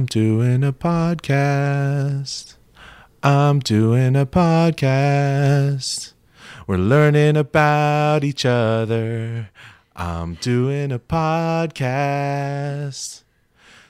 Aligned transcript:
I'm 0.00 0.06
doing 0.06 0.64
a 0.64 0.72
podcast. 0.72 2.54
I'm 3.22 3.58
doing 3.58 4.16
a 4.16 4.24
podcast. 4.24 6.14
We're 6.66 6.78
learning 6.78 7.36
about 7.36 8.24
each 8.24 8.46
other. 8.46 9.50
I'm 9.94 10.36
doing 10.36 10.90
a 10.90 10.98
podcast. 10.98 13.24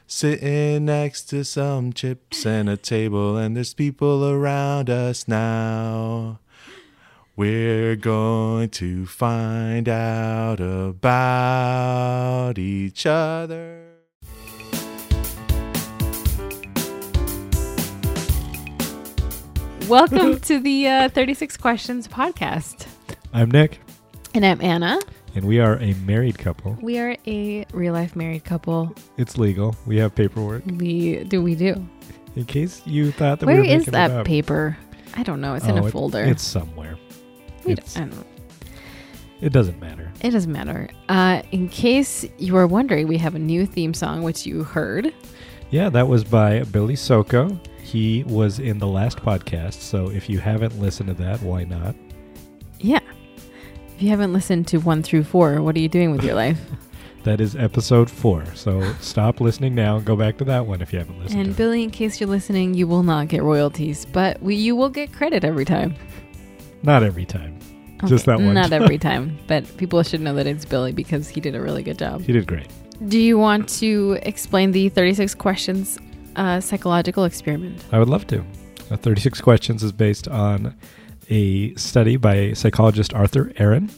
Sitting 0.08 0.86
next 0.86 1.26
to 1.26 1.44
some 1.44 1.92
chips 1.92 2.44
and 2.44 2.68
a 2.68 2.76
table, 2.76 3.36
and 3.36 3.56
there's 3.56 3.72
people 3.72 4.28
around 4.28 4.90
us 4.90 5.28
now. 5.28 6.40
We're 7.36 7.94
going 7.94 8.70
to 8.70 9.06
find 9.06 9.88
out 9.88 10.60
about 10.60 12.58
each 12.58 13.06
other. 13.06 13.89
Welcome 19.90 20.38
to 20.42 20.60
the 20.60 20.86
uh, 20.86 21.08
36 21.08 21.56
Questions 21.56 22.06
podcast. 22.06 22.86
I'm 23.32 23.50
Nick, 23.50 23.80
And 24.34 24.46
I'm 24.46 24.60
Anna. 24.62 25.00
and 25.34 25.44
we 25.44 25.58
are 25.58 25.78
a 25.80 25.94
married 26.06 26.38
couple. 26.38 26.78
We 26.80 26.98
are 27.00 27.16
a 27.26 27.66
real 27.72 27.92
life 27.92 28.14
married 28.14 28.44
couple. 28.44 28.94
It's 29.16 29.36
legal. 29.36 29.74
We 29.86 29.96
have 29.96 30.14
paperwork. 30.14 30.62
We 30.76 31.24
do, 31.24 31.42
we 31.42 31.56
do. 31.56 31.84
In 32.36 32.44
case 32.44 32.82
you 32.86 33.10
thought 33.10 33.40
that 33.40 33.46
Where 33.46 33.60
we 33.60 33.66
were 33.68 33.74
is 33.74 33.86
that 33.86 34.24
paper? 34.24 34.76
I 35.16 35.24
don't 35.24 35.40
know. 35.40 35.54
It's 35.54 35.66
in 35.66 35.76
Oh, 35.76 35.82
a 35.82 35.86
it- 35.88 35.90
folder. 35.90 36.22
It's 36.22 36.44
somewhere. 36.44 36.96
We 37.64 37.72
it's- 37.72 37.94
don't, 37.94 38.04
I 38.04 38.06
don't 38.06 38.16
know. 38.20 38.26
It 39.40 39.52
doesn't 39.52 39.80
matter. 39.80 40.12
It 40.20 40.30
doesn't 40.30 40.52
matter. 40.52 40.88
Uh, 41.08 41.42
in 41.50 41.68
case 41.68 42.24
you 42.38 42.56
are 42.56 42.66
wondering, 42.68 43.08
we 43.08 43.16
have 43.18 43.34
a 43.34 43.38
new 43.40 43.66
theme 43.66 43.94
song, 43.94 44.22
which 44.22 44.46
you 44.46 44.62
heard. 44.62 45.12
Yeah, 45.70 45.88
that 45.88 46.06
was 46.06 46.22
by 46.22 46.62
Billy 46.64 46.94
Soko. 46.96 47.58
He 47.90 48.22
was 48.22 48.60
in 48.60 48.78
the 48.78 48.86
last 48.86 49.18
podcast, 49.18 49.74
so 49.74 50.10
if 50.10 50.30
you 50.30 50.38
haven't 50.38 50.80
listened 50.80 51.08
to 51.08 51.14
that, 51.14 51.42
why 51.42 51.64
not? 51.64 51.96
Yeah. 52.78 53.00
If 53.96 54.00
you 54.00 54.10
haven't 54.10 54.32
listened 54.32 54.68
to 54.68 54.78
one 54.78 55.02
through 55.02 55.24
four, 55.24 55.60
what 55.60 55.74
are 55.74 55.80
you 55.80 55.88
doing 55.88 56.12
with 56.12 56.22
your 56.22 56.34
life? 56.36 56.60
That 57.24 57.40
is 57.40 57.56
episode 57.56 58.08
four. 58.08 58.44
So 58.54 58.80
stop 59.00 59.40
listening 59.40 59.74
now 59.74 59.96
and 59.96 60.06
go 60.06 60.14
back 60.14 60.38
to 60.38 60.44
that 60.44 60.66
one 60.66 60.80
if 60.82 60.92
you 60.92 61.00
haven't 61.00 61.18
listened 61.18 61.40
and 61.40 61.46
to 61.46 61.50
it. 61.50 61.56
Billy, 61.56 61.82
in 61.82 61.90
case 61.90 62.20
you're 62.20 62.28
listening, 62.28 62.74
you 62.74 62.86
will 62.86 63.02
not 63.02 63.26
get 63.26 63.42
royalties, 63.42 64.06
but 64.06 64.40
we, 64.40 64.54
you 64.54 64.76
will 64.76 64.88
get 64.88 65.12
credit 65.12 65.42
every 65.42 65.64
time. 65.64 65.96
Not 66.84 67.02
every 67.02 67.26
time. 67.26 67.58
Just 68.06 68.24
that 68.26 68.38
one 68.38 68.54
Not 68.54 68.70
every 68.70 68.98
time, 68.98 69.36
but 69.48 69.66
people 69.78 70.00
should 70.04 70.20
know 70.20 70.34
that 70.34 70.46
it's 70.46 70.64
Billy 70.64 70.92
because 70.92 71.28
he 71.28 71.40
did 71.40 71.56
a 71.56 71.60
really 71.60 71.82
good 71.82 71.98
job. 71.98 72.22
He 72.22 72.32
did 72.32 72.46
great. 72.46 72.68
Do 73.08 73.18
you 73.18 73.36
want 73.36 73.68
to 73.80 74.16
explain 74.22 74.70
the 74.70 74.90
36 74.90 75.34
questions 75.34 75.98
uh, 76.36 76.60
psychological 76.60 77.24
experiment? 77.24 77.84
I 77.92 77.98
would 77.98 78.08
love 78.08 78.26
to. 78.28 78.44
Uh, 78.90 78.96
36 78.96 79.40
Questions 79.40 79.82
is 79.82 79.92
based 79.92 80.28
on 80.28 80.74
a 81.28 81.74
study 81.74 82.16
by 82.16 82.52
psychologist 82.52 83.14
Arthur 83.14 83.52
Aron. 83.56 83.90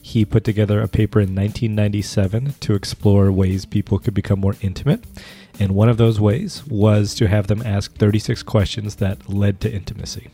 He 0.00 0.24
put 0.24 0.44
together 0.44 0.80
a 0.80 0.86
paper 0.86 1.18
in 1.18 1.34
1997 1.34 2.54
to 2.60 2.74
explore 2.74 3.32
ways 3.32 3.64
people 3.64 3.98
could 3.98 4.14
become 4.14 4.38
more 4.38 4.54
intimate. 4.60 5.02
And 5.58 5.74
one 5.74 5.88
of 5.88 5.96
those 5.96 6.20
ways 6.20 6.64
was 6.66 7.14
to 7.16 7.26
have 7.26 7.48
them 7.48 7.60
ask 7.64 7.92
36 7.96 8.42
questions 8.44 8.96
that 8.96 9.28
led 9.28 9.60
to 9.62 9.72
intimacy. 9.72 10.28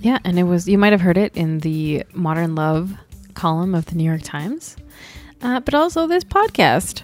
Yeah, 0.00 0.18
and 0.24 0.38
it 0.38 0.42
was, 0.42 0.68
you 0.68 0.76
might 0.76 0.92
have 0.92 1.00
heard 1.00 1.16
it 1.16 1.36
in 1.36 1.60
the 1.60 2.04
Modern 2.12 2.54
Love 2.56 2.94
column 3.34 3.74
of 3.74 3.86
the 3.86 3.94
New 3.94 4.04
York 4.04 4.22
Times, 4.22 4.76
uh, 5.40 5.60
but 5.60 5.74
also 5.74 6.06
this 6.06 6.24
podcast. 6.24 7.02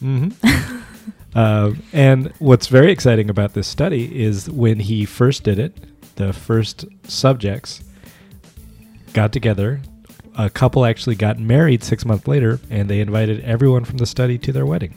hmm 0.00 0.30
uh, 1.34 1.72
and 1.92 2.32
what's 2.38 2.66
very 2.66 2.92
exciting 2.92 3.30
about 3.30 3.54
this 3.54 3.66
study 3.66 4.22
is 4.22 4.50
when 4.50 4.78
he 4.80 5.04
first 5.04 5.44
did 5.44 5.58
it, 5.58 5.76
the 6.16 6.32
first 6.32 6.84
subjects 7.04 7.82
got 9.12 9.32
together. 9.32 9.80
A 10.36 10.50
couple 10.50 10.84
actually 10.84 11.16
got 11.16 11.38
married 11.38 11.82
six 11.82 12.04
months 12.04 12.26
later, 12.26 12.60
and 12.70 12.88
they 12.88 13.00
invited 13.00 13.40
everyone 13.44 13.84
from 13.84 13.98
the 13.98 14.06
study 14.06 14.38
to 14.38 14.52
their 14.52 14.66
wedding. 14.66 14.94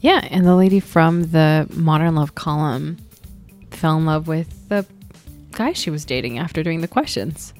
Yeah, 0.00 0.26
and 0.30 0.44
the 0.44 0.56
lady 0.56 0.80
from 0.80 1.30
the 1.30 1.68
Modern 1.70 2.16
Love 2.16 2.34
column 2.34 2.98
fell 3.70 3.96
in 3.96 4.06
love 4.06 4.26
with 4.26 4.68
the 4.68 4.84
guy 5.52 5.72
she 5.72 5.90
was 5.90 6.04
dating 6.04 6.38
after 6.38 6.62
doing 6.62 6.80
the 6.80 6.88
questions. 6.88 7.54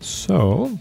So, 0.00 0.78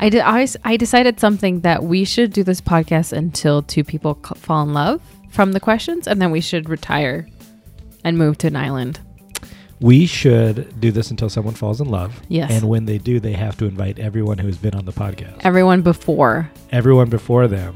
I 0.00 0.08
did. 0.08 0.22
I, 0.22 0.46
I 0.64 0.76
decided 0.76 1.20
something 1.20 1.60
that 1.60 1.84
we 1.84 2.04
should 2.04 2.32
do 2.32 2.42
this 2.42 2.60
podcast 2.60 3.12
until 3.12 3.62
two 3.62 3.84
people 3.84 4.18
c- 4.26 4.34
fall 4.36 4.62
in 4.62 4.72
love 4.72 5.02
from 5.34 5.52
the 5.52 5.60
questions, 5.60 6.06
and 6.06 6.22
then 6.22 6.30
we 6.30 6.40
should 6.40 6.68
retire 6.68 7.26
and 8.04 8.16
move 8.16 8.38
to 8.38 8.46
an 8.46 8.56
island. 8.56 9.00
we 9.80 10.06
should 10.06 10.80
do 10.80 10.90
this 10.92 11.10
until 11.10 11.28
someone 11.28 11.52
falls 11.54 11.80
in 11.80 11.88
love. 11.88 12.20
Yes. 12.28 12.50
And 12.50 12.68
when 12.68 12.86
they 12.86 12.96
do, 12.98 13.18
they 13.20 13.32
have 13.32 13.56
to 13.58 13.66
invite 13.66 13.98
everyone 13.98 14.38
who's 14.38 14.56
been 14.56 14.74
on 14.74 14.84
the 14.84 14.92
podcast. 14.92 15.38
Everyone 15.40 15.82
before. 15.82 16.48
Everyone 16.70 17.10
before 17.10 17.48
them 17.48 17.74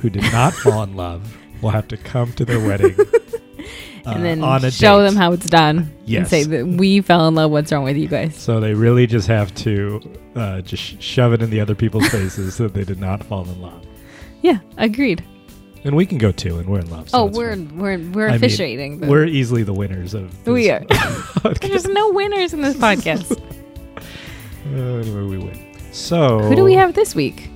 who 0.00 0.10
did 0.10 0.24
not 0.32 0.52
fall 0.62 0.82
in 0.82 0.96
love 0.96 1.36
will 1.62 1.70
have 1.70 1.88
to 1.88 1.96
come 1.96 2.32
to 2.34 2.44
their 2.44 2.58
wedding. 2.60 2.94
uh, 4.06 4.10
and 4.10 4.24
then 4.24 4.70
show 4.70 4.98
date. 4.98 5.04
them 5.06 5.16
how 5.16 5.32
it's 5.32 5.46
done. 5.46 5.90
Yes. 6.04 6.18
And 6.20 6.28
say 6.28 6.44
that 6.44 6.66
we 6.66 7.00
fell 7.00 7.28
in 7.28 7.34
love. 7.36 7.50
What's 7.52 7.70
wrong 7.72 7.84
with 7.84 7.96
you 7.96 8.08
guys? 8.08 8.36
So 8.36 8.58
they 8.60 8.74
really 8.74 9.06
just 9.06 9.28
have 9.28 9.54
to 9.56 10.00
uh, 10.34 10.60
just 10.62 11.00
shove 11.00 11.32
it 11.32 11.40
in 11.40 11.50
the 11.50 11.60
other 11.60 11.74
people's 11.76 12.08
faces 12.18 12.58
that 12.58 12.74
they 12.74 12.84
did 12.84 13.00
not 13.00 13.22
fall 13.24 13.44
in 13.48 13.62
love. 13.62 13.86
Yeah, 14.42 14.58
agreed. 14.76 15.24
And 15.84 15.94
we 15.96 16.04
can 16.06 16.18
go 16.18 16.32
too, 16.32 16.58
and 16.58 16.68
we're 16.68 16.80
in 16.80 16.90
love. 16.90 17.08
so 17.10 17.18
oh, 17.20 17.24
we're 17.26 17.56
we're 17.74 17.98
we're 18.10 18.26
I 18.26 18.32
mean, 18.32 18.36
officiating. 18.36 18.98
the- 19.00 19.06
we're 19.06 19.26
easily 19.26 19.62
the 19.62 19.72
winners 19.72 20.12
of. 20.14 20.30
This 20.44 20.52
We 20.52 20.70
are. 20.70 20.84
There's 21.60 21.86
no 21.86 22.10
winners 22.10 22.52
in 22.52 22.62
this 22.62 22.76
podcast. 22.76 23.40
Uh, 24.66 24.98
anyway, 24.98 25.22
we 25.22 25.38
win. 25.38 25.58
So 25.92 26.40
Who 26.40 26.54
do 26.54 26.62
we 26.62 26.74
have 26.74 26.92
this 26.92 27.14
week? 27.14 27.48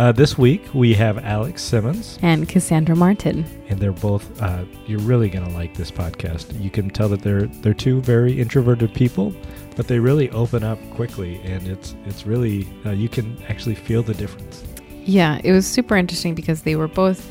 Uh, 0.00 0.10
this 0.10 0.36
week 0.36 0.62
we 0.74 0.94
have 0.94 1.18
Alex 1.18 1.62
Simmons, 1.62 2.18
And 2.22 2.48
Cassandra 2.48 2.96
Martin. 2.96 3.44
and 3.68 3.78
they're 3.78 3.92
both. 3.92 4.40
Uh, 4.42 4.64
you're 4.86 4.98
really 5.00 5.28
gonna 5.28 5.50
like 5.50 5.76
this 5.76 5.90
podcast. 5.92 6.58
You 6.60 6.70
can 6.70 6.90
tell 6.90 7.08
that 7.10 7.20
they're 7.22 7.42
they're 7.46 7.74
two 7.74 8.00
very 8.00 8.40
introverted 8.40 8.92
people, 8.94 9.32
but 9.76 9.86
they 9.86 9.98
really 10.00 10.28
open 10.30 10.64
up 10.64 10.78
quickly, 10.94 11.40
and 11.44 11.68
it's 11.68 11.94
it's 12.06 12.26
really 12.26 12.66
uh, 12.86 12.90
you 12.90 13.08
can 13.08 13.36
actually 13.48 13.74
feel 13.76 14.02
the 14.02 14.14
difference. 14.14 14.64
Yeah, 15.10 15.40
it 15.42 15.50
was 15.50 15.66
super 15.66 15.96
interesting 15.96 16.36
because 16.36 16.62
they 16.62 16.76
were 16.76 16.86
both 16.86 17.28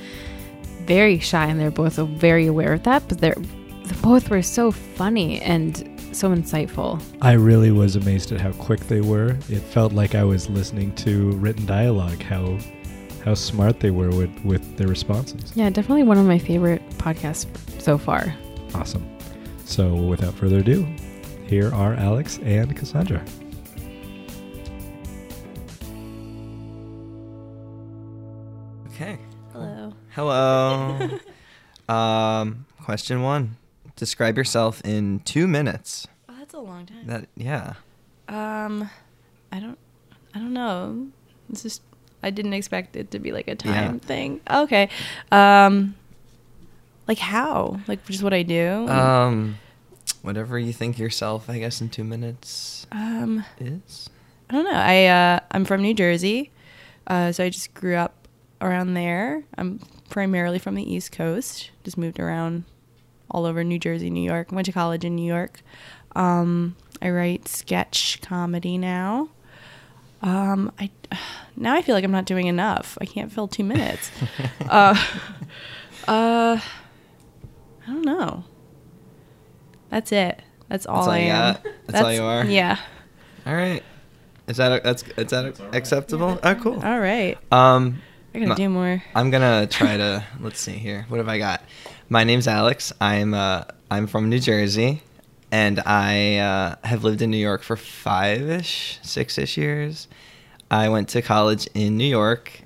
very 0.84 1.17
shy 1.19 1.45
and 1.45 1.57
they're 1.57 1.72
both 1.72 1.95
very 1.95 2.45
aware 2.45 2.73
of 2.73 2.84
that, 2.84 3.07
but 3.07 3.19
they're 3.19 3.35
they 3.35 3.95
both 4.01 4.29
were 4.29 4.41
so 4.41 4.69
funny 4.69 5.40
and 5.41 5.78
so 6.12 6.29
insightful. 6.29 7.01
I 7.22 7.34
really 7.34 7.72
was 7.72 7.95
amazed 7.95 8.34
at 8.34 8.41
how 8.41 8.51
quick 8.51 8.81
they 8.81 9.00
were. 9.00 9.38
It 9.47 9.62
felt 9.62 9.94
like 9.94 10.13
I 10.13 10.25
was 10.25 10.50
listening 10.50 10.94
to 10.95 11.31
written 11.38 11.66
dialogue. 11.66 12.22
How 12.22 12.57
how 13.23 13.34
smart 13.34 13.79
they 13.79 13.91
were 13.91 14.09
with 14.09 14.38
with 14.44 14.78
their 14.78 14.89
responses. 14.89 15.53
Yeah, 15.56 15.69
definitely 15.69 16.03
one 16.03 16.18
of 16.18 16.25
my 16.25 16.38
favorite 16.38 16.81
podcasts 16.97 17.47
so 17.81 17.97
far. 17.97 18.35
Awesome. 18.75 19.07
So 19.63 19.95
without 19.95 20.34
further 20.34 20.57
ado, 20.57 20.85
here 21.47 21.73
are 21.73 21.94
Alex 21.94 22.39
and 22.44 22.75
Cassandra. 22.75 23.23
Okay. 29.02 29.18
Hello. 29.54 29.94
Hello. 30.10 31.10
um, 31.88 32.66
question 32.84 33.22
one. 33.22 33.56
Describe 33.96 34.36
yourself 34.36 34.82
in 34.84 35.22
two 35.22 35.48
minutes. 35.48 36.06
Oh, 36.28 36.34
that's 36.38 36.54
a 36.54 36.60
long 36.60 36.86
time. 36.86 37.08
That 37.08 37.30
yeah. 37.38 37.76
um, 38.28 38.90
I 39.54 39.62
don't, 39.62 39.78
I 40.36 40.40
don't 40.40 40.52
know. 40.52 41.08
It's 41.50 41.64
just 41.64 41.82
I 42.24 42.30
didn't 42.30 42.52
expect 42.52 42.98
it 42.98 43.12
to 43.12 43.20
be 43.20 43.32
like 43.32 43.48
a 43.48 43.56
time 43.56 43.94
Yeah. 43.94 44.00
thing. 44.00 44.42
Okay. 44.52 44.90
Um, 45.31 45.96
like 47.08 47.20
how? 47.20 47.80
Like 47.88 48.06
just 48.06 48.22
what 48.22 48.34
I 48.34 48.44
do. 48.44 48.86
Um, 48.90 49.60
whatever 50.24 50.60
you 50.60 50.74
think 50.74 51.00
yourself, 51.00 51.50
I 51.50 51.60
guess, 51.60 51.80
in 51.80 51.88
two 51.88 52.04
minutes 52.04 52.86
um, 52.92 53.45
is. 53.62 54.10
I 54.50 54.56
don't 54.56 54.66
know. 54.66 54.72
I 54.74 55.06
uh, 55.06 55.40
I'm 55.52 55.63
from 55.63 55.84
New 55.84 55.94
Jersey, 55.94 56.52
uh, 57.07 57.31
so 57.31 57.45
I 57.45 57.50
just 57.50 57.74
grew 57.74 57.95
up 57.95 58.19
around 58.61 58.94
there. 58.94 59.44
I'm 59.57 59.79
primarily 60.09 60.59
from 60.59 60.75
the 60.75 60.94
East 60.94 61.11
Coast. 61.11 61.71
Just 61.83 61.97
moved 61.97 62.19
around 62.19 62.63
all 63.31 63.45
over 63.45 63.63
New 63.63 63.79
Jersey, 63.79 64.09
New 64.09 64.23
York. 64.23 64.51
Went 64.51 64.65
to 64.65 64.71
college 64.71 65.06
in 65.06 65.15
New 65.15 65.25
York. 65.25 65.61
Um, 66.15 66.75
I 67.01 67.09
write 67.09 67.47
sketch 67.47 68.19
comedy 68.21 68.77
now. 68.77 69.29
Um, 70.21 70.71
I 70.79 70.89
now 71.56 71.75
I 71.75 71.81
feel 71.81 71.95
like 71.95 72.03
I'm 72.03 72.11
not 72.11 72.25
doing 72.25 72.47
enough. 72.47 72.97
I 73.01 73.06
can't 73.06 73.31
fill 73.31 73.47
two 73.47 73.63
minutes. 73.63 74.11
uh, 74.69 74.95
uh, 76.07 76.59
I 76.59 77.88
don't 77.88 78.06
know. 78.06 78.44
That's 79.89 80.11
it. 80.11 80.41
That's 80.67 80.85
all 80.85 81.03
all 81.03 81.09
I 81.09 81.19
am. 81.19 81.53
got? 81.53 81.65
That's 81.88 82.03
all 82.03 82.13
you 82.13 82.23
are? 82.23 82.45
Yeah. 82.45 82.77
All 83.45 83.56
right. 83.56 83.83
Is 84.47 84.57
that 84.57 84.71
a, 84.71 84.83
that's 84.83 85.03
is 85.03 85.29
that 85.31 85.59
acceptable? 85.73 86.39
Oh, 86.44 86.56
cool. 86.56 86.83
All 86.83 87.00
right. 87.00 87.38
Um, 87.51 88.01
I 88.34 88.40
gotta 88.40 88.50
No. 88.50 88.56
do 88.56 88.70
more. 88.70 89.04
I'm 89.16 89.31
gonna 89.31 89.68
try 89.68 89.98
to 89.98 90.24
let's 90.40 90.60
see 90.60 90.74
here. 90.74 91.06
What 91.10 91.18
have 91.18 91.28
I 91.30 91.38
got? 91.38 91.62
My 92.10 92.24
name's 92.24 92.48
Alex. 92.48 92.94
I'm 93.02 93.34
uh, 93.34 93.64
I'm 93.90 94.08
from 94.08 94.30
New 94.30 94.40
Jersey, 94.40 95.02
and 95.52 95.80
I 95.86 96.38
uh, 96.38 96.76
have 96.88 97.04
lived 97.04 97.22
in 97.22 97.31
New 97.31 97.38
York 97.38 97.64
for 97.64 97.76
five 97.76 98.42
ish, 98.50 99.00
six 99.02 99.38
ish 99.38 99.58
years. 99.58 100.08
I 100.72 100.90
went 100.90 101.10
to 101.10 101.22
college 101.24 101.68
in 101.74 101.98
New 101.98 102.06
York, 102.08 102.62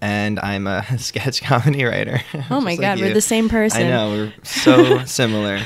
and 0.00 0.38
I'm 0.40 0.66
a 0.68 0.84
sketch 0.98 1.42
comedy 1.42 1.84
writer. 1.84 2.20
Oh 2.50 2.60
my 2.60 2.76
God, 2.76 3.00
we're 3.00 3.14
the 3.14 3.20
same 3.20 3.48
person. 3.48 3.86
I 3.86 3.90
know 3.90 4.10
we're 4.10 4.34
so 4.44 5.04
similar. 5.04 5.60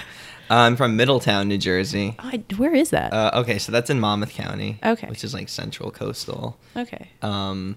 I'm 0.51 0.77
from 0.77 0.97
Middletown, 0.97 1.49
New 1.49 1.59
Jersey. 1.59 2.17
Oh, 2.19 2.31
I- 2.33 2.43
where 2.57 2.75
is 2.75 2.89
that? 2.91 3.13
Uh, 3.13 3.31
okay, 3.35 3.59
so 3.59 3.71
that's 3.71 3.91
in 3.91 4.01
Monmouth 4.01 4.31
County. 4.33 4.79
Okay. 4.83 5.07
Which 5.09 5.23
is 5.23 5.35
like 5.35 5.51
central 5.51 5.91
coastal. 5.91 6.59
okay. 6.75 7.11
Um, 7.21 7.77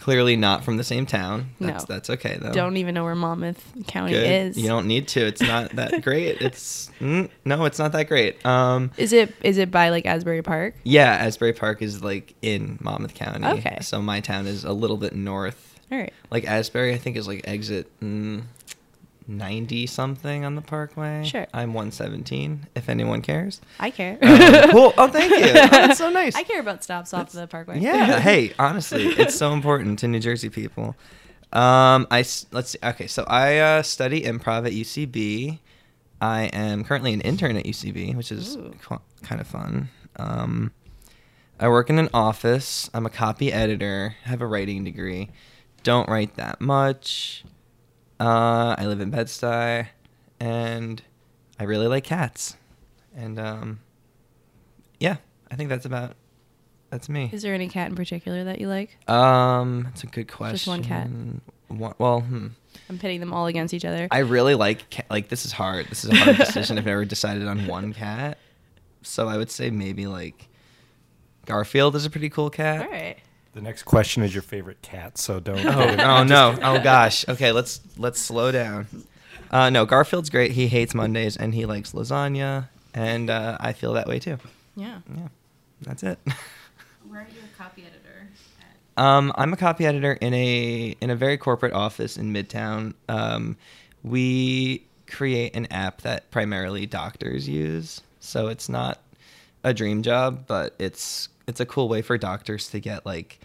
clearly 0.00 0.36
not 0.36 0.64
from 0.64 0.76
the 0.76 0.84
same 0.84 1.06
town. 1.06 1.50
That's, 1.60 1.88
No. 1.88 1.94
That's 1.94 2.10
okay 2.10 2.38
though. 2.40 2.52
Don't 2.52 2.76
even 2.76 2.94
know 2.94 3.04
where 3.04 3.14
Monmouth 3.14 3.62
County 3.86 4.12
Good. 4.12 4.48
is. 4.48 4.58
You 4.58 4.68
don't 4.68 4.86
need 4.86 5.08
to. 5.08 5.20
It's 5.26 5.42
not 5.42 5.70
that 5.76 6.02
great. 6.02 6.40
It's 6.40 6.90
mm, 7.00 7.28
no, 7.44 7.64
it's 7.64 7.78
not 7.78 7.92
that 7.92 8.08
great. 8.08 8.44
Um, 8.44 8.90
Is 8.96 9.12
it 9.12 9.34
is 9.42 9.58
it 9.58 9.70
by 9.70 9.90
like 9.90 10.06
Asbury 10.06 10.42
Park? 10.42 10.74
yeah, 10.82 11.12
Asbury 11.12 11.52
Park 11.52 11.82
is 11.82 12.02
like 12.02 12.34
in 12.42 12.78
Monmouth 12.80 13.14
County. 13.14 13.46
Okay. 13.46 13.78
So 13.82 14.00
my 14.02 14.20
town 14.20 14.46
is 14.46 14.64
a 14.64 14.72
little 14.72 14.96
bit 14.96 15.14
north. 15.14 15.78
All 15.92 15.98
right. 15.98 16.12
Like 16.30 16.44
Asbury, 16.44 16.94
I 16.94 16.98
think 16.98 17.16
is 17.16 17.26
like 17.26 17.42
exit 17.44 17.88
mm, 18.00 18.42
ninety 19.30 19.86
something 19.86 20.44
on 20.44 20.54
the 20.54 20.60
Parkway. 20.62 21.24
Sure. 21.24 21.46
I'm 21.54 21.72
one 21.72 21.92
seventeen. 21.92 22.66
If 22.74 22.88
anyone 22.88 23.22
cares. 23.22 23.60
I 23.78 23.90
care. 23.90 24.18
Um, 24.20 24.70
cool. 24.70 24.94
Oh, 24.98 25.08
thank 25.08 25.30
you. 25.30 25.50
Oh, 25.50 25.68
that's 25.68 25.98
so 25.98 26.10
nice. 26.10 26.34
I 26.34 26.42
care 26.42 26.60
about 26.60 26.84
stops 26.84 27.14
off 27.14 27.32
the 27.32 27.46
Parkway. 27.46 27.80
Yeah. 27.80 28.20
hey, 28.20 28.52
honestly, 28.58 29.06
it's 29.06 29.34
so 29.34 29.52
important 29.52 29.98
to 30.00 30.08
New 30.08 30.20
Jersey 30.20 30.50
people. 30.50 30.96
Um, 31.52 32.06
I 32.10 32.24
let's 32.52 32.70
see. 32.70 32.78
Okay, 32.82 33.06
so 33.06 33.24
I 33.26 33.58
uh, 33.58 33.82
study 33.82 34.22
improv 34.22 34.66
at 34.66 34.72
UCB. 34.72 35.58
I 36.20 36.44
am 36.52 36.84
currently 36.84 37.14
an 37.14 37.22
intern 37.22 37.56
at 37.56 37.64
UCB, 37.64 38.14
which 38.14 38.30
is 38.30 38.58
kind 39.22 39.40
of 39.40 39.46
fun. 39.46 39.88
Um, 40.16 40.72
I 41.58 41.68
work 41.68 41.90
in 41.90 41.98
an 41.98 42.08
office. 42.12 42.90
I'm 42.92 43.06
a 43.06 43.10
copy 43.10 43.52
editor. 43.52 44.16
Have 44.24 44.42
a 44.42 44.46
writing 44.46 44.84
degree. 44.84 45.30
Don't 45.82 46.08
write 46.08 46.36
that 46.36 46.60
much. 46.60 47.44
Uh, 48.20 48.74
I 48.76 48.84
live 48.84 49.00
in 49.00 49.08
Bed 49.08 49.28
Stuy, 49.28 49.88
and 50.38 51.02
I 51.58 51.64
really 51.64 51.86
like 51.86 52.04
cats. 52.04 52.56
And 53.16 53.40
um, 53.40 53.80
yeah, 54.98 55.16
I 55.50 55.56
think 55.56 55.70
that's 55.70 55.86
about 55.86 56.16
that's 56.90 57.08
me. 57.08 57.30
Is 57.32 57.40
there 57.40 57.54
any 57.54 57.68
cat 57.68 57.88
in 57.88 57.96
particular 57.96 58.44
that 58.44 58.60
you 58.60 58.68
like? 58.68 58.98
Um, 59.08 59.88
it's 59.90 60.04
a 60.04 60.06
good 60.06 60.30
question. 60.30 60.54
Just 60.54 60.66
one 60.66 60.84
cat? 60.84 61.08
One, 61.68 61.94
well, 61.98 62.20
hmm. 62.20 62.48
I'm 62.90 62.98
pitting 62.98 63.20
them 63.20 63.32
all 63.32 63.46
against 63.46 63.72
each 63.72 63.86
other. 63.86 64.06
I 64.10 64.18
really 64.18 64.54
like 64.54 65.06
like 65.08 65.28
this 65.28 65.46
is 65.46 65.52
hard. 65.52 65.86
This 65.86 66.04
is 66.04 66.10
a 66.10 66.16
hard 66.16 66.36
decision. 66.36 66.76
I've 66.76 66.84
never 66.84 67.06
decided 67.06 67.46
on 67.48 67.66
one 67.66 67.92
cat, 67.94 68.36
so 69.00 69.28
I 69.28 69.38
would 69.38 69.50
say 69.50 69.70
maybe 69.70 70.06
like 70.06 70.48
Garfield 71.46 71.96
is 71.96 72.04
a 72.04 72.10
pretty 72.10 72.28
cool 72.28 72.50
cat. 72.50 72.82
all 72.82 72.92
right. 72.92 73.16
The 73.52 73.60
next 73.60 73.82
question 73.82 74.22
is 74.22 74.34
your 74.34 74.42
favorite 74.42 74.80
cat, 74.80 75.18
so 75.18 75.40
don't. 75.40 75.64
Oh, 75.66 75.96
oh 75.98 76.24
no! 76.24 76.56
Oh 76.62 76.80
gosh. 76.80 77.28
Okay, 77.28 77.50
let's 77.52 77.80
let's 77.96 78.20
slow 78.20 78.52
down. 78.52 78.86
Uh, 79.50 79.70
no, 79.70 79.84
Garfield's 79.84 80.30
great. 80.30 80.52
He 80.52 80.68
hates 80.68 80.94
Mondays 80.94 81.36
and 81.36 81.52
he 81.52 81.66
likes 81.66 81.92
lasagna, 81.92 82.68
and 82.94 83.28
uh, 83.28 83.56
I 83.58 83.72
feel 83.72 83.94
that 83.94 84.06
way 84.06 84.20
too. 84.20 84.38
Yeah. 84.76 85.00
Yeah, 85.16 85.28
that's 85.82 86.02
it. 86.04 86.18
Where 87.08 87.22
are 87.22 87.24
you 87.24 87.40
a 87.52 87.58
copy 87.58 87.82
editor? 87.82 88.28
Um, 88.96 89.32
I'm 89.36 89.52
a 89.52 89.56
copy 89.56 89.86
editor 89.86 90.12
in 90.12 90.34
a 90.34 90.94
in 91.00 91.10
a 91.10 91.16
very 91.16 91.36
corporate 91.36 91.72
office 91.72 92.16
in 92.16 92.32
Midtown. 92.32 92.94
Um, 93.08 93.56
we 94.02 94.84
create 95.06 95.56
an 95.56 95.66
app 95.72 96.02
that 96.02 96.30
primarily 96.30 96.86
doctors 96.86 97.48
use, 97.48 98.00
so 98.20 98.48
it's 98.48 98.68
not 98.68 99.00
a 99.64 99.74
dream 99.74 100.02
job, 100.02 100.46
but 100.46 100.74
it's 100.78 101.28
it's 101.50 101.60
a 101.60 101.66
cool 101.66 101.88
way 101.88 102.00
for 102.00 102.16
doctors 102.16 102.68
to 102.68 102.80
get 102.80 103.04
like 103.04 103.40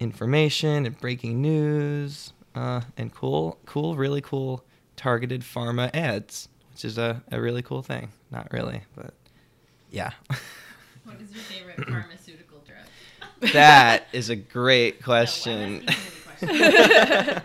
information 0.00 0.86
and 0.86 0.98
breaking 0.98 1.40
news 1.40 2.32
uh, 2.54 2.80
and 2.96 3.14
cool, 3.14 3.58
cool, 3.66 3.94
really 3.96 4.22
cool 4.22 4.64
targeted 4.96 5.42
pharma 5.42 5.94
ads, 5.94 6.48
which 6.72 6.84
is 6.84 6.98
a, 6.98 7.22
a 7.30 7.40
really 7.40 7.62
cool 7.62 7.82
thing. 7.82 8.10
Not 8.30 8.52
really, 8.52 8.82
but 8.96 9.14
yeah. 9.90 10.10
What 11.04 11.20
is 11.20 11.32
your 11.32 11.42
favorite 11.42 11.88
pharmaceutical 11.88 12.62
drug? 12.66 12.84
That 13.52 14.06
is 14.12 14.30
a 14.30 14.36
great 14.36 15.02
question. 15.02 15.86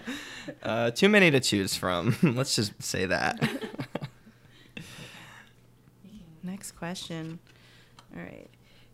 uh, 0.61 0.91
too 0.91 1.09
many 1.09 1.31
to 1.31 1.39
choose 1.39 1.73
from. 1.73 2.15
Let's 2.21 2.55
just 2.55 2.83
say 2.83 3.05
that. 3.05 3.39
Next 6.43 6.73
question. 6.73 7.39
All 8.15 8.21
right. 8.21 8.49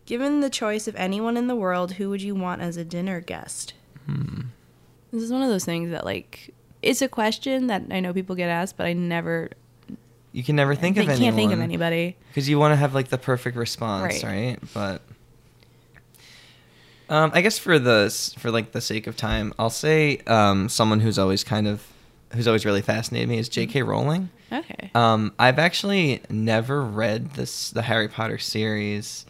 Given 0.06 0.40
the 0.40 0.50
choice 0.50 0.88
of 0.88 0.96
anyone 0.96 1.36
in 1.36 1.46
the 1.46 1.54
world, 1.56 1.92
who 1.92 2.10
would 2.10 2.22
you 2.22 2.34
want 2.34 2.60
as 2.60 2.76
a 2.76 2.84
dinner 2.84 3.20
guest? 3.20 3.74
Hmm. 4.06 4.40
This 5.12 5.22
is 5.22 5.32
one 5.32 5.42
of 5.42 5.48
those 5.48 5.64
things 5.64 5.90
that 5.90 6.04
like 6.04 6.52
it's 6.82 7.00
a 7.02 7.08
question 7.08 7.68
that 7.68 7.82
I 7.90 8.00
know 8.00 8.12
people 8.12 8.34
get 8.34 8.48
asked, 8.48 8.76
but 8.76 8.86
I 8.86 8.92
never 8.94 9.50
You 10.32 10.42
can 10.42 10.56
never 10.56 10.74
think 10.74 10.98
I 10.98 11.02
of 11.02 11.08
anyone. 11.08 11.22
can't 11.24 11.36
think 11.36 11.52
of 11.52 11.60
anybody. 11.60 12.16
because 12.28 12.48
you 12.48 12.58
want 12.58 12.72
to 12.72 12.76
have 12.76 12.94
like 12.94 13.08
the 13.08 13.18
perfect 13.18 13.56
response, 13.56 14.24
Right. 14.24 14.56
right? 14.58 14.58
But 14.74 15.02
um, 17.08 17.30
I 17.34 17.42
guess 17.42 17.58
for 17.58 17.78
the 17.78 18.10
for 18.38 18.50
like 18.50 18.72
the 18.72 18.80
sake 18.80 19.06
of 19.06 19.16
time, 19.16 19.52
I'll 19.58 19.70
say 19.70 20.18
um, 20.26 20.68
someone 20.68 21.00
who's 21.00 21.18
always 21.18 21.44
kind 21.44 21.68
of 21.68 21.86
who's 22.34 22.46
always 22.48 22.64
really 22.64 22.80
fascinated 22.82 23.28
me 23.28 23.38
is 23.38 23.48
J.K. 23.50 23.82
Rowling. 23.82 24.30
Okay. 24.50 24.90
Um, 24.94 25.32
I've 25.38 25.58
actually 25.58 26.22
never 26.30 26.82
read 26.82 27.34
this 27.34 27.70
the 27.70 27.82
Harry 27.82 28.08
Potter 28.08 28.38
series. 28.38 29.26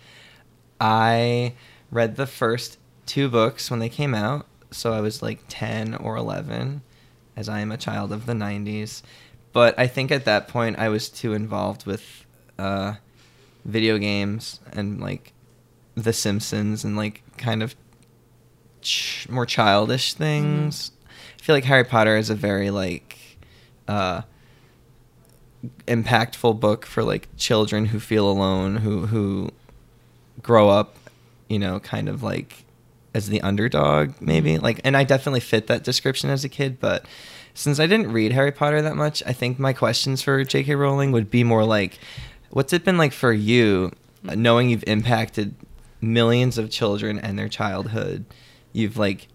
I 0.82 1.54
read 1.92 2.16
the 2.16 2.26
first 2.26 2.76
two 3.06 3.28
books 3.28 3.70
when 3.70 3.78
they 3.78 3.88
came 3.88 4.16
out, 4.16 4.46
so 4.72 4.92
I 4.92 5.00
was 5.00 5.22
like 5.22 5.38
ten 5.48 5.94
or 5.94 6.16
eleven, 6.16 6.82
as 7.36 7.48
I 7.48 7.60
am 7.60 7.70
a 7.70 7.76
child 7.76 8.12
of 8.12 8.26
the 8.26 8.32
'90s. 8.32 9.02
But 9.52 9.78
I 9.78 9.86
think 9.86 10.10
at 10.10 10.24
that 10.24 10.48
point 10.48 10.80
I 10.80 10.88
was 10.88 11.08
too 11.08 11.34
involved 11.34 11.86
with 11.86 12.24
uh, 12.58 12.94
video 13.64 13.96
games 13.96 14.58
and 14.72 15.00
like 15.00 15.32
The 15.94 16.12
Simpsons 16.12 16.84
and 16.84 16.96
like 16.96 17.22
kind 17.36 17.62
of 17.62 17.76
ch- 18.80 19.28
more 19.28 19.46
childish 19.46 20.14
things. 20.14 20.90
I 21.38 21.42
feel 21.42 21.54
like 21.54 21.64
Harry 21.64 21.84
Potter 21.84 22.16
is 22.16 22.28
a 22.28 22.34
very 22.34 22.70
like 22.70 23.38
uh, 23.86 24.22
impactful 25.86 26.58
book 26.58 26.86
for 26.86 27.04
like 27.04 27.28
children 27.36 27.86
who 27.86 28.00
feel 28.00 28.28
alone, 28.28 28.78
who 28.78 29.06
who 29.06 29.50
grow 30.42 30.68
up, 30.68 30.96
you 31.48 31.58
know, 31.58 31.80
kind 31.80 32.08
of 32.08 32.22
like 32.22 32.64
as 33.14 33.28
the 33.28 33.40
underdog, 33.42 34.14
maybe. 34.20 34.58
Like, 34.58 34.80
and 34.84 34.96
I 34.96 35.04
definitely 35.04 35.40
fit 35.40 35.66
that 35.66 35.84
description 35.84 36.30
as 36.30 36.44
a 36.44 36.48
kid, 36.48 36.80
but 36.80 37.04
since 37.54 37.78
I 37.78 37.86
didn't 37.86 38.12
read 38.12 38.32
Harry 38.32 38.52
Potter 38.52 38.80
that 38.82 38.96
much, 38.96 39.22
I 39.26 39.32
think 39.32 39.58
my 39.58 39.72
questions 39.72 40.22
for 40.22 40.42
J.K. 40.42 40.74
Rowling 40.74 41.12
would 41.12 41.30
be 41.30 41.44
more 41.44 41.64
like, 41.64 41.98
what's 42.50 42.72
it 42.72 42.84
been 42.84 42.96
like 42.96 43.12
for 43.12 43.32
you, 43.32 43.92
uh, 44.26 44.34
knowing 44.34 44.70
you've 44.70 44.84
impacted 44.86 45.54
millions 46.00 46.56
of 46.56 46.70
children 46.70 47.18
and 47.18 47.38
their 47.38 47.48
childhood? 47.48 48.24
You've 48.72 48.96
like 48.96 49.28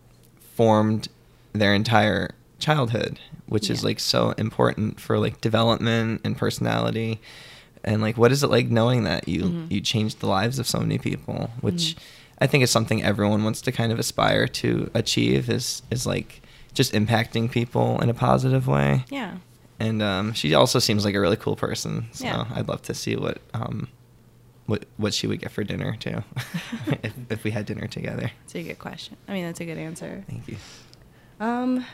formed 0.55 1.09
their 1.53 1.75
entire 1.75 2.31
childhood, 2.57 3.19
which 3.45 3.69
is 3.69 3.83
like 3.83 3.99
so 3.99 4.31
important 4.31 4.99
for 4.99 5.19
like 5.19 5.39
development 5.39 6.21
and 6.23 6.35
personality. 6.35 7.19
And 7.87 8.01
like, 8.01 8.17
what 8.17 8.31
is 8.33 8.43
it 8.43 8.49
like 8.51 8.67
knowing 8.69 9.05
that 9.05 9.27
you 9.29 9.43
Mhm. 9.43 9.71
you 9.71 9.79
changed 9.81 10.19
the 10.19 10.27
lives 10.27 10.59
of 10.59 10.67
so 10.67 10.79
many 10.79 10.97
people? 10.97 11.49
Which 11.61 11.95
Mhm. 11.95 11.97
I 12.39 12.45
think 12.47 12.63
is 12.63 12.69
something 12.69 13.01
everyone 13.01 13.43
wants 13.43 13.61
to 13.61 13.71
kind 13.71 13.91
of 13.93 13.97
aspire 13.99 14.45
to 14.61 14.91
achieve. 14.93 15.49
Is 15.49 15.81
is 15.89 16.05
like 16.05 16.41
just 16.73 16.91
impacting 16.93 17.49
people 17.49 17.99
in 18.01 18.09
a 18.09 18.13
positive 18.13 18.67
way. 18.67 19.03
yeah. 19.09 19.37
And 19.79 20.01
um, 20.01 20.33
she 20.33 20.53
also 20.55 20.79
seems 20.79 21.05
like 21.05 21.15
a 21.15 21.19
really 21.19 21.35
cool 21.37 21.55
person. 21.55 22.07
So 22.11 22.25
Yeah. 22.25 22.45
I'd 22.53 22.67
love 22.67 22.81
to 22.83 22.93
see 22.93 23.15
what 23.15 23.37
um, 23.53 23.87
what 24.65 24.83
what 24.97 25.13
she 25.13 25.25
would 25.27 25.39
get 25.39 25.51
for 25.51 25.63
dinner 25.63 25.95
too, 25.97 26.23
if 27.03 27.13
if 27.29 27.43
we 27.45 27.51
had 27.51 27.65
dinner 27.65 27.87
together. 27.87 28.31
It's 28.43 28.55
a 28.55 28.63
good 28.63 28.79
question. 28.79 29.15
I 29.29 29.33
mean, 29.33 29.45
that's 29.45 29.61
a 29.61 29.65
good 29.65 29.77
answer. 29.77 30.23
Thank 30.29 30.47
you. 30.49 30.57
Um, 31.39 31.85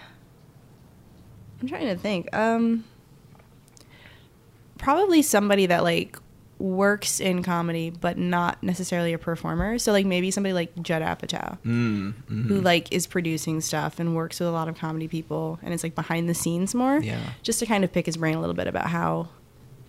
I'm 1.61 1.67
trying 1.67 1.87
to 1.87 1.95
think. 1.97 2.33
Um, 2.35 2.83
probably 4.83 5.21
somebody 5.21 5.65
that 5.67 5.83
like 5.83 6.17
works 6.59 7.19
in 7.19 7.43
comedy, 7.43 7.89
but 7.89 8.17
not 8.17 8.61
necessarily 8.63 9.11
a 9.11 9.17
performer. 9.17 9.77
So 9.79 9.91
like 9.91 10.05
maybe 10.05 10.31
somebody 10.31 10.53
like 10.53 10.71
Judd 10.81 11.01
Apatow, 11.01 11.57
Mm, 11.65 12.13
who 12.27 12.61
mhm. 12.61 12.63
like 12.63 12.91
is 12.93 13.07
producing 13.07 13.59
stuff 13.61 13.99
and 13.99 14.15
works 14.15 14.39
with 14.39 14.47
a 14.47 14.51
lot 14.51 14.67
of 14.69 14.77
comedy 14.77 15.07
people, 15.07 15.59
and 15.63 15.73
it's 15.73 15.83
like 15.83 15.95
behind 15.95 16.29
the 16.29 16.33
scenes 16.33 16.73
more. 16.75 16.99
Yeah. 16.99 17.19
Just 17.41 17.59
to 17.59 17.65
kind 17.65 17.83
of 17.83 17.91
pick 17.91 18.05
his 18.05 18.17
brain 18.17 18.35
a 18.35 18.39
little 18.39 18.53
bit 18.55 18.67
about 18.67 18.87
how, 18.87 19.29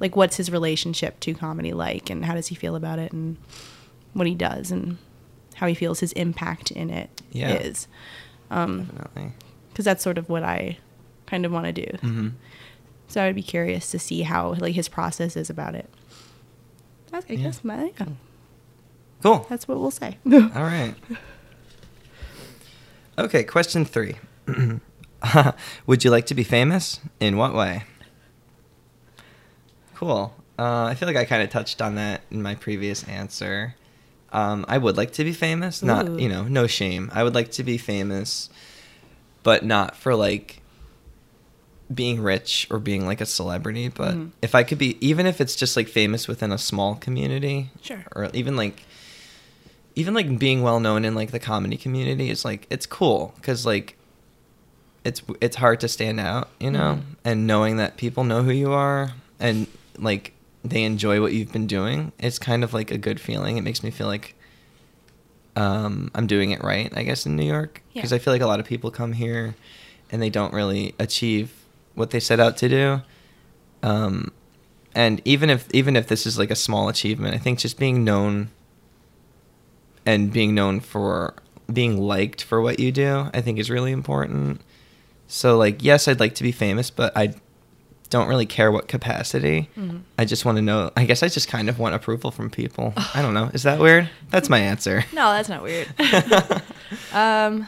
like, 0.01 0.17
what's 0.17 0.37
his 0.37 0.51
relationship 0.51 1.21
to 1.21 1.35
comedy 1.35 1.73
like, 1.73 2.11
and 2.11 2.25
how 2.25 2.35
does 2.35 2.49
he 2.49 2.55
feel 2.57 2.75
about 2.75 2.99
it, 2.99 3.13
and 3.13 3.37
what 4.13 4.27
he 4.27 4.35
does, 4.35 4.71
and 4.73 4.97
how 5.57 5.67
he 5.69 5.75
feels 5.75 6.01
his 6.01 6.13
impact 6.15 6.71
in 6.73 6.91
it 6.91 7.23
is. 7.33 7.87
Yeah. 8.51 8.63
Um, 8.63 8.85
definitely. 8.87 9.33
because 9.69 9.85
that's 9.85 10.03
sort 10.03 10.19
of 10.19 10.29
what 10.29 10.43
I 10.43 10.79
kind 11.27 11.45
of 11.47 11.53
want 11.53 11.67
to 11.67 11.73
do. 11.73 11.97
hmm 11.99 12.29
So 13.15 13.23
I'd 13.23 13.37
be 13.37 13.45
curious 13.45 13.93
to 13.93 14.01
see 14.01 14.23
how 14.23 14.55
like 14.55 14.75
his 14.75 14.89
process 14.89 15.37
is 15.37 15.49
about 15.49 15.77
it. 15.77 15.89
That's, 17.13 17.25
I 17.31 17.35
Yeah. 17.35 17.45
guess 17.45 17.63
my, 17.63 17.93
yeah, 17.97 18.07
Cool. 19.23 19.47
that's 19.49 19.69
what 19.69 19.79
we'll 19.79 19.93
say. 19.93 20.19
All 20.27 20.33
right. 20.65 20.97
Okay, 23.17 23.45
question 23.45 23.85
three. 23.85 24.17
Would 25.87 26.03
you 26.05 26.11
like 26.11 26.27
to 26.27 26.35
be 26.35 26.43
famous? 26.43 26.99
In 27.21 27.37
what 27.37 27.55
way? 27.55 27.85
Cool. 29.95 30.35
Uh, 30.59 30.87
I 30.87 30.97
feel 30.97 31.07
like 31.07 31.15
I 31.17 31.25
kind 31.25 31.41
of 31.45 31.51
touched 31.51 31.81
on 31.81 31.95
that 31.95 32.23
in 32.33 32.43
my 32.43 32.57
previous 32.57 33.05
answer. 33.05 33.77
Um, 34.33 34.65
I 34.67 34.77
would 34.79 34.97
like 34.97 35.13
to 35.13 35.23
be 35.23 35.33
famous. 35.33 35.85
Not, 35.85 36.09
Ooh. 36.09 36.19
you 36.19 36.29
know, 36.29 36.43
no 36.49 36.67
shame. 36.67 37.13
I 37.15 37.23
would 37.23 37.37
like 37.37 37.53
to 37.53 37.63
be 37.63 37.79
famous, 37.79 38.51
but 39.45 39.65
not 39.65 39.95
for 39.95 40.17
like 40.17 40.63
being 41.95 42.21
rich 42.21 42.67
or 42.71 42.79
being 42.79 43.07
like 43.07 43.21
a 43.21 43.27
celebrity. 43.27 43.89
But 43.89 44.15
Mhm. 44.15 44.31
if 44.43 44.55
I 44.55 44.63
could 44.63 44.79
be, 44.79 44.97
even 45.07 45.27
if 45.27 45.41
it's 45.41 45.55
just 45.57 45.77
like 45.77 45.89
famous 45.89 46.27
within 46.29 46.53
a 46.53 46.59
small 46.59 46.95
community, 46.97 47.71
Sure. 47.83 48.05
or 48.15 48.31
even 48.35 48.57
like 48.57 48.83
even 49.97 50.13
like 50.13 50.39
being 50.39 50.63
well 50.63 50.81
known 50.81 51.05
in 51.05 51.15
like 51.15 51.31
the 51.31 51.39
comedy 51.39 51.77
community 51.77 52.29
is 52.29 52.45
like 52.45 52.67
it's 52.69 52.85
cool 52.87 53.33
because 53.37 53.65
like 53.65 53.97
it's 55.05 55.23
it's 55.41 55.55
hard 55.57 55.79
to 55.81 55.87
stand 55.87 56.19
out 56.19 56.49
you 56.59 56.71
know 56.71 56.95
Mhm. 57.01 57.17
and 57.25 57.47
knowing 57.47 57.77
that 57.77 57.97
people 57.97 58.25
know 58.25 58.43
who 58.43 58.51
you 58.51 58.73
are 58.73 59.13
and 59.39 59.69
like 59.99 60.33
they 60.65 60.83
enjoy 60.83 61.21
what 61.21 61.33
you've 61.33 61.53
been 61.53 61.69
doing 61.69 62.11
it's 62.19 62.41
kind 62.41 62.65
of 62.65 62.75
like 62.75 62.91
a 62.91 62.99
good 62.99 63.21
feeling 63.21 63.57
it 63.57 63.61
makes 63.63 63.85
me 63.85 63.91
feel 63.93 64.09
like 64.09 64.35
um, 65.57 66.11
i'm 66.15 66.27
doing 66.27 66.51
it 66.51 66.63
right 66.65 66.93
i 66.97 67.03
guess 67.05 67.27
in 67.27 67.37
new 67.37 67.45
york 67.47 67.81
because 67.93 68.11
Yeah. 68.11 68.17
i 68.17 68.19
feel 68.19 68.33
like 68.33 68.43
a 68.43 68.47
lot 68.47 68.59
of 68.61 68.67
people 68.67 68.91
come 68.91 69.13
here 69.13 69.55
and 70.11 70.21
they 70.21 70.31
don't 70.31 70.53
really 70.53 70.95
achieve 70.99 71.53
what 71.95 72.11
they 72.11 72.21
set 72.21 72.41
out 72.41 72.57
to 72.59 72.69
do. 72.69 73.03
Um, 73.83 74.33
and 74.95 75.21
even 75.25 75.51
if 75.51 75.69
even 75.73 75.97
if 75.97 76.07
this 76.07 76.27
is 76.27 76.39
like 76.39 76.51
a 76.53 76.55
small 76.57 76.89
achievement 76.89 77.35
i 77.35 77.39
think 77.39 77.59
just 77.59 77.77
being 77.81 78.05
known 78.05 78.49
and 80.07 80.33
being 80.33 80.55
known 80.55 80.81
for 80.81 81.35
being 81.73 81.99
liked 82.01 82.43
for 82.43 82.61
what 82.63 82.79
you 82.79 82.93
do 82.93 83.29
i 83.35 83.41
think 83.41 83.59
is 83.59 83.71
really 83.71 83.93
important. 83.93 84.61
So 85.27 85.57
like 85.57 85.83
yes 85.83 86.07
i'd 86.07 86.21
like 86.21 86.35
to 86.37 86.43
be 86.43 86.53
famous 86.53 86.91
but 86.91 87.13
i 87.17 87.35
don't 88.11 88.29
really 88.29 88.47
care 88.47 88.71
what 88.71 88.87
capacity. 88.87 89.69
Mhm. 89.77 90.03
i 90.19 90.25
just 90.25 90.45
want 90.45 90.57
to 90.57 90.63
know 90.63 90.93
i 90.97 91.05
guess 91.05 91.23
i 91.23 91.29
just 91.29 91.49
kind 91.49 91.69
of 91.69 91.79
want 91.79 91.95
approval 91.95 92.31
from 92.31 92.49
people. 92.51 92.93
I 93.15 93.21
don't 93.23 93.35
know. 93.35 93.51
Is 93.53 93.65
that 93.65 93.81
weird? 93.81 94.09
That's 94.31 94.49
my 94.49 94.61
answer. 94.61 95.05
No, 95.13 95.33
that's 95.33 95.49
not 95.49 95.63
weird. 95.63 95.89
um, 97.13 97.67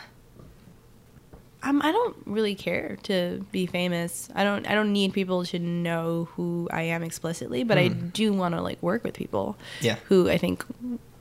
um, 1.69 1.81
I 1.83 1.91
don't 1.93 2.17
really 2.27 2.55
care 2.55 2.97
to 3.05 3.45
be 3.53 3.67
famous. 3.67 4.29
I 4.35 4.45
don't. 4.45 4.67
I 4.69 4.75
don't 4.75 4.93
need 4.93 5.13
people 5.13 5.45
to 5.47 5.59
know 5.59 6.29
who 6.37 6.69
I 6.73 6.83
am 6.83 7.03
explicitly, 7.03 7.65
but 7.65 7.77
I 7.79 7.89
Mm. 7.89 8.13
do 8.13 8.33
want 8.33 8.55
to 8.55 8.63
like 8.63 8.83
work 8.83 9.05
with 9.05 9.15
people. 9.15 9.57
Yeah. 9.81 9.97
Who 10.09 10.29
I 10.31 10.39
think 10.39 10.65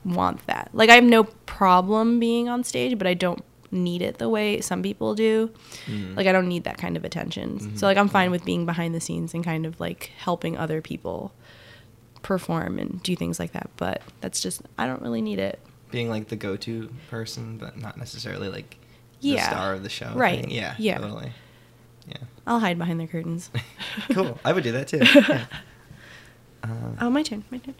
want 0.04 0.46
that. 0.46 0.70
Like 0.72 0.88
I 0.90 0.94
have 0.94 1.04
no 1.04 1.24
problem 1.46 2.20
being 2.20 2.48
on 2.48 2.62
stage, 2.64 2.96
but 2.98 3.06
I 3.06 3.14
don't 3.14 3.42
need 3.72 4.00
it 4.02 4.18
the 4.18 4.28
way 4.28 4.60
some 4.60 4.82
people 4.82 5.14
do. 5.16 5.50
Mm. 5.86 6.16
Like 6.16 6.26
I 6.28 6.32
don't 6.32 6.46
need 6.48 6.64
that 6.64 6.78
kind 6.78 6.96
of 6.96 7.04
attention. 7.04 7.58
Mhm. 7.58 7.78
So 7.78 7.86
like 7.86 7.96
I'm 7.96 8.08
fine 8.08 8.30
with 8.30 8.44
being 8.44 8.64
behind 8.66 8.94
the 8.94 9.00
scenes 9.00 9.34
and 9.34 9.42
kind 9.44 9.66
of 9.66 9.80
like 9.80 10.12
helping 10.18 10.56
other 10.56 10.80
people 10.80 11.32
perform 12.22 12.78
and 12.78 13.02
do 13.02 13.16
things 13.16 13.38
like 13.38 13.52
that. 13.52 13.70
But 13.76 14.02
that's 14.20 14.40
just 14.40 14.62
I 14.78 14.86
don't 14.86 15.02
really 15.02 15.22
need 15.22 15.38
it. 15.38 15.58
being 15.92 16.10
like 16.10 16.26
the 16.28 16.36
go-to 16.36 16.90
person 17.10 17.56
but 17.58 17.76
not 17.80 17.96
necessarily 17.96 18.48
like 18.48 18.76
Yeah. 19.20 19.36
the 19.36 19.50
star 19.56 19.72
of 19.74 19.82
the 19.82 19.88
show 19.88 20.12
Right. 20.14 20.40
thing. 20.42 20.50
yeah 20.50 20.74
Yeah. 20.78 20.98
totally 20.98 21.32
yeah 22.08 22.16
I'll 22.46 22.60
hide 22.60 22.78
behind 22.78 23.00
the 23.00 23.06
curtains. 23.06 23.50
cool 24.12 24.38
i 24.44 24.52
would 24.52 24.62
do 24.64 24.72
that 24.72 24.88
too 24.88 24.98
yeah. 25.28 25.46
um, 26.62 26.96
Oh, 27.00 27.10
my 27.10 27.22
turn. 27.22 27.44
My 27.50 27.58
turn. 27.58 27.74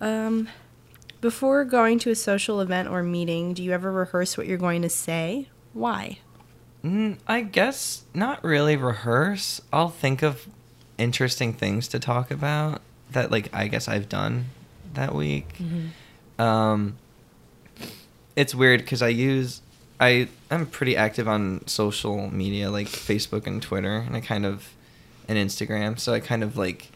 Um, 0.00 0.48
before 1.20 1.64
going 1.64 1.98
to 2.00 2.10
a 2.10 2.14
social 2.14 2.60
event 2.60 2.88
or 2.88 3.02
meeting, 3.02 3.52
do 3.54 3.62
you 3.62 3.72
ever 3.72 3.90
rehearse 3.92 4.36
what 4.38 4.46
you're 4.46 4.58
going 4.58 4.82
to 4.82 4.88
say? 4.88 5.48
Why? 5.74 6.18
Mm, 6.84 7.18
I 7.26 7.42
guess 7.42 8.04
not 8.14 8.42
really 8.42 8.76
rehearse. 8.76 9.60
I'll 9.72 9.90
think 9.90 10.22
of 10.22 10.48
interesting 10.98 11.52
things 11.52 11.88
to 11.88 11.98
talk 11.98 12.30
about 12.30 12.80
that, 13.12 13.30
like, 13.30 13.48
I 13.54 13.68
guess 13.68 13.86
I've 13.88 14.08
done 14.08 14.46
that 14.94 15.14
week. 15.14 15.58
Um, 16.38 16.96
it's 18.36 18.54
weird 18.54 18.80
because 18.80 19.02
I 19.02 19.08
use 19.08 19.60
I 20.00 20.28
I'm 20.50 20.66
pretty 20.66 20.96
active 20.96 21.28
on 21.28 21.66
social 21.66 22.30
media 22.30 22.70
like 22.70 22.86
Facebook 22.88 23.46
and 23.46 23.62
Twitter, 23.62 23.96
and 23.98 24.16
I 24.16 24.20
kind 24.20 24.46
of 24.46 24.70
and 25.28 25.38
Instagram. 25.38 25.98
So 26.00 26.12
I 26.14 26.20
kind 26.20 26.42
of 26.42 26.56
like 26.56 26.90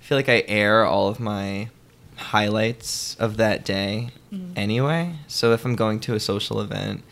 feel 0.00 0.16
like 0.18 0.28
I 0.28 0.42
air 0.48 0.84
all 0.84 1.08
of 1.08 1.20
my 1.20 1.68
highlights 2.16 3.14
of 3.20 3.36
that 3.36 3.64
day 3.64 4.08
Mhm. 4.32 4.52
anyway. 4.56 5.14
So 5.28 5.52
if 5.52 5.64
I'm 5.64 5.76
going 5.76 6.00
to 6.00 6.14
a 6.14 6.20
social 6.20 6.60
event, 6.60 7.02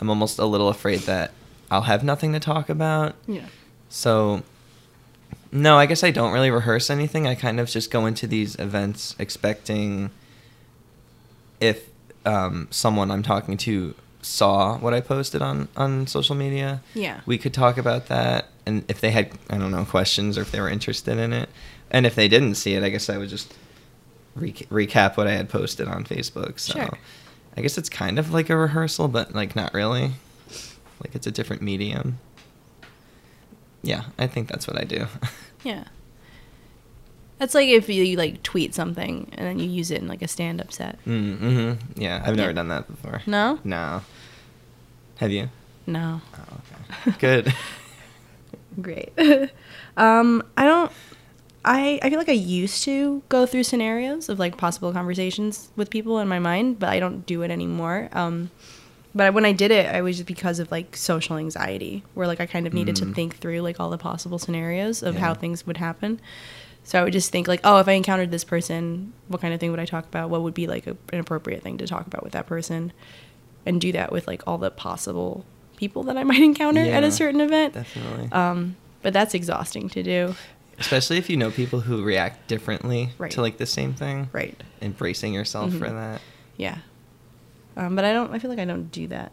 I'm 0.00 0.08
almost 0.08 0.38
a 0.38 0.46
little 0.46 0.68
afraid 0.68 1.00
that 1.00 1.32
I'll 1.70 1.82
have 1.82 2.02
nothing 2.02 2.32
to 2.32 2.40
talk 2.40 2.68
about. 2.70 3.14
Yeah. 3.26 3.46
So, 3.90 4.42
no, 5.52 5.76
I 5.76 5.84
guess 5.86 6.02
I 6.02 6.10
don't 6.10 6.32
really 6.32 6.50
rehearse 6.50 6.88
anything. 6.88 7.26
I 7.26 7.34
kind 7.34 7.60
of 7.60 7.68
just 7.68 7.90
go 7.90 8.06
into 8.06 8.26
these 8.26 8.54
events 8.56 9.14
expecting 9.18 10.10
if 11.60 11.88
um, 12.24 12.68
someone 12.70 13.10
I'm 13.10 13.22
talking 13.22 13.56
to 13.58 13.94
saw 14.28 14.76
what 14.78 14.92
I 14.94 15.00
posted 15.00 15.40
on, 15.42 15.68
on 15.76 16.06
social 16.06 16.34
media, 16.34 16.82
Yeah. 16.94 17.20
we 17.26 17.38
could 17.38 17.54
talk 17.54 17.78
about 17.78 18.06
that. 18.06 18.48
And 18.66 18.84
if 18.88 19.00
they 19.00 19.10
had, 19.10 19.30
I 19.48 19.56
don't 19.58 19.70
know, 19.70 19.84
questions 19.84 20.36
or 20.36 20.42
if 20.42 20.50
they 20.52 20.60
were 20.60 20.68
interested 20.68 21.16
in 21.18 21.32
it. 21.32 21.48
And 21.90 22.04
if 22.04 22.14
they 22.14 22.28
didn't 22.28 22.56
see 22.56 22.74
it, 22.74 22.82
I 22.82 22.90
guess 22.90 23.08
I 23.08 23.16
would 23.16 23.30
just 23.30 23.54
re- 24.34 24.52
recap 24.52 25.16
what 25.16 25.26
I 25.26 25.32
had 25.32 25.48
posted 25.48 25.88
on 25.88 26.04
Facebook. 26.04 26.60
So 26.60 26.74
Sure. 26.74 26.98
I 27.56 27.60
guess 27.62 27.78
it's 27.78 27.88
kind 27.88 28.18
of 28.18 28.32
like 28.32 28.50
a 28.50 28.56
rehearsal, 28.56 29.08
but 29.08 29.34
like 29.34 29.56
not 29.56 29.72
really. 29.74 30.12
Like 31.02 31.14
it's 31.14 31.26
a 31.26 31.30
different 31.30 31.62
medium. 31.62 32.18
Yeah, 33.82 34.04
I 34.18 34.26
think 34.26 34.48
that's 34.48 34.66
what 34.66 34.78
I 34.78 34.84
do. 34.84 35.06
Yeah. 35.64 35.84
That's 37.38 37.52
like 37.54 37.68
if 37.68 37.88
you, 37.88 38.16
like 38.16 38.42
tweet 38.44 38.74
something 38.74 39.28
and 39.36 39.46
then 39.46 39.58
you 39.58 39.68
use 39.68 39.90
it 39.90 40.00
in 40.00 40.06
like 40.08 40.22
a 40.22 40.28
stand-up 40.28 40.72
set. 40.72 40.98
mm-hmm. 41.04 41.72
Yeah, 42.00 42.22
I've 42.24 42.36
never 42.36 42.50
Yeah. 42.50 42.54
done 42.54 42.68
that 42.68 42.86
before. 42.88 43.22
No? 43.26 43.58
No. 43.64 44.02
Have 45.18 45.30
you? 45.30 45.48
No. 45.86 46.20
Oh, 46.34 46.60
okay. 47.08 47.16
Good. 47.18 47.54
Great. 48.80 49.12
um, 49.96 50.42
I 50.56 50.64
don't. 50.64 50.92
I 51.64 51.98
I 52.02 52.08
feel 52.10 52.18
like 52.18 52.28
I 52.28 52.32
used 52.32 52.84
to 52.84 53.22
go 53.28 53.44
through 53.46 53.64
scenarios 53.64 54.28
of 54.28 54.38
like 54.38 54.56
possible 54.56 54.92
conversations 54.92 55.70
with 55.76 55.90
people 55.90 56.18
in 56.20 56.28
my 56.28 56.38
mind, 56.38 56.78
but 56.78 56.88
I 56.88 57.00
don't 57.00 57.26
do 57.26 57.42
it 57.42 57.50
anymore. 57.50 58.08
Um, 58.12 58.50
but 59.14 59.34
when 59.34 59.44
I 59.44 59.52
did 59.52 59.70
it, 59.72 59.92
I 59.92 60.00
was 60.02 60.16
just 60.18 60.26
because 60.28 60.60
of 60.60 60.70
like 60.70 60.96
social 60.96 61.36
anxiety, 61.36 62.04
where 62.14 62.26
like 62.26 62.40
I 62.40 62.46
kind 62.46 62.66
of 62.66 62.72
needed 62.72 62.94
to 62.96 63.06
Mm. 63.06 63.14
think 63.14 63.36
through 63.38 63.60
like 63.62 63.80
all 63.80 63.90
the 63.90 63.98
possible 63.98 64.38
scenarios 64.38 65.02
of 65.02 65.14
Yeah. 65.14 65.20
how 65.20 65.34
things 65.34 65.66
would 65.66 65.78
happen. 65.78 66.20
So 66.84 67.00
I 67.00 67.04
would 67.04 67.12
just 67.12 67.30
think 67.32 67.48
like, 67.48 67.60
oh, 67.64 67.78
if 67.80 67.88
I 67.88 67.92
encountered 67.92 68.30
this 68.30 68.44
person, 68.44 69.12
what 69.26 69.42
kind 69.42 69.52
of 69.52 69.58
thing 69.60 69.70
would 69.72 69.80
I 69.80 69.84
talk 69.84 70.06
about? 70.06 70.30
What 70.30 70.42
would 70.42 70.54
be 70.54 70.66
like 70.66 70.86
a, 70.86 70.96
an 71.12 71.18
appropriate 71.18 71.62
thing 71.62 71.76
to 71.78 71.86
talk 71.86 72.06
about 72.06 72.22
with 72.22 72.32
that 72.32 72.46
person, 72.46 72.92
and 73.66 73.80
do 73.80 73.92
that 73.92 74.12
with 74.12 74.26
like 74.26 74.42
all 74.46 74.58
the 74.58 74.70
possible 74.70 75.44
people 75.76 76.02
that 76.04 76.16
I 76.16 76.24
might 76.24 76.40
encounter 76.42 76.80
at 76.80 77.04
a 77.04 77.10
certain 77.10 77.40
event. 77.40 77.74
Definitely. 77.74 78.30
Um, 78.32 78.76
but 79.02 79.12
that's 79.12 79.34
exhausting 79.34 79.88
to 79.90 80.02
do. 80.02 80.34
Especially 80.78 81.18
if 81.18 81.28
you 81.28 81.36
know 81.36 81.50
people 81.50 81.80
who 81.80 82.02
react 82.04 82.46
differently 82.48 83.10
Right. 83.18 83.30
to 83.32 83.40
like 83.40 83.58
the 83.58 83.66
same 83.66 83.94
thing. 83.94 84.28
Right. 84.32 84.60
Embracing 84.80 85.34
yourself 85.34 85.72
for 85.72 85.86
Mhm. 85.86 85.94
that. 85.94 86.20
Yeah. 86.56 86.78
Um, 87.76 87.94
but 87.96 88.04
I 88.04 88.12
don't. 88.12 88.32
I 88.32 88.38
feel 88.38 88.50
like 88.50 88.58
I 88.60 88.64
don't 88.64 88.90
do 88.90 89.06
that 89.08 89.30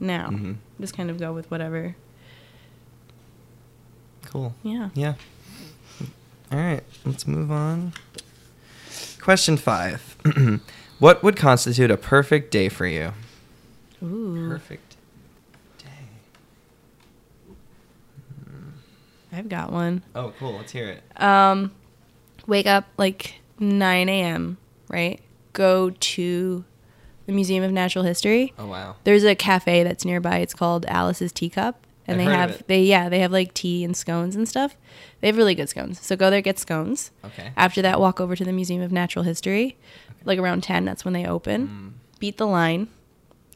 now. 0.00 0.28
Mhm. 0.30 0.56
Just 0.80 0.96
kind 0.96 1.10
of 1.10 1.18
go 1.18 1.32
with 1.32 1.50
whatever. 1.50 1.94
Cool. 4.26 4.54
Yeah. 4.62 4.90
Yeah. 4.94 5.14
All 6.50 6.58
right, 6.58 6.82
let's 7.04 7.26
move 7.26 7.50
on. 7.50 7.92
Question 9.20 9.56
five. 9.56 10.16
what 10.98 11.22
would 11.22 11.36
constitute 11.36 11.90
a 11.90 11.96
perfect 11.96 12.50
day 12.50 12.68
for 12.68 12.86
you? 12.86 13.12
Ooh. 14.02 14.48
Perfect 14.48 14.96
day. 15.78 15.86
I've 19.32 19.48
got 19.48 19.72
one. 19.72 20.02
Oh, 20.14 20.32
cool. 20.38 20.56
Let's 20.56 20.72
hear 20.72 20.88
it. 20.88 21.22
Um, 21.22 21.72
wake 22.46 22.66
up 22.66 22.86
like 22.98 23.40
9 23.58 24.08
a.m. 24.08 24.58
Right. 24.88 25.20
Go 25.52 25.90
to 25.90 26.64
the 27.26 27.32
Museum 27.32 27.62
of 27.64 27.72
Natural 27.72 28.04
History. 28.04 28.52
Oh, 28.58 28.66
wow. 28.66 28.96
There's 29.04 29.24
a 29.24 29.34
cafe 29.34 29.84
that's 29.84 30.04
nearby. 30.04 30.38
It's 30.38 30.54
called 30.54 30.84
Alice's 30.86 31.32
Teacup, 31.32 31.86
and 32.06 32.20
I've 32.20 32.26
they 32.26 32.32
have 32.32 32.66
they 32.66 32.82
yeah 32.82 33.08
they 33.08 33.20
have 33.20 33.32
like 33.32 33.54
tea 33.54 33.84
and 33.84 33.96
scones 33.96 34.34
and 34.34 34.48
stuff. 34.48 34.76
They 35.20 35.28
have 35.28 35.36
really 35.36 35.54
good 35.54 35.68
scones. 35.68 36.00
So 36.00 36.16
go 36.16 36.30
there, 36.30 36.40
get 36.40 36.58
scones. 36.58 37.10
Okay. 37.24 37.52
After 37.56 37.80
that, 37.82 38.00
walk 38.00 38.20
over 38.20 38.34
to 38.34 38.44
the 38.44 38.52
Museum 38.52 38.82
of 38.82 38.92
Natural 38.92 39.24
History, 39.24 39.76
like 40.24 40.38
around 40.38 40.62
10. 40.62 40.84
That's 40.84 41.04
when 41.04 41.14
they 41.14 41.26
open. 41.26 41.68
Mm. 41.68 42.18
Beat 42.18 42.38
the 42.38 42.46
line. 42.46 42.88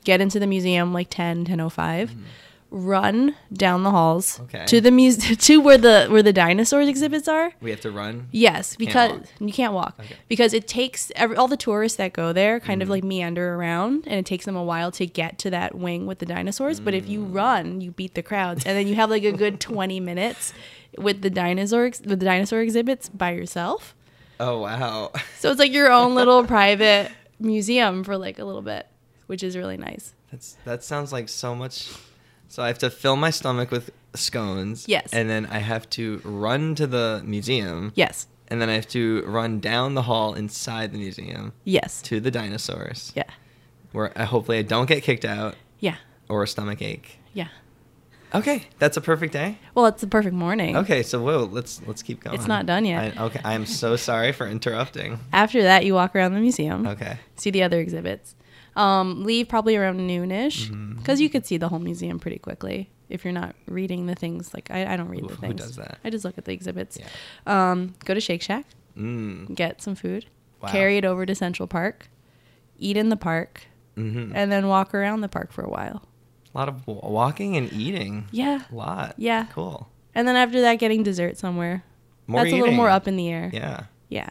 Get 0.06 0.20
into 0.20 0.38
the 0.38 0.46
museum 0.46 0.92
like 0.94 1.08
10, 1.10 1.44
10.05. 1.44 2.10
Mhm. 2.10 2.22
run 2.68 3.34
down 3.52 3.84
the 3.84 3.90
halls 3.92 4.40
Okay. 4.40 4.64
to 4.66 4.80
the 4.80 4.90
muse- 4.90 5.36
to 5.46 5.60
where 5.60 5.78
the 5.78 6.08
where 6.10 6.22
the 6.22 6.32
dinosaurs 6.32 6.88
exhibits 6.88 7.28
are. 7.28 7.52
We 7.60 7.70
have 7.70 7.80
to 7.82 7.92
run. 7.92 8.26
Yes, 8.32 8.74
because 8.76 9.12
walk. 9.12 9.22
you 9.38 9.52
can't 9.52 9.72
walk 9.72 9.94
Okay. 10.00 10.16
because 10.28 10.52
it 10.52 10.66
takes 10.66 11.12
every, 11.14 11.36
all 11.36 11.46
the 11.46 11.56
tourists 11.56 11.96
that 11.98 12.12
go 12.12 12.32
there 12.32 12.58
kind 12.58 12.80
Mm. 12.80 12.84
of 12.84 12.88
like 12.90 13.04
meander 13.04 13.54
around, 13.54 14.04
and 14.08 14.18
it 14.18 14.26
takes 14.26 14.44
them 14.46 14.56
a 14.56 14.64
while 14.64 14.90
to 14.92 15.06
get 15.06 15.38
to 15.44 15.50
that 15.50 15.76
wing 15.76 16.06
with 16.06 16.18
the 16.18 16.26
dinosaurs. 16.26 16.80
But 16.80 16.92
if 16.92 17.08
you 17.08 17.20
Mm. 17.20 17.34
run, 17.34 17.80
you 17.80 17.92
beat 17.92 18.14
the 18.14 18.22
crowds, 18.22 18.66
and 18.66 18.76
then 18.76 18.88
you 18.88 18.96
have 18.96 19.10
like 19.10 19.24
a 19.24 19.32
good 19.32 19.60
twenty 19.70 20.00
minutes 20.00 20.52
with 20.98 21.22
the 21.22 21.30
dinosaur 21.30 21.86
ex- 21.86 22.00
with 22.00 22.18
the 22.18 22.26
dinosaur 22.26 22.60
exhibits 22.62 23.08
by 23.08 23.30
yourself. 23.30 23.94
Oh 24.40 24.58
wow. 24.62 25.12
So 25.38 25.50
it's 25.50 25.60
like 25.60 25.72
your 25.72 25.90
own 25.92 26.14
little 26.20 26.42
private 26.44 27.12
museum 27.38 28.02
for 28.02 28.18
like 28.18 28.38
a 28.40 28.44
little 28.44 28.62
bit, 28.62 28.86
which 29.26 29.42
is 29.42 29.56
really 29.56 29.76
nice. 29.76 30.14
That's 30.30 30.56
that 30.64 30.82
sounds 30.84 31.12
like 31.12 31.28
so 31.28 31.54
much. 31.54 31.88
So 32.48 32.62
I 32.62 32.68
have 32.68 32.78
to 32.78 32.90
fill 32.90 33.16
my 33.16 33.30
stomach 33.30 33.70
with 33.70 33.90
scones. 34.14 34.86
Yes. 34.88 35.12
And 35.12 35.28
then 35.28 35.46
I 35.46 35.58
have 35.58 35.88
to 35.90 36.20
run 36.24 36.74
to 36.76 36.86
the 36.86 37.20
museum. 37.24 37.92
Yes, 37.96 38.28
And 38.48 38.62
then 38.62 38.68
I 38.70 38.74
have 38.74 38.86
to 38.88 39.22
run 39.26 39.58
down 39.60 39.94
the 39.94 40.02
hall 40.02 40.34
inside 40.34 40.92
the 40.92 40.98
museum 40.98 41.52
yes, 41.64 42.00
to 42.02 42.20
the 42.20 42.30
dinosaurs. 42.30 43.12
yeah, 43.16 43.24
Where 43.92 44.12
I, 44.16 44.24
hopefully 44.24 44.58
I 44.58 44.62
don't 44.62 44.86
get 44.88 45.02
kicked 45.02 45.24
out 45.24 45.56
yeah, 45.80 45.96
or 46.28 46.44
a 46.44 46.46
stomach 46.48 46.80
ache. 46.82 47.18
yeah. 47.34 47.48
Okay, 48.34 48.64
that's 48.78 48.96
a 48.96 49.00
perfect 49.00 49.32
day. 49.32 49.58
Well, 49.74 49.86
it's 49.86 50.02
a 50.02 50.06
perfect 50.06 50.34
morning. 50.34 50.76
Okay, 50.76 51.02
so 51.04 51.22
whoa, 51.22 51.48
let's 51.50 51.80
let's 51.86 52.02
keep 52.02 52.20
going. 52.20 52.36
It's 52.36 52.48
not 52.48 52.66
done 52.66 52.84
yet. 52.84 53.16
I, 53.18 53.22
okay, 53.24 53.40
I 53.44 53.54
am 53.54 53.64
so 53.66 53.96
sorry 53.96 54.32
for 54.32 54.46
interrupting. 54.48 55.20
After 55.32 55.62
that, 55.62 55.84
you 55.84 55.94
walk 55.94 56.14
around 56.14 56.34
the 56.34 56.40
museum. 56.40 56.86
Okay. 56.86 57.18
see 57.36 57.50
the 57.50 57.62
other 57.62 57.78
exhibits. 57.80 58.34
Um, 58.76 59.24
leave 59.24 59.48
probably 59.48 59.74
around 59.76 59.98
noonish 60.00 60.68
Mm-hmm. 60.68 60.98
because 60.98 61.20
you 61.20 61.28
could 61.30 61.46
see 61.46 61.56
the 61.56 61.68
whole 61.68 61.78
museum 61.78 62.18
pretty 62.20 62.38
quickly 62.38 62.90
if 63.08 63.24
you're 63.24 63.32
not 63.32 63.54
reading 63.66 64.06
the 64.06 64.14
things. 64.14 64.52
Like 64.52 64.70
I, 64.70 64.92
I 64.92 64.96
don't 64.96 65.08
read 65.08 65.22
Who- 65.22 65.28
the 65.28 65.34
who 65.34 65.40
things. 65.40 65.60
does 65.60 65.76
that? 65.76 65.98
I 66.04 66.10
just 66.10 66.24
look 66.24 66.36
at 66.38 66.44
the 66.44 66.52
exhibits. 66.52 66.98
Yeah. 66.98 67.06
Um, 67.72 67.94
go 68.04 68.12
to 68.14 68.20
Shake 68.20 68.42
Shack, 68.42 68.66
Mm. 68.96 69.54
get 69.54 69.80
some 69.82 69.94
food, 69.94 70.26
Wow. 70.62 70.68
carry 70.70 70.96
it 70.98 71.04
over 71.04 71.24
to 71.26 71.34
Central 71.34 71.66
Park, 71.66 72.08
eat 72.78 72.96
in 72.96 73.08
the 73.08 73.16
park, 73.16 73.62
hmm 73.94 74.32
and 74.34 74.52
then 74.52 74.68
walk 74.68 74.94
around 74.94 75.20
the 75.22 75.28
park 75.28 75.52
for 75.52 75.62
a 75.62 75.70
while. 75.70 76.02
A 76.54 76.58
lot 76.58 76.68
of 76.68 76.86
walking 76.86 77.56
and 77.56 77.72
eating. 77.72 78.26
Yeah. 78.30 78.62
A 78.70 78.74
lot. 78.74 79.14
Yeah. 79.18 79.46
Cool. 79.52 79.88
And 80.14 80.26
then 80.28 80.36
after 80.36 80.60
that, 80.62 80.74
getting 80.78 81.02
dessert 81.02 81.36
somewhere. 81.38 81.82
More 82.26 82.42
that's 82.42 82.52
a 82.52 82.56
little 82.56 82.74
more 82.74 82.88
up 82.90 83.06
in 83.08 83.16
the 83.16 83.28
air. 83.30 83.50
Yeah. 83.52 83.84
Yeah. 84.08 84.30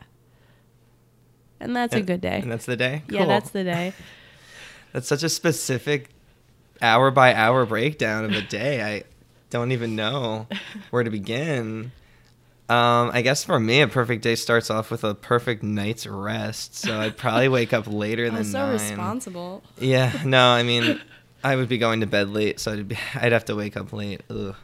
And 1.60 1.76
that's 1.76 1.96
a 1.96 2.02
good 2.02 2.22
day. 2.22 2.40
And 2.42 2.52
that's 2.52 2.66
the 2.66 2.76
day. 2.76 3.04
Yeah, 3.10 3.26
that's 3.26 3.50
the 3.52 3.64
day. 3.64 3.94
That's 4.96 5.10
such 5.10 5.24
a 5.24 5.30
specific 5.30 6.12
hour 6.82 7.12
by 7.12 7.34
hour 7.34 7.66
breakdown 7.66 8.24
of 8.24 8.32
a 8.32 8.42
day. 8.60 8.82
I 8.82 9.04
don't 9.50 9.74
even 9.74 9.98
know 9.98 10.48
where 10.90 11.04
to 11.04 11.10
begin. 11.10 11.92
Um, 12.70 13.12
I 13.14 13.22
guess 13.22 13.44
for 13.44 13.60
me, 13.60 13.82
a 13.82 13.90
perfect 13.90 14.24
day 14.24 14.36
starts 14.36 14.70
off 14.70 14.90
with 14.90 15.04
a 15.04 15.14
perfect 15.14 15.64
night's 15.64 16.08
rest. 16.08 16.76
So 16.76 16.98
I'd 16.98 17.18
probably 17.18 17.50
wake 17.50 17.74
up 17.74 17.88
later 17.92 18.28
than 18.30 18.38
I'm 18.38 18.44
so 18.46 18.60
nine. 18.68 18.72
responsible. 18.72 19.64
Yeah, 19.80 20.14
no, 20.24 20.48
I 20.48 20.64
mean, 20.64 21.02
I 21.44 21.58
would 21.58 21.68
be 21.68 21.78
going 21.78 22.00
to 22.00 22.08
bed 22.08 22.30
late, 22.30 22.62
so 22.62 22.72
I'd 22.72 22.88
be, 22.88 22.98
I'd 23.16 23.34
have 23.34 23.44
to 23.46 23.56
wake 23.58 23.76
up 23.76 23.92
late. 23.92 24.22
Ugh. 24.30 24.56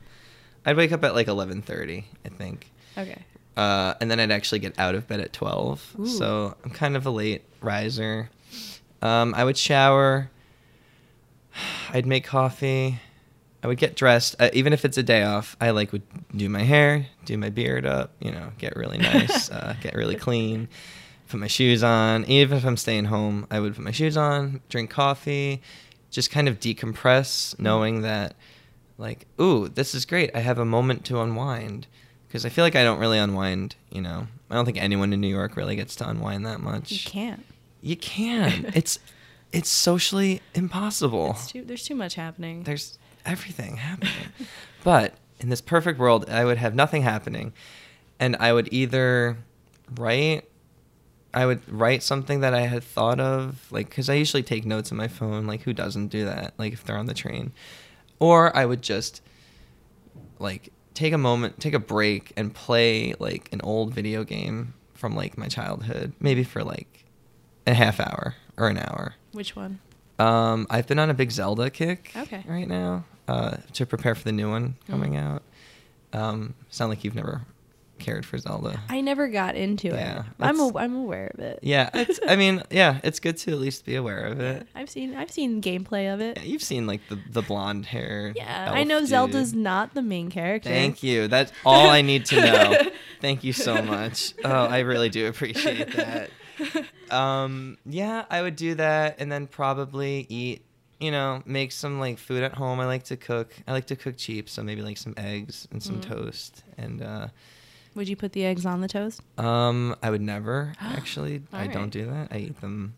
I'd 0.65 0.77
wake 0.77 0.93
up 0.93 1.03
at 1.03 1.13
like 1.13 1.27
eleven 1.27 1.61
thirty, 1.61 2.05
I 2.25 2.29
think, 2.29 2.71
Okay. 2.97 3.21
uh, 3.57 3.95
and 3.99 4.09
then 4.09 4.21
I'd 4.21 4.31
actually 4.31 4.59
get 4.59 4.79
out 4.79 4.95
of 4.95 5.09
bed 5.09 5.19
at 5.19 5.33
twelve. 5.33 5.93
Ooh. 5.99 6.07
So 6.07 6.55
I'm 6.63 6.71
kind 6.71 6.95
of 6.95 7.05
a 7.05 7.11
late 7.11 7.41
riser. 7.61 8.29
Um, 9.01 9.33
I 9.35 9.43
would 9.43 9.57
shower. 9.57 10.29
I'd 11.89 12.05
make 12.05 12.23
coffee. 12.23 12.99
I 13.63 13.67
would 13.67 13.77
get 13.77 13.95
dressed, 13.95 14.35
uh, 14.39 14.49
even 14.53 14.73
if 14.73 14.85
it's 14.85 14.97
a 14.97 15.03
day 15.03 15.23
off. 15.23 15.55
I 15.61 15.69
like 15.69 15.91
would 15.91 16.01
do 16.35 16.49
my 16.49 16.63
hair, 16.63 17.05
do 17.25 17.37
my 17.37 17.49
beard 17.49 17.85
up, 17.85 18.11
you 18.19 18.31
know, 18.31 18.51
get 18.57 18.75
really 18.75 18.97
nice, 19.13 19.51
uh, 19.51 19.75
get 19.81 19.93
really 19.93 20.15
clean, 20.15 20.67
put 21.29 21.39
my 21.39 21.47
shoes 21.47 21.83
on. 21.83 22.25
Even 22.25 22.57
if 22.57 22.65
I'm 22.65 22.77
staying 22.77 23.05
home, 23.05 23.45
I 23.51 23.59
would 23.59 23.75
put 23.75 23.83
my 23.83 23.91
shoes 23.91 24.17
on, 24.17 24.61
drink 24.69 24.89
coffee, 24.89 25.61
just 26.09 26.31
kind 26.31 26.47
of 26.47 26.59
decompress, 26.59 27.57
knowing 27.59 28.01
that, 28.01 28.35
like, 28.97 29.27
ooh, 29.39 29.67
this 29.67 29.93
is 29.93 30.05
great. 30.05 30.31
I 30.35 30.39
have 30.39 30.57
a 30.57 30.65
moment 30.65 31.05
to 31.05 31.21
unwind. 31.21 31.87
Because 32.27 32.45
I 32.45 32.49
feel 32.49 32.63
like 32.63 32.77
I 32.77 32.83
don't 32.85 32.99
really 32.99 33.17
unwind, 33.17 33.75
you 33.89 34.01
know. 34.01 34.25
I 34.49 34.55
don't 34.55 34.63
think 34.63 34.81
anyone 34.81 35.11
in 35.11 35.19
New 35.19 35.27
York 35.27 35.57
really 35.57 35.75
gets 35.75 35.97
to 35.97 36.09
unwind 36.09 36.45
that 36.45 36.61
much. 36.61 36.89
You 36.89 36.99
can't. 36.99 37.45
You 37.81 37.95
can. 37.95 38.71
it's 38.75 38.99
it's 39.51 39.69
socially 39.69 40.41
impossible. 40.53 41.31
It's 41.31 41.51
too, 41.51 41.63
there's 41.63 41.83
too 41.83 41.95
much 41.95 42.15
happening. 42.15 42.63
There's 42.63 42.97
everything 43.25 43.77
happening. 43.77 44.13
but 44.83 45.15
in 45.39 45.49
this 45.49 45.61
perfect 45.61 45.99
world, 45.99 46.29
I 46.29 46.45
would 46.45 46.57
have 46.57 46.73
nothing 46.73 47.01
happening, 47.01 47.53
and 48.19 48.35
I 48.39 48.53
would 48.53 48.69
either 48.71 49.37
write. 49.97 50.47
I 51.33 51.45
would 51.45 51.61
write 51.71 52.03
something 52.03 52.41
that 52.41 52.53
I 52.53 52.61
had 52.61 52.83
thought 52.83 53.21
of, 53.21 53.71
like, 53.71 53.87
because 53.87 54.09
I 54.09 54.15
usually 54.15 54.43
take 54.43 54.65
notes 54.65 54.91
on 54.91 54.97
my 54.97 55.07
phone. 55.07 55.47
Like, 55.47 55.61
who 55.61 55.71
doesn't 55.71 56.07
do 56.07 56.25
that? 56.25 56.53
Like, 56.57 56.73
if 56.73 56.83
they're 56.83 56.97
on 56.97 57.05
the 57.05 57.13
train, 57.13 57.53
or 58.19 58.53
I 58.53 58.65
would 58.65 58.81
just, 58.81 59.21
like, 60.39 60.73
take 60.93 61.13
a 61.13 61.17
moment, 61.17 61.59
take 61.59 61.73
a 61.73 61.79
break, 61.79 62.33
and 62.35 62.53
play 62.53 63.13
like 63.19 63.49
an 63.51 63.61
old 63.61 63.93
video 63.93 64.23
game 64.23 64.73
from 64.93 65.15
like 65.15 65.37
my 65.37 65.47
childhood, 65.47 66.13
maybe 66.19 66.43
for 66.43 66.63
like 66.63 67.00
a 67.67 67.73
half 67.73 67.99
hour 67.99 68.35
or 68.57 68.67
an 68.69 68.77
hour. 68.77 69.15
Which 69.31 69.55
one? 69.55 69.79
Um, 70.19 70.67
I've 70.69 70.87
been 70.87 70.99
on 70.99 71.09
a 71.09 71.13
big 71.13 71.31
Zelda 71.31 71.69
kick 71.69 72.11
Okay. 72.15 72.43
right 72.47 72.67
now 72.67 73.05
uh, 73.27 73.57
to 73.73 73.85
prepare 73.85 74.13
for 74.15 74.23
the 74.23 74.31
new 74.31 74.49
one 74.49 74.75
coming 74.87 75.13
Mhm. 75.13 75.23
out. 75.23 75.43
Um, 76.13 76.53
sound 76.69 76.89
like 76.89 77.03
you've 77.03 77.15
never 77.15 77.41
cared 77.97 78.25
for 78.25 78.37
Zelda. 78.37 78.81
I 78.89 78.99
never 79.01 79.27
got 79.27 79.55
into 79.55 79.87
Yeah, 79.89 80.19
it. 80.21 80.25
I'm 80.39 80.59
a, 80.59 80.75
I'm 80.77 80.95
aware 80.95 81.31
of 81.33 81.39
it. 81.39 81.59
yeah, 81.61 81.89
it's, 81.93 82.19
I 82.27 82.35
mean, 82.35 82.63
yeah, 82.71 82.99
it's 83.03 83.19
good 83.19 83.37
to 83.37 83.51
at 83.51 83.59
least 83.59 83.85
be 83.85 83.95
aware 83.95 84.23
of 84.25 84.39
it. 84.39 84.67
I've 84.75 84.89
seen 84.89 85.15
I've 85.15 85.29
seen 85.31 85.61
gameplay 85.61 86.11
of 86.13 86.19
it. 86.19 86.37
Yeah, 86.37 86.43
You've 86.43 86.63
seen 86.63 86.87
like 86.87 87.01
the 87.09 87.19
the 87.29 87.41
blonde 87.43 87.85
hair. 87.85 88.33
Yeah, 88.35 88.71
I 88.71 88.83
know 88.83 88.99
dude. 88.99 89.09
Zelda's 89.09 89.53
not 89.53 89.93
the 89.93 90.01
main 90.01 90.29
character. 90.31 90.69
Thank 90.69 91.03
you. 91.03 91.27
That's 91.27 91.51
all 91.65 91.89
I 91.89 92.01
need 92.01 92.25
to 92.27 92.35
know. 92.41 92.75
Thank 93.21 93.43
you 93.43 93.53
so 93.53 93.81
much. 93.83 94.33
Oh, 94.43 94.49
I 94.65 94.79
really 94.79 95.09
do 95.09 95.27
appreciate 95.27 95.93
that. 95.95 96.31
Um, 97.11 97.77
yeah, 97.85 98.23
I 98.29 98.41
would 98.41 98.55
do 98.55 98.75
that 98.75 99.17
and 99.19 99.29
then 99.29 99.45
probably 99.47 100.25
eat, 100.29 100.63
you 100.99 101.11
know, 101.11 101.43
make 101.45 101.73
some 101.73 101.99
like 101.99 102.17
food 102.17 102.41
at 102.41 102.53
home. 102.53 102.79
I 102.79 102.85
like 102.85 103.03
to 103.05 103.17
cook. 103.17 103.53
I 103.67 103.73
like 103.73 103.87
to 103.87 103.97
cook 103.97 104.15
cheap, 104.17 104.47
so 104.47 104.63
maybe 104.63 104.81
like 104.81 104.97
some 104.97 105.13
eggs 105.17 105.67
and 105.71 105.83
some 105.83 105.97
Mm. 105.99 106.03
toast. 106.03 106.63
And 106.77 107.01
uh 107.01 107.27
Would 107.95 108.07
you 108.07 108.15
put 108.15 108.31
the 108.31 108.45
eggs 108.45 108.65
on 108.65 108.79
the 108.79 108.87
toast? 108.87 109.21
um 109.37 109.93
I 110.01 110.09
would 110.09 110.21
never 110.21 110.73
actually. 110.79 111.41
I 111.51 111.63
Alright. 111.63 111.73
don't 111.73 111.89
do 111.89 112.05
that. 112.05 112.29
I 112.31 112.37
eat 112.37 112.61
them 112.61 112.93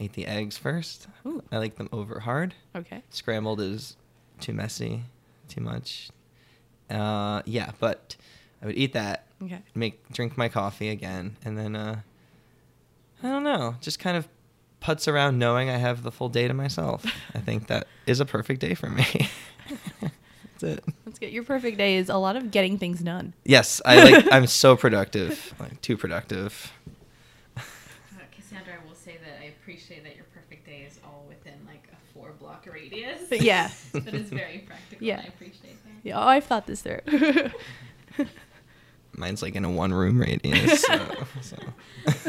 I 0.00 0.04
eat 0.04 0.14
the 0.14 0.26
eggs 0.26 0.56
first. 0.58 1.06
Ooh. 1.24 1.40
I 1.52 1.58
like 1.58 1.76
them 1.76 1.88
over 1.92 2.18
hard. 2.20 2.54
Okay. 2.74 3.02
Scrambled 3.10 3.60
is 3.60 3.96
too 4.40 4.52
messy, 4.52 5.04
too 5.48 5.60
much. 5.60 6.08
Uh, 6.90 7.42
yeah, 7.46 7.70
but 7.78 8.16
I 8.60 8.66
would 8.66 8.76
eat 8.76 8.92
that, 8.94 9.26
Okay. 9.40 9.62
make 9.76 10.08
drink 10.12 10.36
my 10.36 10.48
coffee 10.48 10.88
again, 10.88 11.36
and 11.44 11.56
then 11.56 11.76
uh, 11.76 12.00
I 13.24 13.28
don't 13.28 13.42
know, 13.42 13.74
just 13.80 13.98
kind 13.98 14.18
of 14.18 14.28
putz 14.82 15.10
around 15.10 15.38
knowing 15.38 15.70
I 15.70 15.78
have 15.78 16.02
the 16.02 16.12
full 16.12 16.28
day 16.28 16.46
to 16.46 16.52
myself. 16.52 17.06
I 17.34 17.38
think 17.38 17.68
that 17.68 17.86
is 18.06 18.20
a 18.20 18.26
perfect 18.26 18.60
day 18.60 18.74
for 18.74 18.90
me. 18.90 19.06
That's 20.00 20.62
it. 20.62 20.84
Let's 21.06 21.18
get 21.18 21.32
your 21.32 21.42
perfect 21.42 21.78
day 21.78 21.96
is 21.96 22.10
a 22.10 22.18
lot 22.18 22.36
of 22.36 22.50
getting 22.50 22.76
things 22.76 23.00
done. 23.00 23.32
Yes, 23.44 23.80
I 23.86 24.04
like. 24.04 24.26
I'm 24.32 24.46
so 24.46 24.76
productive, 24.76 25.54
like 25.58 25.80
too 25.80 25.96
productive. 25.96 26.70
Uh, 27.56 27.62
Cassandra, 28.30 28.74
I 28.74 28.86
will 28.86 28.94
say 28.94 29.16
that 29.24 29.40
I 29.42 29.46
appreciate 29.46 30.04
that 30.04 30.16
your 30.16 30.26
perfect 30.34 30.66
day 30.66 30.82
is 30.82 31.00
all 31.02 31.24
within 31.26 31.54
like 31.66 31.88
a 31.90 32.12
four 32.12 32.32
block 32.38 32.66
radius. 32.70 33.22
Yeah. 33.30 33.70
that 33.92 34.14
is 34.14 34.28
very 34.28 34.58
practical. 34.58 35.06
Yeah. 35.06 35.14
And 35.16 35.24
I 35.24 35.28
appreciate 35.28 35.82
that. 35.82 35.92
Yeah, 36.02 36.18
oh, 36.20 36.28
I've 36.28 36.44
thought 36.44 36.66
this 36.66 36.82
through. 36.82 37.00
Mine's 39.16 39.42
like 39.42 39.54
in 39.54 39.64
a 39.64 39.70
one 39.70 39.92
room 39.92 40.20
radius. 40.20 40.82
So, 40.82 41.00
so. 41.42 41.56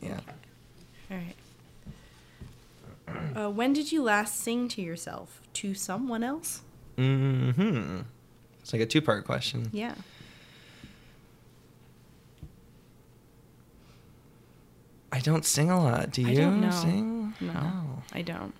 yeah. 0.00 0.20
All 1.10 1.16
right. 1.16 1.34
Uh, 3.36 3.50
when 3.50 3.72
did 3.72 3.90
you 3.92 4.02
last 4.02 4.40
sing 4.40 4.68
to 4.68 4.82
yourself? 4.82 5.40
To 5.54 5.74
someone 5.74 6.22
else? 6.22 6.62
Mm-hmm. 6.96 8.00
It's 8.60 8.72
like 8.72 8.82
a 8.82 8.86
two 8.86 9.02
part 9.02 9.24
question. 9.24 9.68
Yeah. 9.72 9.94
I 15.12 15.18
don't 15.20 15.44
sing 15.44 15.70
a 15.70 15.82
lot. 15.82 16.12
Do 16.12 16.22
you 16.22 16.28
I 16.28 16.34
don't 16.34 16.60
know. 16.60 16.70
sing? 16.70 17.34
No, 17.40 18.02
I 18.12 18.22
don't. 18.22 18.54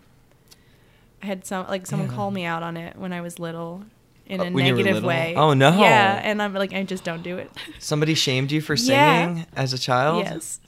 I 1.22 1.26
had 1.26 1.44
some 1.46 1.66
like 1.68 1.86
someone 1.86 2.08
Yeah. 2.08 2.14
call 2.16 2.30
me 2.30 2.44
out 2.44 2.62
on 2.62 2.76
it 2.76 2.96
when 2.96 3.12
I 3.12 3.20
was 3.20 3.38
little 3.38 3.84
in 4.30 4.40
Uh, 4.40 4.44
a 4.44 4.50
when 4.50 4.64
negative 4.64 5.02
way. 5.02 5.34
Oh, 5.36 5.52
no. 5.54 5.70
Yeah, 5.78 6.20
and 6.22 6.40
I'm 6.40 6.54
like 6.54 6.72
I 6.72 6.82
just 6.84 7.04
don't 7.04 7.22
do 7.22 7.36
it. 7.38 7.50
Somebody 7.78 8.14
shamed 8.14 8.50
you 8.52 8.60
for 8.60 8.74
Yeah. 8.74 9.26
singing 9.26 9.46
as 9.54 9.72
a 9.72 9.78
child? 9.78 10.24
yes. 10.24 10.60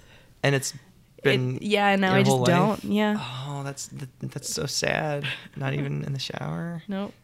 And 0.42 0.54
it's 0.54 0.74
been. 1.22 1.56
It, 1.56 1.62
yeah, 1.62 1.88
and 1.90 2.00
now 2.00 2.10
your 2.10 2.18
I 2.18 2.22
just 2.22 2.36
whole 2.36 2.44
don't. 2.44 2.82
Yeah. 2.84 3.16
Oh, 3.46 3.62
that's 3.64 3.88
th- 3.88 4.10
that's 4.20 4.52
so 4.52 4.66
sad. 4.66 5.24
Not 5.56 5.72
even 5.74 6.02
in 6.04 6.12
the 6.12 6.18
shower. 6.18 6.82
Nope. 6.88 7.14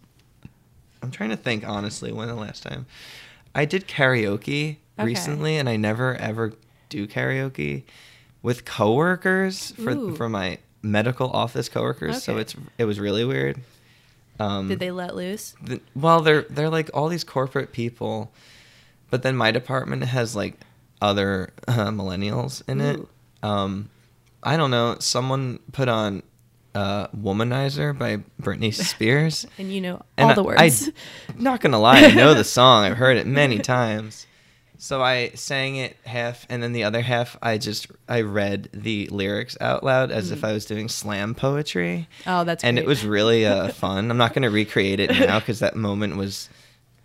I'm 1.03 1.11
trying 1.11 1.31
to 1.31 1.37
think 1.37 1.67
honestly 1.67 2.13
when 2.13 2.29
the 2.29 2.35
last 2.35 2.63
time 2.63 2.87
I 3.55 3.65
did 3.65 3.87
karaoke 3.89 4.77
Okay. 4.99 5.05
recently, 5.07 5.57
and 5.59 5.69
I 5.69 5.77
never 5.77 6.15
ever 6.17 6.53
do 6.89 7.07
karaoke 7.07 7.85
with 8.43 8.65
coworkers 8.65 9.73
for 9.73 9.91
Ooh. 9.91 10.15
for 10.17 10.29
my 10.29 10.59
medical 10.83 11.31
office 11.31 11.69
coworkers. 11.69 12.23
So 12.23 12.37
it's 12.37 12.55
it 12.79 12.85
was 12.85 12.99
really 13.01 13.25
weird. 13.25 13.61
Um, 14.41 14.69
Did 14.69 14.79
they 14.79 14.91
let 14.91 15.17
loose? 15.17 15.55
the, 15.63 15.81
well, 15.97 16.21
they're 16.21 16.43
they're 16.43 16.71
like 16.71 16.91
all 16.95 17.09
these 17.09 17.25
corporate 17.25 17.73
people, 17.73 18.31
but 19.11 19.23
then 19.23 19.37
my 19.37 19.51
department 19.51 20.05
has 20.05 20.37
like 20.37 20.55
other 21.03 21.51
uh, 21.69 21.89
millennials 21.89 22.63
in 22.69 22.81
it. 22.81 23.01
Um, 23.43 23.91
I 24.43 24.57
don't 24.57 24.71
know. 24.71 24.97
Someone 25.01 25.59
put 25.73 25.89
on 25.89 26.23
uh, 26.75 27.09
"Womanizer" 27.09 27.97
by 27.99 28.19
Britney 28.41 28.73
Spears. 28.73 29.47
And 29.59 29.73
you 29.73 29.81
know 29.81 30.03
And 30.17 30.29
all 30.31 30.35
the 30.35 30.43
I- 30.43 30.63
words. 30.65 30.89
I, 30.89 31.33
not 31.37 31.61
gonna 31.61 31.81
lie, 31.81 32.05
I 32.05 32.13
know 32.15 32.35
the 32.35 32.45
song. 32.59 32.85
I've 32.85 32.97
heard 32.97 33.17
it 33.17 33.27
many 33.27 33.59
times. 33.59 34.27
So 34.81 35.03
I 35.03 35.31
sang 35.31 35.75
it 35.77 35.97
half, 36.05 36.47
and 36.49 36.63
then 36.63 36.73
the 36.73 36.85
other 36.85 37.03
half, 37.03 37.37
I 37.43 37.59
just 37.59 37.89
I 38.09 38.21
read 38.21 38.69
the 38.73 39.09
lyrics 39.09 39.57
out 39.61 39.83
loud 39.83 40.13
as 40.13 40.31
if 40.31 40.45
I 40.45 40.53
was 40.53 40.65
doing 40.65 40.89
slam 40.89 41.35
poetry 41.35 42.07
oh, 42.29 42.45
that's 42.45 42.63
and 42.63 42.79
it 42.79 42.87
was 42.87 43.05
really 43.05 43.45
uh, 43.45 43.69
fun. 43.73 44.09
I'm 44.11 44.17
not 44.17 44.35
going 44.35 44.43
to 44.45 44.51
recreate 44.51 45.01
it 45.01 45.11
now 45.11 45.41
because 45.41 45.59
that 45.59 45.75
moment 45.75 46.17
was 46.17 46.49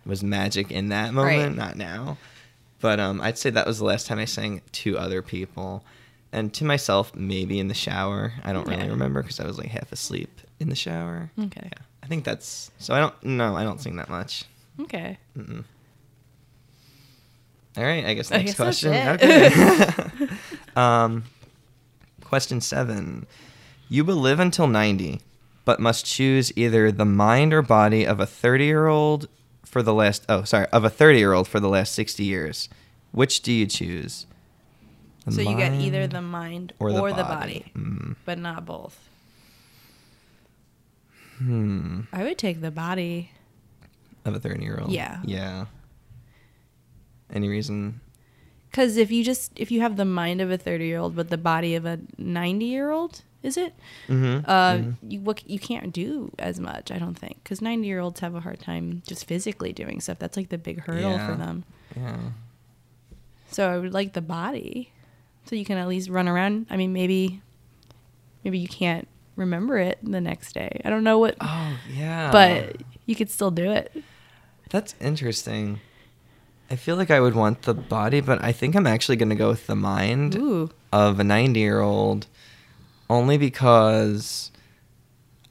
was 0.06 0.22
magic 0.22 0.70
in 0.70 0.90
that 0.90 1.12
moment, 1.14 1.48
Right. 1.48 1.56
not 1.56 1.76
now. 1.76 2.16
But 2.80 3.00
um, 3.00 3.20
I'd 3.20 3.38
say 3.38 3.50
that 3.50 3.66
was 3.66 3.78
the 3.78 3.86
last 3.86 4.06
time 4.06 4.18
I 4.18 4.26
sang 4.26 4.60
to 4.70 4.96
other 4.96 5.20
people, 5.22 5.82
and 6.32 6.54
to 6.54 6.64
myself 6.64 7.12
maybe 7.14 7.58
in 7.58 7.66
the 7.68 7.74
shower. 7.74 8.34
I 8.44 8.52
don't 8.52 8.68
really 8.68 8.88
remember 8.88 9.20
because 9.22 9.40
I 9.40 9.46
was 9.46 9.58
like 9.58 9.68
half 9.68 9.90
asleep 9.90 10.40
in 10.60 10.68
the 10.68 10.76
shower. 10.76 11.30
Okay. 11.40 11.70
Yeah, 11.72 11.82
I 12.04 12.06
think 12.06 12.24
that's 12.24 12.70
so. 12.78 12.94
I 12.94 13.00
don't 13.00 13.24
no, 13.24 13.56
I 13.56 13.64
don't 13.64 13.80
sing 13.80 13.96
that 13.96 14.08
much. 14.08 14.44
okay. 14.82 15.18
Mm-mm. 15.36 15.64
All 17.76 17.82
right, 17.84 18.04
I 18.04 18.14
guess 18.14 18.30
I 18.30 18.36
next 18.38 18.56
guess 18.56 18.80
that's 18.82 18.82
question. 18.82 19.08
Okay. 20.28 20.28
um, 20.76 21.24
question 22.22 22.60
seven: 22.60 23.26
You 23.88 24.04
will 24.04 24.16
live 24.16 24.38
until 24.40 24.66
ninety, 24.66 25.20
but 25.64 25.80
must 25.80 26.06
choose 26.06 26.52
either 26.56 26.92
the 26.92 27.04
mind 27.04 27.52
or 27.52 27.62
body 27.62 28.06
of 28.06 28.20
a 28.20 28.26
thirty-year-old 28.26 29.28
for 29.64 29.82
the 29.82 29.92
last. 29.94 30.24
Oh, 30.28 30.44
sorry, 30.44 30.66
of 30.72 30.84
a 30.84 30.90
thirty-year-old 30.90 31.48
for 31.48 31.58
the 31.58 31.68
last 31.68 31.94
sixty 31.94 32.24
years. 32.24 32.68
Which 33.10 33.42
do 33.42 33.52
you 33.52 33.66
choose? 33.66 34.26
The 35.26 35.32
so 35.32 35.40
you 35.40 35.56
get 35.56 35.72
either 35.72 36.06
the 36.06 36.20
mind 36.22 36.74
or 36.78 36.90
or 36.90 37.10
the 37.10 37.16
the, 37.16 37.22
body. 37.24 37.60
body, 37.60 37.72
Mm. 37.76 38.16
but 38.24 38.38
not 38.38 38.66
both. 38.66 39.08
Hmm. 41.38 42.02
I 42.12 42.22
would 42.22 42.38
take 42.38 42.60
the 42.60 42.70
body. 42.70 43.30
Of 44.24 44.34
a 44.34 44.40
thirty-year-old. 44.40 44.90
Yeah. 44.90 45.20
Yeah. 45.24 45.66
Any 47.34 47.48
reason? 47.48 48.00
Because 48.70 48.96
if 48.96 49.10
you 49.10 49.22
just 49.24 49.52
if 49.56 49.70
you 49.70 49.80
have 49.82 49.96
the 49.96 50.04
mind 50.04 50.40
of 50.40 50.50
a 50.50 50.56
thirty 50.58 50.86
year 50.86 50.98
old 50.98 51.14
but 51.14 51.28
the 51.30 51.36
body 51.38 51.74
of 51.74 51.84
a 51.84 51.98
ninety 52.18 52.66
year 52.66 52.90
old, 52.90 53.22
is 53.42 53.56
it? 53.56 53.74
Mm-hmm. 54.08 54.48
Uh, 54.48 54.92
you 55.08 55.20
what 55.20 55.48
you 55.48 55.58
can't 55.58 55.92
do 55.92 56.32
as 56.38 56.58
much. 56.58 56.90
I 56.90 56.98
don't 56.98 57.14
think 57.18 57.42
because 57.42 57.60
ninety 57.60 57.86
year 57.88 58.00
olds 58.00 58.20
have 58.20 58.34
a 58.34 58.40
hard 58.40 58.60
time 58.60 59.02
just 59.06 59.26
physically 59.26 59.72
doing 59.72 60.00
stuff. 60.00 60.18
That's 60.18 60.36
like 60.36 60.48
the 60.48 60.58
big 60.58 60.80
hurdle 60.80 61.12
Yeah. 61.12 61.26
for 61.28 61.36
them. 61.36 61.64
Yeah. 61.96 62.16
So 63.50 63.70
I 63.70 63.78
would 63.78 63.92
like 63.92 64.12
the 64.14 64.20
body, 64.22 64.90
so 65.44 65.54
you 65.54 65.64
can 65.64 65.78
at 65.78 65.86
least 65.86 66.08
run 66.08 66.26
around. 66.28 66.66
I 66.70 66.76
mean, 66.76 66.92
maybe, 66.92 67.40
maybe 68.42 68.58
you 68.58 68.66
can't 68.66 69.06
remember 69.36 69.78
it 69.78 69.98
the 70.02 70.20
next 70.20 70.52
day. 70.54 70.80
I 70.84 70.90
don't 70.90 71.04
know 71.04 71.18
what, 71.20 71.36
Oh 71.40 71.78
yeah. 71.94 72.32
but 72.32 72.82
you 73.06 73.14
could 73.14 73.30
still 73.30 73.52
do 73.52 73.70
it. 73.70 73.92
That's 74.70 74.96
interesting. 75.00 75.78
I 76.70 76.76
feel 76.76 76.96
like 76.96 77.10
I 77.10 77.20
would 77.20 77.34
want 77.34 77.62
the 77.62 77.74
body, 77.74 78.20
but 78.20 78.42
I 78.42 78.52
think 78.52 78.74
I'm 78.74 78.86
actually 78.86 79.16
going 79.16 79.28
to 79.28 79.34
go 79.34 79.48
with 79.50 79.66
the 79.66 79.76
mind 79.76 80.34
Ooh, 80.36 80.70
of 80.92 81.20
a 81.20 81.24
90 81.24 81.60
year 81.60 81.80
old 81.80 82.26
only 83.10 83.36
because 83.38 84.50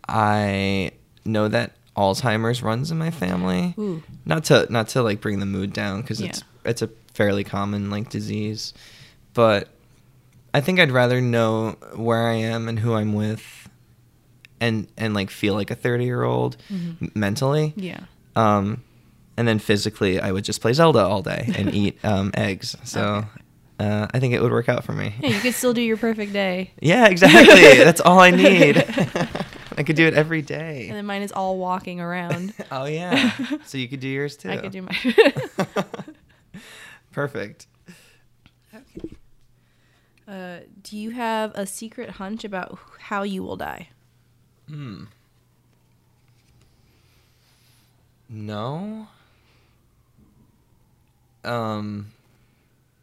I 0.08 0.91
know 1.26 1.47
that 1.47 1.73
Alzheimer's 1.95 2.62
runs 2.63 2.91
in 2.91 2.97
my 2.97 3.12
family. 3.12 3.76
ooh, 3.78 4.04
Not 4.26 4.45
to 4.45 4.67
not 4.71 4.88
to 4.89 5.04
like 5.04 5.21
bring 5.21 5.39
the 5.39 5.45
mood 5.45 5.73
down 5.73 6.02
because 6.02 6.19
it's 6.19 6.39
Yeah. 6.39 6.69
it's 6.71 6.82
a 6.82 6.89
fairly 7.13 7.43
common 7.43 7.89
like 7.89 8.10
disease, 8.10 8.73
but 9.34 9.69
I 10.54 10.62
think 10.62 10.80
I'd 10.80 10.91
rather 10.91 11.21
know 11.21 11.71
where 11.95 12.28
I 12.28 12.34
am 12.36 12.67
and 12.67 12.80
who 12.80 12.93
I'm 12.95 13.13
with, 13.13 13.69
and 14.60 14.88
and 14.97 15.13
like 15.13 15.30
feel 15.30 15.54
like 15.54 15.69
a 15.71 15.76
30 15.76 16.06
year 16.06 16.23
old 16.23 16.58
Mhm. 16.71 17.15
mentally. 17.15 17.73
yeah. 17.76 18.02
Um, 18.36 18.82
and 19.38 19.48
then 19.48 19.60
physically, 19.60 20.19
I 20.19 20.32
would 20.32 20.43
just 20.43 20.62
play 20.62 20.74
Zelda 20.74 21.00
all 21.00 21.22
day 21.22 21.52
and 21.58 21.74
eat 21.82 22.04
um, 22.04 22.32
eggs. 22.36 22.76
So 22.84 23.26
uh, 23.80 24.08
I 24.13 24.19
think 24.19 24.34
it 24.34 24.41
would 24.41 24.52
work 24.52 24.69
out 24.69 24.84
for 24.84 24.93
me. 24.93 25.13
Yeah, 25.19 25.30
you 25.30 25.39
could 25.39 25.54
still 25.56 25.74
do 25.74 25.82
your 25.82 25.98
perfect 25.98 26.34
day. 26.34 26.72
Yeah, 26.82 27.08
exactly. 27.08 27.84
That's 27.84 28.02
all 28.02 28.19
I 28.19 28.32
need. 28.32 28.78
I 29.78 29.82
could 29.84 29.96
do 29.96 30.06
it 30.06 30.13
every 30.13 30.41
day. 30.43 30.88
And 30.88 30.96
then 30.98 31.06
mine 31.06 31.24
is 31.24 31.32
all 31.32 31.58
walking 31.58 32.00
around. 32.00 32.54
oh 32.72 32.86
yeah. 32.86 33.32
So 33.65 33.78
you 33.80 33.88
could 33.88 34.00
do 34.02 34.08
yours 34.08 34.38
too. 34.38 34.52
I 34.52 34.58
could 34.58 34.72
do 34.72 34.84
mine. 34.84 35.15
Perfect. 37.12 37.67
uh, 40.28 40.58
do 40.84 40.98
you 40.98 41.10
have 41.12 41.52
a 41.56 41.65
secret 41.65 42.12
hunch 42.12 42.43
about 42.43 42.78
how 43.00 43.24
you 43.24 43.41
will 43.43 43.58
die? 43.58 43.89
Hmm. 44.67 45.06
No. 48.30 49.08
Um, 51.45 52.12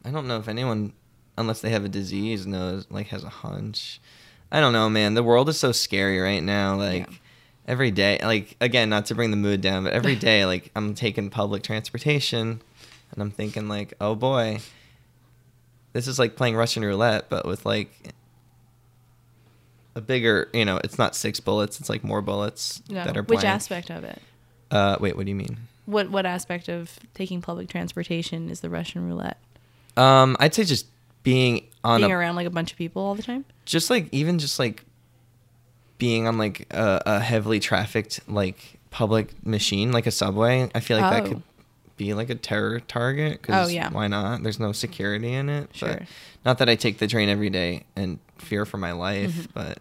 I 0.05 0.11
don't 0.11 0.26
know 0.29 0.38
if 0.38 0.48
anyone, 0.48 0.92
unless 1.37 1.61
they 1.61 1.70
have 1.70 1.85
a 1.85 1.88
disease, 1.88 2.46
knows 2.46 2.87
like 2.90 3.09
has 3.09 3.24
a 3.24 3.29
hunch. 3.29 4.00
I 4.53 4.61
don't 4.61 4.72
know, 4.72 4.88
man. 4.90 5.14
The 5.14 5.22
world 5.22 5.48
is 5.48 5.59
so 5.59 5.72
scary 5.72 6.18
right 6.18 6.42
now. 6.42 6.76
Like 6.76 7.07
Yeah. 7.09 7.16
every 7.68 7.90
day, 7.90 8.18
like 8.22 8.57
again, 8.61 8.88
not 8.88 9.07
to 9.07 9.14
bring 9.14 9.31
the 9.31 9.37
mood 9.37 9.61
down, 9.61 9.85
but 9.85 9.92
every 9.92 10.16
day, 10.31 10.44
like 10.46 10.70
I'm 10.74 10.94
taking 10.94 11.31
public 11.31 11.62
transportation, 11.62 12.61
and 13.12 13.22
I'm 13.22 13.31
thinking 13.31 13.68
like, 13.68 13.94
oh 14.00 14.14
boy, 14.14 14.61
this 15.92 16.07
is 16.09 16.18
like 16.18 16.35
playing 16.37 16.57
Russian 16.57 16.85
roulette, 16.85 17.29
but 17.29 17.44
with 17.46 17.64
like 17.66 17.92
a 19.94 20.00
bigger, 20.00 20.48
you 20.55 20.64
know, 20.64 20.81
it's 20.83 20.98
not 20.98 21.14
six 21.16 21.40
bullets, 21.40 21.81
it's 21.81 21.88
like 21.88 22.05
more 22.05 22.22
bullets 22.22 22.83
No. 22.88 23.05
that 23.05 23.16
are 23.16 23.22
Which 23.22 23.44
aspect 23.44 23.90
of 23.90 24.05
it? 24.05 24.20
Uh, 24.70 24.96
wait, 25.00 25.16
what 25.16 25.26
do 25.26 25.31
you 25.31 25.37
mean? 25.37 25.59
What 25.87 26.11
what 26.11 26.27
aspect 26.27 26.69
of 26.69 26.99
taking 27.14 27.40
public 27.43 27.69
transportation 27.69 28.49
is 28.51 28.61
the 28.61 28.71
Russian 28.71 29.07
roulette? 29.09 29.38
Um, 29.97 30.37
I'd 30.40 30.55
say 30.55 30.64
just 30.64 30.87
being 31.23 31.66
on 31.85 32.01
Being 32.01 32.12
a, 32.12 32.16
around 32.19 32.37
like 32.37 32.47
a 32.47 32.51
bunch 32.51 32.73
of 32.73 32.79
people 32.79 33.03
all 33.03 33.14
the 33.14 33.23
time. 33.23 33.45
just 33.64 33.90
like 33.90 34.09
even 34.12 34.38
just 34.38 34.59
like 34.59 34.85
being 35.99 36.27
on 36.27 36.38
like 36.38 36.66
a, 36.73 37.03
a 37.07 37.21
heavily 37.21 37.61
trafficked 37.61 38.21
like 38.29 38.79
public 38.90 39.45
machine 39.47 39.93
like 39.93 40.07
a 40.07 40.11
subway. 40.11 40.71
I 40.75 40.81
feel 40.81 40.99
like 40.99 41.11
that 41.12 41.25
Oh. 41.25 41.29
could 41.35 41.43
be 41.97 42.14
like 42.14 42.31
a 42.31 42.35
terror 42.35 42.81
target. 42.81 43.43
Cause 43.43 43.69
Oh, 43.69 43.71
yeah. 43.71 43.90
why 43.90 44.07
not? 44.07 44.43
There's 44.43 44.59
no 44.59 44.73
security 44.73 45.33
in 45.35 45.49
it. 45.51 45.69
Sure. 45.75 45.88
But 45.90 46.03
not 46.45 46.59
that 46.59 46.69
I 46.71 46.75
take 46.77 46.99
the 46.99 47.07
train 47.07 47.29
every 47.29 47.51
day 47.51 47.85
and 47.97 48.19
fear 48.38 48.64
for 48.64 48.79
my 48.79 48.93
life, 48.93 49.35
Mhm. 49.35 49.47
but 49.53 49.79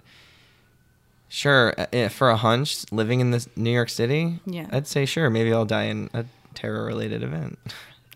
sure. 1.29 1.73
uh, 1.77 1.85
eh, 1.93 2.07
For 2.09 2.29
a 2.29 2.35
hunch, 2.37 2.83
living 2.91 3.19
in 3.21 3.31
this 3.31 3.47
New 3.55 3.71
York 3.71 3.89
City, 3.89 4.39
Yeah. 4.45 4.67
I'd 4.71 4.87
say 4.87 5.05
sure. 5.05 5.29
Maybe 5.29 5.53
I'll 5.53 5.65
die 5.65 5.83
in 5.85 6.09
a 6.13 6.25
terror 6.53 6.85
related 6.85 7.23
event. 7.23 7.57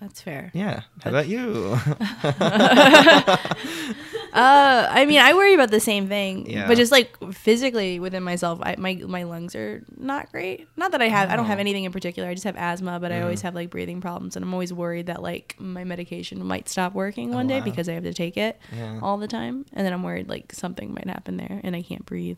That's 0.02 0.22
fair. 0.22 0.52
Yeah. 0.54 0.82
How 1.02 1.12
about 1.12 1.28
you? 1.28 1.78
Uh, 4.34 4.88
I 4.90 5.06
mean, 5.06 5.20
I 5.20 5.36
worry 5.36 5.54
about 5.54 5.70
the 5.70 5.80
same 5.80 6.08
thing. 6.08 6.50
Yeah. 6.50 6.68
But 6.68 6.78
just 6.78 6.92
like 6.92 7.16
physically 7.36 8.00
within 8.00 8.24
myself, 8.24 8.58
I, 8.64 8.74
my 8.80 8.96
my 8.96 9.22
lungs 9.24 9.56
are 9.56 9.84
not 9.96 10.32
great. 10.32 10.68
Not 10.76 10.92
that 10.94 11.04
I 11.04 11.08
have, 11.08 11.30
I 11.30 11.36
don't 11.36 11.46
have 11.46 11.60
Oh. 11.60 11.62
anything 11.62 11.84
in 11.84 11.92
particular. 11.92 12.28
I 12.30 12.34
just 12.34 12.44
have 12.46 12.56
asthma, 12.56 13.00
but 13.00 13.12
I 13.12 13.22
always 13.22 13.42
Mm. 13.42 13.44
have 13.44 13.54
like 13.54 13.70
breathing 13.70 14.02
problems, 14.02 14.36
and 14.36 14.44
I'm 14.44 14.52
always 14.52 14.74
worried 14.74 15.06
that 15.06 15.22
like 15.22 15.56
my 15.60 15.84
medication 15.84 16.44
might 16.44 16.68
stop 16.68 16.94
working 16.96 17.32
Oh, 17.32 17.36
one 17.36 17.46
day 17.46 17.60
wow. 17.60 17.64
because 17.66 17.88
I 17.88 17.94
have 17.94 18.06
to 18.06 18.14
take 18.14 18.36
it 18.36 18.60
yeah. 18.76 18.98
all 19.04 19.20
the 19.20 19.28
time, 19.28 19.68
and 19.72 19.86
then 19.86 19.94
I'm 19.94 20.02
worried 20.02 20.28
like 20.28 20.52
something 20.52 20.96
might 20.96 21.08
happen 21.08 21.38
there 21.38 21.62
and 21.64 21.76
I 21.76 21.84
can't 21.84 22.04
breathe. 22.04 22.38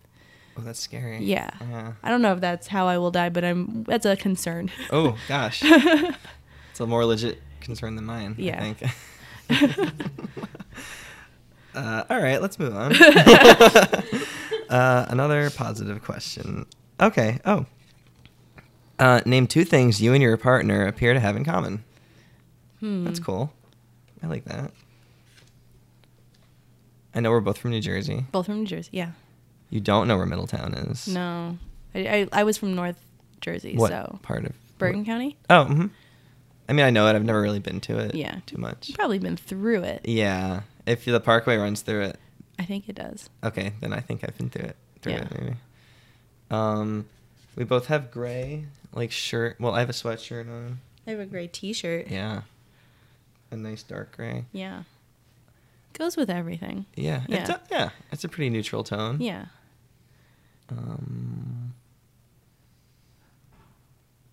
Oh, 0.57 0.61
that's 0.61 0.79
scary. 0.79 1.23
Yeah. 1.23 1.49
Yeah. 1.61 1.93
I 2.01 2.09
don't 2.09 2.21
know 2.21 2.33
if 2.33 2.41
that's 2.41 2.67
how 2.67 2.87
I 2.87 2.97
will 2.97 3.11
die, 3.11 3.29
but 3.29 3.43
I'm 3.43 3.83
that's 3.83 4.05
a 4.05 4.15
concern. 4.15 4.71
Oh 4.89 5.17
gosh, 5.27 5.61
it's 5.63 6.79
a 6.79 6.87
more 6.87 7.05
legit 7.05 7.41
concern 7.61 7.95
than 7.95 8.05
mine. 8.05 8.35
Yeah. 8.37 8.63
I 8.63 8.73
think. 8.73 8.91
uh, 11.75 12.03
all 12.09 12.21
right, 12.21 12.41
let's 12.41 12.57
move 12.57 12.75
on. 12.75 12.95
uh, 14.69 15.05
another 15.09 15.49
positive 15.49 16.01
question. 16.03 16.65
Okay. 16.99 17.39
Oh. 17.45 17.65
Uh, 18.97 19.19
name 19.25 19.45
two 19.45 19.65
things 19.65 20.01
you 20.01 20.13
and 20.13 20.21
your 20.23 20.37
partner 20.37 20.87
appear 20.87 21.13
to 21.13 21.19
have 21.19 21.35
in 21.35 21.43
common. 21.43 21.83
Hmm. 22.79 23.03
That's 23.03 23.19
cool. 23.19 23.51
I 24.23 24.27
like 24.27 24.45
that. 24.45 24.71
I 27.13 27.19
know 27.19 27.31
we're 27.31 27.41
both 27.41 27.57
from 27.57 27.71
New 27.71 27.81
Jersey. 27.81 28.25
Both 28.31 28.45
from 28.45 28.59
New 28.59 28.65
Jersey. 28.65 28.89
Yeah. 28.93 29.11
You 29.69 29.80
don't 29.82 30.08
know 30.08 30.17
where 30.17 30.25
Middletown 30.25 30.73
is. 30.73 31.08
No, 31.08 31.58
I, 31.93 31.99
I, 31.99 32.28
I 32.32 32.43
was 32.43 32.58
from 32.58 32.75
North 32.75 33.04
Jersey, 33.41 33.75
What 33.75 33.89
so 33.91 34.19
part 34.21 34.45
of 34.45 34.54
Bergen 34.78 34.99
what- 34.99 35.06
County. 35.06 35.38
Oh, 35.49 35.65
hmm 35.65 35.86
I 36.67 36.73
mean, 36.73 36.84
I 36.84 36.89
know 36.89 37.06
it. 37.08 37.15
I've 37.15 37.23
never 37.23 37.41
really 37.41 37.60
been 37.60 37.80
to 37.82 37.99
it. 37.99 38.15
Yeah. 38.15 38.39
Too 38.47 38.58
much. 38.58 38.88
You've 38.89 38.97
probably 38.97 39.19
been 39.19 39.38
through 39.38 39.84
it. 39.84 40.01
Yeah. 40.06 40.62
If 40.88 41.06
the 41.06 41.19
Parkway 41.19 41.58
runs 41.58 41.82
through 41.82 42.01
it, 42.06 42.19
I 42.58 42.63
think 42.65 42.89
it 42.89 42.95
does. 42.95 43.30
okay, 43.43 43.73
then 43.82 43.93
I 43.93 43.99
think 43.99 44.23
I've 44.23 44.36
been 44.36 44.49
through 44.49 44.69
it. 44.69 44.75
Through 45.04 45.13
Yeah. 45.13 45.21
it 45.25 45.39
maybe. 45.39 45.56
Um, 46.49 47.06
we 47.56 47.65
both 47.65 47.86
have 47.88 48.10
gray 48.12 48.65
like 48.93 49.12
shirt. 49.12 49.58
Well, 49.60 49.73
I 49.75 49.80
have 49.80 49.89
a 49.89 49.93
sweatshirt 49.93 50.47
on. 50.49 50.80
I 51.06 51.12
have 51.12 51.19
a 51.19 51.25
gray 51.28 51.47
T-shirt. 51.47 52.08
Yeah. 52.10 52.41
A 53.51 53.56
nice 53.56 53.84
dark 53.84 54.15
gray. 54.15 54.45
Yeah. 54.51 54.84
Goes 55.97 56.17
with 56.17 56.29
everything. 56.29 56.86
Yeah. 56.95 57.21
It's 57.29 57.49
Yeah. 57.49 57.55
a, 57.55 57.60
yeah. 57.71 57.89
It's 58.12 58.23
a 58.23 58.27
pretty 58.29 58.49
neutral 58.49 58.84
tone. 58.84 59.21
Yeah. 59.21 59.45
Um, 60.69 61.73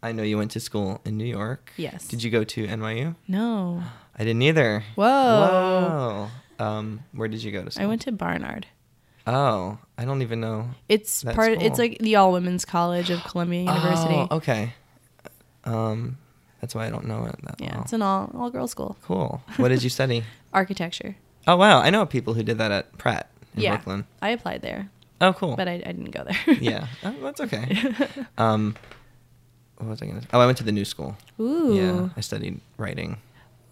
I 0.02 0.12
know 0.12 0.22
you 0.22 0.36
went 0.38 0.50
to 0.52 0.60
school 0.60 1.00
in 1.04 1.16
New 1.16 1.24
York. 1.26 1.72
Yes. 1.76 2.08
Did 2.08 2.22
you 2.22 2.30
go 2.30 2.42
to 2.44 2.66
NYU? 2.66 3.14
No. 3.28 3.82
I 4.18 4.24
didn't 4.24 4.42
either. 4.42 4.82
Whoa. 4.96 6.28
Whoa. 6.58 6.64
Um, 6.64 7.00
where 7.12 7.28
did 7.28 7.42
you 7.42 7.52
go 7.52 7.62
to 7.64 7.70
school? 7.70 7.84
I 7.84 7.86
went 7.86 8.02
to 8.02 8.12
Barnard. 8.12 8.66
Oh, 9.26 9.78
I 9.96 10.04
don't 10.04 10.22
even 10.22 10.40
know. 10.40 10.70
It's 10.88 11.22
part. 11.22 11.62
It's 11.62 11.78
like 11.78 11.98
the 11.98 12.16
all 12.16 12.32
women's 12.32 12.64
college 12.64 13.08
of 13.10 13.22
Columbia 13.22 13.60
University. 13.72 14.14
Oh, 14.14 14.28
okay. 14.38 14.74
Um, 15.64 16.18
that's 16.60 16.74
why 16.74 16.86
I 16.86 16.90
don't 16.90 17.06
know 17.06 17.24
it 17.26 17.36
that 17.44 17.60
Yeah, 17.60 17.74
well. 17.74 17.82
it's 17.84 17.92
an 17.92 18.02
all 18.02 18.30
all 18.34 18.50
girls 18.50 18.72
school. 18.72 18.96
cool. 19.02 19.40
What 19.58 19.68
did 19.68 19.84
you 19.84 19.90
study? 19.90 20.24
Architecture. 20.52 21.14
Oh 21.46 21.56
wow, 21.56 21.80
I 21.80 21.90
know 21.90 22.06
people 22.06 22.34
who 22.34 22.42
did 22.42 22.58
that 22.58 22.70
at 22.70 22.96
Pratt 22.98 23.28
in 23.54 23.62
yeah, 23.62 23.70
Brooklyn. 23.76 24.06
I 24.20 24.30
applied 24.30 24.62
there, 24.62 24.90
Oh, 25.20 25.32
cool. 25.32 25.56
but 25.56 25.68
I, 25.68 25.74
I 25.74 25.92
didn't 25.92 26.10
go 26.12 26.24
there. 26.24 26.54
yeah, 26.60 26.86
oh, 27.04 27.14
that's 27.22 27.40
okay. 27.40 27.94
Um, 28.38 28.76
what 29.78 29.88
was 29.90 30.02
I 30.02 30.06
gonna? 30.06 30.22
Say? 30.22 30.28
Oh, 30.32 30.40
I 30.40 30.46
went 30.46 30.58
to 30.58 30.64
the 30.64 30.72
new 30.72 30.84
school. 30.84 31.16
Ooh. 31.40 31.74
Yeah, 31.74 32.08
I 32.16 32.20
studied 32.20 32.60
writing. 32.76 33.16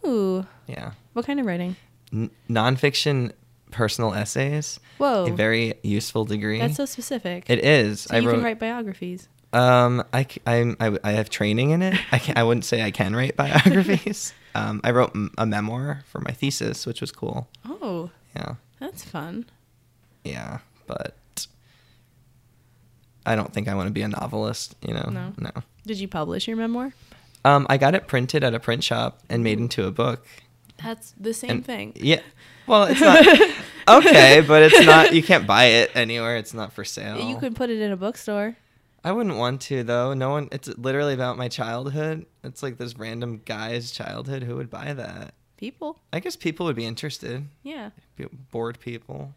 Ooh. 0.07 0.45
Yeah, 0.67 0.93
What 1.13 1.27
kind 1.27 1.39
of 1.39 1.47
writing? 1.47 1.77
N- 2.13 2.31
nonfiction 2.49 3.33
personal 3.71 4.15
essays. 4.15 4.81
Whoa. 4.99 5.27
A 5.27 5.31
very 5.33 5.75
useful 5.83 6.25
degree. 6.25 6.59
That's 6.59 6.77
so 6.77 6.87
specific. 6.87 7.49
It 7.49 7.65
is. 7.65 8.01
So 8.03 8.17
I 8.17 8.19
you 8.19 8.27
wrote. 8.27 8.35
can 8.37 8.43
write 8.45 8.59
biographies. 8.59 9.29
Um, 9.53 10.03
I, 10.13 10.27
I'm, 10.47 10.77
I, 10.81 10.97
I 11.05 11.13
have 11.13 11.29
training 11.31 11.71
in 11.71 11.83
it. 11.83 11.95
I 12.13 12.19
can 12.19 12.37
I 12.39 12.43
wouldn't 12.45 12.65
say 12.65 12.83
I 12.83 12.91
can 12.91 13.15
write 13.15 13.37
biographies. 13.45 14.33
Um, 14.55 14.81
I 14.85 14.91
wrote 14.91 15.11
m- 15.15 15.33
a 15.39 15.47
memoir 15.47 16.03
for 16.07 16.21
my 16.21 16.33
thesis, 16.33 16.87
which 16.87 17.01
was 17.01 17.13
cool. 17.13 17.49
Oh, 17.65 18.11
Yeah, 18.37 18.55
that's 18.79 19.05
fun. 19.05 19.47
yeah, 20.25 20.59
but 20.87 21.47
I 23.27 23.37
don't 23.37 23.53
think 23.53 23.69
I 23.69 23.75
want 23.75 23.87
to 23.89 23.93
be 23.93 24.03
a 24.03 24.09
novelist. 24.09 24.75
You 24.87 24.95
know, 24.95 25.09
No. 25.13 25.33
no. 25.39 25.51
Did 25.87 25.99
you 25.99 26.09
publish 26.09 26.49
your 26.49 26.57
memoir? 26.57 26.93
Um, 27.45 27.67
I 27.71 27.77
got 27.79 27.95
it 27.95 28.07
printed 28.07 28.45
at 28.45 28.55
a 28.55 28.61
print 28.61 28.85
shop 28.85 29.21
and 29.29 29.43
made 29.45 29.59
into 29.59 29.87
a 29.87 29.91
book. 29.91 30.27
That's 30.83 31.13
the 31.19 31.33
same 31.35 31.51
And- 31.51 31.65
thing. 31.67 31.93
Yeah. 31.97 32.21
Well, 32.67 32.85
it's 32.85 33.01
not 33.01 33.27
okay, 33.89 34.41
but 34.47 34.63
it's 34.63 34.87
not. 34.87 35.13
You 35.15 35.23
can't 35.23 35.47
buy 35.47 35.65
it 35.65 35.91
anywhere. 35.95 36.37
It's 36.37 36.55
not 36.55 36.73
for 36.73 36.85
sale. 36.85 37.19
You 37.21 37.37
could 37.39 37.57
put 37.57 37.69
it 37.71 37.81
in 37.81 37.91
a 37.91 37.97
bookstore. 37.97 38.57
I 39.03 39.13
wouldn't 39.13 39.37
want 39.37 39.63
to 39.63 39.83
though. 39.83 40.13
No 40.15 40.31
one. 40.31 40.49
It's 40.53 40.69
literally 40.77 41.15
about 41.15 41.39
my 41.39 41.49
childhood. 41.49 42.27
It's 42.45 42.63
like 42.63 42.77
this 42.77 42.97
random 42.97 43.41
guy's 43.45 43.91
childhood. 43.91 44.43
Who 44.43 44.57
would 44.57 44.71
buy 44.71 44.93
that? 44.93 45.35
People. 45.57 45.99
I 46.13 46.21
guess 46.21 46.37
people 46.37 46.67
would 46.67 46.77
be 46.77 46.87
interested. 46.87 47.47
Yeah. 47.63 47.91
Bored 48.51 48.79
people. 48.81 49.35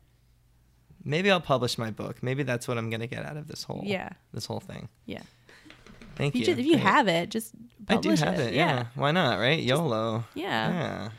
Maybe 1.06 1.30
I'll 1.30 1.42
publish 1.42 1.78
my 1.78 1.92
book. 1.92 2.24
Maybe 2.24 2.44
that's 2.44 2.68
what 2.68 2.78
I'm 2.78 2.90
gonna 2.90 3.08
get 3.08 3.26
out 3.26 3.36
of 3.38 3.48
this 3.48 3.64
whole. 3.64 3.82
Yeah. 3.86 4.10
This 4.34 4.46
whole 4.46 4.62
thing. 4.62 4.88
Yeah. 5.06 5.22
Thank 6.16 6.36
If 6.36 6.36
you, 6.36 6.40
you. 6.42 6.46
just, 6.46 6.60
if 6.60 6.66
you 6.66 6.74
Great. 6.74 6.84
have 6.84 7.08
it, 7.08 7.30
just 7.30 7.54
I 7.90 7.94
do 7.96 8.10
publish 8.10 8.20
have 8.20 8.40
it. 8.40 8.54
yeah. 8.54 8.86
Why 8.96 9.12
not? 9.12 9.40
Right? 9.40 9.60
YOLO. 9.60 10.24
Yeah. 10.36 10.72
Yeah. 10.72 11.10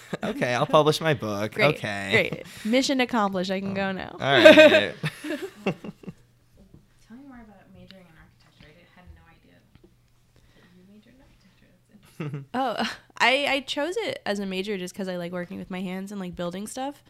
okay, 0.30 0.54
I'll 0.54 0.66
publish 0.66 1.00
my 1.00 1.14
book. 1.14 1.52
Great. 1.52 1.76
okay. 1.76 2.28
Great. 2.30 2.46
Mission 2.64 3.00
accomplished. 3.00 3.50
I 3.50 3.60
can 3.60 3.74
go 3.74 3.88
oh. 3.88 3.92
now. 3.92 4.10
All 4.12 4.18
right. 4.18 4.44
Tell 4.62 4.94
me 7.16 7.24
more 7.28 7.40
about 7.42 7.66
majoring 7.74 8.06
in 8.06 8.16
architecture. 8.16 8.68
I 8.68 8.70
had 8.94 9.04
no 9.14 9.22
idea 9.28 9.58
that 10.56 10.64
you 10.76 10.82
majored 10.88 11.14
in 11.14 11.20
architecture. 11.20 11.66
That's 11.90 12.06
Oh, 12.54 12.76
I, 13.18 13.46
I 13.48 13.60
chose 13.60 13.96
it 13.96 14.20
as 14.26 14.38
a 14.40 14.46
major 14.46 14.76
just 14.76 14.94
because 14.94 15.08
I 15.08 15.16
like 15.16 15.32
working 15.32 15.58
with 15.58 15.70
my 15.70 15.80
hands 15.80 16.10
and 16.10 16.20
like 16.20 16.34
building 16.34 16.66
stuff. 16.66 17.02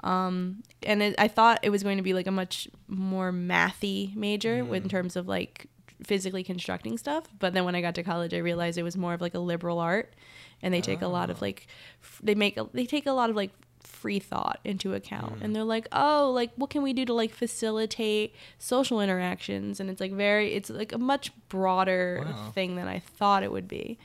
Um, 0.00 0.62
and 0.82 1.02
it, 1.02 1.14
I 1.18 1.26
thought 1.28 1.58
it 1.62 1.70
was 1.70 1.82
going 1.82 1.96
to 1.96 2.02
be 2.02 2.12
like 2.12 2.26
a 2.26 2.30
much 2.30 2.68
more 2.86 3.32
mathy 3.32 4.14
major 4.14 4.64
with- 4.64 4.84
in 4.84 4.88
terms 4.88 5.16
of 5.16 5.26
like 5.26 5.66
physically 6.04 6.44
constructing 6.44 6.98
stuff. 6.98 7.24
But 7.38 7.54
then 7.54 7.64
when 7.64 7.74
I 7.74 7.80
got 7.80 7.94
to 7.96 8.02
college, 8.02 8.34
I 8.34 8.38
realized 8.38 8.78
it 8.78 8.82
was 8.82 8.96
more 8.96 9.14
of 9.14 9.20
like 9.20 9.34
a 9.34 9.38
liberal 9.40 9.78
art, 9.78 10.14
and 10.62 10.72
they 10.72 10.80
take 10.80 11.02
a 11.02 11.08
lot 11.08 11.30
of 11.30 11.38
ah. 11.38 11.46
like 11.46 11.66
f- 12.02 12.20
they 12.22 12.34
make 12.34 12.56
a, 12.56 12.68
they 12.72 12.86
take 12.86 13.06
a 13.06 13.12
lot 13.12 13.30
of 13.30 13.36
like 13.36 13.50
free 13.80 14.18
thought 14.18 14.60
into 14.64 14.94
account. 14.94 15.38
And 15.40 15.50
mm. 15.50 15.54
they're 15.54 15.64
like 15.64 15.88
oh 15.92 16.30
like 16.34 16.50
what 16.56 16.70
can 16.70 16.82
we 16.82 16.92
do 16.92 17.04
to 17.06 17.14
like 17.14 17.32
facilitate 17.32 18.34
social 18.58 19.00
interactions? 19.00 19.80
And 19.80 19.88
it's 19.88 20.00
like 20.00 20.12
very 20.12 20.52
it's 20.52 20.70
like 20.70 20.92
a 20.92 20.98
much 20.98 21.30
broader 21.48 22.22
Wow. 22.26 22.50
thing 22.54 22.76
than 22.76 22.88
i 22.88 22.98
thought 22.98 23.42
it 23.42 23.52
would 23.52 23.68
be 23.68 23.98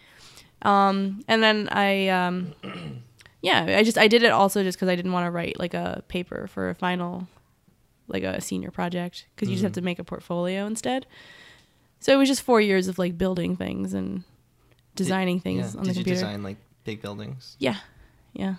um 0.64 1.24
and 1.28 1.42
then 1.44 1.68
i 1.72 2.08
um 2.10 2.54
yeah 3.42 3.64
i 3.78 3.84
just 3.84 3.98
i 3.98 4.08
did 4.08 4.24
it 4.24 4.32
also 4.32 4.64
just 4.64 4.78
because 4.78 4.90
i 4.90 4.96
didn't 4.96 5.12
want 5.12 5.26
to 5.26 5.32
write 5.32 5.58
like 5.60 5.74
a 5.74 6.04
paper 6.08 6.48
for 6.48 6.70
a 6.70 6.76
final 6.76 7.28
like 8.08 8.24
a 8.24 8.40
senior 8.42 8.72
project 8.72 9.26
because 9.36 9.50
you 9.50 9.56
just 9.56 9.64
have 9.64 9.72
to 9.74 9.82
make 9.82 9.98
a 10.00 10.04
portfolio 10.04 10.66
instead 10.66 11.06
so 12.00 12.14
it 12.14 12.18
was 12.18 12.28
just 12.28 12.42
four 12.42 12.60
years 12.62 12.88
of 12.88 12.98
like 13.00 13.18
building 13.18 13.56
things 13.56 13.94
and 13.94 14.24
designing 14.96 15.40
things 15.40 15.74
Yeah. 15.74 15.80
on 15.80 15.86
the 15.88 15.94
computer. 15.94 16.04
Did 16.04 16.08
you 16.10 16.14
design 16.16 16.44
like 16.44 16.58
big 16.84 17.02
buildings, 17.02 17.56
yeah 17.60 17.78
yeah 18.34 18.56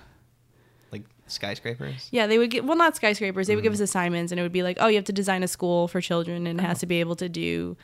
like 0.90 1.02
skyscrapers? 1.26 2.08
yeah 2.10 2.26
they 2.26 2.38
would 2.38 2.50
get 2.50 2.64
well 2.64 2.76
not 2.76 2.96
skyscrapers 2.96 3.46
they 3.46 3.54
would 3.54 3.62
Mm. 3.62 3.64
give 3.64 3.72
us 3.74 3.80
assignments 3.80 4.32
and 4.32 4.38
it 4.38 4.42
would 4.42 4.52
be 4.52 4.62
like 4.62 4.78
oh 4.80 4.86
you 4.88 4.96
have 4.96 5.04
to 5.04 5.12
design 5.12 5.42
a 5.42 5.48
school 5.48 5.88
for 5.88 6.00
children 6.00 6.46
and 6.46 6.58
it 6.60 6.62
has 6.62 6.78
Oh. 6.78 6.80
to 6.80 6.86
be 6.86 7.00
able 7.00 7.16
to 7.16 7.28
do 7.28 7.76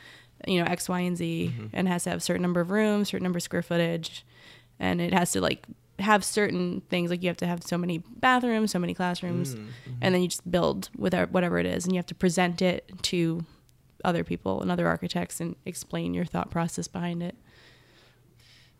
you 0.47 0.59
know 0.59 0.65
x 0.69 0.87
y 0.89 0.99
and 1.01 1.17
z 1.17 1.53
Mm-hmm. 1.53 1.67
and 1.73 1.87
has 1.87 2.03
to 2.03 2.09
have 2.11 2.17
a 2.19 2.21
certain 2.21 2.41
number 2.41 2.61
of 2.61 2.71
rooms 2.71 3.09
certain 3.09 3.23
number 3.23 3.37
of 3.37 3.43
square 3.43 3.61
footage 3.61 4.25
and 4.79 5.01
it 5.01 5.13
has 5.13 5.31
to 5.33 5.41
like 5.41 5.65
have 5.99 6.23
certain 6.23 6.81
things 6.89 7.09
like 7.11 7.21
you 7.21 7.27
have 7.27 7.37
to 7.37 7.45
have 7.45 7.61
so 7.63 7.77
many 7.77 7.97
bathrooms 8.17 8.71
so 8.71 8.79
many 8.79 8.93
classrooms 8.93 9.55
Mm, 9.55 9.67
and 10.01 10.15
then 10.15 10.21
you 10.21 10.27
just 10.29 10.49
build 10.49 10.89
with 10.97 11.13
whatever 11.31 11.57
it 11.59 11.65
is 11.65 11.83
and 11.85 11.93
you 11.93 11.97
have 11.97 12.05
to 12.07 12.15
present 12.15 12.61
it 12.61 12.89
to 13.03 13.43
other 14.05 14.23
people 14.23 14.61
and 14.61 14.71
other 14.71 14.87
architects 14.87 15.41
and 15.41 15.55
explain 15.65 16.13
your 16.13 16.23
thought 16.25 16.49
process 16.49 16.87
behind 16.87 17.21
it 17.21 17.35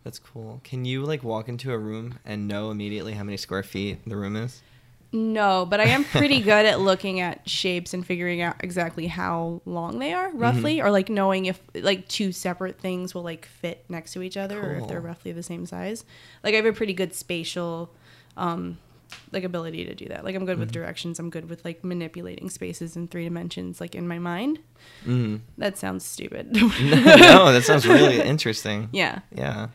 That's 0.04 0.18
cool. 0.20 0.62
Can 0.64 0.86
you 0.86 1.04
like 1.04 1.24
walk 1.24 1.50
into 1.50 1.74
a 1.74 1.78
room 1.78 2.20
and 2.26 2.48
know 2.48 2.72
immediately 2.72 3.14
how 3.14 3.24
many 3.24 3.36
square 3.38 3.64
feet 3.64 4.00
the 4.08 4.16
room 4.16 4.36
is? 4.38 4.62
No, 5.12 5.66
but 5.66 5.80
I 5.80 5.86
am 5.86 6.04
pretty 6.04 6.40
good 6.52 6.66
at 6.68 6.80
looking 6.80 7.20
at 7.20 7.50
shapes 7.50 7.94
and 7.96 8.06
figuring 8.06 8.42
out 8.42 8.58
exactly 8.60 9.08
how 9.08 9.62
long 9.66 9.98
they 10.00 10.14
are, 10.14 10.30
roughly, 10.32 10.78
Mm-hmm. 10.78 10.88
or 10.88 10.92
like 10.92 11.10
knowing 11.10 11.46
if 11.48 11.60
like 11.74 12.08
two 12.08 12.32
separate 12.32 12.80
things 12.80 13.16
will 13.16 13.24
like 13.24 13.46
fit 13.48 13.84
next 13.90 14.14
to 14.14 14.22
each 14.22 14.38
other 14.38 14.60
or 14.62 14.76
if 14.76 14.88
they're 14.88 15.02
roughly 15.02 15.32
the 15.32 15.42
same 15.44 15.66
size. 15.66 16.06
Like 16.44 16.54
I 16.54 16.58
have 16.58 16.66
a 16.68 16.74
pretty 16.74 16.94
good 16.94 17.14
spatial 17.16 17.90
um 18.38 18.78
like 19.32 19.44
ability 19.44 19.86
to 19.86 19.96
do 19.96 20.06
that. 20.10 20.24
Like 20.24 20.36
I'm 20.36 20.46
good 20.46 20.54
Mm-hmm. 20.54 20.60
with 20.60 20.72
directions, 20.72 21.18
I'm 21.18 21.32
good 21.32 21.50
with 21.50 21.66
like 21.66 21.84
manipulating 21.84 22.48
spaces 22.52 22.96
in 22.96 23.08
three 23.08 23.24
dimensions 23.24 23.82
like 23.82 23.96
in 23.96 24.08
my 24.08 24.20
mind. 24.20 24.60
Mm-hmm. 25.08 25.38
That 25.58 25.80
sounds 25.80 26.06
stupid. 26.06 26.54
no, 26.56 26.68
that 27.52 27.64
sounds 27.66 27.88
really 27.88 28.22
interesting. 28.34 28.90
yeah. 28.92 29.22
Yeah. 29.36 29.70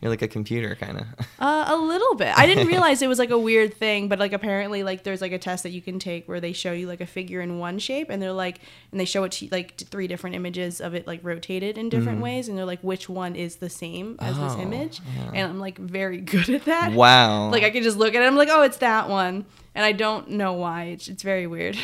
You're 0.00 0.10
like 0.10 0.22
a 0.22 0.28
computer 0.28 0.76
kind 0.76 0.98
of. 1.00 1.06
Uh, 1.40 1.66
a 1.68 1.76
little 1.76 2.16
bit. 2.16 2.36
I 2.36 2.46
didn't 2.46 2.66
realize 2.74 3.00
it 3.00 3.06
was 3.06 3.18
like 3.20 3.30
a 3.30 3.38
weird 3.38 3.72
thing, 3.74 4.08
but 4.08 4.18
like 4.18 4.32
apparently, 4.32 4.82
like 4.82 5.04
there's 5.04 5.20
like 5.20 5.30
a 5.30 5.38
test 5.38 5.62
that 5.62 5.70
you 5.70 5.80
can 5.80 6.00
take 6.00 6.26
where 6.28 6.40
they 6.40 6.52
show 6.52 6.72
you 6.72 6.88
like 6.88 7.00
a 7.00 7.06
figure 7.06 7.40
in 7.40 7.58
one 7.60 7.78
shape, 7.78 8.10
and 8.10 8.20
they're 8.20 8.32
like, 8.32 8.58
and 8.90 8.98
they 9.00 9.04
show 9.04 9.22
it 9.22 9.30
to 9.32 9.48
like 9.52 9.76
three 9.76 10.08
different 10.08 10.34
images 10.34 10.80
of 10.80 10.94
it 10.94 11.06
like 11.06 11.20
rotated 11.22 11.78
in 11.78 11.88
different 11.90 12.20
ways, 12.20 12.48
and 12.48 12.58
they're 12.58 12.64
like, 12.64 12.80
which 12.82 13.08
one 13.08 13.36
is 13.36 13.56
the 13.56 13.70
same 13.70 14.16
as 14.18 14.36
this 14.36 14.52
Oh, 14.56 14.60
image? 14.60 15.00
yeah. 15.16 15.30
And 15.34 15.52
I'm 15.52 15.58
like 15.60 15.78
very 15.78 16.20
good 16.34 16.48
at 16.50 16.64
that. 16.64 16.92
wow. 16.92 17.50
Like 17.50 17.62
I 17.62 17.70
can 17.70 17.84
just 17.84 17.96
look 17.96 18.14
at 18.16 18.22
it, 18.22 18.26
I'm 18.26 18.36
like, 18.36 18.48
oh, 18.50 18.62
it's 18.62 18.78
that 18.78 19.08
one, 19.08 19.46
and 19.76 19.84
I 19.84 19.92
don't 19.92 20.30
know 20.30 20.54
why. 20.54 20.86
It's, 20.86 21.06
it's 21.06 21.22
very 21.22 21.46
weird. 21.46 21.78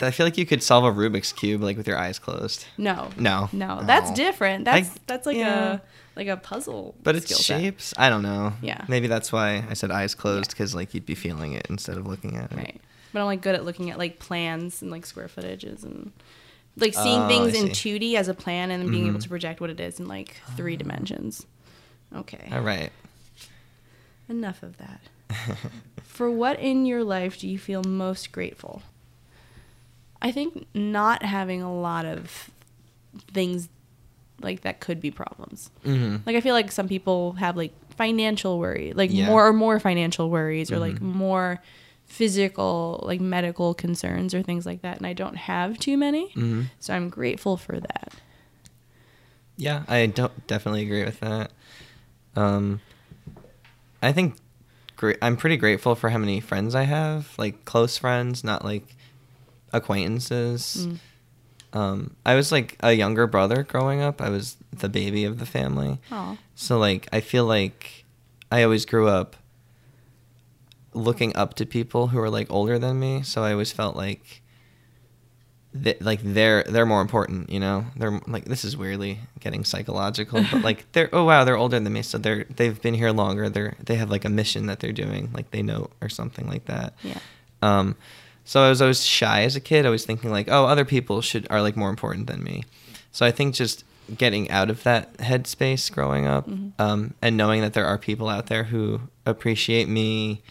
I 0.00 0.10
feel 0.12 0.26
like 0.26 0.38
you 0.38 0.46
could 0.46 0.62
solve 0.62 0.84
a 0.84 0.90
Rubik's 0.92 1.32
cube 1.32 1.60
like 1.62 1.76
with 1.76 1.86
your 1.88 1.98
eyes 1.98 2.18
closed. 2.20 2.66
No. 2.78 3.10
No. 3.16 3.48
No, 3.52 3.82
that's 3.84 4.10
Oh. 4.10 4.14
different. 4.14 4.64
That's 4.64 4.88
I- 4.88 4.92
that's 5.06 5.26
like 5.26 5.36
yeah. 5.36 5.74
a 5.74 5.80
like 6.16 6.28
a 6.28 6.36
puzzle. 6.36 6.94
But 7.02 7.16
it's 7.16 7.26
skill 7.26 7.38
set. 7.38 7.60
shapes. 7.60 7.94
I 7.96 8.08
don't 8.10 8.22
know. 8.22 8.52
Yeah. 8.62 8.84
Maybe 8.88 9.06
that's 9.06 9.32
why 9.32 9.64
I 9.68 9.74
said 9.74 9.90
eyes 9.90 10.14
closed 10.14 10.50
because 10.50 10.74
like 10.74 10.94
you'd 10.94 11.06
be 11.06 11.14
feeling 11.14 11.52
it 11.52 11.66
instead 11.70 11.96
of 11.96 12.06
looking 12.06 12.36
at 12.36 12.52
it. 12.52 12.56
Right. 12.56 12.80
But 13.12 13.20
I'm 13.20 13.26
like 13.26 13.40
good 13.42 13.54
at 13.54 13.64
looking 13.64 13.90
at 13.90 13.98
like 13.98 14.18
plans 14.18 14.82
and 14.82 14.90
like 14.90 15.04
square 15.06 15.28
footages 15.28 15.82
and 15.84 16.12
like 16.76 16.94
seeing 16.94 17.20
Oh, 17.22 17.28
things 17.28 17.54
in 17.54 17.68
2D 17.68 18.14
as 18.14 18.28
a 18.28 18.34
plan 18.34 18.70
and 18.70 18.82
then 18.82 18.90
being 18.90 19.06
able 19.08 19.18
Mhm. 19.18 19.22
to 19.24 19.28
project 19.28 19.60
what 19.60 19.68
it 19.70 19.78
is 19.80 20.00
in 20.00 20.08
like 20.08 20.40
three 20.56 20.76
dimensions. 20.76 21.44
Okay. 22.14 22.48
All 22.50 22.62
right. 22.62 22.90
Enough 24.28 24.62
of 24.62 24.76
that. 24.78 25.00
For 26.02 26.30
what 26.30 26.58
in 26.58 26.86
your 26.86 27.04
life 27.04 27.38
do 27.38 27.48
you 27.48 27.58
feel 27.58 27.82
most 27.86 28.32
grateful? 28.32 28.82
I 30.20 30.30
think 30.30 30.66
not 30.74 31.22
having 31.24 31.62
a 31.62 31.74
lot 31.74 32.04
of 32.06 32.50
things 33.32 33.68
like 34.44 34.62
that 34.62 34.80
could 34.80 35.00
be 35.00 35.10
problems. 35.10 35.70
hmm 35.84 36.16
Like 36.26 36.36
I 36.36 36.40
feel 36.40 36.54
like 36.54 36.70
some 36.72 36.88
people 36.88 37.32
have 37.34 37.56
like 37.56 37.72
financial 37.96 38.58
worry, 38.58 38.92
like 38.94 39.10
Yeah. 39.10 39.26
more 39.26 39.46
or 39.46 39.52
more 39.52 39.78
financial 39.80 40.30
worries, 40.30 40.70
or 40.72 40.78
like 40.78 40.96
Mhm. 41.00 41.02
more 41.14 41.62
physical, 42.04 43.02
like 43.06 43.20
medical 43.20 43.74
concerns 43.74 44.34
or 44.34 44.42
things 44.42 44.66
like 44.66 44.82
that. 44.82 44.98
And 44.98 45.06
I 45.06 45.12
don't 45.12 45.36
have 45.36 45.78
too 45.78 45.96
many, 45.96 46.30
hmm 46.32 46.62
so 46.78 46.94
I'm 46.94 47.08
grateful 47.08 47.56
for 47.56 47.78
that. 47.80 48.12
Yeah, 49.56 49.84
I 49.88 50.06
don't 50.06 50.46
definitely 50.46 50.82
agree 50.82 51.04
with 51.04 51.20
that. 51.20 51.52
Um, 52.36 52.80
I 54.02 54.12
think 54.12 54.36
great. 54.96 55.18
I'm 55.22 55.36
pretty 55.36 55.56
grateful 55.56 55.94
for 55.94 56.10
how 56.10 56.18
many 56.18 56.40
friends 56.40 56.74
I 56.74 56.82
have, 56.84 57.32
like 57.38 57.64
close 57.64 57.96
friends, 57.98 58.42
not 58.42 58.64
like 58.64 58.96
acquaintances. 59.72 60.86
Mm. 60.88 60.98
Um, 61.72 62.16
I 62.26 62.34
was 62.34 62.52
like 62.52 62.76
a 62.80 62.92
younger 62.92 63.26
brother 63.26 63.62
growing 63.62 64.00
up. 64.00 64.20
I 64.20 64.28
was 64.28 64.56
the 64.72 64.88
baby 64.88 65.24
of 65.24 65.38
the 65.38 65.46
family. 65.46 65.98
Aw. 66.10 66.36
So 66.54 66.78
like 66.78 67.08
I 67.12 67.20
feel 67.20 67.44
like 67.44 68.04
I 68.50 68.62
always 68.62 68.84
grew 68.84 69.08
up 69.08 69.36
looking 70.94 71.34
up 71.34 71.54
to 71.54 71.66
people 71.66 72.08
who 72.08 72.18
were 72.18 72.30
like 72.30 72.50
older 72.50 72.78
than 72.78 73.00
me. 73.00 73.22
So 73.22 73.42
I 73.42 73.52
always 73.52 73.72
felt 73.72 73.96
like 73.96 74.42
th- 75.82 76.00
like 76.00 76.20
they're 76.22 76.62
they're 76.64 76.86
more 76.86 77.00
important, 77.00 77.50
you 77.50 77.60
know. 77.60 77.86
They're 77.96 78.20
like 78.26 78.44
this 78.44 78.64
is 78.64 78.76
weirdly 78.76 79.20
getting 79.40 79.64
psychological, 79.64 80.44
but 80.50 80.62
like 80.64 80.90
they're 80.92 81.08
oh 81.12 81.24
wow 81.24 81.44
they're 81.44 81.56
older 81.56 81.80
than 81.80 81.92
me, 81.92 82.02
so 82.02 82.18
they're 82.18 82.44
they've 82.44 82.80
been 82.80 82.94
here 82.94 83.10
longer. 83.10 83.48
They're 83.48 83.74
they 83.84 83.96
have 83.96 84.10
like 84.10 84.24
a 84.24 84.28
mission 84.30 84.66
that 84.66 84.80
they're 84.80 84.92
doing, 84.92 85.30
like 85.32 85.50
they 85.50 85.62
know 85.62 85.90
or 86.00 86.08
something 86.08 86.46
like 86.48 86.66
that. 86.66 86.94
Yeah. 87.02 87.18
Um, 87.62 87.96
so 88.44 88.62
I 88.62 88.68
was 88.68 88.80
always 88.82 89.04
shy 89.04 89.42
as 89.42 89.56
a 89.56 89.60
kid. 89.60 89.86
I 89.86 89.90
was 89.90 90.04
thinking 90.04 90.30
like, 90.30 90.48
oh, 90.50 90.66
other 90.66 90.84
people 90.84 91.20
should 91.22 91.46
are 91.50 91.62
like 91.62 91.76
more 91.76 91.90
important 91.90 92.26
than 92.26 92.42
me. 92.42 92.64
So 93.12 93.24
I 93.26 93.30
think 93.30 93.54
just 93.54 93.84
getting 94.16 94.50
out 94.50 94.68
of 94.70 94.82
that 94.82 95.16
headspace 95.18 95.90
growing 95.92 96.26
up, 96.26 96.48
Mhm. 96.48 96.72
um, 96.78 97.14
and 97.22 97.36
knowing 97.36 97.60
that 97.62 97.72
there 97.72 97.86
are 97.86 97.98
people 97.98 98.28
out 98.28 98.46
there 98.46 98.64
who 98.64 99.02
appreciate 99.24 99.88
me, 99.88 100.42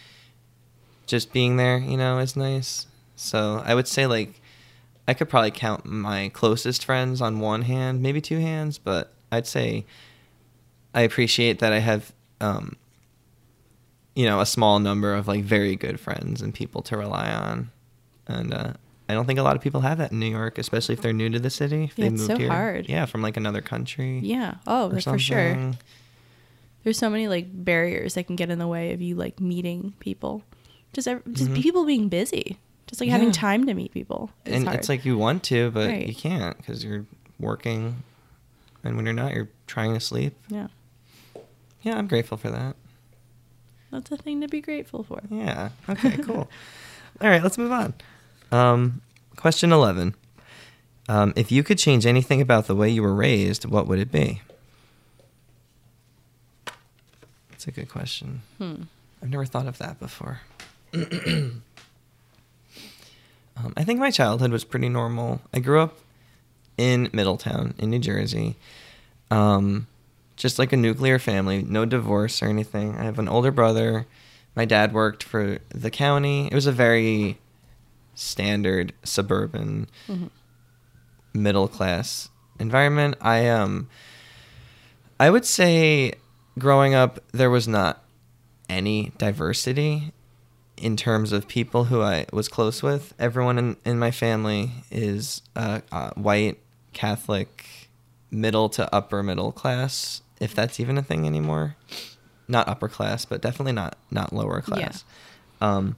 just 1.06 1.34
being 1.34 1.58
there, 1.58 1.77
you 1.77 1.97
know, 1.97 2.19
is 2.19 2.36
nice. 2.36 2.88
So 3.15 3.62
I 3.65 3.75
would 3.75 3.88
say 3.88 4.08
like, 4.08 4.39
I 5.08 5.13
could 5.13 5.30
probably 5.30 5.51
count 5.51 5.86
my 5.86 6.30
closest 6.30 6.86
friends 6.86 7.21
on 7.21 7.39
one 7.39 7.63
hand, 7.63 8.01
maybe 8.01 8.21
two 8.21 8.39
hands, 8.39 8.77
but 8.77 9.12
I'd 9.32 9.47
say 9.47 9.86
I 10.93 11.01
appreciate 11.01 11.60
that 11.60 11.73
I 11.73 11.80
have 11.80 12.13
um, 12.39 12.75
you 14.15 14.25
know 14.25 14.39
a 14.41 14.45
small 14.45 14.80
number 14.80 15.13
of 15.13 15.27
like 15.27 15.43
very 15.43 15.75
good 15.75 15.99
friends 15.99 16.41
and 16.41 16.54
people 16.54 16.82
to 16.84 16.97
rely 16.97 17.32
on 17.32 17.71
and 18.27 18.53
uh, 18.53 18.73
i 19.10 19.13
don't 19.13 19.25
think 19.25 19.39
a 19.39 19.43
lot 19.43 19.55
of 19.55 19.62
people 19.62 19.81
have 19.81 19.97
that 19.97 20.12
in 20.12 20.19
new 20.19 20.29
york 20.29 20.57
especially 20.57 20.93
if 20.93 21.01
they're 21.01 21.13
new 21.13 21.29
to 21.29 21.39
the 21.39 21.49
city 21.49 21.86
if 21.86 21.97
Yeah, 21.97 22.03
they 22.10 22.13
it's 22.13 22.21
moved 22.21 22.31
so 22.34 22.38
here 22.38 22.49
hard. 22.49 22.88
yeah 22.89 23.05
from 23.05 23.21
like 23.21 23.38
another 23.38 23.62
country 23.62 24.19
Yeah. 24.19 24.55
Oh, 24.67 24.89
for 25.01 25.17
sure. 25.19 25.73
There's 26.84 26.97
so 26.97 27.10
many 27.12 27.27
like 27.27 27.45
barriers 27.51 28.15
that 28.15 28.25
can 28.25 28.36
get 28.36 28.49
in 28.49 28.57
the 28.57 28.67
way 28.67 28.91
of 28.93 29.01
you 29.01 29.13
like 29.15 29.39
meeting 29.39 29.93
people. 29.99 30.43
Just 30.93 31.07
just 31.07 31.51
Mhm. 31.51 31.62
people 31.62 31.86
being 31.86 32.10
busy. 32.10 32.57
Just 32.88 32.99
like 32.99 33.07
Yeah. 33.07 33.13
having 33.13 33.31
time 33.31 33.65
to 33.67 33.73
meet 33.75 33.91
people. 33.93 34.31
is 34.45 34.55
and 34.55 34.65
hard. 34.65 34.79
it's 34.79 34.89
like 34.89 35.05
you 35.05 35.15
want 35.17 35.43
to 35.43 35.69
but 35.71 35.88
Right. 35.89 36.07
you 36.07 36.15
can't 36.15 36.57
because 36.57 36.84
you're 36.84 37.05
working 37.39 38.01
and 38.84 38.95
when 38.95 39.05
you're 39.05 39.13
not 39.13 39.34
you're 39.36 39.49
trying 39.67 39.93
to 39.93 39.99
sleep 39.99 40.34
yeah, 40.49 40.67
yeah 41.84 41.97
i'm 41.97 42.07
grateful 42.07 42.38
for 42.38 42.49
that 42.51 42.75
that's 43.91 44.12
a 44.12 44.17
thing 44.17 44.41
to 44.41 44.47
be 44.47 44.62
grateful 44.62 45.03
for. 45.03 45.21
yeah 45.29 45.69
okay 45.89 46.17
cool 46.17 46.49
all 47.21 47.29
right 47.29 47.41
let's 47.43 47.57
move 47.57 47.71
on 47.71 47.93
um, 48.51 49.01
question 49.35 49.71
11 49.71 50.15
um, 51.09 51.33
if 51.35 51.51
you 51.51 51.63
could 51.63 51.77
change 51.77 52.05
anything 52.05 52.41
about 52.41 52.67
the 52.67 52.75
way 52.75 52.89
you 52.89 53.01
were 53.01 53.13
raised 53.13 53.65
what 53.65 53.87
would 53.87 53.99
it 53.99 54.11
be 54.11 54.41
that's 57.49 57.67
a 57.67 57.71
good 57.71 57.89
question 57.89 58.41
Hmm. 58.57 58.83
I've 59.21 59.29
never 59.29 59.45
thought 59.45 59.67
of 59.67 59.77
that 59.77 59.99
before. 59.99 60.41
um, 60.93 61.61
I 63.77 63.83
think 63.83 63.99
my 63.99 64.09
childhood 64.09 64.51
was 64.51 64.63
pretty 64.63 64.89
normal. 64.89 65.41
I 65.53 65.59
grew 65.59 65.79
up 65.79 65.99
in 66.77 67.09
Middletown, 67.13 67.75
in 67.77 67.91
New 67.91 67.99
Jersey. 67.99 68.55
Um, 69.29 69.87
just 70.35 70.57
like 70.57 70.73
a 70.73 70.77
nuclear 70.77 71.19
family, 71.19 71.61
no 71.61 71.85
divorce 71.85 72.41
or 72.41 72.47
anything. 72.47 72.97
I 72.97 73.03
have 73.03 73.19
an 73.19 73.27
older 73.27 73.51
brother. 73.51 74.07
My 74.55 74.65
dad 74.65 74.91
worked 74.91 75.21
for 75.23 75.59
the 75.69 75.91
county. 75.91 76.47
It 76.47 76.55
was 76.55 76.65
a 76.65 76.71
very 76.71 77.37
standard 78.21 78.93
suburban 79.03 79.88
Mhm. 80.07 80.29
middle 81.34 81.67
class 81.67 82.29
environment. 82.60 83.15
I 83.21 83.47
um 83.49 83.88
I 85.19 85.29
would 85.29 85.45
say 85.45 86.13
growing 86.60 86.93
up 86.93 87.19
there 87.31 87.49
was 87.49 87.67
not 87.67 88.03
any 88.69 89.12
diversity 89.17 90.12
in 90.77 90.97
terms 90.97 91.31
of 91.31 91.47
people 91.47 91.86
who 91.86 92.01
I 92.01 92.25
was 92.34 92.47
close 92.47 92.81
with. 92.81 93.13
Everyone 93.19 93.57
in, 93.60 93.77
in 93.86 93.99
my 93.99 94.10
family 94.12 94.71
is 94.89 95.41
uh, 95.55 95.81
uh, 95.91 96.10
white, 96.15 96.57
Catholic, 96.93 97.65
middle 98.31 98.67
to 98.69 98.93
upper 98.93 99.21
middle 99.21 99.51
class, 99.51 100.21
if 100.39 100.55
that's 100.55 100.79
even 100.79 100.97
a 100.97 101.03
thing 101.03 101.27
anymore. 101.27 101.75
Not 102.47 102.67
upper 102.67 102.88
class, 102.89 103.25
but 103.25 103.41
definitely 103.41 103.73
not 103.73 103.95
not 104.10 104.34
lower 104.34 104.63
Yeah. 104.67 104.75
class. 104.75 105.03
Um, 105.60 105.97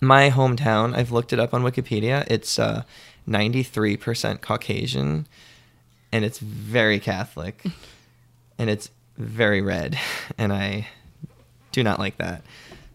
my 0.00 0.30
hometown, 0.30 0.94
I've 0.94 1.10
looked 1.12 1.32
it 1.32 1.40
up 1.40 1.52
on 1.52 1.62
Wikipedia. 1.62 2.26
It's 2.30 2.58
uh, 2.58 2.82
93% 3.28 4.40
Caucasian, 4.40 5.26
and 6.12 6.24
it's 6.24 6.38
very 6.38 6.98
Catholic, 7.00 7.64
and 8.58 8.70
it's 8.70 8.90
very 9.16 9.60
red, 9.60 9.98
and 10.38 10.52
I 10.52 10.88
do 11.72 11.82
not 11.82 11.98
like 11.98 12.18
that. 12.18 12.42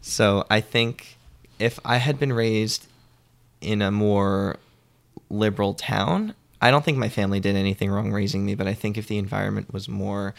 So 0.02 0.46
I 0.50 0.62
think 0.62 1.18
if 1.60 1.80
I 1.86 1.98
had 1.98 2.20
been 2.20 2.34
raised 2.34 2.88
in 3.62 3.82
a 3.82 3.92
more 3.92 4.58
liberal 5.30 5.74
town, 5.74 6.34
I 6.62 6.72
don't 6.72 6.84
think 6.84 6.98
my 6.98 7.10
family 7.10 7.40
did 7.40 7.56
anything 7.56 7.90
wrong 7.90 8.12
raising 8.12 8.46
me, 8.46 8.56
but 8.56 8.68
I 8.68 8.74
think 8.74 8.98
if 8.98 9.08
the 9.08 9.18
environment 9.18 9.74
was 9.74 9.88
more 9.90 10.34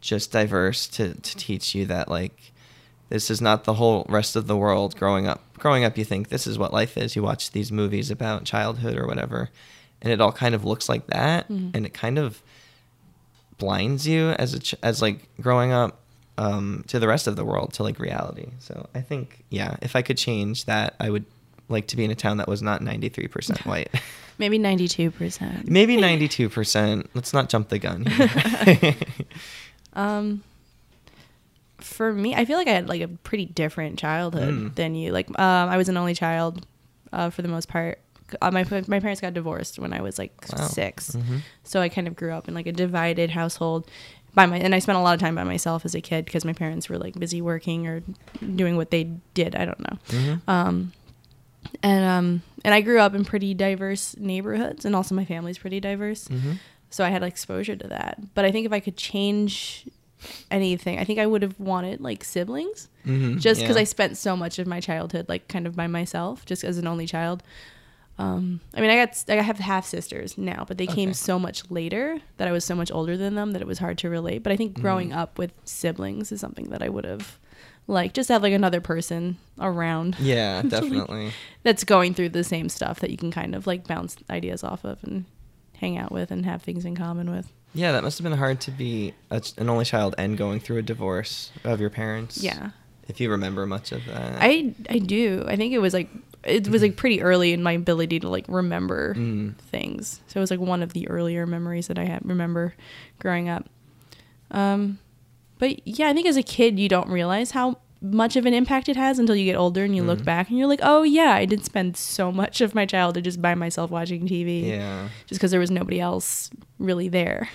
just 0.00 0.30
diverse 0.30 0.86
to, 0.86 1.14
to 1.14 1.36
teach 1.36 1.74
you 1.74 1.84
that 1.86 2.08
like 2.08 2.52
this 3.08 3.30
is 3.30 3.40
not 3.40 3.64
the 3.64 3.74
whole 3.74 4.04
rest 4.08 4.36
of 4.36 4.46
the 4.46 4.56
world 4.56 4.96
growing 4.96 5.26
up 5.26 5.40
growing 5.58 5.84
up 5.84 5.96
you 5.98 6.04
think 6.04 6.28
this 6.28 6.46
is 6.46 6.58
what 6.58 6.72
life 6.72 6.96
is 6.96 7.16
you 7.16 7.22
watch 7.22 7.50
these 7.52 7.70
movies 7.72 8.10
about 8.10 8.44
childhood 8.44 8.96
or 8.96 9.06
whatever 9.06 9.50
and 10.02 10.12
it 10.12 10.20
all 10.20 10.32
kind 10.32 10.54
of 10.54 10.64
looks 10.64 10.88
like 10.88 11.06
that 11.08 11.48
Mhm. 11.48 11.70
and 11.74 11.84
it 11.86 11.92
kind 11.94 12.18
of 12.18 12.40
blinds 13.58 14.06
you 14.06 14.30
as 14.30 14.54
a 14.54 14.60
ch- 14.60 14.74
as 14.82 15.02
like 15.02 15.26
growing 15.40 15.72
up 15.72 15.98
um, 16.36 16.84
to 16.86 17.00
the 17.00 17.08
rest 17.08 17.26
of 17.26 17.34
the 17.34 17.44
world 17.44 17.72
to 17.72 17.82
like 17.82 17.98
reality 17.98 18.46
so 18.60 18.88
i 18.94 19.00
think 19.00 19.42
yeah 19.50 19.76
if 19.82 19.96
i 19.96 20.02
could 20.02 20.16
change 20.16 20.66
that 20.66 20.94
i 21.00 21.10
would 21.10 21.24
like 21.68 21.88
to 21.88 21.96
be 21.96 22.04
in 22.04 22.10
a 22.12 22.14
town 22.14 22.36
that 22.36 22.46
was 22.48 22.62
not 22.62 22.80
93% 22.80 23.66
white 23.66 23.90
Maybe 24.38 24.56
ninety 24.56 24.86
two 24.86 25.10
percent. 25.10 25.68
maybe 25.68 25.96
92% 25.96 27.08
let's 27.14 27.32
not 27.34 27.48
jump 27.48 27.68
the 27.70 27.78
gun. 27.80 28.06
Um, 29.94 30.44
for 31.78 32.12
me, 32.12 32.34
I 32.34 32.44
feel 32.44 32.56
like 32.58 32.68
I 32.68 32.72
had 32.72 32.88
like 32.88 33.00
a 33.02 33.08
pretty 33.08 33.46
different 33.46 33.98
childhood 33.98 34.54
Mm. 34.54 34.74
than 34.74 34.94
you. 34.94 35.12
Like, 35.12 35.28
um, 35.38 35.68
I 35.68 35.76
was 35.76 35.88
an 35.88 35.96
only 35.96 36.14
child, 36.14 36.66
uh, 37.12 37.30
for 37.30 37.42
the 37.42 37.48
most 37.48 37.68
part. 37.68 37.98
Uh, 38.42 38.50
my 38.50 38.64
my 38.88 39.00
parents 39.00 39.20
got 39.22 39.32
divorced 39.32 39.78
when 39.78 39.92
I 39.94 40.02
was 40.02 40.18
like 40.18 40.32
Wow. 40.52 40.66
6 40.66 41.12
Mhm. 41.16 41.40
so 41.64 41.80
I 41.80 41.88
kind 41.88 42.06
of 42.06 42.14
grew 42.14 42.32
up 42.32 42.46
in 42.46 42.52
like 42.54 42.66
a 42.66 42.72
divided 42.72 43.30
household. 43.30 43.88
By 44.34 44.44
my 44.44 44.58
and 44.58 44.74
I 44.74 44.80
spent 44.80 44.98
a 44.98 45.00
lot 45.00 45.14
of 45.14 45.20
time 45.20 45.34
by 45.34 45.44
myself 45.44 45.86
as 45.86 45.94
a 45.94 46.02
kid 46.02 46.26
because 46.26 46.44
my 46.44 46.52
parents 46.52 46.90
were 46.90 46.98
like 46.98 47.18
busy 47.18 47.40
working 47.40 47.86
or 47.86 48.02
doing 48.54 48.76
what 48.76 48.90
they 48.90 49.04
did. 49.32 49.56
I 49.56 49.64
don't 49.64 49.80
know. 49.80 49.98
Mhm. 50.08 50.40
Um, 50.46 50.92
and 51.82 52.04
um, 52.04 52.42
and 52.64 52.74
I 52.74 52.82
grew 52.82 53.00
up 53.00 53.14
in 53.14 53.24
pretty 53.24 53.54
diverse 53.54 54.14
neighborhoods, 54.18 54.84
and 54.84 54.94
also 54.94 55.14
my 55.14 55.24
family's 55.24 55.56
pretty 55.58 55.80
diverse 55.80 56.28
Mhm. 56.28 56.58
so 56.90 57.04
I 57.04 57.08
had 57.08 57.22
exposure 57.22 57.76
to 57.76 57.88
that. 57.88 58.18
But 58.34 58.44
I 58.44 58.52
think 58.52 58.66
if 58.66 58.72
I 58.72 58.80
could 58.80 58.96
change 58.98 59.86
anything, 60.50 60.98
I 60.98 61.04
think 61.04 61.18
I 61.18 61.26
would 61.26 61.42
have 61.42 61.58
wanted 61.60 62.00
like 62.00 62.24
siblings, 62.24 62.88
Mhm. 63.06 63.40
just 63.40 63.60
because 63.60 63.76
Yeah. 63.76 63.82
I 63.82 63.84
spent 63.84 64.16
so 64.16 64.36
much 64.36 64.58
of 64.58 64.66
my 64.66 64.80
childhood 64.80 65.26
like 65.28 65.48
kind 65.48 65.66
of 65.66 65.76
by 65.76 65.86
myself, 65.86 66.44
just 66.44 66.64
as 66.64 66.78
an 66.78 66.86
only 66.86 67.06
child. 67.06 67.42
Um, 68.20 68.60
I 68.74 68.80
mean, 68.80 68.90
I 68.90 68.96
got 68.96 69.24
I 69.28 69.34
have 69.42 69.58
half 69.60 69.86
sisters 69.86 70.36
now, 70.36 70.64
but 70.66 70.76
they 70.76 70.88
came 70.88 71.14
so 71.14 71.38
much 71.38 71.70
later 71.70 72.18
that 72.38 72.48
I 72.48 72.52
was 72.52 72.64
so 72.64 72.74
much 72.74 72.90
older 72.90 73.16
than 73.16 73.36
them 73.36 73.52
that 73.52 73.62
it 73.62 73.68
was 73.68 73.78
hard 73.78 73.96
to 73.98 74.10
relate. 74.10 74.42
But 74.42 74.50
I 74.52 74.56
think 74.56 74.80
growing 74.80 75.10
Mhm. 75.10 75.16
up 75.16 75.38
with 75.38 75.52
siblings 75.64 76.32
is 76.32 76.40
something 76.40 76.70
that 76.70 76.82
I 76.82 76.88
would 76.88 77.04
have 77.04 77.38
like 77.86 78.12
just 78.14 78.28
have 78.28 78.42
like 78.42 78.52
another 78.52 78.80
person 78.80 79.36
around. 79.60 80.16
Yeah, 80.20 80.62
to, 80.62 80.68
like, 80.68 80.70
definitely. 80.70 81.30
that's 81.62 81.84
going 81.84 82.12
through 82.12 82.30
the 82.30 82.42
same 82.44 82.68
stuff 82.68 82.98
that 83.00 83.10
you 83.10 83.16
can 83.16 83.30
kind 83.30 83.54
of 83.54 83.68
like 83.68 83.86
bounce 83.86 84.16
ideas 84.28 84.64
off 84.64 84.84
of 84.84 85.02
and 85.04 85.24
hang 85.74 85.96
out 85.96 86.10
with 86.10 86.32
and 86.32 86.44
have 86.44 86.60
things 86.62 86.84
in 86.84 86.96
common 86.96 87.30
with. 87.30 87.52
Yeah, 87.74 87.92
that 87.92 88.02
must 88.02 88.18
have 88.18 88.24
been 88.24 88.36
hard 88.38 88.60
to 88.62 88.70
be 88.70 89.14
a, 89.30 89.42
an 89.58 89.68
only 89.68 89.84
child 89.84 90.14
and 90.18 90.36
going 90.38 90.58
through 90.60 90.78
a 90.78 90.82
divorce 90.82 91.52
of 91.64 91.80
your 91.80 91.90
parents. 91.90 92.42
Yeah. 92.42 92.70
If 93.08 93.20
you 93.20 93.30
remember 93.30 93.66
much 93.66 93.92
of 93.92 94.04
that. 94.06 94.38
I 94.40 94.74
I 94.90 94.98
do. 94.98 95.44
I 95.46 95.56
think 95.56 95.72
it 95.72 95.78
was 95.78 95.94
like 95.94 96.08
it 96.44 96.68
was 96.68 96.82
like 96.82 96.96
pretty 96.96 97.20
early 97.22 97.52
in 97.52 97.62
my 97.62 97.72
ability 97.72 98.20
to 98.20 98.28
like 98.28 98.44
remember 98.48 99.14
Mm. 99.14 99.56
things. 99.56 100.20
So 100.28 100.38
it 100.38 100.42
was 100.42 100.50
like 100.50 100.60
one 100.60 100.82
of 100.82 100.92
the 100.92 101.08
earlier 101.08 101.46
memories 101.46 101.88
that 101.88 101.98
I 101.98 102.04
had 102.04 102.20
remember 102.24 102.74
growing 103.18 103.48
up. 103.48 103.68
Um, 104.50 104.98
but 105.58 105.86
yeah, 105.86 106.08
I 106.08 106.12
think 106.14 106.26
as 106.26 106.36
a 106.36 106.42
kid 106.42 106.78
you 106.78 106.88
don't 106.88 107.08
realize 107.08 107.50
how 107.52 107.78
much 108.00 108.36
of 108.36 108.46
an 108.46 108.54
impact 108.54 108.88
it 108.88 108.96
has 108.96 109.18
until 109.18 109.34
you 109.34 109.44
get 109.44 109.56
older 109.56 109.82
and 109.84 109.94
you 109.96 110.02
look 110.04 110.20
Mhm. 110.20 110.24
back 110.24 110.48
and 110.48 110.58
you're 110.58 110.68
like, 110.68 110.80
oh 110.82 111.02
yeah, 111.02 111.32
I 111.34 111.44
did 111.44 111.64
spend 111.64 111.96
so 111.96 112.30
much 112.30 112.60
of 112.60 112.74
my 112.74 112.86
childhood 112.86 113.24
just 113.24 113.42
by 113.42 113.54
myself 113.56 113.90
watching 113.90 114.26
TV, 114.28 114.68
Yeah. 114.68 115.08
just 115.26 115.40
because 115.40 115.50
there 115.50 115.58
was 115.60 115.70
nobody 115.70 115.98
else 116.00 116.48
really 116.78 117.08
there. 117.08 117.48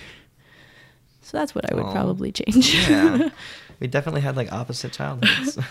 So 1.22 1.38
that's 1.38 1.54
what 1.54 1.70
I 1.72 1.74
would 1.74 1.86
Aw. 1.86 1.92
probably 1.92 2.30
change. 2.32 2.74
Yeah. 2.88 3.30
we 3.80 3.86
definitely 3.86 4.20
had 4.20 4.36
like 4.36 4.52
opposite 4.52 4.92
childhoods. 4.92 5.58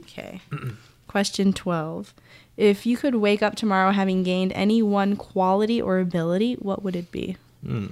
Okay. 0.00 0.40
Question 1.08 1.52
12. 1.52 2.12
If 2.56 2.84
you 2.84 2.96
could 2.96 3.14
wake 3.16 3.42
up 3.42 3.54
tomorrow 3.56 3.90
having 3.92 4.22
gained 4.22 4.52
any 4.52 4.82
one 4.82 5.16
quality 5.16 5.80
or 5.80 5.98
ability, 5.98 6.54
what 6.54 6.82
would 6.82 6.94
it 6.96 7.10
be? 7.10 7.36
Hmm. 7.64 7.86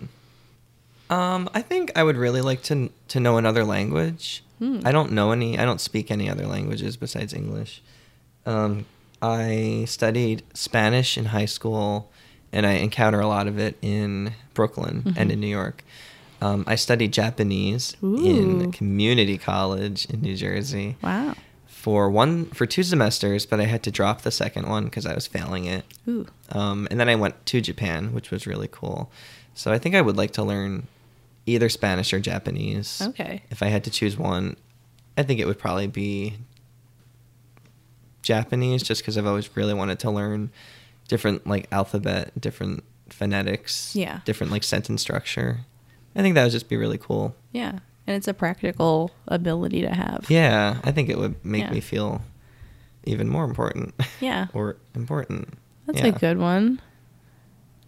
Um, 1.11 1.49
I 1.55 1.63
think 1.63 1.93
I 1.97 2.03
would 2.03 2.17
really 2.17 2.41
like 2.43 2.63
to 2.65 2.91
to 3.09 3.21
know 3.21 3.37
another 3.39 3.65
language. 3.65 4.43
Hmm. 4.59 4.81
I 4.85 4.93
don't 4.93 5.13
know 5.13 5.31
any. 5.33 5.59
I 5.59 5.65
don't 5.65 5.81
speak 5.81 6.11
any 6.11 6.29
other 6.29 6.47
languages 6.47 6.97
besides 6.97 7.33
English. 7.33 7.83
Um, 8.47 8.87
I 9.23 9.85
studied 9.89 10.43
Spanish 10.55 11.17
in 11.17 11.27
high 11.27 11.47
school, 11.47 12.11
and 12.53 12.67
I 12.67 12.73
encounter 12.73 13.21
a 13.21 13.27
lot 13.27 13.47
of 13.47 13.59
it 13.59 13.77
in 13.83 14.33
Brooklyn 14.55 15.15
and 15.17 15.31
Mhm. 15.31 15.33
in 15.33 15.41
New 15.41 15.47
York. 15.49 15.85
Um, 16.41 16.65
I 16.67 16.77
studied 16.77 17.13
Japanese 17.13 17.97
Ooh. 18.03 18.25
in 18.25 18.73
community 18.73 19.39
college 19.39 20.05
in 20.07 20.21
New 20.23 20.37
Jersey 20.37 20.97
Wow. 21.03 21.35
for 21.67 22.09
one 22.11 22.47
for 22.47 22.65
two 22.67 22.83
semesters, 22.85 23.45
but 23.45 23.61
I 23.61 23.65
had 23.65 23.83
to 23.85 23.91
drop 23.91 24.23
the 24.23 24.31
second 24.31 24.69
one 24.69 24.85
because 24.85 25.05
I 25.07 25.15
was 25.15 25.27
failing 25.27 25.65
it. 25.65 25.85
Ooh. 26.09 26.27
Um, 26.51 26.87
and 26.91 27.01
then 27.01 27.09
I 27.09 27.17
went 27.17 27.45
to 27.47 27.61
Japan, 27.61 28.13
which 28.13 28.31
was 28.31 28.47
really 28.47 28.69
cool. 28.71 29.11
So 29.55 29.73
I 29.73 29.79
think 29.79 29.95
I 29.97 30.01
would 30.01 30.17
like 30.17 30.31
to 30.33 30.45
learn 30.45 30.87
either 31.49 31.69
Spanish 31.69 32.13
or 32.13 32.21
Japanese. 32.21 33.01
Okay. 33.03 33.43
If 33.51 33.63
I 33.63 33.67
had 33.67 33.85
to 33.85 33.91
choose 33.91 34.17
one, 34.17 34.57
I 35.17 35.23
think 35.23 35.41
it 35.41 35.47
would 35.47 35.59
probably 35.59 35.87
be 35.87 36.35
Japanese, 38.23 38.83
just 38.83 39.01
because 39.03 39.17
I've 39.17 39.27
always 39.27 39.55
really 39.57 39.75
wanted 39.75 39.99
to 40.01 40.11
learn 40.11 40.51
different 41.09 41.47
like 41.47 41.67
alphabet, 41.73 42.39
different 42.39 42.85
phonetics, 43.09 43.97
Yeah. 43.97 44.21
different 44.25 44.53
like 44.53 44.63
sentence 44.63 45.01
structure. 45.01 45.61
I 46.15 46.23
think 46.23 46.35
that 46.35 46.43
would 46.43 46.53
just 46.53 46.69
be 46.69 46.77
really 46.77 46.99
cool. 46.99 47.35
Yeah. 47.53 47.79
And 48.07 48.17
it's 48.17 48.29
a 48.29 48.35
practical 48.35 49.11
ability 49.27 49.83
to 49.83 49.95
have. 49.95 50.27
Yeah, 50.29 50.79
I 50.85 50.93
think 50.93 51.09
it 51.09 51.19
would 51.19 51.43
make 51.45 51.65
Yeah. 51.65 51.71
me 51.73 51.81
feel 51.81 52.23
even 53.05 53.29
more 53.29 53.45
important. 53.45 53.95
Yeah. 54.21 54.47
or 54.53 54.77
important. 54.95 55.55
That's 55.87 56.01
Yeah. 56.01 56.07
a 56.09 56.13
good 56.13 56.39
one. 56.39 56.81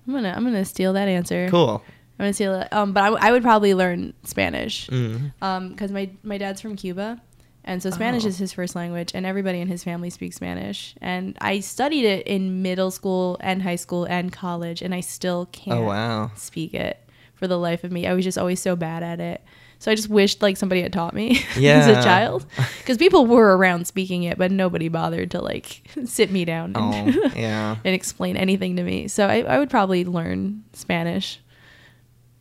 I'm 0.06 0.14
gonna 0.14 0.32
I'm 0.34 0.44
gonna 0.44 0.64
steal 0.64 0.92
that 0.94 1.08
answer. 1.08 1.48
Cool. 1.50 1.82
I'm 2.20 2.32
gonna 2.32 2.60
it. 2.60 2.72
Um, 2.72 2.92
but 2.92 3.02
I, 3.02 3.06
w- 3.06 3.18
I 3.26 3.32
would 3.32 3.42
probably 3.42 3.74
learn 3.74 4.12
Spanish. 4.24 4.86
Mm. 4.88 5.32
Um, 5.42 5.68
because 5.70 5.90
my 5.90 6.10
my 6.22 6.38
dad's 6.38 6.60
from 6.60 6.76
Cuba, 6.76 7.20
and 7.64 7.82
so 7.82 7.90
Spanish 7.90 8.24
Oh. 8.24 8.28
is 8.28 8.38
his 8.38 8.52
first 8.52 8.74
language, 8.76 9.12
and 9.14 9.24
everybody 9.24 9.60
in 9.60 9.68
his 9.68 9.82
family 9.82 10.10
speaks 10.10 10.36
Spanish. 10.36 10.94
And 11.00 11.36
I 11.40 11.60
studied 11.60 12.04
it 12.04 12.26
in 12.26 12.62
middle 12.62 12.90
school 12.90 13.38
and 13.40 13.62
high 13.62 13.76
school 13.76 14.04
and 14.04 14.32
college, 14.32 14.82
and 14.82 14.94
I 14.94 15.00
still 15.00 15.46
can't 15.52 15.78
Oh 15.80 15.82
wow. 15.84 16.30
speak 16.36 16.74
it 16.74 16.98
for 17.34 17.48
the 17.48 17.58
life 17.58 17.84
of 17.84 17.90
me. 17.90 18.06
I 18.06 18.12
was 18.12 18.24
just 18.24 18.36
always 18.38 18.60
so 18.60 18.76
bad 18.76 19.02
at 19.02 19.18
it. 19.20 19.42
So 19.78 19.90
I 19.90 19.94
just 19.94 20.10
wished 20.10 20.42
like 20.42 20.58
somebody 20.58 20.82
had 20.82 20.92
taught 20.92 21.14
me 21.14 21.42
as 21.56 21.86
a 21.86 21.94
child, 22.02 22.44
because 22.78 22.98
people 22.98 23.24
were 23.26 23.56
around 23.56 23.86
speaking 23.86 24.24
it, 24.24 24.36
but 24.36 24.50
nobody 24.52 24.88
bothered 24.88 25.30
to 25.30 25.40
like 25.40 25.80
sit 26.04 26.30
me 26.30 26.44
down 26.44 26.76
and, 26.76 27.16
Oh 27.16 27.30
yeah. 27.34 27.76
and 27.82 27.94
explain 27.94 28.36
anything 28.36 28.76
to 28.76 28.82
me. 28.82 29.08
So 29.08 29.26
I, 29.26 29.36
I 29.40 29.58
would 29.58 29.70
probably 29.70 30.04
learn 30.04 30.64
Spanish. 30.74 31.40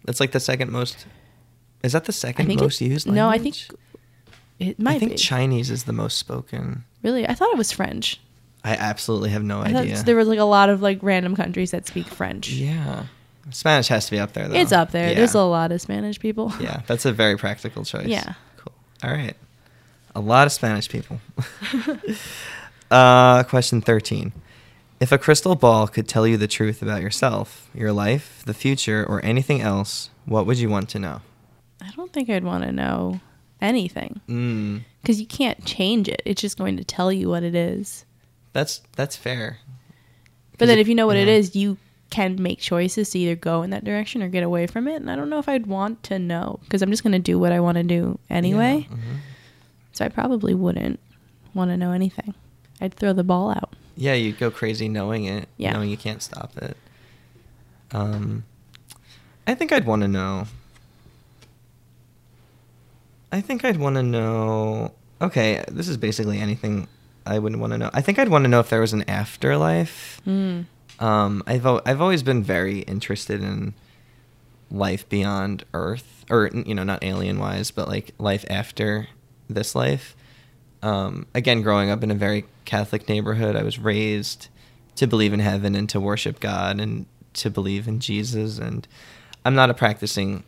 That's 0.09 0.19
like 0.19 0.31
the 0.31 0.39
second 0.39 0.71
most. 0.71 1.05
Is 1.83 1.91
that 1.91 2.05
the 2.05 2.11
second 2.11 2.47
most 2.55 2.81
used 2.81 3.05
language? 3.05 3.15
no, 3.15 3.29
I 3.29 3.37
think 3.37 3.57
it 4.57 4.79
might 4.79 4.95
I 4.95 4.99
think 4.99 5.11
be. 5.11 5.17
Chinese 5.17 5.69
is 5.69 5.83
the 5.83 5.93
most 5.93 6.17
spoken. 6.17 6.83
really, 7.03 7.27
I 7.27 7.35
thought 7.35 7.51
it 7.51 7.59
was 7.59 7.71
French. 7.71 8.19
I 8.63 8.71
absolutely 8.75 9.29
have 9.29 9.43
no 9.43 9.59
I 9.59 9.65
idea. 9.65 10.01
there 10.01 10.15
was 10.15 10.27
like 10.27 10.39
a 10.39 10.45
lot 10.45 10.69
of 10.69 10.81
like 10.81 10.97
random 11.03 11.35
countries 11.35 11.69
that 11.69 11.85
speak 11.85 12.07
French. 12.07 12.49
yeah, 12.49 13.03
Spanish 13.51 13.87
has 13.89 14.05
to 14.05 14.11
be 14.11 14.17
up 14.17 14.33
there 14.33 14.47
though. 14.47 14.55
It's 14.55 14.71
up 14.71 14.89
there. 14.89 15.09
Yeah. 15.09 15.13
There's 15.13 15.35
a 15.35 15.43
lot 15.43 15.71
of 15.71 15.79
Spanish 15.79 16.19
people. 16.19 16.51
Yeah, 16.59 16.81
that's 16.87 17.05
a 17.05 17.13
very 17.13 17.37
practical 17.37 17.85
choice. 17.85 18.07
Yeah. 18.07 18.33
Cool. 18.57 18.73
All 19.03 19.11
right. 19.11 19.35
A 20.15 20.21
lot 20.21 20.47
of 20.47 20.53
Spanish 20.53 20.89
people. 20.89 21.21
uh, 22.89 23.43
question 23.43 23.79
13. 23.81 24.31
If 24.99 25.11
a 25.11 25.17
crystal 25.17 25.55
ball 25.55 25.87
could 25.87 26.07
tell 26.07 26.27
you 26.27 26.35
the 26.37 26.47
truth 26.47 26.81
about 26.81 27.01
yourself, 27.01 27.69
your 27.73 27.93
life, 27.93 28.43
the 28.45 28.53
future, 28.53 29.05
or 29.07 29.23
anything 29.23 29.61
else, 29.61 30.09
what 30.25 30.45
would 30.45 30.57
you 30.57 30.69
want 30.69 30.89
to 30.89 30.99
know? 30.99 31.21
I 31.81 31.89
don't 31.95 32.11
think 32.11 32.29
I'd 32.29 32.43
want 32.43 32.65
to 32.65 32.71
know 32.73 33.21
anything 33.61 34.19
Mm, 34.27 34.81
because 35.01 35.19
you 35.19 35.25
can't 35.27 35.63
change 35.65 36.07
it. 36.09 36.21
It's 36.25 36.41
just 36.41 36.57
going 36.57 36.75
to 36.77 36.83
tell 36.83 37.11
you 37.11 37.29
what 37.29 37.43
it 37.43 37.55
is. 37.55 38.05
that's 38.53 38.81
that's 38.95 39.15
fair. 39.15 39.59
But 40.57 40.67
then 40.67 40.77
it- 40.77 40.81
if 40.81 40.87
you 40.89 40.95
know 40.95 41.07
what 41.07 41.15
it 41.17 41.27
yeah. 41.27 41.35
is, 41.35 41.55
you 41.55 41.77
can 42.09 42.41
make 42.41 42.59
choices 42.59 43.11
to 43.11 43.19
either 43.19 43.35
go 43.35 43.61
in 43.61 43.69
that 43.69 43.83
direction 43.85 44.21
or 44.23 44.27
get 44.29 44.43
away 44.43 44.65
from 44.67 44.87
it. 44.87 44.95
And 44.95 45.09
I 45.11 45.15
don't 45.15 45.29
know 45.29 45.37
if 45.39 45.47
I'd 45.47 45.67
want 45.67 46.01
to 46.03 46.17
know 46.19 46.59
because 46.63 46.81
I'm 46.81 46.89
just 46.89 47.03
going 47.03 47.13
to 47.13 47.19
do 47.19 47.37
what 47.39 47.51
I 47.53 47.59
want 47.59 47.77
to 47.77 47.83
do 47.83 48.17
anyway. 48.29 48.87
Yeah, 48.89 48.95
mhm. 48.97 49.17
So 49.93 50.05
I 50.05 50.09
probably 50.09 50.53
wouldn't 50.55 50.99
want 51.53 51.69
to 51.71 51.77
know 51.77 51.91
anything. 51.91 52.33
I'd 52.81 52.93
throw 52.95 53.13
the 53.13 53.23
ball 53.23 53.51
out. 53.51 53.75
Yeah, 53.99 54.13
you 54.13 54.31
go 54.31 54.49
crazy 54.49 54.87
knowing 54.87 55.25
it, 55.25 55.49
Yeah. 55.57 55.73
knowing 55.73 55.89
you 55.89 55.97
can't 55.97 56.21
stop 56.23 56.55
it. 56.57 56.77
Um, 57.91 58.45
I 59.45 59.55
think 59.55 59.73
I'd 59.73 59.85
want 59.85 60.03
to 60.03 60.07
know. 60.07 60.47
I 63.29 63.41
think 63.41 63.65
I'd 63.65 63.75
want 63.77 63.97
to 63.97 64.03
know. 64.03 64.93
Okay, 65.21 65.65
this 65.69 65.89
is 65.89 65.97
basically 65.97 66.39
anything 66.39 66.87
I 67.25 67.39
would 67.39 67.57
want 67.57 67.73
to 67.73 67.77
know. 67.77 67.89
I 67.93 67.99
think 67.99 68.19
I'd 68.19 68.29
want 68.29 68.45
to 68.45 68.47
know 68.47 68.61
if 68.61 68.69
there 68.69 68.79
was 68.79 68.93
an 68.93 69.03
afterlife. 69.09 70.21
Mm. 70.25 70.65
Um, 70.99 71.43
I've 71.45 71.65
I've 71.65 71.99
always 72.01 72.23
been 72.23 72.41
very 72.41 72.79
interested 72.79 73.43
in 73.43 73.73
life 74.71 75.07
beyond 75.09 75.65
Earth, 75.73 76.23
or 76.29 76.49
you 76.53 76.73
know, 76.73 76.83
not 76.83 77.03
alien 77.03 77.37
wise, 77.37 77.69
but 77.69 77.89
like 77.89 78.11
life 78.17 78.45
after 78.49 79.07
this 79.49 79.75
life. 79.75 80.15
Um, 80.81 81.25
again, 81.33 81.61
growing 81.61 81.89
up 81.89 82.03
in 82.03 82.11
a 82.11 82.15
very 82.15 82.45
Catholic 82.65 83.09
neighborhood, 83.09 83.55
I 83.55 83.63
was 83.63 83.77
raised 83.79 84.47
to 84.95 85.07
believe 85.07 85.33
in 85.33 85.39
heaven 85.39 85.75
and 85.75 85.89
to 85.89 85.99
worship 85.99 86.39
God 86.39 86.79
and 86.79 87.05
to 87.33 87.49
believe 87.49 87.87
in 87.87 87.99
Jesus. 87.99 88.57
And 88.59 88.87
I'm 89.45 89.55
not 89.55 89.69
a 89.69 89.73
practicing 89.73 90.43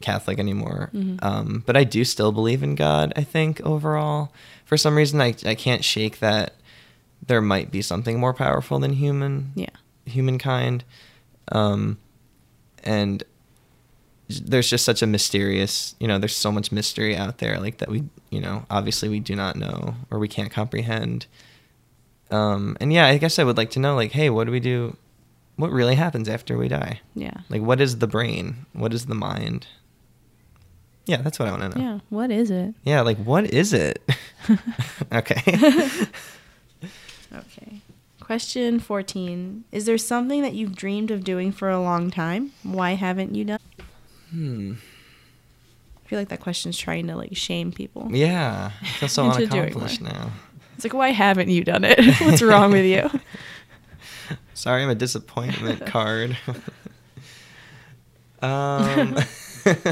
Catholic 0.00 0.38
anymore, 0.38 0.90
Mhm. 0.94 1.22
um, 1.22 1.62
but 1.66 1.76
I 1.76 1.84
do 1.84 2.04
still 2.04 2.32
believe 2.32 2.62
in 2.62 2.74
God. 2.74 3.12
I 3.16 3.22
think 3.22 3.60
overall, 3.62 4.32
for 4.64 4.76
some 4.76 4.96
reason, 4.96 5.20
I 5.20 5.34
I 5.44 5.54
can't 5.54 5.84
shake 5.84 6.20
that 6.20 6.54
there 7.26 7.42
might 7.42 7.70
be 7.70 7.82
something 7.82 8.18
more 8.18 8.32
powerful 8.32 8.78
than 8.78 8.94
human 8.94 9.52
Yeah. 9.54 9.66
humankind 10.06 10.84
um 11.52 11.98
and 12.82 13.22
there's 14.38 14.68
just 14.70 14.84
such 14.84 15.02
a 15.02 15.06
mysterious 15.06 15.94
you 15.98 16.06
know 16.06 16.18
there's 16.18 16.36
so 16.36 16.52
much 16.52 16.70
mystery 16.70 17.16
out 17.16 17.38
there 17.38 17.58
like 17.58 17.78
that 17.78 17.88
we 17.88 18.04
you 18.30 18.40
know 18.40 18.64
obviously 18.70 19.08
we 19.08 19.18
do 19.20 19.34
not 19.34 19.56
know 19.56 19.94
or 20.10 20.18
we 20.18 20.28
can't 20.28 20.50
comprehend 20.52 21.26
um 22.30 22.76
and 22.80 22.92
yeah 22.92 23.06
i 23.06 23.16
guess 23.18 23.38
i 23.38 23.44
would 23.44 23.56
like 23.56 23.70
to 23.70 23.78
know 23.80 23.94
like 23.94 24.12
hey 24.12 24.30
what 24.30 24.44
do 24.44 24.52
we 24.52 24.60
do 24.60 24.96
what 25.56 25.70
really 25.70 25.94
happens 25.96 26.28
after 26.28 26.56
we 26.56 26.68
die 26.68 27.00
Yeah. 27.14 27.34
like 27.48 27.62
what 27.62 27.80
is 27.80 27.98
the 27.98 28.06
brain 28.06 28.66
what 28.72 28.92
is 28.94 29.06
the 29.06 29.14
mind 29.14 29.66
yeah 31.06 31.18
that's 31.22 31.38
what 31.38 31.48
i 31.48 31.50
want 31.50 31.72
to 31.72 31.78
know 31.78 31.84
Yeah. 31.84 31.98
What 32.08 32.30
is 32.30 32.50
it? 32.50 32.74
yeah 32.84 33.00
like 33.00 33.18
what 33.18 33.44
is 33.52 33.72
it 33.72 34.02
okay 35.12 35.42
Okay. 37.32 37.80
Question 38.20 38.80
14. 38.80 39.64
Is 39.72 39.86
there 39.86 39.98
something 39.98 40.42
that 40.42 40.52
you've 40.54 40.74
dreamed 40.76 41.10
of 41.10 41.24
doing 41.24 41.52
for 41.52 41.68
a 41.70 41.80
long 41.80 42.10
time? 42.10 42.52
Why 42.62 42.92
haven't 42.94 43.34
you 43.34 43.44
done? 43.44 43.58
Hmm 44.30 44.74
I 46.04 46.08
feel 46.08 46.18
like 46.18 46.28
that 46.30 46.40
question's 46.40 46.76
trying 46.76 47.06
to 47.06 47.16
like 47.16 47.36
shame 47.36 47.70
people. 47.72 48.08
yeah 48.10 48.72
i 48.82 48.86
feel 48.86 49.08
so 49.08 49.24
unaccomplished 49.30 50.00
now 50.00 50.30
It's 50.74 50.84
like, 50.84 50.94
why 50.94 51.10
haven't 51.10 51.50
you 51.50 51.62
done 51.62 51.84
it? 51.84 51.98
What's 52.20 52.42
wrong 52.42 52.72
with 52.72 52.84
you? 52.86 53.08
Sorry, 54.54 54.82
I'm 54.82 54.90
a 54.90 54.94
disappointment 54.94 55.84
card. 55.86 56.36
um, 58.42 59.16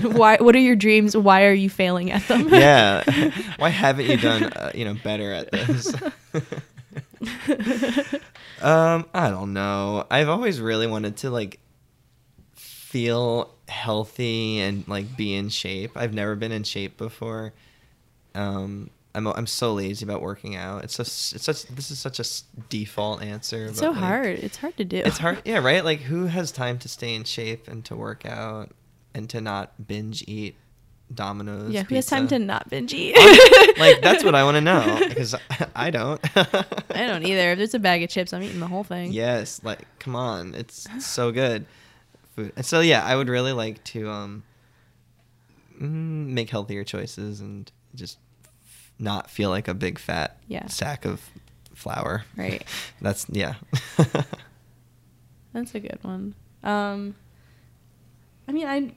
why? 0.02 0.36
What 0.38 0.54
are 0.56 0.60
your 0.60 0.76
dreams? 0.76 1.16
Why 1.16 1.44
are 1.44 1.52
you 1.52 1.68
failing 1.70 2.10
at 2.10 2.26
them? 2.28 2.48
yeah. 2.48 3.02
Why 3.58 3.68
haven't 3.68 4.06
you 4.06 4.16
done, 4.16 4.44
uh, 4.44 4.72
you 4.74 4.84
know, 4.86 4.94
better 5.04 5.32
at 5.32 5.50
this? 5.52 5.94
um, 8.62 9.06
I 9.14 9.30
don't 9.30 9.52
know. 9.52 10.06
I've 10.10 10.28
always 10.28 10.60
really 10.60 10.86
wanted 10.86 11.18
to 11.18 11.30
like 11.30 11.60
feel 12.98 13.54
healthy 13.68 14.58
and 14.58 14.86
like 14.88 15.16
be 15.16 15.32
in 15.32 15.48
shape. 15.48 15.92
I've 15.94 16.12
never 16.12 16.34
been 16.34 16.50
in 16.50 16.64
shape 16.64 16.96
before. 16.96 17.52
Um, 18.34 18.90
I'm 19.14 19.26
I'm 19.28 19.46
so 19.46 19.74
lazy 19.74 20.04
about 20.04 20.20
working 20.20 20.56
out. 20.56 20.82
It's 20.82 20.96
just 20.96 21.32
it's 21.36 21.44
such 21.44 21.64
this 21.66 21.92
is 21.92 22.00
such 22.00 22.18
a 22.18 22.24
default 22.68 23.22
answer. 23.22 23.66
It's 23.66 23.78
so 23.78 23.90
like, 23.90 23.98
hard. 23.98 24.38
It's 24.40 24.56
hard 24.56 24.76
to 24.78 24.84
do. 24.84 24.96
It's 24.96 25.18
hard, 25.18 25.42
yeah, 25.44 25.58
right. 25.58 25.84
Like 25.84 26.00
who 26.00 26.26
has 26.26 26.50
time 26.50 26.78
to 26.80 26.88
stay 26.88 27.14
in 27.14 27.22
shape 27.22 27.68
and 27.68 27.84
to 27.84 27.94
work 27.94 28.26
out 28.26 28.70
and 29.14 29.30
to 29.30 29.40
not 29.40 29.86
binge 29.86 30.24
eat 30.26 30.56
Domino's? 31.14 31.70
Yeah, 31.70 31.84
who 31.84 31.94
has 31.94 32.06
time 32.06 32.26
to 32.28 32.38
not 32.40 32.68
binge 32.68 32.92
eat? 32.92 33.16
like 33.78 34.00
that's 34.02 34.24
what 34.24 34.34
I 34.34 34.42
want 34.42 34.56
to 34.56 34.60
know 34.60 35.02
because 35.08 35.36
I 35.76 35.90
don't. 35.90 36.20
I 36.36 37.06
don't 37.06 37.24
either. 37.24 37.52
If 37.52 37.58
there's 37.58 37.74
a 37.74 37.78
bag 37.78 38.02
of 38.02 38.10
chips, 38.10 38.32
I'm 38.32 38.42
eating 38.42 38.58
the 38.58 38.66
whole 38.66 38.84
thing. 38.84 39.12
Yes, 39.12 39.60
like 39.62 39.86
come 40.00 40.16
on, 40.16 40.56
it's 40.56 40.88
so 40.98 41.30
good. 41.30 41.64
Food. 42.38 42.52
And 42.56 42.64
so 42.64 42.78
yeah, 42.80 43.04
I 43.04 43.16
would 43.16 43.28
really 43.28 43.52
like 43.52 43.82
to 43.84 44.08
um 44.08 44.42
mm, 45.80 46.26
make 46.28 46.50
healthier 46.50 46.84
choices 46.84 47.40
and 47.40 47.70
just 47.96 48.18
not 48.98 49.28
feel 49.30 49.50
like 49.50 49.66
a 49.66 49.74
big 49.74 49.98
fat 49.98 50.38
Yeah. 50.46 50.66
sack 50.68 51.04
of 51.04 51.20
flour. 51.74 52.24
Right. 52.36 52.62
That's 53.00 53.26
yeah. 53.30 53.54
That's 55.52 55.74
a 55.74 55.80
good 55.80 55.98
one. 56.02 56.34
Um, 56.62 57.14
I 58.46 58.52
mean, 58.52 58.66
I 58.66 58.92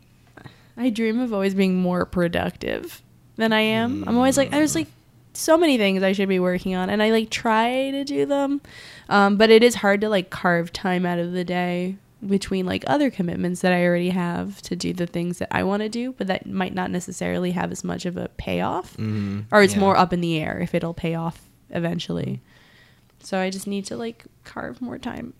I 0.77 0.89
dream 0.89 1.19
of 1.19 1.33
always 1.33 1.55
being 1.55 1.75
more 1.81 2.05
productive 2.05 3.01
than 3.37 3.53
I 3.53 3.61
am. 3.61 4.03
I'm 4.07 4.15
always 4.17 4.37
like, 4.37 4.51
there's 4.51 4.75
like 4.75 4.87
so 5.33 5.57
many 5.57 5.77
things 5.77 6.03
I 6.03 6.11
should 6.11 6.29
be 6.29 6.39
working 6.39 6.75
on, 6.75 6.89
and 6.89 7.01
I 7.01 7.09
like 7.11 7.29
try 7.29 7.89
to 7.91 8.03
do 8.03 8.25
them, 8.25 8.61
um, 9.09 9.37
but 9.37 9.49
it 9.49 9.63
is 9.63 9.75
hard 9.75 10.01
to 10.01 10.09
like 10.09 10.29
carve 10.29 10.71
time 10.73 11.05
out 11.05 11.19
of 11.19 11.31
the 11.31 11.43
day 11.43 11.97
between 12.25 12.65
like 12.65 12.83
other 12.87 13.09
commitments 13.09 13.61
that 13.61 13.73
I 13.73 13.83
already 13.85 14.09
have 14.11 14.61
to 14.63 14.75
do 14.75 14.93
the 14.93 15.07
things 15.07 15.39
that 15.39 15.47
I 15.51 15.63
want 15.63 15.81
to 15.81 15.89
do, 15.89 16.13
but 16.13 16.27
that 16.27 16.45
might 16.45 16.73
not 16.73 16.91
necessarily 16.91 17.51
have 17.51 17.71
as 17.71 17.83
much 17.83 18.05
of 18.05 18.15
a 18.17 18.27
payoff, 18.37 18.95
Mhm, 18.97 19.45
or 19.51 19.63
it's 19.63 19.73
yeah. 19.73 19.79
more 19.79 19.97
up 19.97 20.13
in 20.13 20.21
the 20.21 20.37
air 20.39 20.59
if 20.59 20.75
it'll 20.75 20.93
pay 20.93 21.15
off 21.15 21.41
eventually. 21.71 22.41
So 23.23 23.39
I 23.39 23.49
just 23.49 23.67
need 23.67 23.85
to 23.85 23.95
like 23.97 24.25
carve 24.43 24.81
more 24.81 24.97
time 24.99 25.33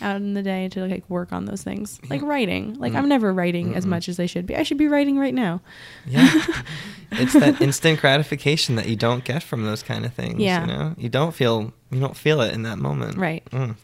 out 0.00 0.16
in 0.16 0.34
the 0.34 0.42
day 0.42 0.68
to 0.70 0.86
like 0.86 1.08
work 1.08 1.32
on 1.32 1.44
those 1.44 1.62
things. 1.62 2.00
Like 2.10 2.22
writing. 2.22 2.74
Like 2.80 2.94
I'm 2.94 3.04
Mm. 3.04 3.08
never 3.08 3.32
writing 3.32 3.74
as 3.76 3.84
Mm-mm. 3.86 3.90
much 3.90 4.08
as 4.08 4.18
I 4.18 4.26
should 4.26 4.44
be. 4.46 4.56
I 4.56 4.64
should 4.64 4.78
be 4.78 4.88
writing 4.88 5.18
right 5.18 5.34
now. 5.34 5.60
Yeah. 6.06 6.28
it's 7.12 7.32
that 7.34 7.60
instant 7.62 8.00
gratification 8.00 8.74
that 8.74 8.88
you 8.88 8.96
don't 8.96 9.24
get 9.24 9.42
from 9.44 9.64
those 9.64 9.84
kind 9.84 10.04
of 10.04 10.12
things. 10.12 10.40
Yeah. 10.40 10.62
You 10.62 10.66
know? 10.66 10.94
You 10.98 11.08
don't 11.08 11.32
feel 11.32 11.72
you 11.92 12.00
don't 12.00 12.16
feel 12.16 12.40
it 12.40 12.52
in 12.54 12.62
that 12.64 12.78
moment. 12.78 13.16
Right. 13.18 13.44
Mm. 13.52 13.76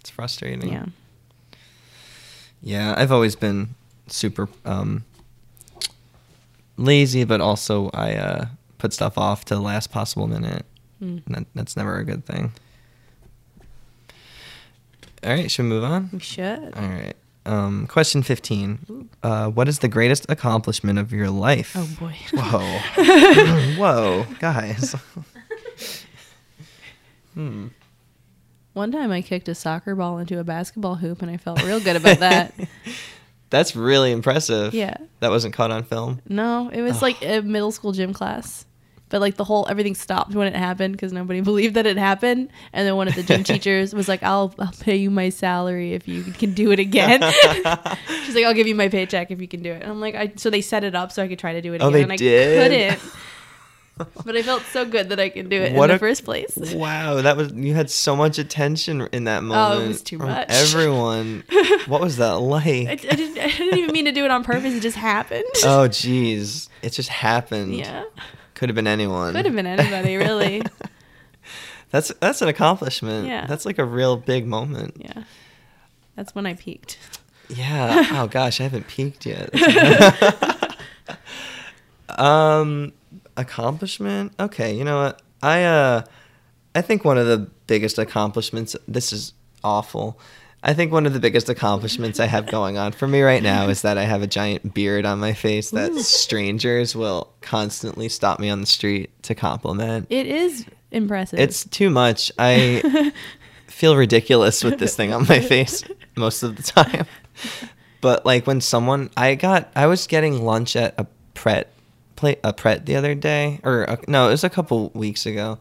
It's 0.00 0.10
frustrating. 0.10 0.70
Yeah. 0.70 0.86
Yeah, 2.62 2.94
I've 2.96 3.12
always 3.12 3.36
been 3.36 3.74
super 4.06 4.48
um 4.64 5.04
lazy, 6.76 7.24
but 7.24 7.40
also 7.40 7.90
I 7.94 8.14
uh 8.14 8.46
put 8.78 8.92
stuff 8.92 9.18
off 9.18 9.44
to 9.46 9.54
the 9.54 9.60
last 9.60 9.92
possible 9.92 10.26
minute. 10.26 10.64
Mm. 11.02 11.22
And 11.26 11.34
that, 11.34 11.46
that's 11.54 11.76
never 11.76 11.98
a 11.98 12.04
good 12.04 12.24
thing. 12.24 12.52
All 15.22 15.30
right, 15.30 15.50
should 15.50 15.64
we 15.64 15.68
move 15.68 15.84
on? 15.84 16.08
We 16.12 16.18
should. 16.18 16.74
All 16.74 16.88
right. 16.88 17.14
Um, 17.46 17.86
question 17.86 18.22
15. 18.22 19.08
Uh, 19.22 19.48
what 19.48 19.68
is 19.68 19.78
the 19.80 19.88
greatest 19.88 20.26
accomplishment 20.28 20.98
of 20.98 21.12
your 21.12 21.30
life? 21.30 21.74
Oh 21.76 21.88
boy. 21.98 22.14
Whoa. 22.32 23.76
Whoa, 23.76 24.26
guys. 24.38 24.94
hmm. 27.34 27.68
One 28.72 28.92
time 28.92 29.10
I 29.10 29.20
kicked 29.22 29.48
a 29.48 29.54
soccer 29.54 29.94
ball 29.94 30.18
into 30.18 30.38
a 30.38 30.44
basketball 30.44 30.94
hoop 30.96 31.22
and 31.22 31.30
I 31.30 31.36
felt 31.36 31.62
real 31.64 31.80
good 31.80 31.96
about 31.96 32.18
that. 32.20 32.54
That's 33.50 33.74
really 33.74 34.12
impressive. 34.12 34.72
Yeah. 34.74 34.96
That 35.18 35.30
wasn't 35.30 35.54
caught 35.54 35.72
on 35.72 35.82
film. 35.82 36.20
No, 36.28 36.68
it 36.72 36.82
was 36.82 37.02
like 37.02 37.20
a 37.24 37.40
middle 37.40 37.72
school 37.72 37.90
gym 37.92 38.12
class. 38.12 38.64
But 39.08 39.20
like 39.20 39.34
the 39.34 39.42
whole 39.42 39.66
everything 39.68 39.96
stopped 39.96 40.36
when 40.36 40.46
it 40.46 40.54
happened 40.54 40.92
because 40.92 41.12
nobody 41.12 41.40
believed 41.50 41.74
that 41.74 41.84
it 41.84 41.96
happened. 41.96 42.48
And 42.72 42.86
then 42.86 42.94
one 42.94 43.08
of 43.08 43.16
the 43.16 43.24
gym 43.24 43.42
teachers 43.52 43.92
was 43.92 44.06
like, 44.06 44.22
"I'll 44.22 44.54
I'll 44.56 44.70
pay 44.70 44.94
you 44.94 45.10
my 45.10 45.30
salary 45.30 45.94
if 45.94 46.06
you 46.06 46.22
can 46.22 46.54
do 46.54 46.70
it 46.70 46.78
again." 46.78 47.20
She's 48.24 48.36
like, 48.36 48.44
"I'll 48.44 48.54
give 48.54 48.68
you 48.68 48.76
my 48.76 48.88
paycheck 48.88 49.32
if 49.32 49.40
you 49.40 49.48
can 49.48 49.62
do 49.64 49.72
it." 49.72 49.82
And 49.82 49.90
I'm 49.90 50.00
like, 50.00 50.14
I 50.14 50.32
so 50.36 50.48
they 50.48 50.60
set 50.60 50.84
it 50.84 50.94
up 50.94 51.10
so 51.10 51.24
I 51.24 51.26
could 51.26 51.40
try 51.40 51.54
to 51.54 51.60
do 51.60 51.74
it 51.74 51.82
Oh, 51.82 51.88
again, 51.88 51.92
they 51.92 52.02
and 52.04 52.12
I 52.12 52.16
did? 52.16 52.98
couldn't. 53.00 53.12
But 54.24 54.36
I 54.36 54.42
felt 54.42 54.62
so 54.72 54.84
good 54.84 55.08
that 55.10 55.18
I 55.20 55.28
could 55.28 55.48
do 55.48 55.60
it 55.60 55.72
What 55.74 55.84
in 55.84 55.88
the 55.90 55.96
a- 55.96 55.98
first 55.98 56.24
place. 56.24 56.56
Wow, 56.56 57.20
that 57.22 57.36
was 57.36 57.52
you 57.52 57.74
had 57.74 57.90
so 57.90 58.14
much 58.16 58.38
attention 58.38 59.08
in 59.12 59.24
that 59.24 59.42
moment. 59.42 59.80
Oh, 59.80 59.84
it 59.84 59.88
was 59.88 60.02
too 60.02 60.18
much. 60.18 60.46
Everyone. 60.48 61.44
what 61.86 62.00
was 62.00 62.16
that 62.18 62.38
like? 62.38 62.66
I, 62.88 62.92
I 62.92 62.96
didn't 62.96 63.38
I 63.38 63.48
didn't 63.48 63.78
even 63.78 63.92
mean 63.92 64.04
to 64.06 64.12
do 64.12 64.24
it 64.24 64.30
on 64.30 64.44
purpose. 64.44 64.74
It 64.74 64.80
just 64.80 64.96
happened. 64.96 65.44
oh 65.64 65.88
jeez. 65.88 66.68
It 66.82 66.90
just 66.90 67.08
happened. 67.10 67.74
yeah, 67.76 68.04
Could 68.54 68.68
have 68.68 68.76
been 68.76 68.86
anyone. 68.86 69.34
could 69.34 69.44
have 69.44 69.54
been 69.54 69.66
anybody 69.66 70.16
really. 70.16 70.62
That's 71.92 72.12
that's 72.20 72.40
an 72.40 72.46
accomplishment. 72.46 73.26
Yeah. 73.26 73.46
That's 73.46 73.66
like 73.66 73.78
a 73.78 73.84
real 73.84 74.16
big 74.16 74.46
moment. 74.46 74.96
Yeah, 74.96 75.24
that's 76.14 76.36
when 76.36 76.46
I 76.46 76.54
peaked. 76.54 76.98
Yeah. 77.48 78.06
oh 78.12 78.28
gosh, 78.28 78.60
I 78.60 78.62
haven't 78.62 78.86
peaked 78.86 79.26
yet. 79.26 79.50
um, 82.10 82.92
accomplishment. 83.36 84.32
Okay, 84.38 84.74
you 84.74 84.84
know 84.84 85.02
what? 85.02 85.22
I 85.42 85.64
uh, 85.64 86.04
I 86.74 86.82
think 86.82 87.04
one 87.04 87.18
of 87.18 87.26
the 87.26 87.48
biggest 87.66 87.98
accomplishments. 87.98 88.76
This 88.86 89.12
is 89.12 89.32
awful. 89.64 90.18
I 90.62 90.74
think 90.74 90.92
one 90.92 91.06
of 91.06 91.14
the 91.14 91.20
biggest 91.20 91.48
accomplishments 91.48 92.20
I 92.20 92.26
have 92.26 92.46
going 92.46 92.76
on 92.76 92.92
for 92.92 93.08
me 93.08 93.22
right 93.22 93.42
now 93.42 93.68
is 93.68 93.80
that 93.80 93.96
I 93.96 94.04
have 94.04 94.20
a 94.20 94.26
giant 94.26 94.74
beard 94.74 95.06
on 95.06 95.18
my 95.18 95.32
face 95.32 95.70
that 95.70 95.94
strangers 96.00 96.94
will 96.94 97.32
constantly 97.40 98.10
stop 98.10 98.38
me 98.38 98.50
on 98.50 98.60
the 98.60 98.66
street 98.66 99.10
to 99.22 99.34
compliment. 99.34 100.06
It 100.10 100.26
is 100.26 100.66
impressive. 100.90 101.38
It's 101.38 101.64
too 101.64 101.88
much. 101.88 102.30
I 102.38 103.12
feel 103.68 103.96
ridiculous 103.96 104.62
with 104.62 104.78
this 104.78 104.94
thing 104.94 105.14
on 105.14 105.26
my 105.26 105.40
face 105.40 105.82
most 106.16 106.42
of 106.42 106.56
the 106.56 106.62
time. 106.62 107.06
But 108.02 108.26
like 108.26 108.46
when 108.46 108.60
someone 108.60 109.08
I 109.16 109.36
got 109.36 109.70
I 109.74 109.86
was 109.86 110.06
getting 110.06 110.44
lunch 110.44 110.76
at 110.76 110.94
a 110.98 111.06
Pret 111.32 111.72
play 112.20 112.36
a 112.44 112.52
Pret 112.52 112.86
the 112.86 112.96
other 112.96 113.14
day 113.14 113.60
or 113.64 113.82
a, 113.84 113.98
no, 114.06 114.28
it 114.28 114.32
was 114.32 114.44
a 114.44 114.50
couple 114.50 114.90
weeks 114.94 115.26
ago. 115.26 115.58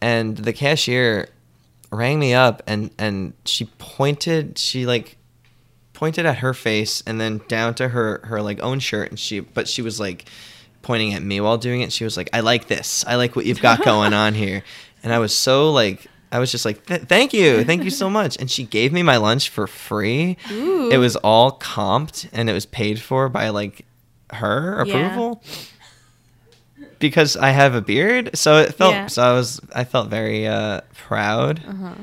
And 0.00 0.36
the 0.36 0.52
cashier 0.52 1.28
rang 1.90 2.18
me 2.20 2.32
up 2.32 2.62
and 2.68 2.90
and 2.98 3.32
she 3.44 3.64
pointed 3.78 4.56
she 4.56 4.86
like 4.86 5.16
pointed 5.92 6.24
at 6.24 6.38
her 6.38 6.54
face 6.54 7.02
and 7.04 7.20
then 7.20 7.40
down 7.48 7.74
to 7.74 7.88
her 7.88 8.20
her 8.24 8.40
like 8.40 8.62
own 8.62 8.78
shirt 8.78 9.10
and 9.10 9.18
she 9.18 9.40
but 9.40 9.66
she 9.66 9.82
was 9.82 9.98
like 9.98 10.24
pointing 10.82 11.12
at 11.14 11.20
me 11.22 11.40
while 11.40 11.58
doing 11.58 11.80
it 11.80 11.92
she 11.92 12.04
was 12.04 12.16
like 12.16 12.30
i 12.32 12.38
like 12.40 12.68
this 12.68 13.04
i 13.08 13.16
like 13.16 13.34
what 13.34 13.44
you've 13.44 13.60
got 13.60 13.84
going 13.84 14.14
on 14.14 14.34
here 14.34 14.62
and 15.02 15.12
i 15.12 15.18
was 15.18 15.36
so 15.36 15.72
like 15.72 16.06
i 16.30 16.38
was 16.38 16.52
just 16.52 16.64
like 16.64 16.86
"Th- 16.86 17.02
thank 17.02 17.32
you 17.32 17.64
thank 17.64 17.82
you 17.82 17.90
so 17.90 18.08
much 18.20 18.36
and 18.38 18.48
she 18.48 18.62
gave 18.62 18.92
me 18.92 19.02
my 19.02 19.16
lunch 19.16 19.48
for 19.50 19.66
free 19.66 20.36
Ooh. 20.52 20.90
it 20.90 20.98
was 20.98 21.16
all 21.16 21.58
comped 21.58 22.28
and 22.32 22.48
it 22.48 22.52
was 22.52 22.66
paid 22.66 23.00
for 23.00 23.28
by 23.28 23.48
like 23.48 23.84
her 24.32 24.84
Yeah. 24.86 25.34
Because 27.00 27.36
i 27.36 27.50
have 27.50 27.74
a 27.74 27.80
beard 27.80 28.30
so 28.34 28.58
it 28.58 28.74
felt 28.74 28.92
Yeah. 28.92 29.06
so 29.08 29.22
i 29.22 29.32
was 29.32 29.60
i 29.74 29.82
felt 29.84 30.08
very 30.08 30.46
uh 30.46 30.82
proud 30.94 31.60
uh-huh. 31.66 31.94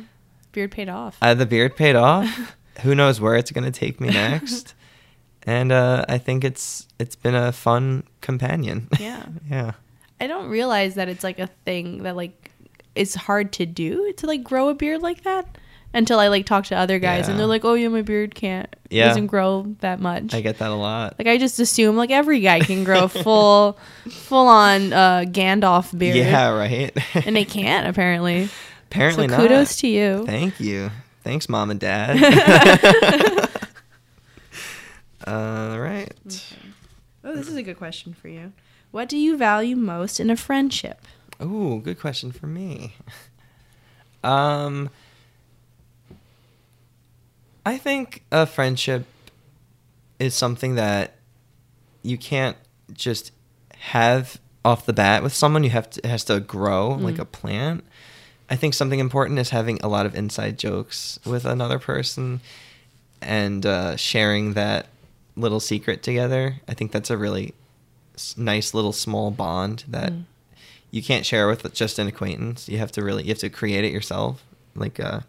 Beard 0.52 0.72
paid 0.72 0.90
off. 0.90 1.18
uh, 1.22 1.36
the 1.36 1.46
beard 1.46 1.76
paid 1.76 1.96
off. 1.96 2.56
Who 2.82 2.96
knows 2.96 3.22
where 3.22 3.36
it's 3.36 3.52
gonna 3.52 3.70
take 3.70 4.02
me 4.02 4.08
next? 4.10 4.74
and 5.44 5.72
uh, 5.72 6.04
I 6.10 6.18
think 6.18 6.44
it's 6.44 6.88
it's 6.98 7.16
been 7.16 7.36
a 7.36 7.52
fun 7.52 8.04
companion. 8.22 8.88
Yeah. 9.00 9.26
yeah. 9.50 9.74
I 10.20 10.26
don't 10.26 10.50
realize 10.50 10.96
that 10.96 11.10
it's 11.10 11.24
like 11.24 11.38
a 11.38 11.46
thing 11.64 12.02
that 12.04 12.16
like 12.16 12.50
is 12.96 13.14
hard 13.14 13.52
to 13.54 13.68
do 13.68 14.12
to 14.18 14.26
like 14.26 14.44
grow 14.44 14.70
a 14.70 14.74
beard 14.74 15.04
like 15.04 15.22
that 15.24 15.46
until 15.94 16.20
I 16.20 16.28
like 16.28 16.46
talk 16.46 16.66
to 16.66 16.76
other 16.76 17.00
guys 17.00 17.28
and 17.28 17.40
they're 17.40 17.46
like, 17.48 17.66
"Oh 17.66 17.74
yeah, 17.74 17.88
my 17.88 18.02
beard 18.02 18.36
can't 18.36 18.74
Yeah. 18.90 19.08
doesn't 19.08 19.28
grow 19.28 19.76
that 19.80 20.00
much." 20.00 20.34
I 20.34 20.42
get 20.42 20.60
that 20.60 20.70
a 20.72 20.76
lot. 20.76 21.16
like 21.18 21.28
I 21.28 21.38
just 21.38 21.60
assume 21.60 21.96
like 21.96 22.12
every 22.12 22.40
guy 22.42 22.60
can 22.60 22.84
grow 22.84 23.08
full 23.24 23.78
full 24.10 24.48
on 24.48 24.94
uh 24.94 25.26
Gandalf 25.28 25.98
beard. 25.98 26.16
Yeah, 26.18 26.50
right. 26.50 26.96
And 27.26 27.36
they 27.36 27.46
can't 27.46 27.88
apparently. 27.88 28.50
Apparently 28.90 29.28
so 29.28 29.36
not. 29.36 29.42
kudos 29.42 29.76
to 29.78 29.88
you. 29.88 30.26
Thank 30.26 30.60
you. 30.62 30.92
Thanks, 31.24 31.50
mom 31.50 31.72
and 31.72 31.80
dad. 31.80 32.16
All 35.28 35.80
right. 35.80 36.14
Oh, 37.24 37.36
this 37.36 37.48
is 37.50 37.56
a 37.56 37.64
good 37.64 37.78
question 37.78 38.14
for 38.14 38.30
you. 38.30 38.54
What 38.92 39.10
do 39.10 39.18
you 39.18 39.36
value 39.36 39.76
most 39.76 40.20
in 40.22 40.30
a 40.30 40.38
friendship? 40.38 41.02
Ooh, 41.42 41.82
good 41.84 42.00
question 42.00 42.32
for 42.32 42.48
me. 42.48 42.96
Um, 44.24 44.90
I 47.68 47.78
think 47.78 48.24
a 48.32 48.46
friendship 48.46 49.06
is 50.20 50.34
something 50.34 50.76
that 50.76 51.16
you 52.02 52.18
can't 52.18 52.56
just 52.94 53.34
have 53.76 54.40
off 54.64 54.86
the 54.86 54.94
bat 54.94 55.22
with 55.22 55.34
someone. 55.34 55.66
You 55.66 55.72
have 55.72 55.90
to 55.90 56.00
it 56.00 56.08
has 56.08 56.24
to 56.26 56.40
grow 56.40 56.92
mm. 56.92 57.02
like 57.02 57.20
a 57.20 57.26
plant. 57.26 57.84
I 58.50 58.56
think 58.56 58.74
something 58.74 59.02
important 59.02 59.38
is 59.40 59.50
having 59.50 59.82
a 59.82 59.90
lot 59.90 60.06
of 60.06 60.16
inside 60.16 60.58
jokes 60.58 61.20
with 61.26 61.44
another 61.44 61.78
person 61.78 62.40
and 63.22 63.66
uh, 63.66 63.98
sharing 63.98 64.54
that 64.54 64.88
little 65.36 65.60
secret 65.60 66.02
together. 66.04 66.62
I 66.70 66.74
think 66.74 66.94
that's 66.94 67.10
a 67.10 67.18
really 67.18 67.54
nice 68.38 68.74
little 68.74 68.94
small 68.94 69.30
bond 69.30 69.84
that 69.90 70.14
mm. 70.14 70.24
you 70.90 71.04
can't 71.04 71.26
share 71.26 71.50
with 71.50 71.74
just 71.74 72.00
an 72.00 72.08
acquaintance. 72.08 72.70
You 72.70 72.78
have 72.78 72.94
to 72.94 73.04
really 73.04 73.24
you 73.24 73.30
have 73.30 73.40
to 73.40 73.50
create 73.50 73.84
it 73.84 73.92
yourself. 73.92 74.42
Like 74.74 75.00
a 75.00 75.26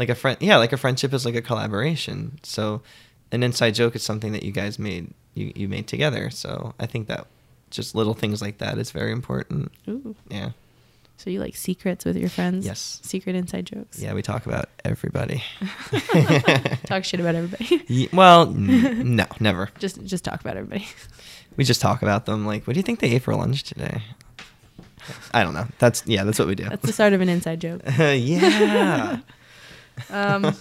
like 0.00 0.08
a 0.08 0.14
friend 0.16 0.38
yeah, 0.40 0.56
like 0.56 0.72
a 0.72 0.76
friendship 0.78 1.12
is 1.14 1.24
like 1.24 1.36
a 1.36 1.42
collaboration. 1.42 2.40
So 2.42 2.82
an 3.30 3.42
inside 3.44 3.74
joke 3.76 3.94
is 3.94 4.02
something 4.02 4.32
that 4.32 4.42
you 4.42 4.50
guys 4.50 4.78
made 4.78 5.12
you, 5.34 5.52
you 5.54 5.68
made 5.68 5.86
together. 5.86 6.30
So 6.30 6.74
I 6.80 6.86
think 6.86 7.06
that 7.08 7.26
just 7.70 7.94
little 7.94 8.14
things 8.14 8.40
like 8.42 8.58
that 8.58 8.78
is 8.78 8.90
very 8.90 9.12
important. 9.12 9.70
Ooh. 9.88 10.16
Yeah. 10.28 10.50
So 11.18 11.28
you 11.28 11.38
like 11.38 11.54
secrets 11.54 12.06
with 12.06 12.16
your 12.16 12.30
friends? 12.30 12.64
Yes. 12.64 12.98
Secret 13.04 13.36
inside 13.36 13.66
jokes. 13.66 14.00
Yeah, 14.00 14.14
we 14.14 14.22
talk 14.22 14.46
about 14.46 14.70
everybody. 14.86 15.44
Talk 16.86 17.04
shit 17.04 17.20
about 17.20 17.34
everybody. 17.34 17.84
Ye- 17.88 18.08
well, 18.10 18.48
n- 18.48 19.16
no, 19.16 19.26
never. 19.38 19.68
just 19.78 20.02
just 20.06 20.24
talk 20.24 20.40
about 20.40 20.56
everybody. 20.56 20.88
We 21.58 21.64
just 21.64 21.82
talk 21.82 22.00
about 22.00 22.24
them. 22.24 22.46
Like, 22.46 22.66
what 22.66 22.72
do 22.72 22.78
you 22.80 22.82
think 22.84 23.00
they 23.00 23.10
ate 23.10 23.22
for 23.22 23.34
lunch 23.36 23.64
today? 23.64 24.02
I 25.34 25.42
don't 25.42 25.52
know. 25.52 25.66
That's 25.78 26.02
yeah. 26.06 26.24
That's 26.24 26.38
what 26.38 26.48
we 26.48 26.54
do. 26.54 26.64
That's 26.70 26.86
the 26.86 26.92
start 26.92 27.12
of 27.12 27.20
an 27.20 27.28
inside 27.28 27.60
joke. 27.60 27.82
yeah. 27.98 29.18
Um, 30.10 30.54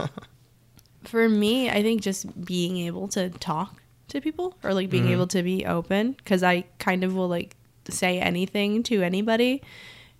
for 1.03 1.27
me, 1.29 1.69
I 1.69 1.81
think 1.81 2.01
just 2.01 2.43
being 2.45 2.77
able 2.77 3.07
to 3.09 3.29
talk 3.29 3.81
to 4.09 4.19
people 4.21 4.55
or 4.63 4.73
like 4.73 4.89
being 4.89 5.05
Mhm. 5.05 5.11
able 5.11 5.27
to 5.27 5.43
be 5.43 5.65
open 5.65 6.13
because 6.13 6.43
I 6.43 6.65
kind 6.79 7.03
of 7.03 7.15
will 7.15 7.27
like 7.27 7.55
say 7.89 8.19
anything 8.19 8.83
to 8.83 9.01
anybody 9.03 9.61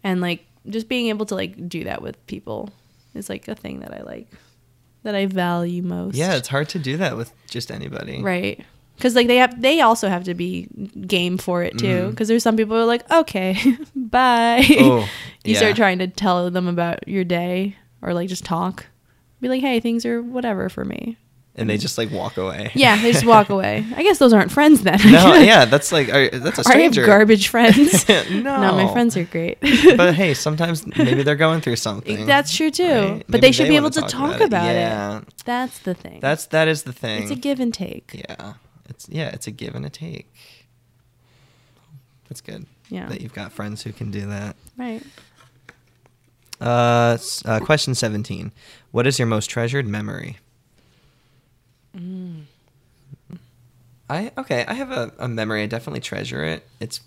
and 0.04 0.22
like 0.22 0.46
just 0.68 0.88
being 0.88 1.08
able 1.08 1.26
to 1.28 1.36
like 1.36 1.68
do 1.70 1.84
that 1.86 2.02
with 2.02 2.16
people 2.28 2.70
is 3.16 3.30
like 3.30 3.48
a 3.48 3.56
thing 3.56 3.80
that 3.82 3.94
I 3.94 4.02
like 4.04 4.28
that 5.04 5.16
I 5.16 5.26
value 5.26 5.82
most. 5.82 6.16
Yeah, 6.16 6.36
it's 6.36 6.48
hard 6.50 6.70
to 6.70 6.80
do 6.80 6.98
that 6.98 7.18
with 7.18 7.32
just 7.50 7.72
anybody. 7.72 8.22
right. 8.22 8.64
Because 8.96 9.16
like 9.16 9.28
they 9.28 9.38
have, 9.38 9.62
they 9.62 9.80
also 9.80 10.10
have 10.10 10.26
to 10.26 10.34
be 10.34 10.68
game 11.08 11.38
for 11.38 11.64
it 11.64 11.78
too. 11.78 11.86
Mhm. 11.88 12.10
Because 12.12 12.28
there's 12.28 12.44
some 12.44 12.58
people 12.58 12.76
who 12.76 12.82
are 12.84 12.86
like, 12.86 13.10
okay, 13.10 13.56
bye. 13.96 14.66
Oh, 14.72 15.08
you 15.46 15.54
yeah. 15.54 15.58
start 15.60 15.76
trying 15.78 16.00
to 16.00 16.08
tell 16.08 16.52
them 16.52 16.68
about 16.68 17.08
your 17.08 17.24
day 17.24 17.78
or 18.02 18.14
like 18.14 18.28
just 18.28 18.44
talk. 18.44 18.88
Be 19.42 19.48
like, 19.50 19.62
hey, 19.62 19.80
things 19.80 20.06
are 20.06 20.22
whatever 20.22 20.70
for 20.70 20.84
me. 20.86 21.18
And 21.56 21.70
they 21.70 21.78
just 21.78 21.98
like 21.98 22.10
walk 22.12 22.38
away. 22.38 22.72
Yeah, 22.74 23.02
they 23.02 23.12
just 23.12 23.26
walk 23.26 23.50
away. 23.50 23.86
I 23.98 24.04
guess 24.04 24.18
those 24.18 24.32
aren't 24.32 24.50
friends 24.52 24.82
then. 24.84 24.98
no, 25.12 25.34
yeah, 25.40 25.66
that's 25.66 25.92
like 25.92 26.08
are, 26.08 26.30
that's 26.30 26.58
a 26.58 26.62
Or 26.62 26.72
I 26.72 26.78
have 26.78 26.94
stranger. 26.94 27.06
garbage 27.06 27.50
friends. 27.50 28.08
no, 28.30 28.42
my 28.74 28.90
friends 28.94 29.18
are 29.18 29.26
great. 29.26 29.60
but 29.98 30.14
hey, 30.16 30.34
sometimes 30.34 30.86
maybe 30.98 31.22
they're 31.24 31.36
going 31.36 31.60
through 31.60 31.76
something. 31.76 32.26
That's 32.26 32.56
true 32.56 32.72
too. 32.72 32.84
right? 32.86 33.26
But 33.28 33.42
they 33.42 33.52
should 33.52 33.68
be 33.68 33.76
able 33.76 33.90
to 33.90 34.02
talk 34.02 34.40
it. 34.40 34.46
about 34.46 34.70
it. 34.70 34.76
Yeah, 34.80 35.22
That's 35.44 35.80
the 35.80 35.94
thing. 35.96 36.20
that's 36.22 36.46
that 36.48 36.68
is 36.70 36.84
the 36.84 36.94
thing. 36.94 37.24
it's 37.24 37.32
a 37.32 37.36
give 37.36 37.60
and 37.60 37.74
take. 37.74 38.12
Yeah, 38.30 38.54
it's 38.88 39.10
yeah, 39.10 39.30
it's 39.30 39.48
a 39.48 39.52
give 39.52 39.76
and 39.76 39.86
a 39.86 39.90
take. 39.90 40.34
That's 42.30 42.42
good. 42.42 42.68
Yeah. 42.90 43.08
that 43.08 43.22
you've 43.22 43.34
got 43.34 43.52
friends 43.52 43.84
who 43.84 43.92
can 43.92 44.12
do 44.12 44.28
that. 44.28 44.56
Right. 44.78 45.04
Uh, 46.60 47.18
uh, 47.46 47.60
question 47.60 47.96
seventeen: 47.96 48.52
What 48.92 49.08
is 49.08 49.18
your 49.18 49.28
most 49.28 49.48
treasured 49.48 49.88
memory? 49.88 50.38
Mm. 51.96 52.44
I 54.10 54.32
okay. 54.38 54.66
I 54.68 54.74
have 54.74 54.92
a, 54.92 55.12
a 55.20 55.28
memory. 55.28 55.64
I 55.64 55.66
definitely 55.68 56.02
treasure 56.02 56.44
it. 56.44 56.68
It's 56.80 57.02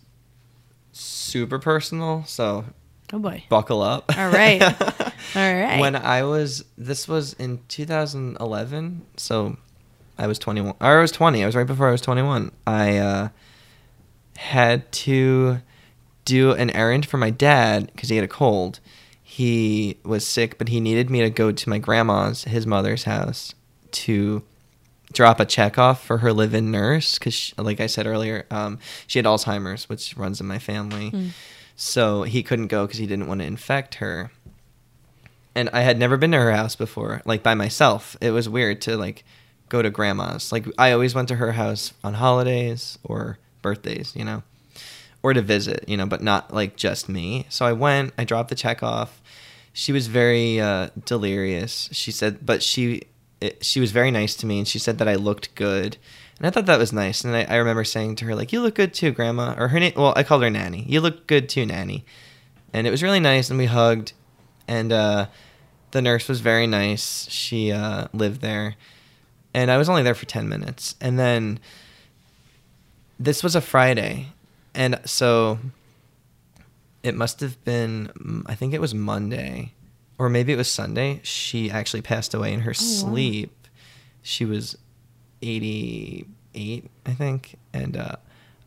super 0.93 1.59
personal, 1.59 2.25
so 2.27 2.65
Oh 3.13 3.19
boy. 3.19 3.45
buckle 3.49 3.83
up. 3.83 4.17
All 4.17 4.31
right. 4.31 4.63
All 5.35 5.55
right. 5.55 5.79
When 5.79 5.97
I 5.97 6.23
was, 6.23 6.65
this 6.79 7.07
was 7.07 7.35
in 7.35 7.61
2011, 7.69 9.03
so 9.17 9.57
I 10.19 10.27
was 10.27 10.39
21. 10.39 10.75
Or 10.81 10.99
I 10.99 11.01
was 11.01 11.13
20. 11.13 11.43
I 11.43 11.47
was 11.47 11.55
right 11.55 11.67
before 11.67 11.89
I 11.89 11.93
was 11.93 12.01
21. 12.01 12.53
I 12.67 12.97
uh, 12.97 13.29
had 14.37 14.91
to 14.93 15.59
do 16.25 16.53
an 16.53 16.71
errand 16.71 17.05
for 17.07 17.19
my 17.19 17.31
dad 17.31 17.91
because 17.93 18.09
he 18.09 18.17
had 18.17 18.25
a 18.25 18.29
cold. 18.29 18.81
He 19.33 19.97
was 20.05 20.27
sick, 20.27 20.59
but 20.59 20.69
he 20.69 20.79
needed 20.79 21.09
me 21.09 21.23
to 21.23 21.31
go 21.31 21.53
to 21.53 21.69
my 21.71 21.79
grandma's, 21.79 22.45
his 22.45 22.67
mother's 22.67 23.05
house, 23.05 23.55
to 23.93 24.43
drop 25.11 25.41
a 25.41 25.47
check 25.47 25.79
off 25.79 26.05
for 26.05 26.19
her 26.19 26.35
live-in 26.35 26.71
nurse 26.71 27.19
because, 27.19 27.55
like 27.57 27.81
I 27.81 27.87
said 27.87 28.07
earlier, 28.07 28.45
um, 28.51 28.79
she 29.07 29.19
had 29.19 29.25
Alzheimer's, 29.25 29.89
which 29.89 30.15
runs 30.19 30.39
in 30.39 30.47
my 30.47 30.59
family. 30.59 31.13
Mm. 31.13 31.31
So 31.77 32.25
he 32.25 32.43
couldn't 32.43 32.67
go 32.67 32.85
because 32.87 32.99
he 32.99 33.07
didn't 33.07 33.27
want 33.27 33.41
to 33.41 33.47
infect 33.47 33.95
her. 33.95 34.31
And 35.55 35.71
I 35.73 35.81
had 35.81 35.99
never 35.99 36.19
been 36.19 36.33
to 36.33 36.39
her 36.39 36.53
house 36.53 36.77
before, 36.77 37.23
like 37.25 37.43
by 37.43 37.55
myself. 37.55 38.19
It 38.21 38.33
was 38.33 38.51
weird 38.51 38.83
to 38.83 38.99
like 38.99 39.25
go 39.71 39.81
to 39.81 39.89
grandma's. 39.89 40.53
Like 40.53 40.67
I 40.77 40.93
always 40.93 41.15
went 41.15 41.29
to 41.29 41.37
her 41.37 41.53
house 41.53 41.95
on 42.05 42.13
holidays 42.13 42.99
or 43.03 43.39
birthdays, 43.63 44.15
you 44.15 44.27
know, 44.27 44.43
or 45.23 45.33
to 45.33 45.41
visit, 45.41 45.89
you 45.89 45.97
know, 45.97 46.05
but 46.05 46.21
not 46.21 46.53
like 46.53 46.77
just 46.77 47.09
me. 47.09 47.47
So 47.49 47.65
I 47.65 47.73
went, 47.73 48.13
I 48.19 48.25
dropped 48.25 48.51
the 48.51 48.55
check 48.55 48.83
off. 48.83 49.22
She 49.73 49.93
was 49.93 50.07
very 50.07 50.61
uh, 50.61 50.91
delirious. 51.05 51.89
She 51.93 52.13
said, 52.13 52.45
but 52.45 52.63
she 52.63 53.03
it, 53.43 53.65
she 53.65 53.81
was 53.81 53.91
very 53.91 54.11
nice 54.11 54.37
to 54.37 54.47
me, 54.47 54.59
and 54.59 54.69
she 54.69 54.79
said 54.79 54.99
that 54.99 55.09
I 55.09 55.17
looked 55.17 55.55
good. 55.55 55.97
And 56.39 56.47
I 56.47 56.51
thought 56.51 56.67
that 56.67 56.79
was 56.79 56.93
nice. 56.93 57.25
And 57.25 57.35
I, 57.35 57.43
I 57.45 57.57
remember 57.57 57.85
saying 57.85 58.17
to 58.17 58.25
her, 58.27 58.35
like, 58.35 58.53
you 58.53 58.61
look 58.61 58.77
good 58.77 58.95
too, 58.95 59.11
Grandma. 59.11 59.55
Or 59.59 59.69
her 59.69 59.81
name, 59.81 59.93
well, 59.97 60.13
I 60.17 60.23
called 60.23 60.43
her 60.43 60.51
Nanny. 60.51 60.85
You 60.89 61.01
look 61.01 61.27
good 61.27 61.49
too, 61.49 61.67
Nanny. 61.67 62.05
And 62.73 62.87
it 62.87 62.91
was 62.91 63.03
really 63.03 63.21
nice, 63.21 63.51
and 63.51 63.59
we 63.59 63.67
hugged. 63.67 64.13
And 64.69 64.93
uh, 64.93 65.27
the 65.91 66.01
nurse 66.01 66.29
was 66.29 66.41
very 66.41 66.67
nice. 66.67 67.29
She 67.31 67.73
uh, 67.73 68.09
lived 68.13 68.41
there. 68.41 68.77
And 69.53 69.71
I 69.71 69.77
was 69.77 69.89
only 69.89 70.03
there 70.03 70.15
for 70.15 70.27
10 70.27 70.49
minutes. 70.49 70.95
And 71.01 71.19
then 71.19 71.59
this 73.19 73.43
was 73.43 73.55
a 73.55 73.61
Friday. 73.61 74.29
And 74.75 75.01
so 75.05 75.59
it 77.03 77.15
must 77.15 77.41
have 77.41 77.63
been, 77.65 78.45
I 78.47 78.55
think 78.55 78.75
it 78.75 78.81
was 78.81 78.95
Monday, 78.95 79.75
or 80.19 80.29
maybe 80.29 80.53
it 80.53 80.57
was 80.57 80.71
Sunday. 80.71 81.21
She 81.23 81.71
actually 81.71 82.03
passed 82.03 82.33
away 82.35 82.53
in 82.53 82.61
her 82.61 82.71
wow. 82.71 82.75
sleep. 82.75 83.69
She 84.23 84.45
was 84.45 84.77
88, 85.43 86.91
I 87.05 87.13
think. 87.13 87.59
And 87.73 87.97
uh, 87.97 88.17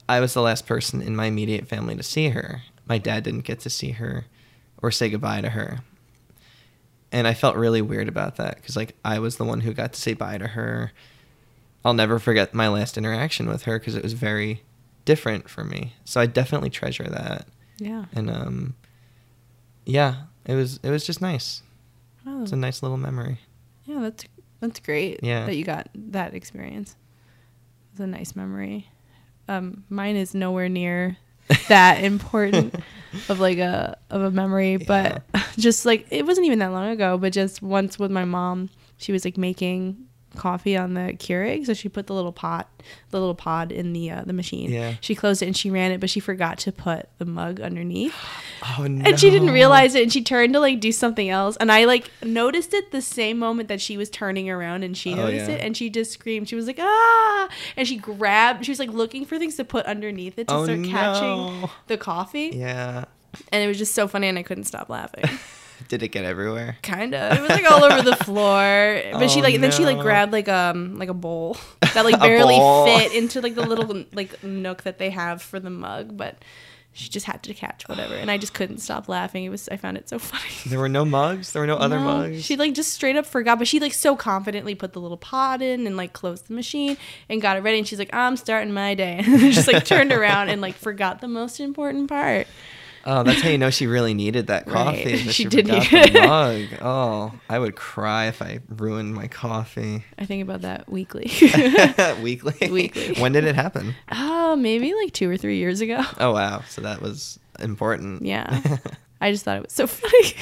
I 0.09 0.19
was 0.19 0.33
the 0.33 0.41
last 0.41 0.67
person 0.67 1.01
in 1.01 1.15
my 1.15 1.27
immediate 1.27 1.67
family 1.67 1.95
to 1.95 2.03
see 2.03 2.29
her. 2.29 2.63
My 2.85 2.97
dad 2.97 3.23
didn't 3.23 3.45
get 3.45 3.61
to 3.61 3.69
see 3.69 3.91
her 3.91 4.25
or 4.81 4.91
say 4.91 5.09
goodbye 5.09 5.41
to 5.41 5.49
her. 5.49 5.79
And 7.11 7.27
I 7.27 7.33
felt 7.33 7.55
really 7.55 7.81
weird 7.81 8.09
about 8.09 8.35
that 8.35 8.55
because, 8.55 8.75
like, 8.75 8.95
I 9.05 9.19
was 9.19 9.37
the 9.37 9.45
one 9.45 9.61
who 9.61 9.73
got 9.73 9.93
to 9.93 10.01
say 10.01 10.13
bye 10.13 10.37
to 10.37 10.47
her. 10.47 10.91
I'll 11.85 11.93
never 11.93 12.19
forget 12.19 12.53
my 12.53 12.67
last 12.67 12.97
interaction 12.97 13.47
with 13.47 13.63
her 13.63 13.79
because 13.79 13.95
it 13.95 14.03
was 14.03 14.13
very 14.13 14.63
different 15.05 15.49
for 15.49 15.63
me. 15.63 15.93
So 16.03 16.19
I 16.19 16.25
definitely 16.25 16.71
treasure 16.71 17.05
that. 17.05 17.47
Yeah. 17.77 18.05
And 18.13 18.29
um, 18.29 18.75
yeah, 19.85 20.23
it 20.45 20.55
was 20.55 20.79
it 20.83 20.89
was 20.89 21.05
just 21.05 21.21
nice. 21.21 21.61
Oh, 22.27 22.41
It's 22.43 22.51
a 22.51 22.55
nice 22.55 22.81
little 22.81 22.97
memory. 22.97 23.39
yeah, 23.85 23.99
that's 24.01 24.25
that's 24.59 24.79
great. 24.79 25.19
Yeah. 25.23 25.45
That 25.45 25.55
you 25.55 25.63
got 25.63 25.89
that 25.93 26.33
experience. 26.33 26.95
It's 27.91 27.99
a 27.99 28.07
nice 28.07 28.35
memory. 28.35 28.89
Um, 29.47 29.83
mine 29.89 30.15
is 30.15 30.33
nowhere 30.33 30.69
near 30.69 31.17
that 31.69 32.03
important 32.03 32.73
of 33.29 33.39
like 33.39 33.59
a 33.59 33.97
of 34.09 34.21
a 34.23 34.31
memory, 34.31 34.77
but 34.77 35.21
just 35.57 35.85
like 35.85 36.07
it 36.09 36.25
wasn't 36.25 36.47
even 36.47 36.59
that 36.59 36.71
long 36.71 36.89
ago. 36.89 37.17
But 37.17 37.31
just 37.33 37.61
once 37.61 37.99
with 37.99 38.09
my 38.11 38.25
mom, 38.25 38.69
she 38.97 39.11
was 39.11 39.23
like 39.23 39.37
making 39.37 40.07
coffee 40.35 40.77
on 40.77 40.93
the 40.93 41.13
Keurig, 41.17 41.65
so 41.65 41.73
she 41.73 41.89
put 41.89 42.07
the 42.07 42.13
little 42.13 42.31
pot, 42.31 42.69
the 43.11 43.19
little 43.19 43.35
pod 43.35 43.71
in 43.71 43.93
the 43.93 44.11
uh, 44.11 44.23
the 44.25 44.33
machine. 44.33 44.71
Yeah. 44.71 44.95
She 45.01 45.15
closed 45.15 45.41
it 45.41 45.47
and 45.47 45.57
she 45.57 45.69
ran 45.71 45.91
it, 45.91 45.99
but 45.99 46.09
she 46.09 46.19
forgot 46.19 46.57
to 46.59 46.71
put 46.71 47.09
the 47.17 47.25
mug 47.25 47.59
underneath. 47.61 48.13
Oh 48.79 48.87
no! 48.87 49.03
and 49.07 49.19
she 49.19 49.29
didn't 49.29 49.51
realize 49.51 49.93
it 49.93 50.01
and 50.03 50.11
she 50.11 50.23
turned 50.23 50.53
to 50.53 50.59
like 50.59 50.79
do 50.79 50.91
something 50.91 51.29
else 51.29 51.55
and 51.57 51.71
i 51.71 51.85
like 51.85 52.09
noticed 52.23 52.73
it 52.73 52.89
the 52.91 53.01
same 53.01 53.37
moment 53.37 53.69
that 53.69 53.79
she 53.79 53.95
was 53.95 54.09
turning 54.09 54.49
around 54.49 54.81
and 54.83 54.97
she 54.97 55.13
Oh, 55.13 55.17
noticed 55.17 55.49
yeah. 55.49 55.57
it 55.57 55.61
and 55.61 55.77
she 55.77 55.89
just 55.91 56.11
screamed 56.13 56.49
she 56.49 56.55
was 56.55 56.65
like 56.65 56.79
ah 56.79 57.49
and 57.77 57.87
she 57.87 57.97
grabbed 57.97 58.65
she 58.65 58.71
was 58.71 58.79
like 58.79 58.89
looking 58.89 59.23
for 59.25 59.37
things 59.37 59.55
to 59.57 59.65
put 59.65 59.85
underneath 59.85 60.39
it 60.39 60.47
to 60.47 60.53
Oh, 60.55 60.63
start 60.63 60.83
catching 60.85 61.69
the 61.87 61.97
coffee 61.97 62.51
Yeah. 62.55 63.05
and 63.51 63.63
it 63.63 63.67
was 63.67 63.77
just 63.77 63.93
so 63.93 64.07
funny 64.07 64.27
and 64.29 64.39
i 64.39 64.41
couldn't 64.43 64.63
stop 64.63 64.89
laughing 64.89 65.25
Did 65.87 66.03
it 66.03 66.09
get 66.09 66.25
everywhere? 66.25 66.77
kind 66.81 67.13
of 67.13 67.37
it 67.37 67.41
was 67.41 67.49
like 67.49 67.69
all 67.69 67.83
over 67.83 68.01
the 68.01 68.15
floor 68.15 69.01
but 69.13 69.29
she 69.29 69.39
Oh, 69.39 69.43
like 69.43 69.59
then 69.59 69.71
she 69.71 69.85
like 69.85 69.99
grabbed 69.99 70.31
like 70.31 70.47
um 70.47 70.97
like 70.97 71.09
a 71.09 71.13
bowl 71.13 71.57
that 71.93 72.05
like 72.05 72.19
barely 72.19 72.57
fit 72.85 73.13
into 73.13 73.41
like 73.41 73.55
the 73.55 73.65
little 73.65 74.03
like 74.13 74.43
nook 74.43 74.83
that 74.83 74.97
they 74.97 75.09
have 75.09 75.41
for 75.41 75.59
the 75.59 75.69
mug 75.69 76.15
but 76.17 76.37
she 76.93 77.09
just 77.09 77.25
had 77.25 77.43
to 77.43 77.53
catch 77.53 77.83
whatever 77.89 78.15
and 78.15 78.31
i 78.31 78.37
just 78.37 78.53
couldn't 78.53 78.77
stop 78.77 79.09
laughing 79.09 79.43
it 79.43 79.49
was 79.49 79.67
i 79.69 79.75
found 79.75 79.97
it 79.97 80.07
so 80.07 80.17
funny 80.31 80.43
There 80.65 80.79
were 80.79 80.87
no 80.89 81.03
mugs. 81.05 81.51
There 81.51 81.61
were 81.61 81.67
no 81.67 81.75
other 81.75 81.99
no, 81.99 82.05
mugs. 82.05 82.43
She 82.43 82.55
like 82.55 82.73
just 82.73 82.93
straight 82.93 83.15
up 83.17 83.25
forgot, 83.25 83.59
but 83.59 83.67
she 83.67 83.79
like 83.79 83.93
so 83.93 84.15
confidently 84.15 84.73
put 84.75 84.93
the 84.93 85.01
little 85.01 85.17
pot 85.17 85.61
in 85.61 85.85
and 85.85 85.95
like 85.97 86.13
closed 86.13 86.47
the 86.47 86.53
machine 86.53 86.97
and 87.29 87.41
got 87.41 87.57
it 87.57 87.61
ready. 87.61 87.77
And 87.77 87.87
she's 87.87 87.99
like, 87.99 88.09
"I'm 88.13 88.35
starting 88.37 88.73
my 88.73 88.95
day," 88.95 89.21
and 89.23 89.51
just 89.51 89.67
like 89.67 89.85
turned 89.85 90.11
around 90.11 90.49
and 90.49 90.61
like 90.61 90.73
forgot 90.75 91.21
the 91.21 91.27
most 91.27 91.59
important 91.59 92.07
part. 92.09 92.47
Oh, 93.05 93.23
that's 93.23 93.41
how 93.41 93.49
you 93.49 93.57
know 93.57 93.69
she 93.69 93.87
really 93.87 94.13
needed 94.13 94.47
that 94.47 94.65
coffee. 94.65 95.03
that 95.23 95.33
She 95.33 95.43
she 95.43 95.45
did 95.45 95.67
need 95.67 95.83
the 95.83 96.21
mug. 96.27 96.79
Oh, 96.81 97.33
I 97.49 97.59
would 97.59 97.75
cry 97.75 98.25
if 98.27 98.41
I 98.41 98.59
ruined 98.69 99.13
my 99.13 99.27
coffee. 99.27 100.03
I 100.17 100.25
think 100.25 100.41
about 100.43 100.61
that 100.61 100.89
weekly. 100.89 101.31
Weekly. 102.21 102.69
Weekly. 102.69 103.15
when 103.19 103.31
did 103.31 103.45
it 103.45 103.55
happen? 103.55 103.95
Oh, 104.11 104.55
maybe 104.55 104.93
like 104.93 105.13
two 105.13 105.29
or 105.29 105.37
three 105.37 105.57
years 105.57 105.81
ago. 105.81 106.03
Oh 106.19 106.33
wow! 106.33 106.63
So 106.67 106.81
that 106.81 107.01
was 107.01 107.39
important. 107.59 108.25
Yeah. 108.25 108.61
I 109.21 109.31
just 109.31 109.45
thought 109.45 109.57
it 109.57 109.63
was 109.63 109.73
so 109.73 109.87
funny. 109.87 110.35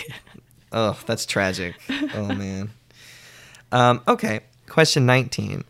oh, 0.72 0.99
that's 1.05 1.26
tragic. 1.26 1.76
Oh 2.16 2.28
man. 2.34 2.72
Um, 3.72 4.01
okay. 4.07 4.41
Question 4.68 5.05
nineteen. 5.05 5.64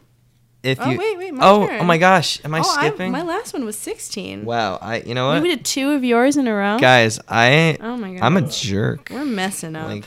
If 0.63 0.79
Oh, 0.79 0.89
you 0.89 0.97
wait, 0.97 1.17
wait, 1.17 1.33
my 1.33 1.45
oh, 1.45 1.67
turn. 1.67 1.81
oh 1.81 1.83
my 1.83 1.97
gosh, 1.97 2.39
am 2.45 2.55
I 2.55 2.59
oh, 2.59 2.63
skipping? 2.63 3.11
my 3.11 3.21
last 3.21 3.53
one 3.53 3.65
was 3.65 3.77
16. 3.77 4.45
wow. 4.45 4.79
I 4.81 5.01
you 5.01 5.13
know 5.13 5.27
what? 5.27 5.41
We 5.43 5.49
did 5.49 5.65
two 5.65 5.91
of 5.91 6.03
yours 6.05 6.37
in 6.37 6.47
a 6.47 6.53
row. 6.55 6.79
guys? 6.79 7.19
I 7.27 7.77
Oh 7.81 7.97
my 7.97 8.13
god. 8.13 8.23
I'm 8.23 8.37
a 8.37 8.41
jerk. 8.41 9.09
We're 9.11 9.25
messing 9.25 9.75
up. 9.75 9.89
Like 9.89 10.05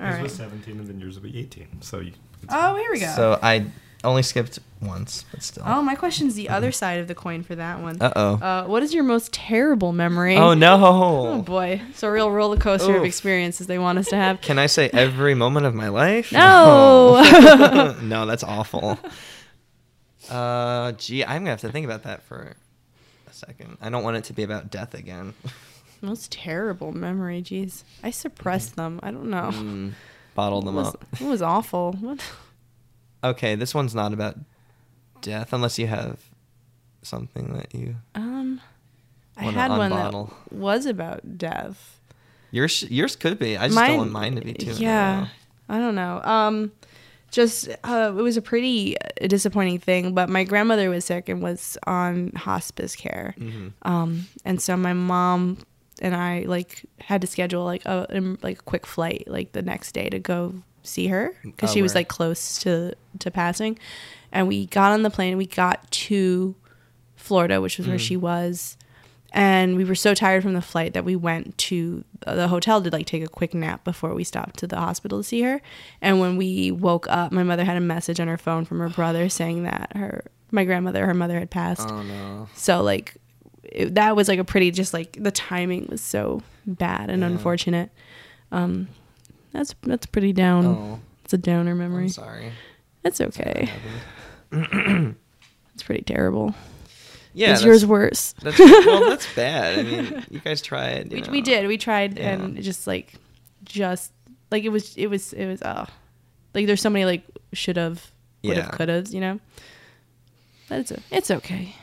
All 0.00 0.06
right. 0.06 0.30
17 0.30 0.78
and 0.78 0.88
then 0.88 0.98
yours 0.98 1.16
will 1.16 1.28
be 1.30 1.38
18. 1.38 1.82
So 1.82 2.00
you. 2.00 2.12
Oh, 2.48 2.76
here 2.76 2.90
we 2.90 3.00
go. 3.00 3.12
so 3.14 3.38
I 3.42 3.66
only 4.04 4.22
skipped 4.22 4.58
once, 4.80 5.24
but 5.32 5.42
still. 5.42 5.64
oh, 5.66 5.82
my 5.82 5.94
question's 5.94 6.34
the 6.36 6.48
other 6.48 6.70
side 6.70 7.00
of 7.00 7.08
the 7.08 7.14
coin 7.14 7.42
for 7.42 7.54
that 7.56 7.80
one. 7.80 8.00
Uh 8.00 8.12
oh. 8.14 8.34
Uh, 8.34 8.64
what 8.66 8.82
is 8.82 8.94
your 8.94 9.04
most 9.04 9.32
terrible 9.32 9.92
memory? 9.92 10.36
Oh 10.36 10.54
no. 10.54 10.74
Oh 10.76 11.36
no. 11.36 11.42
boy, 11.42 11.82
it's 11.90 12.02
a 12.02 12.10
real 12.10 12.30
roller 12.30 12.56
coaster 12.56 12.96
of 12.96 13.04
experiences 13.04 13.66
they 13.66 13.78
want 13.78 13.98
us 13.98 14.08
to 14.08 14.16
have. 14.16 14.40
Can 14.40 14.58
I 14.58 14.66
say 14.66 14.88
every 14.92 15.34
moment 15.34 15.66
of 15.66 15.74
my 15.74 15.88
life? 15.88 16.32
No. 16.32 17.22
No, 17.22 17.96
no 18.02 18.26
that's 18.26 18.44
awful. 18.44 18.98
Uh, 20.30 20.92
gee, 20.92 21.24
I'm 21.24 21.42
gonna 21.42 21.50
have 21.50 21.60
to 21.60 21.70
think 21.72 21.84
about 21.84 22.02
that 22.04 22.22
for 22.22 22.54
a 23.28 23.32
second. 23.32 23.78
I 23.80 23.90
don't 23.90 24.02
want 24.04 24.16
it 24.16 24.24
to 24.24 24.32
be 24.32 24.42
about 24.42 24.70
death 24.70 24.94
again. 24.94 25.34
Most 26.02 26.30
terrible 26.32 26.92
memory. 26.92 27.42
Jeez, 27.42 27.82
I 28.02 28.10
suppressed 28.10 28.76
them. 28.76 29.00
I 29.02 29.10
don't 29.10 29.30
know. 29.30 29.50
Mm, 29.52 29.92
bottle 30.34 30.60
It 30.60 30.64
them 30.66 30.74
was, 30.74 30.88
up. 30.88 31.04
it 31.20 31.24
was 31.26 31.42
awful. 31.42 31.92
What? 32.00 32.22
Okay, 33.24 33.56
this 33.56 33.74
one's 33.74 33.92
not 33.94 34.12
about 34.12 34.36
death, 35.20 35.52
unless 35.52 35.78
you 35.80 35.88
have 35.88 36.20
something 37.02 37.54
that 37.54 37.74
you. 37.74 37.96
Um, 38.14 38.60
I 39.36 39.44
had 39.44 39.70
one 39.70 39.90
unbottle. 39.90 40.32
that 40.50 40.52
was 40.56 40.86
about 40.86 41.36
death. 41.38 41.98
Yours, 42.52 42.84
yours 42.88 43.16
could 43.16 43.38
be. 43.40 43.56
I 43.56 43.66
just 43.68 43.76
don't 43.76 43.96
want 43.96 44.12
mine 44.12 44.36
to 44.36 44.42
be 44.42 44.52
too. 44.52 44.72
Yeah, 44.72 45.26
I 45.68 45.78
don't 45.78 45.96
know. 45.96 46.20
Um, 46.22 46.70
just 47.36 47.68
uh, 47.84 48.08
it 48.18 48.22
was 48.22 48.36
a 48.36 48.42
pretty 48.42 48.96
disappointing 49.28 49.78
thing. 49.78 50.14
But 50.14 50.28
my 50.28 50.42
grandmother 50.44 50.88
was 50.90 51.04
sick 51.04 51.28
and 51.28 51.42
was 51.42 51.76
on 51.86 52.32
hospice 52.34 52.96
care. 52.96 53.34
hmm 53.38 53.68
Um, 53.82 54.26
and 54.44 54.60
so 54.60 54.76
my 54.76 54.94
mom 54.94 55.58
and 56.02 56.14
I 56.14 56.44
like 56.46 56.84
had 57.00 57.20
to 57.20 57.26
schedule 57.26 57.64
like 57.64 57.84
a 57.84 58.06
um, 58.16 58.38
like 58.42 58.58
a 58.60 58.62
quick 58.62 58.86
flight 58.86 59.24
like 59.26 59.52
the 59.52 59.62
next 59.62 59.92
day 59.92 60.08
to 60.10 60.18
go 60.18 60.54
see 60.82 61.06
her 61.08 61.32
because 61.42 61.70
Oh, 61.70 61.74
she 61.74 61.82
was 61.82 61.94
like 61.94 62.08
close 62.08 62.58
to 62.64 62.94
to 63.20 63.30
passing. 63.30 63.78
And 64.32 64.48
we 64.48 64.66
got 64.66 64.92
on 64.92 65.02
the 65.02 65.10
plane. 65.10 65.36
We 65.36 65.46
got 65.46 65.78
to 66.08 66.54
Florida, 67.16 67.60
which 67.60 67.78
was 67.78 67.86
where 67.86 67.96
Mm. 67.98 68.08
she 68.08 68.16
was. 68.16 68.76
And 69.36 69.76
we 69.76 69.84
were 69.84 69.94
so 69.94 70.14
tired 70.14 70.42
from 70.42 70.54
the 70.54 70.62
flight 70.62 70.94
that 70.94 71.04
we 71.04 71.14
went 71.14 71.58
to 71.58 72.02
the 72.26 72.48
hotel 72.48 72.80
to 72.82 72.88
like 72.90 73.04
take 73.06 73.22
a 73.22 73.28
quick 73.28 73.52
nap 73.52 73.84
before 73.84 74.14
we 74.14 74.24
stopped 74.24 74.58
to 74.60 74.66
the 74.66 74.76
hospital 74.80 75.18
to 75.18 75.24
see 75.24 75.42
her. 75.42 75.60
And 76.00 76.20
when 76.20 76.36
we 76.38 76.70
woke 76.70 77.06
up, 77.10 77.32
my 77.32 77.42
mother 77.42 77.64
had 77.64 77.76
a 77.76 77.80
message 77.80 78.18
on 78.18 78.28
her 78.28 78.38
phone 78.38 78.64
from 78.64 78.78
her 78.80 78.88
brother 78.88 79.28
saying 79.28 79.64
that 79.64 79.92
her 79.94 80.24
my 80.52 80.64
grandmother, 80.64 81.04
her 81.04 81.12
mother 81.12 81.38
had 81.38 81.50
passed. 81.50 81.86
Oh 81.90 82.02
no. 82.02 82.48
So 82.54 82.82
like 82.82 83.16
it, 83.62 83.94
that 83.96 84.16
was 84.16 84.26
like 84.28 84.38
a 84.38 84.44
pretty 84.44 84.70
just 84.70 84.94
like 84.94 85.16
the 85.20 85.30
timing 85.32 85.86
was 85.90 86.00
so 86.00 86.40
bad 86.66 87.10
and 87.10 87.20
Yeah. 87.20 87.26
unfortunate. 87.28 87.90
Um 88.52 88.88
that's 89.52 89.74
that's 89.82 90.06
pretty 90.06 90.32
down. 90.32 90.64
Oh, 90.66 91.00
It's 91.24 91.34
a 91.34 91.38
downer 91.38 91.74
memory. 91.74 92.04
I'm 92.04 92.08
sorry. 92.08 92.52
that's 93.02 93.20
okay. 93.20 93.68
It's 94.52 95.82
pretty 95.82 96.02
terrible. 96.04 96.54
Yeah. 97.36 97.52
Is 97.52 97.62
yours 97.64 97.84
worse? 97.84 98.34
That's, 98.42 98.58
well, 98.58 99.10
that's 99.10 99.32
bad. 99.36 99.78
I 99.78 99.82
mean, 99.82 100.24
you 100.30 100.40
guys 100.40 100.62
tried. 100.62 101.12
you 101.12 101.22
We, 101.26 101.30
we 101.30 101.40
did. 101.42 101.66
We 101.68 101.76
tried 101.78 102.18
Yeah. 102.18 102.30
and 102.30 102.58
it 102.58 102.62
just 102.62 102.86
like 102.86 103.12
just 103.64 104.10
like 104.50 104.64
it 104.64 104.70
was 104.70 104.96
it 104.96 105.08
was 105.08 105.32
it 105.34 105.46
was 105.46 105.60
uh 105.62 105.86
like 106.54 106.66
there's 106.66 106.80
so 106.80 106.88
many 106.90 107.04
like 107.04 107.22
should 107.52 107.76
have 107.76 108.10
would 108.42 108.56
have 108.56 108.66
Yeah. 108.66 108.70
could 108.76 108.88
have, 108.88 109.08
you 109.08 109.20
know. 109.20 109.38
But 110.68 110.80
it's 110.80 110.92
it's 111.10 111.30
okay. 111.30 111.74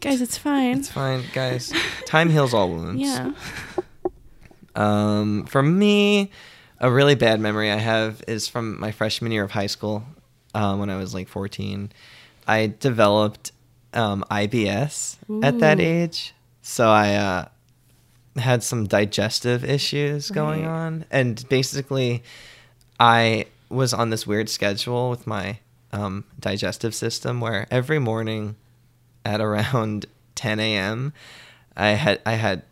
Guys, 0.00 0.20
it's 0.20 0.38
fine. 0.38 0.78
It's 0.78 0.90
fine, 0.90 1.24
guys. 1.34 1.72
Time 2.06 2.30
heals 2.30 2.54
all 2.54 2.68
wounds. 2.70 3.02
yeah. 3.02 3.32
Um, 4.74 5.44
for 5.46 5.62
me, 5.62 6.30
a 6.78 6.90
really 6.90 7.16
bad 7.16 7.40
memory 7.40 7.70
I 7.70 7.76
have 7.78 8.22
is 8.28 8.46
from 8.46 8.78
my 8.78 8.92
freshman 8.92 9.32
year 9.32 9.42
of 9.42 9.50
high 9.50 9.66
school, 9.66 10.04
um, 10.54 10.78
when 10.78 10.88
I 10.90 10.96
was 10.98 11.14
like 11.14 11.26
14. 11.28 11.90
I 12.46 12.72
developed 12.78 13.50
um, 13.94 14.24
IBS 14.30 15.16
at 15.44 15.58
that 15.60 15.80
age, 15.80 16.34
so 16.62 16.88
I 16.90 17.14
uh, 17.14 17.48
had 18.36 18.62
some 18.62 18.86
digestive 18.86 19.64
issues 19.64 20.30
going 20.30 20.62
Right. 20.64 20.70
on, 20.70 21.04
and 21.10 21.44
basically, 21.48 22.22
I 23.00 23.46
was 23.68 23.92
on 23.92 24.10
this 24.10 24.26
weird 24.26 24.48
schedule 24.48 25.10
with 25.10 25.26
my 25.26 25.58
um, 25.92 26.24
digestive 26.40 26.94
system 26.94 27.40
where 27.40 27.66
every 27.70 27.98
morning 27.98 28.56
at 29.24 29.40
around 29.40 30.06
10 30.34 30.60
a.m. 30.60 31.12
I 31.76 31.88
had 31.90 32.20
I 32.26 32.32
had 32.32 32.62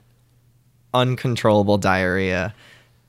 uncontrollable 0.94 1.78
diarrhea 1.78 2.54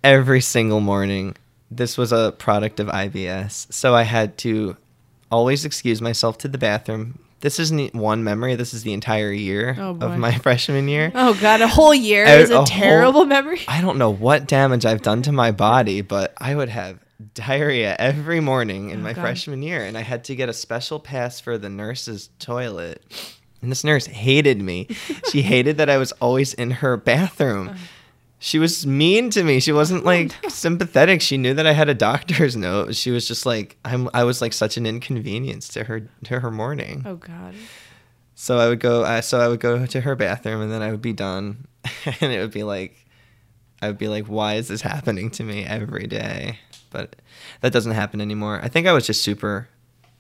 every 0.03 0.41
single 0.41 0.79
morning. 0.79 1.35
This 1.69 1.97
was 1.97 2.11
a 2.11 2.33
product 2.37 2.79
of 2.79 2.87
IBS, 2.87 3.71
so 3.73 3.93
I 3.95 4.03
had 4.03 4.37
to 4.39 4.77
always 5.31 5.65
excuse 5.65 6.01
myself 6.01 6.37
to 6.39 6.47
the 6.47 6.57
bathroom. 6.57 7.19
This 7.39 7.59
isn't 7.59 7.93
one 7.93 8.23
memory. 8.23 8.55
This 8.55 8.73
is 8.73 8.83
the 8.83 8.93
entire 8.93 9.31
year 9.31 9.75
Oh, 9.79 9.91
of 10.01 10.17
my 10.17 10.31
freshman 10.39 10.87
year. 10.87 11.11
Oh 11.13 11.37
god, 11.39 11.61
a 11.61 11.67
whole 11.67 11.93
year 11.93 12.25
A- 12.25 12.39
is 12.39 12.49
a 12.49 12.53
a, 12.53 12.57
whole- 12.57 12.65
terrible 12.65 13.25
memory. 13.25 13.61
I 13.67 13.81
don't 13.81 13.97
know 13.97 14.09
what 14.09 14.47
damage 14.47 14.85
I've 14.85 15.01
done 15.03 15.21
to 15.23 15.31
my 15.31 15.51
body, 15.51 16.01
but 16.01 16.33
I 16.37 16.55
would 16.55 16.69
have 16.69 16.99
diarrhea 17.33 17.95
every 17.97 18.39
morning 18.39 18.89
in 18.89 18.99
Oh, 18.99 19.03
my 19.03 19.13
God. 19.13 19.21
freshman 19.21 19.61
year, 19.61 19.83
and 19.83 19.97
I 19.97 20.01
had 20.01 20.23
to 20.25 20.35
get 20.35 20.49
a 20.49 20.53
special 20.53 20.99
pass 20.99 21.39
for 21.39 21.57
the 21.57 21.69
nurse's 21.69 22.29
toilet. 22.39 23.03
And 23.61 23.71
this 23.71 23.83
nurse 23.83 24.05
hated 24.05 24.61
me. 24.61 24.87
she 25.31 25.41
hated 25.53 25.77
that 25.77 25.89
I 25.89 25.97
was 25.97 26.11
always 26.13 26.53
in 26.53 26.71
her 26.71 26.95
bathroom. 26.97 27.69
Uh. 27.69 27.75
She 28.39 28.59
was 28.59 28.85
mean 28.85 29.31
to 29.31 29.43
me. 29.43 29.59
She 29.59 29.71
wasn't 29.71 30.05
like 30.05 30.31
sympathetic. 30.49 31.21
She 31.21 31.37
knew 31.37 31.53
that 31.55 31.65
I 31.65 31.73
had 31.73 31.89
a 31.89 31.95
doctor's 31.95 32.55
note. 32.55 32.95
She 32.95 33.09
was 33.09 33.27
just 33.27 33.45
like 33.45 33.77
I'm 33.83 34.09
I 34.13 34.23
was 34.23 34.41
like 34.41 34.53
such 34.53 34.77
an 34.77 34.85
inconvenience 34.85 35.67
to 35.69 35.83
her 35.85 36.07
to 36.25 36.39
her 36.39 36.51
morning. 36.51 37.03
Oh 37.05 37.15
god. 37.15 37.55
So 38.35 38.59
I 38.59 38.67
would 38.69 38.79
go. 38.79 39.03
Uh, 39.03 39.21
so 39.21 39.39
I 39.39 39.47
would 39.47 39.59
go 39.59 39.87
to 39.87 40.01
her 40.01 40.15
bathroom, 40.15 40.61
and 40.61 40.71
then 40.71 40.83
I 40.83 40.91
would 40.91 41.01
be 41.01 41.13
done, 41.13 41.65
and 42.21 42.31
it 42.31 42.39
would 42.39 42.51
be 42.51 42.61
like, 42.61 42.95
I 43.81 43.87
would 43.87 43.97
be 43.97 44.07
like, 44.07 44.27
why 44.27 44.55
is 44.55 44.67
this 44.67 44.81
happening 44.81 45.31
to 45.31 45.43
me 45.43 45.65
every 45.65 46.05
day? 46.05 46.59
But 46.91 47.15
that 47.61 47.73
doesn't 47.73 47.93
happen 47.93 48.21
anymore. 48.21 48.59
I 48.61 48.67
think 48.67 48.85
I 48.85 48.93
was 48.93 49.07
just 49.07 49.23
super 49.23 49.67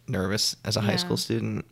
nervous 0.07 0.55
as 0.65 0.75
a 0.75 0.81
high 0.81 0.95
school 0.95 1.17
student. 1.17 1.65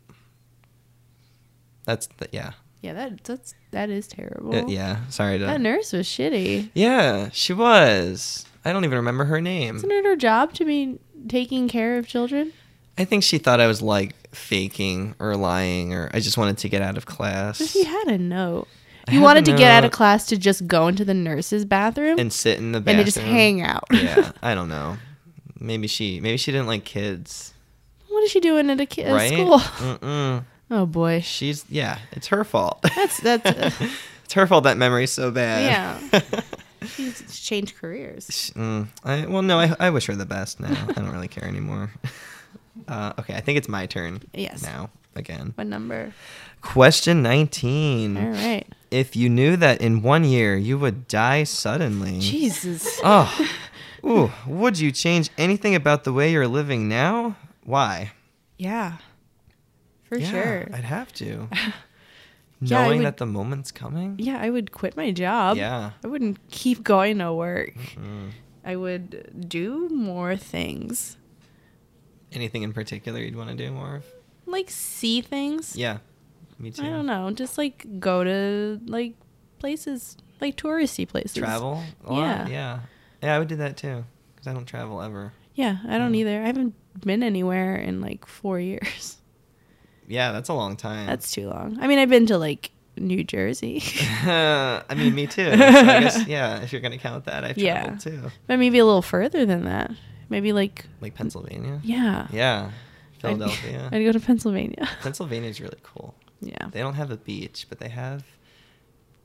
That's 1.85 2.07
the, 2.17 2.29
yeah, 2.31 2.51
Yeah, 2.85 2.93
that 2.93 3.23
that's 3.23 3.55
that 3.71 3.89
is 3.89 4.07
terrible. 4.07 4.55
Uh, 4.55 4.67
yeah. 4.67 4.97
Sorry 5.09 5.39
to. 5.39 5.45
That 5.45 5.59
nurse 5.59 5.91
was 5.91 6.05
shitty. 6.07 6.69
yeah, 6.75 7.29
she 7.33 7.51
was. 7.51 8.45
I 8.63 8.71
don't 8.71 8.85
even 8.85 8.97
remember 8.97 9.25
her 9.25 9.41
name. 9.41 9.77
Isn't 9.77 9.91
it 9.91 10.05
her 10.05 10.15
job 10.15 10.53
to 10.53 10.65
be 10.65 10.99
taking 11.27 11.67
care 11.67 11.97
of 11.97 12.07
children? 12.07 12.53
I 12.97 13.05
think 13.05 13.23
she 13.23 13.39
thought 13.39 13.59
I 13.59 13.65
was 13.65 13.81
like 13.81 14.13
faking 14.35 15.15
or 15.17 15.35
lying, 15.35 15.93
or 15.95 16.11
I 16.13 16.19
just 16.19 16.37
wanted 16.37 16.59
to 16.59 16.69
get 16.69 16.83
out 16.83 16.95
of 16.95 17.07
class 17.07 17.75
you 17.75 17.85
had 17.85 18.07
a 18.07 18.19
note. 18.19 18.67
I 19.07 19.13
You 19.13 19.21
wanted 19.21 19.45
to 19.45 19.51
get 19.55 19.71
out 19.71 19.83
of 19.83 19.91
class 19.91 20.27
to 20.27 20.37
just 20.37 20.67
go 20.67 20.87
into 20.87 21.03
the 21.05 21.13
nurse's 21.13 21.65
bathroom 21.65 22.19
and 22.19 22.31
sit 22.31 22.59
in 22.59 22.71
the 22.71 22.77
and 22.77 22.85
bathroom 22.85 23.05
to 23.05 23.11
just 23.11 23.17
hang 23.17 23.61
out. 23.61 23.85
yeah, 23.91 24.31
I 24.43 24.53
don't 24.53 24.69
know. 24.69 24.97
Maybe 25.59 25.87
she 25.87 26.19
maybe 26.19 26.37
she 26.37 26.51
didn't 26.51 26.67
like 26.67 26.85
kids. 26.85 27.53
what 28.09 28.23
is 28.23 28.29
she 28.29 28.39
doing 28.39 28.69
at 28.69 28.79
a 28.79 28.85
kid 28.85 29.11
right? 29.11 29.31
school? 29.31 29.57
Mm-mm. 29.59 30.45
Oh 30.71 30.85
boy. 30.85 31.21
She's 31.21 31.65
yeah, 31.69 31.99
it's 32.11 32.27
her 32.27 32.43
fault. 32.43 32.81
That's 32.95 33.19
that's 33.21 33.45
uh, 33.45 33.71
it's 34.23 34.33
her 34.33 34.47
fault 34.47 34.63
that 34.63 34.77
memory's 34.77 35.11
so 35.11 35.31
bad. 35.31 36.01
yeah. 36.11 36.21
She's 36.87 37.39
changed 37.39 37.75
careers. 37.77 38.51
Mm, 38.55 38.87
I, 39.03 39.25
well, 39.25 39.41
no, 39.41 39.59
I, 39.59 39.73
I 39.79 39.89
wish 39.89 40.05
her 40.05 40.15
the 40.15 40.25
best 40.25 40.59
now. 40.59 40.85
I 40.89 40.93
don't 40.93 41.11
really 41.11 41.27
care 41.27 41.45
anymore. 41.47 41.91
Uh, 42.89 43.13
okay, 43.17 43.33
I 43.33 43.39
think 43.39 43.57
it's 43.57 43.69
my 43.69 43.85
turn. 43.85 44.21
Yes. 44.33 44.61
Now 44.61 44.89
again. 45.15 45.53
What 45.55 45.65
number? 45.65 46.13
Question 46.61 47.23
nineteen. 47.23 48.17
All 48.17 48.31
right. 48.31 48.67
If 48.91 49.15
you 49.15 49.29
knew 49.29 49.55
that 49.55 49.79
in 49.81 50.01
one 50.03 50.25
year 50.25 50.57
you 50.57 50.77
would 50.77 51.07
die 51.07 51.45
suddenly, 51.45 52.19
Jesus. 52.19 52.99
oh, 53.01 53.49
ooh, 54.05 54.29
would 54.45 54.77
you 54.77 54.91
change 54.91 55.29
anything 55.37 55.73
about 55.73 56.03
the 56.03 56.11
way 56.11 56.31
you're 56.33 56.49
living 56.49 56.89
now? 56.89 57.37
Why? 57.63 58.11
Yeah. 58.57 58.97
For 60.09 60.17
Yeah, 60.17 60.29
sure. 60.31 60.69
I'd 60.73 60.83
have 60.83 61.11
to. 61.13 61.49
Yeah, 62.61 62.83
Knowing 62.85 62.97
would- 62.99 63.05
that 63.07 63.17
the 63.17 63.25
moment's 63.25 63.69
coming. 63.69 64.15
Yeah, 64.17 64.39
I 64.41 64.49
would 64.49 64.71
quit 64.71 64.95
my 64.95 65.11
job. 65.11 65.57
Yeah. 65.57 65.91
I 66.03 66.07
wouldn't 66.07 66.37
keep 66.49 66.83
going 66.83 67.17
to 67.19 67.33
work. 67.33 67.75
Mm. 67.75 68.29
I 68.63 68.77
would 68.77 69.45
do 69.49 69.89
more 69.89 70.37
things. 70.37 71.17
Anything 72.31 72.63
in 72.63 72.71
particular 72.71 73.19
you'd 73.19 73.35
want 73.35 73.49
to 73.49 73.55
do 73.57 73.71
more 73.71 73.97
of? 73.97 74.05
Like 74.45 74.69
see 74.69 75.19
things. 75.19 75.75
Yeah, 75.75 75.97
me 76.57 76.71
too. 76.71 76.83
I 76.83 76.89
don't 76.89 77.05
know. 77.05 77.29
Just 77.31 77.57
like 77.57 77.85
go 77.99 78.23
to 78.23 78.79
like 78.85 79.15
places, 79.59 80.15
like 80.39 80.55
touristy 80.55 81.05
places. 81.07 81.33
Travel. 81.33 81.83
Yeah. 82.09 82.47
Yeah. 82.47 82.79
Yeah, 83.21 83.35
I 83.35 83.39
would 83.39 83.49
do 83.49 83.57
that 83.57 83.75
too 83.75 84.05
because 84.33 84.47
I 84.47 84.53
don't 84.53 84.65
travel 84.65 85.01
ever. 85.01 85.33
Yeah, 85.55 85.77
I 85.87 85.97
don't 85.97 86.13
Yeah. 86.13 86.21
either. 86.21 86.41
I 86.41 86.45
haven't 86.47 86.73
been 87.05 87.21
anywhere 87.21 87.75
in 87.75 87.99
like 87.99 88.25
four 88.25 88.59
years. 88.71 89.17
Yeah, 90.07 90.31
that's 90.31 90.49
a 90.49 90.53
long 90.53 90.75
time. 90.75 91.07
That's 91.07 91.31
too 91.31 91.49
long. 91.49 91.77
I 91.81 91.87
mean, 91.87 91.99
I've 91.99 92.09
been 92.09 92.25
to 92.27 92.37
like 92.37 92.71
New 92.97 93.23
Jersey, 93.23 93.83
I 94.23 94.83
mean, 94.95 95.13
me 95.15 95.27
too. 95.27 95.45
So 95.45 95.51
I 95.53 95.99
guess 95.99 96.25
yeah. 96.27 96.61
If 96.61 96.71
you're 96.71 96.81
gonna 96.81 96.97
count 96.97 97.25
that, 97.25 97.43
I've 97.43 97.57
Yeah. 97.57 97.81
traveled 97.83 97.99
too. 97.99 98.31
but 98.47 98.57
maybe 98.59 98.79
a 98.79 98.85
little 98.85 99.01
further 99.01 99.45
than 99.45 99.65
that. 99.65 99.91
Maybe 100.29 100.53
like 100.53 100.85
Like 101.01 101.13
Pennsylvania. 101.15 101.81
yeah, 101.83 102.27
Yeah. 102.31 102.65
I'd- 102.65 102.73
Philadelphia. 103.19 103.89
I'd, 103.91 104.03
go 104.03 104.11
to 104.11 104.19
Pennsylvania. 104.19 104.87
Pennsylvania's 105.01 105.59
really 105.59 105.79
cool. 105.83 106.13
yeah. 106.41 106.67
They 106.71 106.79
don't 106.79 106.93
have 106.95 107.11
a 107.11 107.17
beach, 107.17 107.65
but 107.69 107.79
they 107.79 107.89
have 107.89 108.23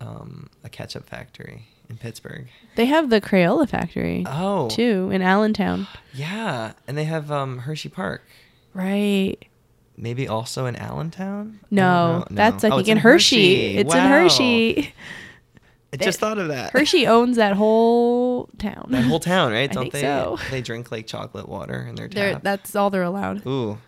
um, 0.01 0.49
a 0.65 0.69
ketchup 0.69 1.07
factory 1.09 1.67
in 1.89 1.97
Pittsburgh. 1.99 2.49
They 2.77 2.87
have 2.87 3.11
the 3.11 3.21
Crayola 3.21 3.69
factory 3.69 4.25
Oh, 4.27 4.69
too 4.69 5.11
in 5.13 5.21
Allentown. 5.23 5.87
yeah, 6.15 6.73
and 6.89 6.97
they 6.97 7.05
have 7.05 7.31
um, 7.31 7.59
Hershey 7.59 7.89
Park. 7.91 8.23
Right. 8.73 9.37
Maybe 10.01 10.27
also 10.29 10.67
in 10.67 10.77
Allentown. 10.77 11.61
I 11.63 11.67
No, 11.71 12.25
that's 12.31 12.65
I 12.65 12.69
Oh, 12.69 12.71
think 12.77 12.81
it's 12.83 12.89
in 12.89 12.97
Hershey. 12.99 13.77
It's 13.77 13.95
in 13.95 14.01
Hershey. 14.01 14.95
I 15.93 15.97
just 15.97 16.21
thought 16.21 16.39
of 16.39 16.49
that. 16.49 16.73
Hershey 16.73 17.07
owns 17.09 17.37
that 17.37 17.55
whole 17.55 18.49
town. 18.59 18.87
that 18.91 19.03
whole 19.03 19.19
town, 19.21 19.53
right? 19.53 19.71
Don't 19.73 19.83
think 19.85 19.93
they? 19.95 20.01
so. 20.03 20.39
They 20.51 20.63
drink 20.63 20.91
like 20.93 21.07
chocolate 21.07 21.49
water 21.49 21.85
in 21.89 21.97
their 21.97 22.09
They're, 22.09 22.37
that's 22.39 22.75
all 22.77 22.91
they're 22.91 23.03
allowed. 23.03 23.45
Ooh, 23.47 23.79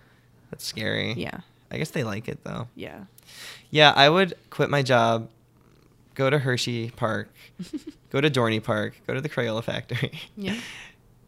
that's 0.51 0.65
scary. 0.65 1.13
Yeah. 1.15 1.41
I 1.71 1.79
guess 1.79 1.91
they 1.91 2.05
like 2.05 2.29
it 2.29 2.43
though. 2.45 2.69
Yeah. 2.75 3.05
Yeah, 3.71 3.93
I 3.97 4.09
would 4.11 4.35
quit 4.51 4.69
my 4.69 4.83
job, 4.83 5.31
go 6.15 6.29
to 6.29 6.39
Hershey 6.39 6.91
Park, 6.91 7.31
go 8.11 8.21
to 8.21 8.29
Dorney 8.29 8.63
Park, 8.63 8.95
go 9.07 9.15
to 9.15 9.21
the 9.23 9.31
Crayola 9.31 9.65
factory. 9.65 10.13
Yeah. 10.37 10.57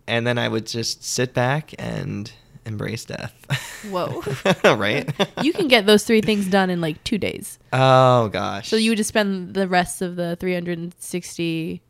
And 0.06 0.26
then 0.26 0.36
I 0.36 0.48
would 0.48 0.66
just 0.66 1.02
sit 1.02 1.32
back 1.32 1.72
and 1.78 2.30
embrace 2.66 3.04
death. 3.04 3.34
Whoa. 3.90 4.22
right? 4.76 5.08
you 5.42 5.52
can 5.52 5.68
get 5.68 5.86
those 5.86 6.04
three 6.04 6.20
things 6.20 6.46
done 6.46 6.70
in 6.70 6.80
like 6.80 7.02
two 7.04 7.18
days. 7.18 7.58
Oh 7.72 8.28
gosh. 8.28 8.68
So 8.68 8.76
you 8.76 8.90
would 8.90 8.96
just 8.98 9.08
spend 9.08 9.54
the 9.54 9.68
rest 9.68 10.00
of 10.02 10.16
the 10.16 10.36
362, 10.36 11.80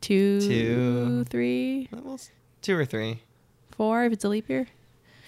Two. 0.00 1.24
three, 1.24 1.88
Well, 1.92 2.18
two 2.62 2.76
or 2.76 2.84
three. 2.84 3.22
four 3.72 4.04
if 4.04 4.12
it's 4.12 4.24
a 4.24 4.28
leap 4.28 4.48
year. 4.48 4.66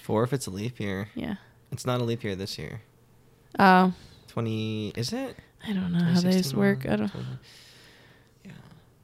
Four 0.03 0.23
if 0.25 0.33
it's 0.33 0.47
a 0.47 0.51
leap 0.51 0.79
year. 0.81 1.09
Yeah. 1.15 1.37
It's 1.73 1.85
not 1.87 2.01
a 2.01 2.05
leap 2.05 2.23
year 2.25 2.37
this 2.37 2.59
year. 2.59 2.81
Oh. 3.59 3.93
Twenty? 4.29 4.91
is 4.97 5.13
it? 5.13 5.37
I 5.67 5.73
don't 5.73 5.93
know 5.93 5.99
how 6.05 6.21
those 6.21 6.55
work. 6.55 6.87
I 6.87 6.97
don't. 6.97 7.09
20 7.11 7.27
Yeah. 8.45 8.51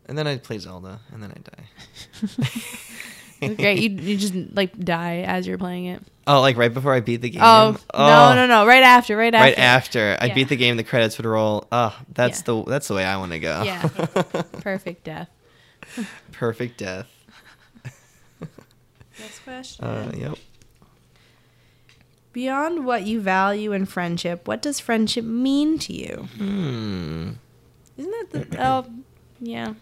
And 0.07 0.17
then 0.19 0.27
I'd 0.27 0.43
play 0.45 0.59
Zelda 0.59 1.01
and 1.13 1.23
then 1.23 1.31
I'd 1.33 1.45
die. 1.45 1.65
Great. 3.57 3.79
You, 3.83 3.89
you 3.91 4.17
just 4.17 4.35
like 4.55 4.79
die 4.79 5.19
as 5.27 5.47
you're 5.47 5.59
playing 5.59 5.87
it. 5.87 6.03
Oh, 6.27 6.41
like 6.41 6.57
right 6.57 6.73
before 6.73 6.95
I 6.95 7.01
beat 7.01 7.21
the 7.23 7.31
game. 7.31 7.43
Oh, 7.43 7.77
no, 7.93 8.35
no, 8.35 8.47
no! 8.47 8.65
Right 8.65 8.85
after, 8.85 9.17
right 9.17 9.35
after. 9.35 9.45
Right 9.45 9.59
after 9.59 10.17
I 10.21 10.27
Yeah. 10.27 10.35
beat 10.35 10.49
the 10.49 10.57
game, 10.57 10.77
the 10.77 10.85
credits 10.85 11.19
would 11.19 11.27
roll. 11.27 11.67
Oh, 11.73 11.97
that's 12.15 12.39
Yeah. 12.41 12.45
the 12.63 12.65
that's 12.65 12.87
the 12.89 12.95
way 12.95 13.05
I 13.05 13.17
want 13.17 13.33
to 13.33 13.41
go. 13.41 13.63
Yeah. 13.65 13.83
Perfect 14.61 15.03
death. 15.05 15.29
Perfect 16.31 16.79
death. 16.79 17.09
Next 19.19 19.41
question. 19.45 19.85
Uh, 19.85 20.13
yep. 20.17 20.39
Beyond 22.33 22.87
what 22.87 23.03
you 23.05 23.21
value 23.21 23.73
in 23.73 23.85
friendship, 23.85 24.47
what 24.49 24.63
does 24.63 24.81
friendship 24.81 25.25
mean 25.25 25.79
to 25.81 25.93
you? 25.93 26.29
Hmm. 26.37 27.31
Isn't 27.99 28.31
that 28.33 28.51
the? 28.51 28.65
Oh, 28.67 28.87
yeah. 29.41 29.75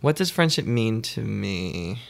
What 0.00 0.16
does 0.16 0.30
friendship 0.30 0.66
mean 0.66 1.02
to 1.02 1.20
me? 1.22 2.00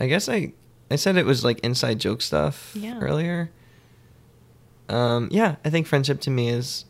I 0.00 0.06
guess 0.06 0.28
I 0.28 0.52
I 0.90 0.96
said 0.96 1.16
it 1.16 1.26
was 1.26 1.44
like 1.44 1.60
inside 1.60 1.98
joke 2.00 2.22
stuff 2.22 2.72
Yeah. 2.74 2.98
earlier. 3.00 3.50
Um, 4.88 5.28
yeah, 5.30 5.56
I 5.64 5.70
think 5.70 5.86
friendship 5.86 6.20
to 6.22 6.30
me 6.30 6.48
is 6.48 6.84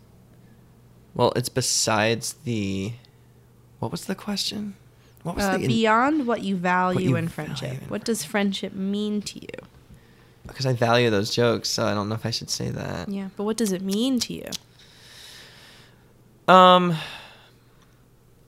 well, 1.15 1.33
it's 1.35 1.49
besides 1.49 2.35
the 2.45 2.93
what 3.81 3.91
was 3.91 4.05
the 4.07 4.15
question? 4.15 4.75
What 5.25 5.35
was 5.37 5.45
Uh, 5.45 5.59
the 5.59 5.67
beyond 5.67 6.27
what 6.27 6.43
you 6.43 6.57
value 6.57 7.01
you 7.01 7.17
in 7.17 7.27
value 7.29 7.35
friendship, 7.57 7.83
in 7.83 7.89
what 7.89 8.05
does 8.05 8.25
friendship 8.25 8.73
mean 8.73 9.21
to 9.23 9.41
you? 9.41 9.49
because 10.47 10.65
I 10.65 10.73
value 10.73 11.11
those 11.11 11.31
jokes, 11.35 11.69
so 11.69 11.85
I 11.85 11.93
don't 11.93 12.09
know 12.09 12.15
if 12.15 12.25
I 12.25 12.31
should 12.31 12.49
say 12.49 12.71
that. 12.71 13.09
Yeah, 13.11 13.29
but 13.37 13.45
what 13.45 13.59
does 13.59 13.71
it 13.71 13.83
mean 13.83 14.19
to 14.21 14.33
you? 14.33 14.49
Um, 16.53 16.97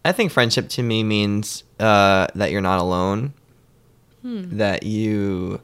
I 0.05 0.13
think 0.13 0.33
friendship 0.33 0.69
to 0.71 0.83
me 0.83 1.03
means 1.05 1.63
uh, 1.79 2.27
that 2.35 2.51
you're 2.51 2.61
not 2.63 2.79
alone. 2.81 3.35
Hmm. 4.23 4.57
That 4.59 4.83
you 4.83 5.61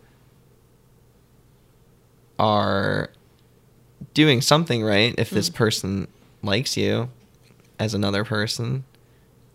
are 2.39 3.11
doing 4.15 4.41
something 4.41 4.83
right 4.83 5.15
if 5.19 5.31
this 5.31 5.49
Mm. 5.51 5.55
person 5.55 6.09
likes 6.43 6.77
you 6.77 7.11
as 7.79 7.95
another 7.95 8.25
person, 8.25 8.85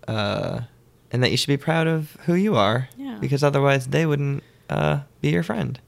uh, 0.07 0.61
and 1.11 1.23
that 1.23 1.32
you 1.32 1.38
should 1.38 1.47
be 1.47 1.57
proud 1.57 1.88
of 1.88 2.17
who 2.25 2.34
you 2.34 2.55
are. 2.55 2.89
Yeah. 2.97 3.17
Because 3.19 3.43
otherwise, 3.43 3.88
they 3.88 4.05
wouldn't 4.05 4.43
uh, 4.69 5.01
be 5.21 5.29
your 5.29 5.43
friend. 5.43 5.79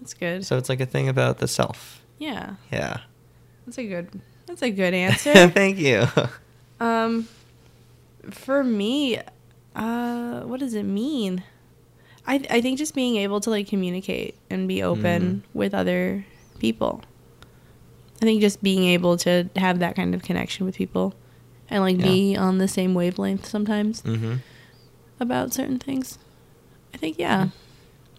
That's 0.00 0.14
good. 0.14 0.44
So 0.46 0.56
it's 0.58 0.68
like 0.68 0.80
a 0.80 0.86
thing 0.86 1.08
about 1.08 1.38
the 1.38 1.48
self. 1.48 2.02
yeah, 2.18 2.54
Yeah. 2.70 2.98
that's 3.66 3.78
a 3.78 3.86
good. 3.86 4.08
That's 4.46 4.62
a 4.62 4.70
good 4.70 4.94
answer. 5.06 5.48
Thank 5.48 5.78
you. 5.78 6.06
Um, 6.80 7.26
for 8.30 8.62
me, 8.64 9.18
uh, 9.76 10.40
what 10.42 10.60
does 10.60 10.74
it 10.74 10.84
mean? 10.84 11.42
I 12.26 12.36
I 12.50 12.60
think 12.60 12.78
just 12.78 12.94
being 12.94 13.16
able 13.16 13.40
to 13.40 13.50
like 13.50 13.68
communicate 13.68 14.36
and 14.50 14.66
be 14.68 14.82
open 14.82 15.42
Mm. 15.46 15.54
with 15.54 15.74
other 15.74 16.24
people. 16.58 17.02
I 18.22 18.24
think 18.26 18.40
just 18.40 18.62
being 18.62 18.84
able 18.86 19.16
to 19.18 19.48
have 19.56 19.80
that 19.80 19.96
kind 19.96 20.14
of 20.14 20.22
connection 20.22 20.64
with 20.64 20.76
people, 20.76 21.14
and 21.68 21.82
like 21.82 21.98
be 21.98 22.36
on 22.36 22.58
the 22.58 22.68
same 22.68 22.94
wavelength 22.94 23.46
sometimes 23.46 24.00
hmm 24.00 24.36
about 25.20 25.52
certain 25.52 25.78
things. 25.78 26.18
I 26.94 26.96
think 26.96 27.18
yeah, 27.18 27.48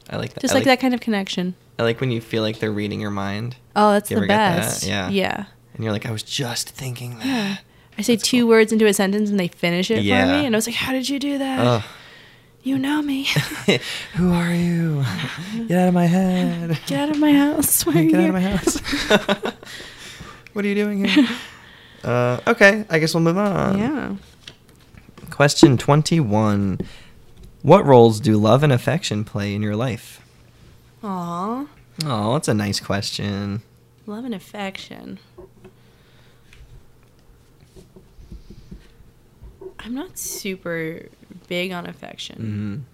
I 0.10 0.18
like 0.18 0.34
that. 0.34 0.41
just 0.41 0.53
I 0.53 0.58
like, 0.58 0.66
that 0.66 0.80
kind 0.80 0.93
of 0.93 0.99
connection. 1.01 1.56
I 1.80 1.84
like 1.84 1.99
when 1.99 2.12
you 2.12 2.22
feel 2.22 2.41
like 2.43 2.60
they're 2.60 2.72
reading 2.72 3.01
your 3.01 3.12
mind, 3.12 3.58
Oh, 3.76 3.91
that's 3.93 4.10
You 4.12 4.16
the 4.20 4.28
get 4.28 4.38
that? 4.38 4.58
best. 4.60 4.84
Yeah. 4.88 5.10
yeah. 5.10 5.45
and 5.74 5.84
you're 5.84 5.91
like, 5.93 6.06
I 6.06 6.12
was 6.12 6.24
just 6.24 6.70
thinking 6.70 7.18
that. 7.20 7.26
Yeah. 7.26 7.58
I 7.98 8.02
say 8.02 8.16
That's 8.16 8.28
two 8.28 8.41
cool. 8.41 8.50
words 8.50 8.72
into 8.74 8.86
a 8.88 8.93
sentence 8.93 9.30
and 9.30 9.39
they 9.39 9.48
finish 9.48 9.89
it 9.89 9.98
for 9.98 10.02
me, 10.04 10.46
and 10.46 10.56
I 10.56 10.58
was 10.58 10.68
like, 10.68 10.76
"How 10.76 10.91
did 10.91 11.08
you 11.08 11.18
do 11.20 11.38
that? 11.38 11.60
Ugh. 11.66 11.84
You 12.64 12.80
know 12.80 13.02
me. 13.04 13.26
Who 14.16 14.34
are 14.34 14.52
you? 14.54 15.06
Get 15.68 15.78
out 15.80 15.88
of 15.89 15.93
my 15.93 16.08
head. 16.08 16.80
Get 16.88 17.00
out 17.00 17.10
of 17.12 17.20
my 17.20 17.32
house. 17.32 17.84
Get 17.84 17.96
out 17.96 18.04
here? 18.04 18.28
of 18.28 18.34
my 18.34 18.41
house. 18.41 18.80
what 20.54 20.66
are 20.66 20.68
you 20.68 20.74
doing 20.74 21.06
here? 21.06 21.28
Uh, 22.04 22.39
okay, 22.48 22.84
I 22.89 22.98
guess 23.00 23.14
we'll 23.14 23.22
move 23.24 23.38
on. 23.38 23.78
yeah. 23.78 24.16
Question 25.30 25.78
21. 25.78 26.80
What 27.62 27.86
roles 27.86 28.20
do 28.20 28.36
love 28.38 28.64
and 28.64 28.72
affection 28.74 29.24
play 29.24 29.54
in 29.54 29.62
your 29.62 29.76
life? 29.76 30.22
Aw. 31.04 31.68
Oh, 32.06 32.34
that's 32.34 32.48
a 32.48 32.54
nice 32.54 32.80
question. 32.80 33.62
Love 34.08 34.26
and 34.26 34.34
affection. 34.34 35.20
I'm 39.86 39.94
not 39.94 40.18
super 40.18 41.08
big 41.48 41.72
on 41.72 41.86
affection. 41.86 42.86
Mm. 42.88 42.92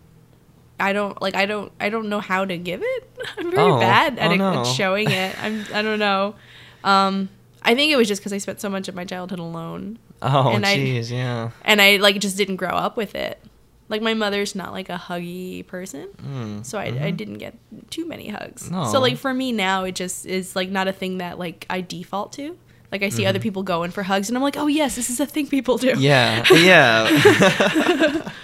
I 0.80 0.94
don't 0.94 1.22
like. 1.22 1.36
I 1.36 1.46
don't. 1.46 1.72
I 1.80 1.90
don't 1.90 2.10
know 2.10 2.20
how 2.20 2.44
to 2.46 2.58
give 2.58 2.82
it. 2.84 3.10
I'm 3.38 3.52
very 3.52 3.64
Oh. 3.72 3.80
bad 3.80 4.18
at, 4.20 4.30
Oh, 4.30 4.34
it, 4.34 4.38
no. 4.38 4.60
at 4.62 4.64
showing 4.68 5.10
it. 5.10 5.36
I'm. 5.44 5.64
I 5.74 5.82
don't 5.82 6.00
know. 6.00 6.36
Um, 6.84 7.30
I 7.62 7.76
think 7.76 7.92
it 7.92 7.96
was 7.96 8.08
just 8.08 8.22
because 8.22 8.34
I 8.34 8.40
spent 8.40 8.60
so 8.60 8.70
much 8.70 8.88
of 8.88 8.96
my 8.96 9.06
childhood 9.06 9.38
alone, 9.40 10.00
Oh, 10.24 10.50
I- 10.50 10.60
jeez, 10.60 11.12
yeah. 11.12 11.52
and 11.64 11.80
I 11.80 11.98
like 11.98 12.20
just 12.20 12.36
didn't 12.36 12.56
grow 12.56 12.72
up 12.72 12.98
with 12.98 13.14
it. 13.16 13.40
Like 13.88 14.02
my 14.02 14.14
mother's 14.16 14.56
not 14.56 14.72
like 14.72 14.90
a 14.90 14.96
huggy 14.98 15.68
person, 15.68 16.08
Mm, 16.18 16.66
so 16.66 16.80
I, 16.80 16.86
I 16.86 16.92
mhm. 17.12 17.18
didn't 17.18 17.38
get 17.38 17.56
too 17.92 18.08
many 18.08 18.30
hugs. 18.30 18.72
No. 18.72 18.86
So 18.86 19.00
like 19.00 19.18
for 19.18 19.34
me 19.34 19.52
now, 19.52 19.84
it 19.84 19.94
just 19.96 20.26
is 20.26 20.56
like 20.56 20.70
not 20.70 20.88
a 20.88 20.94
thing 20.94 21.20
that 21.20 21.38
like 21.38 21.66
I 21.70 21.82
default 21.82 22.34
to. 22.34 22.58
Like 22.92 23.04
I 23.04 23.10
see 23.10 23.26
other 23.26 23.40
Mhm. 23.40 23.44
people 23.44 23.64
going 23.64 23.92
for 23.92 24.04
hugs, 24.04 24.28
and 24.30 24.38
I'm 24.38 24.44
like, 24.44 24.58
oh 24.58 24.68
yes, 24.68 24.96
this 24.96 25.10
is 25.10 25.20
a 25.20 25.26
thing 25.26 25.48
people 25.48 25.78
do. 25.78 25.94
Yeah, 25.98 26.46
yeah. 26.54 28.30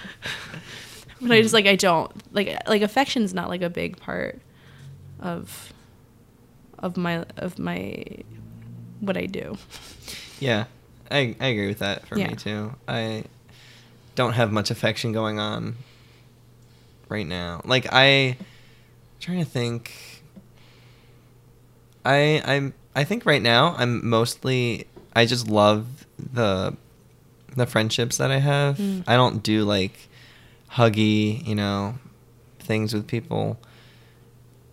But 1.20 1.32
I 1.32 1.42
just 1.42 1.52
like 1.52 1.66
I 1.66 1.74
don't 1.74 2.10
like 2.32 2.56
like 2.68 2.80
affection's 2.82 3.34
not 3.34 3.48
like 3.48 3.60
a 3.62 3.68
big 3.68 3.96
part 3.98 4.40
of 5.18 5.72
of 6.78 6.96
my 6.96 7.24
of 7.36 7.58
my 7.58 8.04
what 9.00 9.16
I 9.16 9.26
do. 9.26 9.56
Yeah, 10.38 10.66
I 11.10 11.34
I 11.40 11.46
agree 11.48 11.66
with 11.66 11.80
that 11.80 12.06
for 12.06 12.16
Yeah. 12.16 12.28
me 12.28 12.36
too. 12.36 12.72
I 12.86 13.24
don't 14.14 14.34
have 14.34 14.52
much 14.52 14.70
affection 14.70 15.10
going 15.12 15.40
on 15.40 15.74
right 17.08 17.26
now. 17.26 17.62
Like 17.64 17.88
I 17.90 18.36
trying 19.18 19.40
to 19.40 19.44
think 19.50 19.92
I 22.04 22.40
I'm 22.44 22.74
I 22.98 23.04
think 23.04 23.24
right 23.26 23.40
now 23.42 23.74
I'm 23.78 24.08
mostly 24.08 24.86
I 25.14 25.24
just 25.26 25.48
love 25.48 25.86
the 26.18 26.76
the 27.56 27.66
friendships 27.66 28.16
that 28.18 28.30
I 28.30 28.38
have. 28.38 28.76
Mm. 28.78 29.04
I 29.06 29.14
don't 29.16 29.42
do 29.42 29.64
like 29.64 30.08
huggy, 30.72 31.46
you 31.46 31.54
know, 31.54 31.94
things 32.58 32.92
with 32.92 33.06
people. 33.06 33.58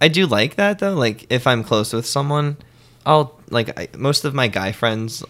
I 0.02 0.08
do 0.08 0.26
like 0.26 0.56
that 0.56 0.80
though. 0.80 0.94
Like 0.96 1.26
if 1.32 1.48
I'm 1.48 1.64
close 1.64 1.94
with 1.94 2.06
someone, 2.06 2.58
I'll 3.06 3.40
like 3.50 3.80
I, 3.80 3.88
most 3.98 4.26
of 4.26 4.34
my 4.34 4.48
guy 4.48 4.72
friends 4.72 5.24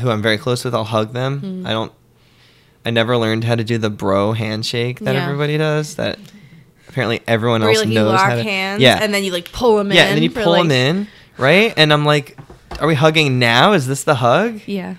who 0.00 0.10
I'm 0.10 0.22
very 0.22 0.38
close 0.38 0.64
with, 0.64 0.74
I'll 0.74 0.84
hug 0.84 1.12
them. 1.12 1.40
Mm. 1.40 1.66
I 1.66 1.70
don't. 1.72 1.92
I 2.84 2.90
never 2.90 3.16
learned 3.16 3.44
how 3.44 3.54
to 3.56 3.64
do 3.64 3.76
the 3.78 3.90
bro 3.90 4.32
handshake 4.32 5.00
that 5.00 5.14
Yeah. 5.14 5.24
everybody 5.24 5.56
does. 5.58 5.96
That 5.96 6.18
apparently 6.88 7.20
everyone 7.28 7.60
Where 7.60 7.70
else 7.70 7.78
you, 7.80 7.84
like, 7.86 7.94
you 7.94 8.02
lock 8.02 8.20
how 8.30 8.34
to. 8.36 8.42
hands 8.42 8.82
yeah, 8.82 8.98
and 9.02 9.12
then 9.14 9.22
you 9.22 9.32
like 9.32 9.52
pull 9.52 9.76
them 9.76 9.92
yeah, 9.92 10.02
in. 10.04 10.08
and 10.08 10.16
then 10.16 10.22
you 10.24 10.30
pull 10.30 10.52
like- 10.52 10.62
them 10.68 10.70
in, 10.72 11.06
right? 11.40 11.72
And 11.76 11.92
I'm 11.92 12.04
like, 12.04 12.36
are 12.80 12.86
we 12.86 12.94
hugging 12.94 13.38
now? 13.38 13.72
Is 13.72 13.86
this 13.86 14.04
the 14.04 14.14
hug? 14.16 14.60
Yeah. 14.66 14.96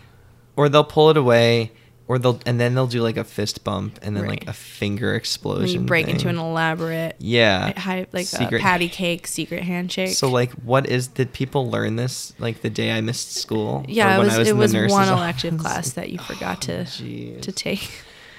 Or 0.55 0.67
they'll 0.69 0.83
pull 0.83 1.09
it 1.09 1.17
away, 1.17 1.71
or 2.07 2.19
they'll 2.19 2.39
and 2.45 2.59
then 2.59 2.75
they'll 2.75 2.87
do 2.87 3.01
like 3.01 3.15
a 3.15 3.23
fist 3.23 3.63
bump 3.63 3.97
and 4.01 4.15
then 4.17 4.27
like 4.27 4.45
a 4.47 4.53
finger 4.53 5.15
explosion. 5.15 5.61
then 5.65 5.69
you 5.73 5.79
break 5.87 6.07
into 6.09 6.27
an 6.27 6.37
elaborate, 6.37 7.15
yeah, 7.19 7.79
high, 7.79 8.05
like 8.11 8.23
a 8.23 8.25
Secret- 8.25 8.61
patty 8.61 8.89
cake 8.89 9.25
secret 9.27 9.63
handshake. 9.63 10.09
So 10.09 10.29
like, 10.29 10.51
what 10.51 10.87
is? 10.87 11.07
Did 11.07 11.31
people 11.31 11.71
learn 11.71 11.95
this 11.95 12.33
like 12.37 12.61
the 12.61 12.69
day 12.69 12.91
I 12.91 12.99
missed 12.99 13.35
school? 13.37 13.85
yeah, 13.87 14.09
Or 14.11 14.15
it 14.15 14.17
when 14.17 14.27
was, 14.27 14.37
I 14.37 14.41
it 14.41 14.47
in 14.49 14.57
was 14.57 14.73
one 14.73 15.07
office? 15.07 15.09
elective 15.09 15.57
class 15.63 15.93
that 15.93 16.09
you 16.09 16.19
forgot 16.19 16.61
to 16.63 16.81
jeez. 16.81 17.41
to 17.43 17.51
take. 17.53 17.89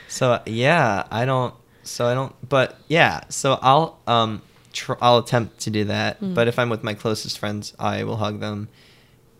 So 0.06 0.40
yeah, 0.44 1.04
I 1.10 1.24
don't. 1.24 1.54
So 1.82 2.06
I 2.06 2.12
don't. 2.14 2.34
But 2.46 2.78
yeah, 2.88 3.22
so 3.30 3.58
I'll 3.62 3.98
um, 4.06 4.42
tr- 4.72 4.94
I'll 5.00 5.18
attempt 5.18 5.60
to 5.60 5.70
do 5.70 5.84
that. 5.84 6.20
Mm. 6.20 6.34
But 6.34 6.48
if 6.48 6.58
I'm 6.58 6.68
with 6.70 6.82
my 6.82 6.94
closest 6.94 7.38
friends, 7.38 7.74
I 7.78 8.04
will 8.04 8.16
hug 8.16 8.40
them, 8.40 8.68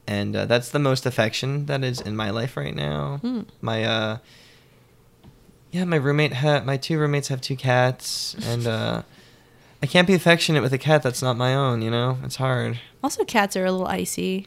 and 0.07 0.35
uh, 0.37 0.47
that's 0.47 0.71
the 0.71 0.79
most 0.79 1.07
affection 1.07 1.67
that 1.67 1.83
is 1.85 2.01
in 2.01 2.17
my 2.17 2.31
life 2.31 2.57
right 2.57 2.75
now. 2.75 3.21
Mm. 3.23 3.47
My 3.61 3.85
uh, 3.85 4.19
yeah, 5.71 5.85
my 5.85 5.97
roommate 5.97 6.33
had 6.35 6.67
my 6.67 6.77
two 6.77 6.99
roommates 6.99 7.29
have 7.29 7.41
two 7.41 7.57
cats, 7.57 8.37
and 8.47 8.67
uh, 8.67 9.03
I 9.83 9.87
can't 9.87 10.07
be 10.07 10.15
affectionate 10.15 10.63
with 10.63 10.73
a 10.73 10.79
cat 10.79 11.03
that's 11.03 11.23
not 11.23 11.37
my 11.37 11.55
own. 11.55 11.83
You 11.83 11.91
know, 11.91 12.19
it's 12.23 12.37
hard. 12.37 12.79
Also, 13.03 13.25
cats 13.25 13.57
are 13.57 13.65
a 13.65 13.73
little 13.73 13.87
icy. 13.87 14.47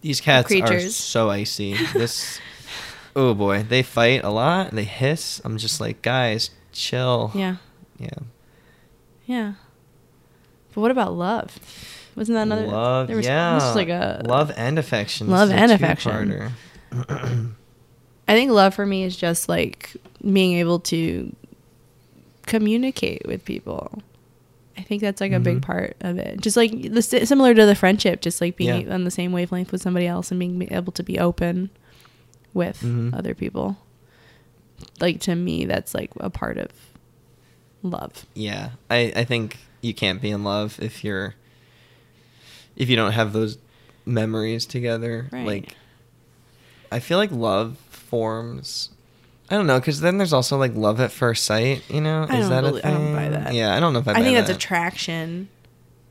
These 0.00 0.20
cats 0.20 0.50
are 0.52 0.80
so 0.80 1.28
icy. 1.28 1.74
This, 1.92 2.40
oh 3.16 3.34
boy, 3.34 3.62
they 3.64 3.82
fight 3.82 4.24
a 4.24 4.30
lot. 4.30 4.70
They 4.70 4.84
hiss. 4.84 5.40
I'm 5.44 5.58
just 5.58 5.80
like, 5.80 6.00
guys, 6.02 6.50
chill. 6.72 7.32
Yeah, 7.34 7.56
Yeah. 7.98 8.08
yeah. 9.26 9.52
But 10.74 10.80
what 10.80 10.90
about 10.90 11.14
love? 11.14 11.58
Wasn't 12.16 12.34
that 12.36 12.42
another? 12.42 12.66
love? 12.66 13.06
there 13.06 13.16
was- 13.16 13.26
yeah. 13.26 13.54
This 13.54 13.64
was 13.64 13.76
like 13.76 13.88
a 13.88 14.22
love 14.24 14.52
and 14.56 14.78
affection. 14.78 15.28
Love 15.28 15.50
and 15.50 15.70
affection. 15.72 16.52
I 18.28 18.34
think 18.34 18.50
love 18.52 18.74
for 18.74 18.86
me 18.86 19.02
is 19.04 19.16
just 19.16 19.48
like 19.48 19.96
being 20.22 20.54
able 20.58 20.80
to 20.80 21.34
communicate 22.46 23.22
with 23.26 23.44
people. 23.44 24.02
I 24.78 24.82
think 24.82 25.02
that's 25.02 25.20
like 25.20 25.32
a 25.32 25.40
big 25.40 25.58
Mhm. 25.58 25.62
part 25.62 25.96
of 26.00 26.16
it. 26.18 26.40
Just 26.40 26.56
like 26.56 26.70
the, 26.92 27.02
similar 27.02 27.54
to 27.54 27.66
the 27.66 27.74
friendship, 27.74 28.20
just 28.20 28.40
like 28.40 28.56
being 28.56 28.86
Yeah. 28.86 28.94
on 28.94 29.04
the 29.04 29.10
same 29.10 29.32
wavelength 29.32 29.72
with 29.72 29.82
somebody 29.82 30.06
else 30.06 30.30
and 30.30 30.38
being 30.40 30.68
able 30.72 30.92
to 30.92 31.02
be 31.02 31.18
open 31.18 31.70
with 32.54 32.80
Mhm. 32.82 33.16
other 33.16 33.34
people. 33.34 33.76
Like 35.00 35.20
to 35.22 35.34
me, 35.34 35.64
that's 35.66 35.94
like 35.94 36.10
a 36.18 36.30
part 36.30 36.56
of 36.56 36.68
love. 37.82 38.26
yeah, 38.34 38.70
I 38.90 39.12
I 39.16 39.24
think 39.24 39.58
you 39.80 39.94
can't 39.94 40.20
be 40.20 40.30
in 40.30 40.44
love 40.44 40.78
if 40.80 41.02
you're 41.04 41.34
if 42.76 42.88
you 42.88 42.96
don't 42.96 43.12
have 43.12 43.32
those 43.32 43.58
memories 44.06 44.66
together. 44.66 45.28
Right. 45.32 45.46
Like, 45.46 45.76
I 46.90 46.98
feel 46.98 47.18
like 47.18 47.30
love 47.30 47.76
forms. 47.90 48.90
I 49.50 49.56
don't 49.56 49.66
know, 49.66 49.80
because 49.80 50.00
then 50.00 50.16
there's 50.18 50.32
also 50.32 50.56
like 50.56 50.74
love 50.74 51.00
at 51.00 51.10
first 51.10 51.44
sight. 51.44 51.82
You 51.90 52.00
know, 52.00 52.26
I 52.28 52.38
is 52.38 52.48
that 52.48 52.62
belie- 52.62 52.80
a 52.80 52.86
I 52.86 52.90
thing? 52.92 52.94
don't 52.94 53.14
buy 53.14 53.28
that. 53.30 53.54
Yeah, 53.54 53.74
I 53.74 53.80
don't 53.80 53.92
know 53.92 53.98
if 53.98 54.08
I. 54.08 54.12
I, 54.12 54.22
think 54.22 54.36
that's 54.36 54.50
attraction. 54.50 55.48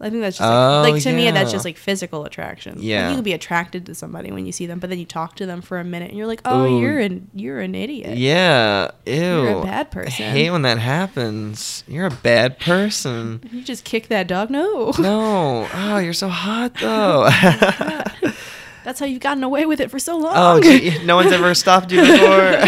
I 0.02 0.10
think 0.10 0.22
that's 0.22 0.38
just 0.38 0.50
Oh, 0.50 0.82
like, 0.82 0.94
like 0.94 1.04
to 1.04 1.12
me 1.14 1.30
that's 1.30 1.52
just 1.52 1.66
like 1.66 1.78
physical 1.78 2.24
attraction. 2.24 2.76
Like, 2.76 2.84
Yeah. 2.86 3.10
you 3.10 3.16
can 3.16 3.24
be 3.24 3.34
attracted 3.34 3.86
to 3.88 3.96
somebody 3.96 4.32
when 4.32 4.46
you 4.46 4.52
see 4.54 4.66
them, 4.66 4.80
but 4.80 4.90
then 4.90 4.98
you 5.00 5.06
talk 5.06 5.36
to 5.36 5.46
them 5.46 5.62
for 5.62 5.78
a 5.78 5.84
minute 5.84 6.10
and 6.10 6.18
you're 6.18 6.26
like, 6.28 6.42
oh, 6.46 6.66
Ooh. 6.66 6.80
you're 6.82 7.00
an 7.00 7.30
you're 7.34 7.60
an 7.60 7.76
idiot. 7.76 8.18
Yeah, 8.18 8.92
ew. 9.06 9.14
You're 9.14 9.60
a 9.60 9.64
bad 9.64 9.92
person. 9.92 10.26
I 10.26 10.30
hate 10.30 10.52
when 10.52 10.62
that 10.62 10.80
happens. 10.80 11.84
You're 11.88 12.06
a 12.06 12.12
bad 12.12 12.60
person. 12.60 13.42
You 13.52 13.62
just 13.62 13.84
kick 13.84 14.08
that 14.08 14.28
dog. 14.28 14.50
No. 14.50 14.94
No. 15.00 15.68
Oh, 15.74 15.98
you're 15.98 16.14
so 16.14 16.30
hot 16.30 16.74
though. 16.82 17.28
That's 18.84 19.00
how 19.00 19.06
you've 19.06 19.20
gotten 19.20 19.44
away 19.44 19.66
with 19.66 19.80
it 19.82 19.92
for 19.92 20.00
so 20.00 20.18
long. 20.18 20.34
oh, 20.36 20.62
gee, 20.62 21.04
no 21.04 21.16
one's 21.16 21.32
ever 21.32 21.54
stopped 21.54 21.92
you 21.92 22.02
before. 22.02 22.64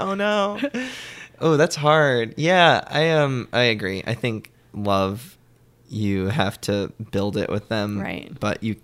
oh 0.00 0.14
no. 0.14 0.58
Oh, 1.40 1.56
that's 1.56 1.76
hard. 1.76 2.34
Yeah, 2.36 2.82
I 2.88 3.10
um 3.10 3.48
I 3.52 3.62
agree. 3.64 4.02
I 4.06 4.14
think 4.14 4.50
love 4.74 5.35
you 5.88 6.26
have 6.28 6.60
to 6.62 6.92
build 7.10 7.36
it 7.36 7.48
with 7.50 7.68
them. 7.68 8.00
Right. 8.00 8.32
But 8.38 8.62
you 8.62 8.76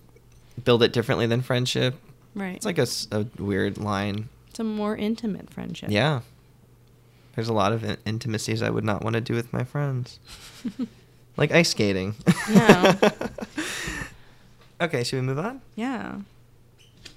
build 0.65 0.83
it 0.83 0.93
differently 0.93 1.27
than 1.27 1.43
friendship. 1.43 1.95
right. 2.35 2.57
It's 2.57 2.67
like 2.67 2.79
a 2.79 3.27
weird 3.43 3.79
line. 3.79 4.29
it's 4.49 4.61
a 4.61 4.65
more 4.65 4.97
intimate 4.97 5.51
friendship. 5.51 5.91
Yeah. 5.91 6.21
There's 7.35 7.49
a 7.49 7.53
lot 7.55 7.73
of 7.73 7.83
in- 7.83 7.97
intimacies 8.05 8.63
I 8.63 8.71
would 8.71 8.85
not 8.85 9.03
want 9.03 9.15
to 9.15 9.21
do 9.21 9.35
with 9.35 9.53
my 9.53 9.65
friends. 9.65 10.21
like 11.37 11.51
ice 11.51 11.71
skating. 11.71 12.15
Yeah. 12.51 12.99
okay, 14.81 15.03
should 15.03 15.17
we 15.17 15.23
move 15.23 15.39
on? 15.39 15.63
Yeah. 15.75 16.17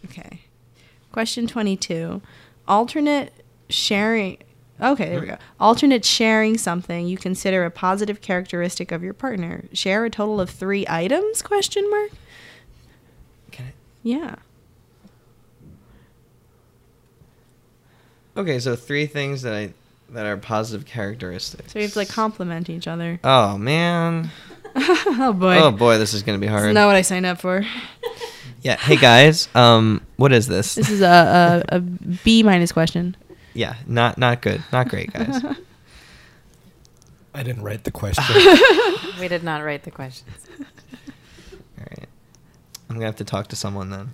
Okay. 0.05 0.41
Question 1.11 1.47
22. 1.47 2.21
Alternate 2.67 3.33
sharing. 3.69 4.37
Okay, 4.81 5.09
there 5.09 5.21
we 5.21 5.27
go. 5.27 5.37
Alternate 5.59 6.03
sharing 6.03 6.57
something 6.57 7.07
you 7.07 7.17
consider 7.17 7.63
a 7.63 7.71
positive 7.71 8.19
characteristic 8.21 8.91
of 8.91 9.01
your 9.03 9.13
partner. 9.13 9.63
Share 9.71 10.03
a 10.05 10.09
total 10.09 10.41
of 10.41 10.49
3 10.49 10.85
items? 10.89 11.41
Question 11.41 11.89
mark. 11.89 12.11
Can 13.51 13.67
I- 13.67 13.73
Yeah. 14.03 14.35
Okay, 18.37 18.59
so 18.59 18.75
three 18.75 19.05
things 19.05 19.43
that 19.43 19.53
I 19.53 19.73
that 20.09 20.25
are 20.25 20.37
positive 20.37 20.85
characteristics. 20.85 21.71
So 21.71 21.79
we 21.79 21.83
have 21.83 21.93
to 21.93 21.99
like 21.99 22.09
compliment 22.09 22.69
each 22.69 22.87
other. 22.87 23.19
Oh 23.23 23.57
man. 23.57 24.29
oh 24.75 25.33
boy. 25.33 25.57
Oh 25.57 25.71
boy, 25.71 25.97
this 25.97 26.13
is 26.13 26.21
gonna 26.23 26.37
be 26.37 26.47
hard. 26.47 26.67
is 26.69 26.73
not 26.73 26.87
what 26.87 26.95
I 26.97 27.01
signed 27.01 27.25
up 27.25 27.39
for. 27.39 27.65
yeah. 28.61 28.75
Hey 28.75 28.97
guys, 28.97 29.47
um, 29.55 30.01
what 30.17 30.33
is 30.33 30.47
this? 30.47 30.75
This 30.75 30.89
is 30.89 31.01
a, 31.01 31.63
a, 31.71 31.75
a 31.77 31.79
B 31.79 32.43
minus 32.43 32.71
question. 32.73 33.15
Yeah, 33.55 33.75
not 33.87 34.17
not 34.17 34.41
good, 34.41 34.63
not 34.71 34.89
great, 34.89 35.11
guys. 35.11 35.43
I 37.33 37.43
didn't 37.43 37.63
write 37.63 37.83
the 37.83 37.91
question. 37.91 38.23
We 39.19 39.29
did 39.29 39.43
not 39.43 39.63
write 39.63 39.83
the 39.83 39.91
questions. 39.91 40.45
All 40.59 41.85
right, 41.89 42.07
I'm 42.89 42.95
gonna 42.95 43.05
have 43.05 43.15
to 43.17 43.23
talk 43.23 43.47
to 43.47 43.55
someone 43.55 43.89
then. 43.89 44.09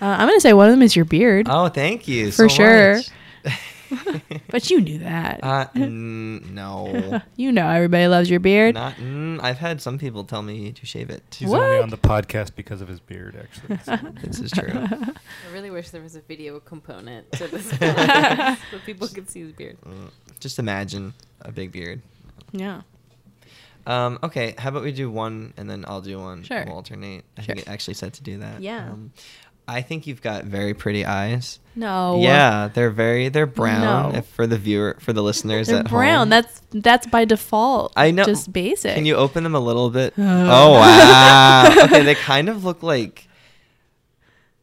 Uh, 0.00 0.04
I'm 0.06 0.26
going 0.26 0.36
to 0.36 0.40
say 0.40 0.52
one 0.52 0.66
of 0.66 0.72
them 0.72 0.82
is 0.82 0.96
your 0.96 1.04
beard. 1.04 1.46
Oh, 1.48 1.68
thank 1.68 2.08
you. 2.08 2.30
For 2.30 2.48
so 2.48 2.54
sure. 2.56 3.00
much. 3.90 4.22
But 4.50 4.70
you 4.70 4.80
knew 4.80 4.98
that. 5.00 5.40
Uh, 5.42 5.66
mm, 5.74 6.50
no. 6.50 7.20
you 7.36 7.52
know 7.52 7.68
everybody 7.68 8.06
loves 8.08 8.30
your 8.30 8.40
beard. 8.40 8.74
Not. 8.74 8.94
Mm, 8.96 9.42
I've 9.42 9.58
had 9.58 9.80
some 9.82 9.98
people 9.98 10.24
tell 10.24 10.42
me 10.42 10.72
to 10.72 10.86
shave 10.86 11.10
it. 11.10 11.22
He's 11.38 11.48
What? 11.50 11.62
only 11.62 11.78
on 11.82 11.90
the 11.90 11.98
podcast 11.98 12.54
because 12.56 12.80
of 12.80 12.88
his 12.88 13.00
beard, 13.00 13.36
actually. 13.36 13.78
so- 13.84 14.10
This 14.22 14.40
is 14.40 14.50
true. 14.52 14.72
I 14.72 15.52
really 15.52 15.70
wish 15.70 15.90
there 15.90 16.02
was 16.02 16.16
a 16.16 16.20
video 16.22 16.60
component 16.60 17.30
to 17.32 17.46
this 17.48 17.70
podcast 17.72 18.58
so 18.70 18.78
people 18.86 19.06
could 19.08 19.28
see 19.28 19.40
his 19.40 19.52
beard. 19.52 19.76
Mm, 19.86 20.10
Just 20.40 20.58
imagine 20.58 21.12
a 21.42 21.52
big 21.52 21.72
beard. 21.72 22.00
Yeah. 22.52 22.82
Um, 23.86 24.18
okay, 24.22 24.54
how 24.58 24.68
about 24.68 24.82
we 24.82 24.92
do 24.92 25.10
one 25.10 25.54
and 25.56 25.68
then 25.68 25.84
I'll 25.88 26.02
do 26.02 26.18
one. 26.18 26.42
Sure. 26.42 26.62
We'll 26.66 26.74
alternate. 26.76 27.24
I 27.38 27.42
Sure. 27.42 27.54
think 27.54 27.66
it 27.66 27.70
actually 27.70 27.94
said 27.94 28.12
to 28.14 28.22
do 28.22 28.38
that. 28.38 28.60
Yeah. 28.60 28.90
Um, 28.90 29.12
I 29.68 29.82
think 29.82 30.06
you've 30.06 30.22
got 30.22 30.44
very 30.44 30.72
pretty 30.72 31.04
eyes. 31.04 31.60
No. 31.76 32.18
Yeah, 32.20 32.68
they're 32.72 32.90
very 32.90 33.28
they're 33.28 33.46
brown. 33.46 34.12
No. 34.12 34.18
If 34.18 34.26
for 34.26 34.46
the 34.46 34.56
viewer 34.56 34.96
for 34.98 35.12
the 35.12 35.22
listeners 35.22 35.68
They're 35.68 35.80
at 35.80 35.88
brown. 35.88 36.18
home. 36.20 36.28
That's 36.30 36.62
that's 36.72 37.06
by 37.06 37.26
default. 37.26 37.92
I 37.94 38.10
know. 38.10 38.24
Just 38.24 38.52
basic. 38.52 38.94
Can 38.94 39.04
you 39.04 39.14
open 39.14 39.44
them 39.44 39.54
a 39.54 39.60
little 39.60 39.90
bit? 39.90 40.14
Oh 40.18 40.72
wow. 40.72 41.70
okay, 41.84 42.02
they 42.02 42.14
kind 42.14 42.48
of 42.48 42.64
look 42.64 42.82
like 42.82 43.28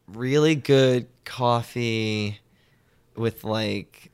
really 0.08 0.56
good 0.56 1.06
coffee 1.24 2.40
with 3.16 3.44
like 3.44 4.10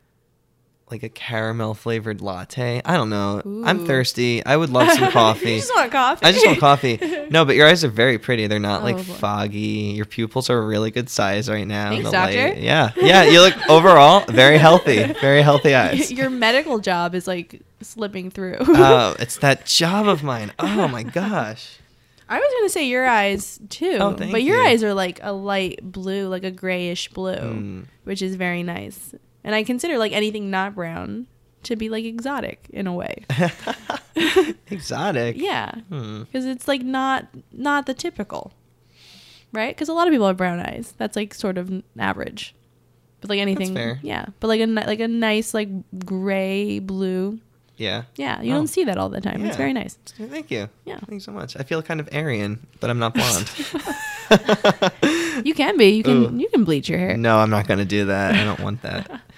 like 0.92 1.02
a 1.02 1.08
caramel 1.08 1.74
flavored 1.74 2.20
latte. 2.20 2.80
I 2.84 2.94
don't 2.96 3.10
know. 3.10 3.42
I'm 3.64 3.84
thirsty. 3.86 4.44
I 4.46 4.56
would 4.56 4.70
love 4.70 4.88
some 4.92 5.10
coffee. 5.20 5.56
just 5.58 5.74
want 5.74 5.90
coffee. 5.90 6.24
I 6.24 6.30
just 6.32 6.46
want 6.46 6.60
coffee. 6.60 6.98
No, 7.32 7.46
but 7.46 7.56
your 7.56 7.66
eyes 7.66 7.82
are 7.82 7.88
very 7.88 8.18
pretty. 8.18 8.46
They're 8.46 8.58
not 8.58 8.82
like 8.84 8.96
Oh, 8.96 8.98
boy. 8.98 9.04
foggy. 9.14 9.94
Your 9.96 10.04
pupils 10.04 10.50
are 10.50 10.58
a 10.58 10.66
really 10.66 10.90
good 10.90 11.08
size 11.08 11.48
right 11.48 11.66
now. 11.66 11.88
Thanks, 11.88 12.04
The 12.04 12.10
light- 12.10 12.34
doctor. 12.36 12.60
Yeah, 12.60 12.92
yeah. 12.96 13.22
You 13.24 13.40
look 13.40 13.54
overall 13.70 14.24
very 14.28 14.58
healthy. 14.58 15.02
Very 15.14 15.40
healthy 15.40 15.74
eyes. 15.74 16.12
Your 16.12 16.28
medical 16.28 16.78
job 16.78 17.14
is 17.14 17.26
like 17.26 17.62
slipping 17.80 18.30
through. 18.30 18.58
Oh, 18.60 19.16
it's 19.18 19.38
that 19.38 19.64
job 19.64 20.06
of 20.08 20.22
mine. 20.22 20.52
Oh 20.58 20.86
my 20.88 21.02
gosh. 21.04 21.78
I 22.28 22.38
was 22.38 22.52
gonna 22.58 22.68
say 22.68 22.86
your 22.86 23.06
eyes 23.06 23.58
too, 23.70 23.96
Oh, 24.00 24.12
but 24.12 24.42
your 24.42 24.58
you. 24.58 24.66
eyes 24.68 24.84
are 24.84 24.92
like 24.94 25.18
a 25.22 25.32
light 25.32 25.80
blue, 25.82 26.28
like 26.28 26.44
a 26.44 26.50
grayish 26.50 27.08
blue, 27.08 27.34
Mm. 27.36 27.84
which 28.04 28.20
is 28.22 28.34
very 28.36 28.62
nice. 28.62 29.14
And 29.44 29.54
I 29.54 29.62
consider 29.64 29.98
like 29.98 30.12
anything 30.12 30.50
not 30.50 30.74
brown 30.74 31.26
to 31.64 31.76
be 31.76 31.88
like 31.88 32.04
exotic 32.04 32.66
in 32.70 32.86
a 32.86 32.92
way. 32.94 33.24
Exotic. 34.70 35.36
Yeah, 35.38 35.72
Hmm. 35.88 36.22
because 36.22 36.44
it's 36.46 36.66
like 36.68 36.82
not 36.82 37.28
not 37.52 37.86
the 37.86 37.94
typical, 37.94 38.52
right? 39.52 39.74
Because 39.74 39.88
a 39.88 39.92
lot 39.92 40.06
of 40.08 40.12
people 40.12 40.26
have 40.26 40.36
brown 40.36 40.60
eyes. 40.60 40.94
That's 40.98 41.16
like 41.16 41.34
sort 41.34 41.58
of 41.58 41.82
average. 41.98 42.54
But 43.20 43.30
like 43.30 43.38
anything, 43.38 43.74
fair. 43.74 43.98
yeah. 44.02 44.26
But 44.40 44.48
like 44.48 44.60
a 44.60 44.66
like 44.66 45.00
a 45.00 45.08
nice 45.08 45.54
like 45.54 45.68
gray 46.04 46.78
blue, 46.80 47.38
Yeah. 47.76 48.04
yeah. 48.16 48.40
You 48.42 48.52
Oh. 48.52 48.56
don't 48.56 48.66
see 48.68 48.84
that 48.84 48.98
all 48.98 49.08
the 49.08 49.20
time. 49.20 49.44
It's 49.44 49.56
very 49.56 49.72
nice. 49.72 49.94
Thank 50.18 50.50
you. 50.50 50.68
Yeah. 50.84 50.98
Thank 50.98 51.12
you 51.12 51.20
so 51.20 51.32
much. 51.32 51.56
I 51.56 51.62
feel 51.62 51.82
kind 51.82 52.00
of 52.00 52.08
Aryan, 52.12 52.66
but 52.80 52.90
I'm 52.90 52.98
not 52.98 53.14
blonde. 53.14 53.50
You 55.44 55.54
can 55.54 55.76
be. 55.76 55.88
You 55.90 56.02
can 56.02 56.16
Ooh. 56.24 56.38
you 56.38 56.48
can 56.50 56.64
bleach 56.64 56.88
your 56.88 56.98
hair. 56.98 57.16
no, 57.16 57.38
I'm 57.38 57.50
not 57.50 57.66
gonna 57.66 57.84
do 57.84 58.06
that. 58.06 58.34
I 58.34 58.44
don't 58.44 58.60
want 58.60 58.82
that. 58.82 59.20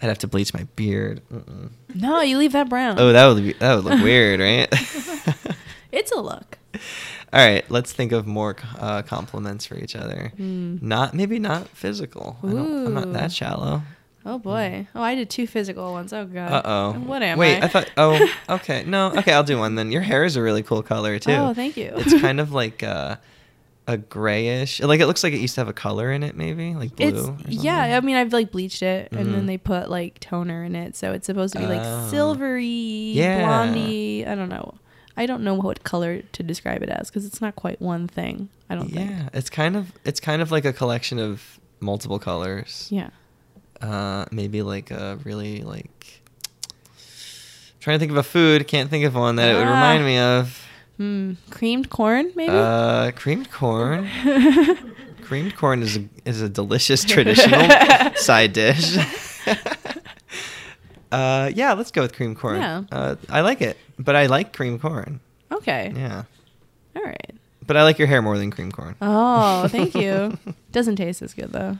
I'd 0.00 0.08
have 0.08 0.18
to 0.18 0.28
bleach 0.28 0.54
my 0.54 0.64
beard. 0.76 1.22
Mm-mm. 1.32 1.70
No, 1.94 2.20
you 2.20 2.38
leave 2.38 2.52
that 2.52 2.68
brown. 2.68 2.98
Oh, 2.98 3.12
that 3.12 3.26
would 3.26 3.42
be, 3.42 3.52
that 3.54 3.74
would 3.74 3.84
look 3.84 4.02
weird, 4.02 4.40
right? 4.40 4.72
It's 5.90 6.12
a 6.12 6.20
look. 6.20 6.58
All 7.32 7.46
right, 7.46 7.68
let's 7.70 7.92
think 7.92 8.12
of 8.12 8.26
more 8.26 8.56
uh, 8.78 9.02
compliments 9.02 9.66
for 9.66 9.76
each 9.76 9.96
other. 9.96 10.32
Hmm. 10.36 10.76
Not 10.80 11.14
maybe 11.14 11.38
not 11.38 11.68
physical. 11.68 12.36
I 12.42 12.46
don't, 12.46 12.86
I'm 12.86 12.94
not 12.94 13.12
that 13.14 13.32
shallow. 13.32 13.82
Oh 14.24 14.38
boy. 14.38 14.86
Oh, 14.94 15.02
I 15.02 15.14
did 15.14 15.30
two 15.30 15.46
physical 15.46 15.92
ones. 15.92 16.12
Oh 16.12 16.26
god. 16.26 16.52
Uh 16.52 16.62
oh. 16.64 16.92
What 16.92 17.22
am 17.22 17.38
Wait, 17.38 17.56
I? 17.56 17.60
Wait, 17.60 17.64
I 17.64 17.68
thought. 17.68 17.90
Oh, 17.96 18.34
okay. 18.56 18.84
No, 18.86 19.12
okay. 19.16 19.32
I'll 19.32 19.44
do 19.44 19.58
one 19.58 19.74
then. 19.74 19.90
Your 19.90 20.02
hair 20.02 20.24
is 20.24 20.36
a 20.36 20.42
really 20.42 20.62
cool 20.62 20.82
color 20.82 21.18
too. 21.18 21.32
Oh, 21.32 21.54
thank 21.54 21.76
you. 21.76 21.92
It's 21.96 22.20
kind 22.20 22.40
of 22.40 22.52
like 22.52 22.82
uh, 22.82 23.16
a 23.88 23.96
grayish. 23.96 24.80
Like 24.80 25.00
it 25.00 25.06
looks 25.06 25.24
like 25.24 25.32
it 25.32 25.40
used 25.40 25.54
to 25.56 25.60
have 25.62 25.68
a 25.68 25.72
color 25.72 26.12
in 26.12 26.22
it, 26.22 26.36
maybe 26.36 26.74
like 26.74 26.94
blue. 26.94 27.36
It's 27.46 27.64
yeah. 27.64 27.96
I 27.96 28.00
mean, 28.00 28.14
I've 28.16 28.32
like 28.32 28.52
bleached 28.52 28.82
it, 28.82 29.10
and 29.10 29.26
Mhm. 29.28 29.32
then 29.32 29.46
they 29.46 29.56
put 29.58 29.90
like 29.90 30.20
toner 30.20 30.62
in 30.62 30.76
it, 30.76 30.94
so 30.94 31.12
it's 31.12 31.26
supposed 31.26 31.54
to 31.54 31.58
be 31.58 31.66
like 31.66 31.80
Oh. 31.82 32.08
silvery, 32.10 32.66
Yeah. 33.14 33.44
blondie. 33.44 34.24
I 34.26 34.34
don't 34.36 34.50
know. 34.50 34.74
I 35.16 35.26
don't 35.26 35.42
know 35.42 35.54
what 35.54 35.82
color 35.82 36.20
to 36.22 36.42
describe 36.44 36.82
it 36.84 36.90
as 36.90 37.08
because 37.10 37.24
it's 37.26 37.40
not 37.40 37.56
quite 37.56 37.80
one 37.82 38.06
thing. 38.06 38.50
I 38.70 38.76
don't 38.76 38.90
yeah, 38.90 39.06
think. 39.08 39.30
it's 39.32 39.50
kind 39.50 39.74
of 39.74 39.90
it's 40.04 40.20
kind 40.20 40.40
of 40.42 40.52
like 40.52 40.64
a 40.64 40.72
collection 40.72 41.18
of 41.18 41.58
multiple 41.80 42.18
colors. 42.20 42.86
Yeah. 42.90 43.08
Uh, 43.80 44.26
maybe 44.30 44.62
like 44.62 44.90
a 44.90 45.18
really 45.24 45.62
like. 45.62 46.20
Trying 47.80 47.94
to 47.94 47.98
think 48.00 48.10
of 48.10 48.18
a 48.18 48.22
food, 48.22 48.66
can't 48.66 48.90
think 48.90 49.04
of 49.06 49.14
one 49.14 49.36
that 49.36 49.50
it 49.50 49.54
would 49.54 49.66
Ah. 49.66 49.70
remind 49.72 50.04
me 50.04 50.18
of. 50.18 50.67
Hmm. 50.98 51.32
Creamed 51.50 51.88
corn, 51.90 52.32
maybe. 52.36 52.52
Uh, 52.52 53.12
creamed 53.12 53.50
corn. 53.50 54.08
creamed 55.22 55.56
corn 55.56 55.82
is 55.82 55.96
a, 55.96 56.04
is 56.24 56.40
a 56.42 56.48
delicious 56.48 57.04
traditional 57.12 57.70
side 58.16 58.52
dish. 58.52 58.96
uh, 61.12 61.50
yeah, 61.54 61.72
let's 61.72 61.90
go 61.90 62.02
with 62.02 62.14
creamed 62.14 62.36
corn. 62.38 62.56
Yeah. 62.56 62.82
Uh, 62.90 63.14
I 63.28 63.40
like 63.40 63.60
it, 63.62 63.76
but 63.98 64.16
I 64.16 64.26
like 64.26 64.52
creamed 64.52 64.80
corn. 64.82 65.20
okay. 65.52 65.92
Yeah, 65.96 66.24
All 66.96 67.02
right. 67.02 67.30
but 67.66 67.76
I 67.76 67.82
like 67.84 67.98
your 67.98 68.08
hair 68.08 68.20
more 68.22 68.36
than 68.36 68.50
creamed 68.50 68.74
corn. 68.74 68.94
Oh, 69.00 69.68
thank 69.68 69.94
you. 69.94 70.36
Doesn't 70.72 70.96
taste 70.96 71.22
as 71.22 71.32
good 71.34 71.52
though. 71.52 71.78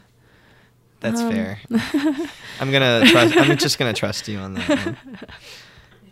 That's 1.01 1.21
Um, 1.21 1.31
fair. 1.33 1.61
I'm 2.61 2.73
gonna 2.73 3.05
trust. 3.07 3.37
I'm 3.37 3.57
just 3.57 3.79
gonna 3.79 3.93
trust 3.93 4.27
you 4.29 4.39
on 4.39 4.55
that 4.55 4.69
one. 4.69 4.79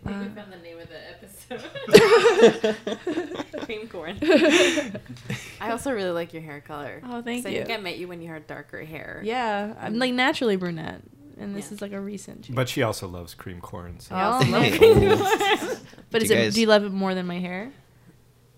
I 0.05 0.09
think 0.09 0.29
we 0.29 0.35
found 0.35 0.51
the 0.53 0.57
name 0.63 0.79
of 0.79 0.87
the 0.87 0.95
episode. 0.95 1.06
Cream 3.63 3.87
corn. 3.87 4.17
I 5.61 5.71
also 5.71 5.91
really 5.91 6.09
like 6.11 6.33
your 6.33 6.41
hair 6.41 6.61
color. 6.61 7.01
Oh, 7.03 7.21
thank 7.21 7.43
'Cause 7.43 7.51
I 7.51 7.55
think 7.55 7.69
you. 7.69 7.75
I 7.75 7.77
met 7.77 7.97
you 7.97 8.07
when 8.07 8.21
you 8.21 8.29
had 8.29 8.47
darker 8.47 8.83
hair. 8.83 9.21
Yeah, 9.23 9.73
I'm 9.79 9.97
like 9.99 10.13
naturally 10.13 10.55
brunette, 10.55 11.01
and 11.39 11.55
this 11.55 11.67
Yeah. 11.69 11.75
is 11.75 11.81
like 11.81 11.93
a 11.93 12.01
recent. 12.01 12.43
change. 12.43 12.55
But 12.55 12.69
she 12.69 12.83
also 12.83 13.07
loves 13.07 13.33
cream 13.33 13.59
corn. 13.61 13.99
So. 13.99 14.15
I 14.15 14.23
also 14.23 14.47
Oh. 14.47 14.51
love 14.51 14.63
Hey. 14.63 14.77
cream 14.77 15.17
corn. 15.17 15.19
But 16.09 16.19
Do 16.19 16.23
is 16.25 16.29
you 16.31 16.37
it? 16.37 16.43
guys- 16.43 16.55
Do 16.55 16.61
you 16.61 16.67
love 16.67 16.83
it 16.85 16.91
more 16.91 17.13
than 17.13 17.27
my 17.27 17.39
hair? 17.39 17.71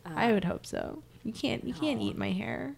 I 0.05 0.29
Uh, 0.29 0.33
would 0.35 0.45
hope 0.45 0.65
so. 0.67 1.01
You 1.23 1.33
can't. 1.33 1.63
You 1.65 1.73
can't 1.73 1.99
eat 2.01 2.15
my 2.17 2.31
hair. 2.31 2.75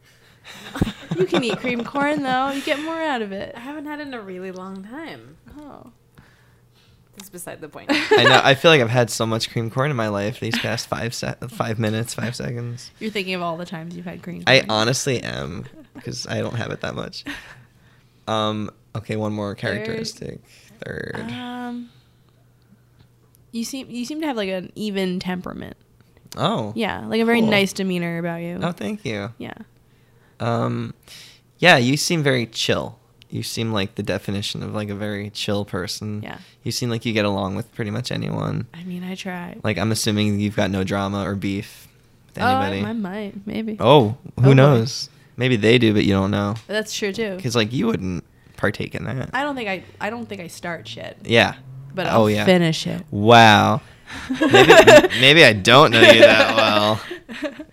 you 1.17 1.25
can 1.25 1.43
eat 1.43 1.57
cream 1.59 1.83
corn 1.83 2.23
though. 2.23 2.51
You 2.51 2.61
get 2.61 2.81
more 2.81 2.99
out 3.01 3.21
of 3.21 3.31
it. 3.31 3.53
I 3.55 3.59
haven't 3.59 3.85
had 3.85 3.99
it 3.99 4.07
in 4.07 4.13
a 4.13 4.21
really 4.21 4.51
long 4.51 4.83
time. 4.83 5.37
Oh. 5.59 5.91
That's 7.17 7.29
beside 7.29 7.59
the 7.61 7.67
point. 7.69 7.89
I 7.91 8.23
know. 8.23 8.41
I 8.43 8.55
feel 8.55 8.71
like 8.71 8.81
I've 8.81 8.89
had 8.89 9.09
so 9.09 9.25
much 9.25 9.49
cream 9.51 9.69
corn 9.69 9.91
in 9.91 9.97
my 9.97 10.07
life 10.07 10.39
these 10.39 10.57
past 10.57 10.87
five 10.87 11.13
se- 11.13 11.35
five 11.49 11.77
minutes, 11.77 12.13
five 12.13 12.35
seconds. 12.35 12.89
You're 12.99 13.11
thinking 13.11 13.33
of 13.33 13.41
all 13.41 13.57
the 13.57 13.65
times 13.65 13.95
you've 13.95 14.05
had 14.05 14.23
cream. 14.23 14.43
Corn. 14.43 14.55
I 14.55 14.59
corn. 14.61 14.71
honestly 14.71 15.21
am 15.21 15.65
because 15.93 16.25
I 16.27 16.39
don't 16.39 16.55
have 16.55 16.71
it 16.71 16.81
that 16.81 16.95
much. 16.95 17.23
Um. 18.27 18.69
Okay, 18.95 19.15
one 19.17 19.33
more 19.33 19.55
characteristic. 19.55 20.39
Third. 20.85 21.15
Um. 21.31 21.89
You 23.51 23.65
seem 23.65 23.89
you 23.89 24.05
seem 24.05 24.21
to 24.21 24.27
have 24.27 24.37
like 24.37 24.49
an 24.49 24.71
even 24.75 25.19
temperament. 25.19 25.75
oh. 26.37 26.71
Yeah, 26.75 27.05
like 27.07 27.19
a 27.19 27.25
very 27.25 27.41
Cool. 27.41 27.49
nice 27.49 27.73
demeanor 27.73 28.17
about 28.19 28.37
you. 28.41 28.59
Oh, 28.61 28.71
thank 28.71 29.03
you. 29.03 29.33
Yeah. 29.37 29.53
Um, 30.39 30.93
yeah, 31.59 31.75
you 31.77 31.97
seem 31.97 32.23
very 32.23 32.45
chill. 32.47 32.97
You 33.31 33.43
seem 33.43 33.71
like 33.71 33.95
the 33.95 34.03
definition 34.03 34.61
of 34.61 34.73
like 34.73 34.89
a 34.89 34.95
very 34.95 35.29
chill 35.29 35.63
person. 35.65 36.21
Yeah. 36.21 36.37
You 36.63 36.71
seem 36.71 36.89
like 36.89 37.05
you 37.05 37.13
get 37.13 37.25
along 37.25 37.55
with 37.55 37.73
pretty 37.73 37.89
much 37.91 38.11
anyone. 38.11 38.67
I 38.73 38.83
mean, 38.83 39.03
I 39.03 39.15
try. 39.15 39.57
Like 39.63 39.77
I'm 39.77 39.91
assuming 39.91 40.39
you've 40.39 40.55
got 40.55 40.69
no 40.69 40.83
drama 40.83 41.23
or 41.27 41.35
beef 41.35 41.87
with 42.27 42.37
anybody. 42.43 42.81
Oh, 42.81 42.85
I-. 42.85 42.89
I 42.89 42.93
might 42.93 43.47
maybe. 43.47 43.77
Oh, 43.79 44.17
who 44.39 44.49
Oh, 44.49 44.53
knows? 44.53 45.09
Maybe 45.37 45.55
they 45.55 45.77
do, 45.77 45.93
but 45.93 46.03
you 46.03 46.13
don't 46.13 46.29
know. 46.31 46.55
That's 46.67 46.93
true 46.93 47.13
too. 47.13 47.35
Because 47.37 47.55
like 47.55 47.71
you 47.73 47.87
wouldn't 47.87 48.23
partake 48.57 48.93
in 48.95 49.05
that. 49.05 49.29
I 49.33 49.43
don't 49.43 49.55
think 49.55 49.69
I 49.69 49.83
I 49.99 50.09
don't 50.09 50.27
think 50.27 50.41
I 50.41 50.47
start 50.47 50.87
shit, 50.87 51.17
yeah. 51.23 51.55
but 51.95 52.05
I'll 52.07 52.23
oh 52.23 52.27
yeah. 52.27 52.45
finish 52.45 52.85
it. 52.85 53.03
Wow. 53.11 53.81
maybe, 54.29 54.73
maybe 55.21 55.45
I 55.45 55.53
don't 55.53 55.91
know 55.91 56.01
you 56.01 56.19
that 56.19 56.55
well. 56.57 57.01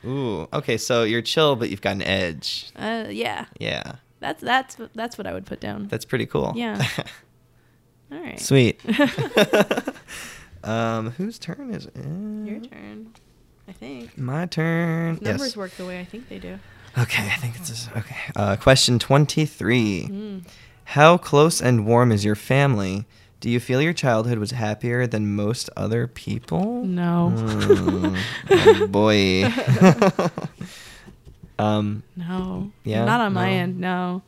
Ooh. 0.06 0.48
Okay, 0.52 0.78
so 0.78 1.02
you're 1.02 1.20
chill, 1.20 1.56
but 1.56 1.68
you've 1.68 1.82
got 1.82 1.96
an 1.96 2.02
edge. 2.02 2.70
Uh, 2.76 3.06
yeah, 3.10 3.46
Yeah. 3.58 3.96
That's 4.20 4.42
that's 4.42 4.76
that's 4.94 5.18
what 5.18 5.26
I 5.26 5.32
would 5.32 5.46
put 5.46 5.60
down. 5.60 5.88
That's 5.88 6.04
pretty 6.04 6.26
cool. 6.26 6.52
Yeah. 6.56 6.84
All 8.12 8.18
right. 8.18 8.40
Sweet. 8.40 8.80
um, 10.64 11.10
whose 11.12 11.38
turn 11.38 11.72
is 11.74 11.86
it? 11.86 11.96
Your 11.96 12.60
turn. 12.60 13.12
I 13.66 13.72
think. 13.72 14.16
My 14.16 14.46
turn. 14.46 15.18
Numbers 15.20 15.48
yes. 15.48 15.56
work 15.56 15.70
the 15.72 15.84
way 15.84 16.00
I 16.00 16.04
think 16.04 16.28
they 16.28 16.38
do. 16.38 16.58
Okay, 16.96 17.26
I 17.26 17.36
think 17.36 17.56
it's. 17.56 17.88
Okay. 17.96 18.16
Uh, 18.34 18.56
question 18.56 18.98
23. 18.98 20.08
Mm. 20.10 20.48
How 20.84 21.18
close 21.18 21.60
and 21.60 21.86
warm 21.86 22.10
is 22.10 22.24
your 22.24 22.34
family? 22.34 23.04
Do 23.40 23.50
you 23.50 23.60
feel 23.60 23.80
your 23.80 23.92
childhood 23.92 24.38
was 24.38 24.50
happier 24.50 25.06
than 25.06 25.36
most 25.36 25.70
other 25.76 26.08
people? 26.08 26.82
No. 26.84 27.32
Oh 28.50 28.86
boy. 28.88 29.44
Um, 31.58 32.02
No. 32.16 32.70
Yeah, 32.84 33.04
Not 33.04 33.20
on 33.20 33.32
my 33.32 33.50
end. 33.50 33.78
No. 33.78 34.22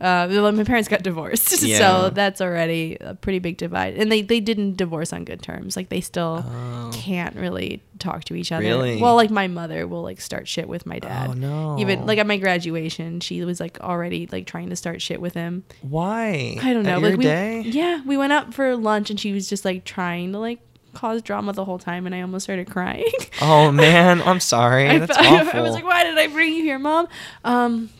Uh, 0.00 0.26
well, 0.30 0.50
my 0.52 0.64
parents 0.64 0.88
got 0.88 1.02
divorced, 1.10 1.62
Yeah. 1.62 1.76
so 1.78 2.08
that's 2.10 2.40
already 2.40 2.96
a 3.02 3.14
pretty 3.14 3.38
big 3.38 3.58
divide. 3.58 3.96
And 3.98 4.10
they, 4.10 4.22
they 4.22 4.40
didn't 4.40 4.78
divorce 4.78 5.12
on 5.12 5.26
good 5.26 5.42
terms. 5.42 5.76
Like 5.76 5.90
they 5.90 6.00
still 6.00 6.42
Oh. 6.48 6.90
can't 6.94 7.36
really 7.36 7.82
talk 7.98 8.24
to 8.24 8.34
each 8.34 8.50
other. 8.50 8.64
Really? 8.64 8.96
Well, 8.98 9.14
like 9.14 9.28
my 9.30 9.46
mother 9.46 9.86
will 9.86 10.00
like 10.02 10.22
start 10.22 10.48
shit 10.48 10.68
with 10.70 10.86
my 10.86 11.00
dad. 11.00 11.28
Oh, 11.28 11.32
no. 11.34 11.78
Even 11.78 12.06
like 12.06 12.16
at 12.18 12.26
my 12.26 12.38
graduation, 12.38 13.20
she 13.20 13.44
was 13.44 13.60
like 13.60 13.78
already 13.80 14.26
like 14.32 14.46
trying 14.46 14.70
to 14.70 14.76
start 14.76 15.02
shit 15.02 15.20
with 15.20 15.34
him. 15.34 15.64
why? 15.82 16.56
I 16.62 16.72
don't 16.72 16.84
know. 16.84 16.96
At 16.96 17.02
like 17.02 17.16
we, 17.18 17.24
day? 17.24 17.60
Yeah, 17.66 18.00
we 18.06 18.16
went 18.16 18.32
out 18.32 18.54
for 18.54 18.74
lunch 18.76 19.10
and 19.10 19.20
she 19.20 19.32
was 19.32 19.50
just 19.50 19.66
like 19.66 19.84
trying 19.84 20.32
to 20.32 20.38
like 20.38 20.60
cause 20.94 21.22
drama 21.22 21.52
the 21.52 21.64
whole 21.64 21.78
time, 21.78 22.06
and 22.06 22.14
I 22.14 22.20
almost 22.22 22.44
started 22.44 22.68
crying. 22.70 23.04
Oh 23.42 23.70
man, 23.72 24.20
I'm 24.26 24.40
sorry. 24.40 24.88
I, 24.88 24.98
That's 24.98 25.16
felt- 25.16 25.40
awful. 25.46 25.58
I 25.60 25.62
was 25.62 25.72
like, 25.72 25.84
why 25.84 26.04
did 26.04 26.18
I 26.18 26.26
bring 26.26 26.52
you 26.54 26.62
here, 26.62 26.78
mom? 26.78 27.08
Um, 27.44 27.90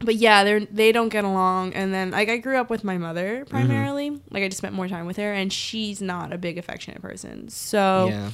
but 0.00 0.16
yeah, 0.16 0.44
they're 0.44 0.60
they 0.60 0.92
don't 0.92 1.08
get 1.08 1.24
along. 1.24 1.72
And 1.74 1.92
then 1.94 2.10
like 2.10 2.28
I 2.28 2.36
grew 2.38 2.58
up 2.58 2.68
with 2.70 2.84
my 2.84 2.98
mother 2.98 3.44
primarily. 3.48 4.10
Like 4.30 4.42
I 4.42 4.48
just 4.48 4.58
spent 4.58 4.74
more 4.74 4.88
time 4.88 5.06
with 5.06 5.16
her, 5.16 5.32
and 5.32 5.52
she's 5.52 6.00
not 6.02 6.32
a 6.32 6.38
big 6.38 6.58
affectionate 6.58 7.00
person. 7.00 7.48
So 7.48 8.08
yeah. 8.10 8.30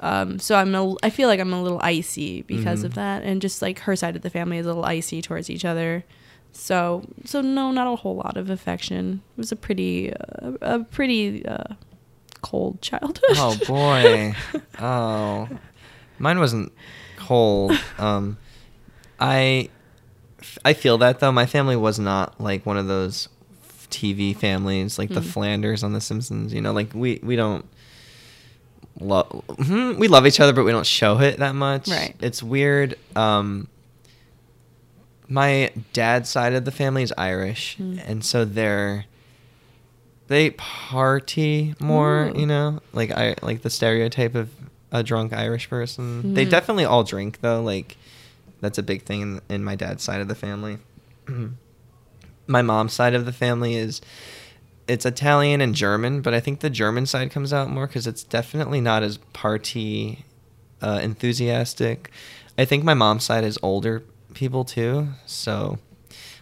um, 0.00 0.38
so 0.38 0.54
I'm 0.56 0.74
a, 0.74 0.94
I 1.02 1.10
feel 1.10 1.28
like 1.28 1.40
I'm 1.40 1.52
a 1.52 1.62
little 1.62 1.80
icy 1.82 2.42
because 2.42 2.82
of 2.84 2.92
Mhm. 2.92 2.96
that, 2.96 3.22
and 3.24 3.42
just 3.42 3.60
like 3.62 3.80
her 3.80 3.94
side 3.96 4.16
of 4.16 4.22
the 4.22 4.30
family 4.30 4.58
is 4.58 4.66
a 4.66 4.70
little 4.70 4.84
icy 4.84 5.20
towards 5.22 5.50
each 5.50 5.64
other. 5.64 6.04
So 6.52 7.02
so 7.24 7.40
no, 7.40 7.70
not 7.72 7.86
a 7.92 7.96
whole 7.96 8.16
lot 8.16 8.36
of 8.36 8.48
affection. 8.50 9.22
It 9.36 9.40
was 9.40 9.52
a 9.52 9.56
pretty 9.56 10.12
uh, 10.14 10.52
a 10.60 10.78
pretty 10.84 11.44
uh, 11.46 11.74
cold 12.42 12.82
childhood. 12.82 13.36
Oh 13.36 13.56
boy. 13.66 14.34
oh. 14.80 15.48
Mine 16.18 16.38
wasn't 16.38 16.72
cold. 17.16 17.72
Um 17.98 18.36
I 19.18 19.70
I 20.64 20.72
feel 20.74 20.98
that 20.98 21.20
though. 21.20 21.32
My 21.32 21.46
family 21.46 21.76
was 21.76 21.98
not 21.98 22.40
like 22.40 22.66
one 22.66 22.76
of 22.76 22.86
those 22.88 23.28
TV 23.90 24.36
families 24.36 24.98
like 24.98 25.08
the 25.10 25.20
Mm. 25.20 25.24
Flanders 25.32 25.82
on 25.84 25.92
the 25.92 26.00
Simpsons, 26.00 26.52
you 26.52 26.60
know, 26.60 26.72
like 26.72 26.92
we 26.94 27.20
we 27.22 27.36
don't 27.36 27.64
love. 29.00 29.42
We 29.68 30.08
love 30.08 30.26
each 30.26 30.40
other, 30.40 30.52
but 30.52 30.64
we 30.64 30.72
don't 30.72 30.86
show 30.86 31.18
it 31.20 31.38
that 31.38 31.54
much. 31.54 31.88
Right. 31.88 32.14
It's 32.20 32.42
weird. 32.42 32.96
Um, 33.16 33.68
my 35.28 35.70
dad's 35.92 36.28
side 36.28 36.52
of 36.54 36.64
the 36.64 36.70
family 36.70 37.02
is 37.02 37.12
Irish, 37.16 37.76
Mm. 37.78 38.02
and 38.06 38.24
so 38.24 38.44
they're 38.44 39.06
they 40.32 40.50
party 40.50 41.74
more. 41.78 42.30
Ooh. 42.34 42.40
You 42.40 42.46
know, 42.46 42.80
like 42.92 43.10
I 43.10 43.34
like 43.42 43.62
the 43.62 43.70
stereotype 43.70 44.34
of 44.34 44.50
a 44.90 45.02
drunk 45.02 45.32
Irish 45.32 45.68
person. 45.70 46.34
They 46.34 46.44
Mhm. 46.46 46.50
definitely 46.50 46.84
all 46.84 47.04
drink 47.04 47.40
though. 47.40 47.62
Like 47.62 47.96
that's 48.60 48.78
a 48.78 48.82
big 48.82 49.02
thing 49.02 49.20
in, 49.22 49.40
in 49.48 49.64
my 49.64 49.74
dad's 49.76 50.02
side 50.02 50.20
of 50.20 50.28
the 50.28 50.34
family. 50.34 50.78
my 52.46 52.62
mom's 52.62 52.92
side 52.92 53.14
of 53.14 53.24
the 53.24 53.32
family 53.32 53.74
is 53.76 54.00
it's 54.88 55.06
Italian 55.06 55.60
and 55.60 55.74
German, 55.74 56.20
but 56.22 56.34
I 56.34 56.40
think 56.40 56.60
the 56.60 56.70
German 56.70 57.06
side 57.06 57.30
comes 57.30 57.52
out 57.52 57.70
more 57.70 57.86
because 57.86 58.06
it's 58.06 58.24
definitely 58.24 58.80
not 58.80 59.02
as 59.02 59.18
party 59.32 60.24
uh, 60.80 60.98
enthusiastic. 61.02 62.10
I 62.58 62.64
think 62.64 62.82
my 62.84 62.94
mom's 62.94 63.24
side 63.24 63.44
is 63.44 63.58
older 63.62 64.02
people 64.34 64.64
too. 64.64 65.08
So, 65.24 65.78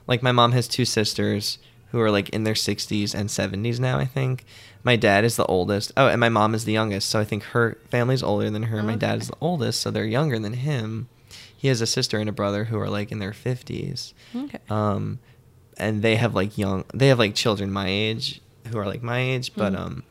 like, 0.06 0.22
my 0.22 0.32
mom 0.32 0.52
has 0.52 0.66
two 0.66 0.84
sisters 0.86 1.58
who 1.90 2.00
are 2.00 2.10
like 2.10 2.28
in 2.30 2.44
their 2.44 2.54
60s 2.54 3.14
and 3.14 3.28
70s 3.28 3.78
now, 3.80 3.98
I 3.98 4.04
think. 4.04 4.44
My 4.82 4.96
dad 4.96 5.24
is 5.24 5.36
the 5.36 5.44
oldest. 5.46 5.92
Oh, 5.96 6.06
and 6.08 6.18
my 6.20 6.28
mom 6.28 6.54
is 6.54 6.64
the 6.64 6.72
youngest. 6.72 7.08
So 7.10 7.18
I 7.20 7.24
think 7.24 7.42
her 7.44 7.76
family's 7.90 8.22
older 8.22 8.48
than 8.50 8.64
her. 8.64 8.82
My 8.82 8.96
dad 8.96 9.20
is 9.20 9.28
the 9.28 9.36
oldest, 9.40 9.80
so 9.80 9.90
they're 9.90 10.04
younger 10.06 10.38
than 10.38 10.54
him. 10.54 11.08
He 11.56 11.68
has 11.68 11.80
a 11.82 11.86
sister 11.86 12.18
and 12.18 12.28
a 12.28 12.32
brother 12.32 12.64
who 12.64 12.78
are 12.78 12.88
like 12.88 13.12
in 13.12 13.18
their 13.18 13.32
50s 13.32 14.14
Okay. 14.34 14.58
um 14.70 15.18
and 15.76 16.00
they 16.02 16.16
have 16.16 16.34
like 16.34 16.56
young 16.56 16.84
they 16.94 17.08
have 17.08 17.18
like 17.18 17.34
children 17.34 17.70
my 17.70 17.86
age 17.86 18.40
who 18.70 18.78
are 18.78 18.86
like 18.86 19.02
my 19.02 19.18
age 19.20 19.52
but 19.54 19.72
Mhm. 19.74 19.78
um 19.78 20.02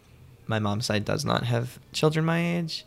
my 0.46 0.60
mom's 0.60 0.86
side 0.86 1.06
does 1.06 1.26
not 1.26 1.44
have 1.46 1.80
children 1.92 2.24
my 2.26 2.58
age 2.58 2.86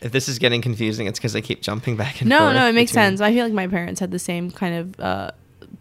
if 0.00 0.10
this 0.12 0.28
is 0.28 0.38
getting 0.40 0.60
confusing 0.60 1.06
it's 1.06 1.18
because 1.20 1.36
i 1.36 1.40
keep 1.40 1.62
jumping 1.62 1.96
back 1.96 2.20
and 2.20 2.28
no, 2.28 2.38
forth 2.38 2.54
No, 2.54 2.60
no, 2.60 2.68
it 2.68 2.74
makes 2.74 2.90
between- 2.90 3.04
sense. 3.10 3.20
I 3.20 3.32
feel 3.32 3.44
like 3.44 3.52
my 3.54 3.68
parents 3.68 4.00
had 4.00 4.10
the 4.10 4.18
same 4.18 4.50
kind 4.50 4.74
of 4.74 5.00
uh, 5.00 5.30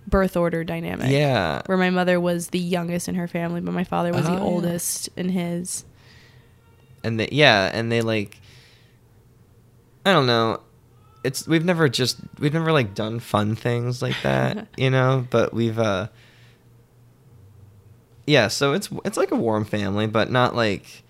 birth 0.07 0.37
order 0.37 0.63
dynamic. 0.63 1.11
yeah 1.11 1.61
Where 1.65 1.77
my 1.77 1.89
mother 1.89 2.19
was 2.19 2.47
the 2.49 2.59
youngest 2.59 3.07
in 3.09 3.15
her 3.15 3.27
family, 3.27 3.59
but 3.61 3.73
my 3.73 3.83
father 3.83 4.11
was 4.13 4.25
Oh, 4.25 4.29
the 4.29 4.33
yeah. 4.35 4.43
oldest 4.43 5.09
in 5.17 5.29
his. 5.29 5.83
and 7.03 7.19
they 7.19 7.27
yeah 7.31 7.69
and 7.73 7.91
they 7.91 8.01
like 8.01 8.39
i 10.05 10.13
don't 10.13 10.25
know 10.27 10.61
it's 11.23 11.45
we've 11.47 11.65
never 11.65 11.89
just 11.89 12.17
we've 12.39 12.53
never 12.53 12.71
like 12.71 12.95
done 12.95 13.19
fun 13.19 13.55
things 13.55 14.01
like 14.01 14.15
that 14.23 14.67
you 14.77 14.89
know 14.89 15.25
but 15.29 15.53
we've 15.53 15.77
uh 15.77 16.07
yeah 18.25 18.47
so 18.47 18.73
it's 18.73 18.89
it's 19.05 19.17
like 19.17 19.31
a 19.31 19.35
warm 19.35 19.65
family 19.65 20.07
but 20.07 20.31
not 20.31 20.55
like 20.55 21.03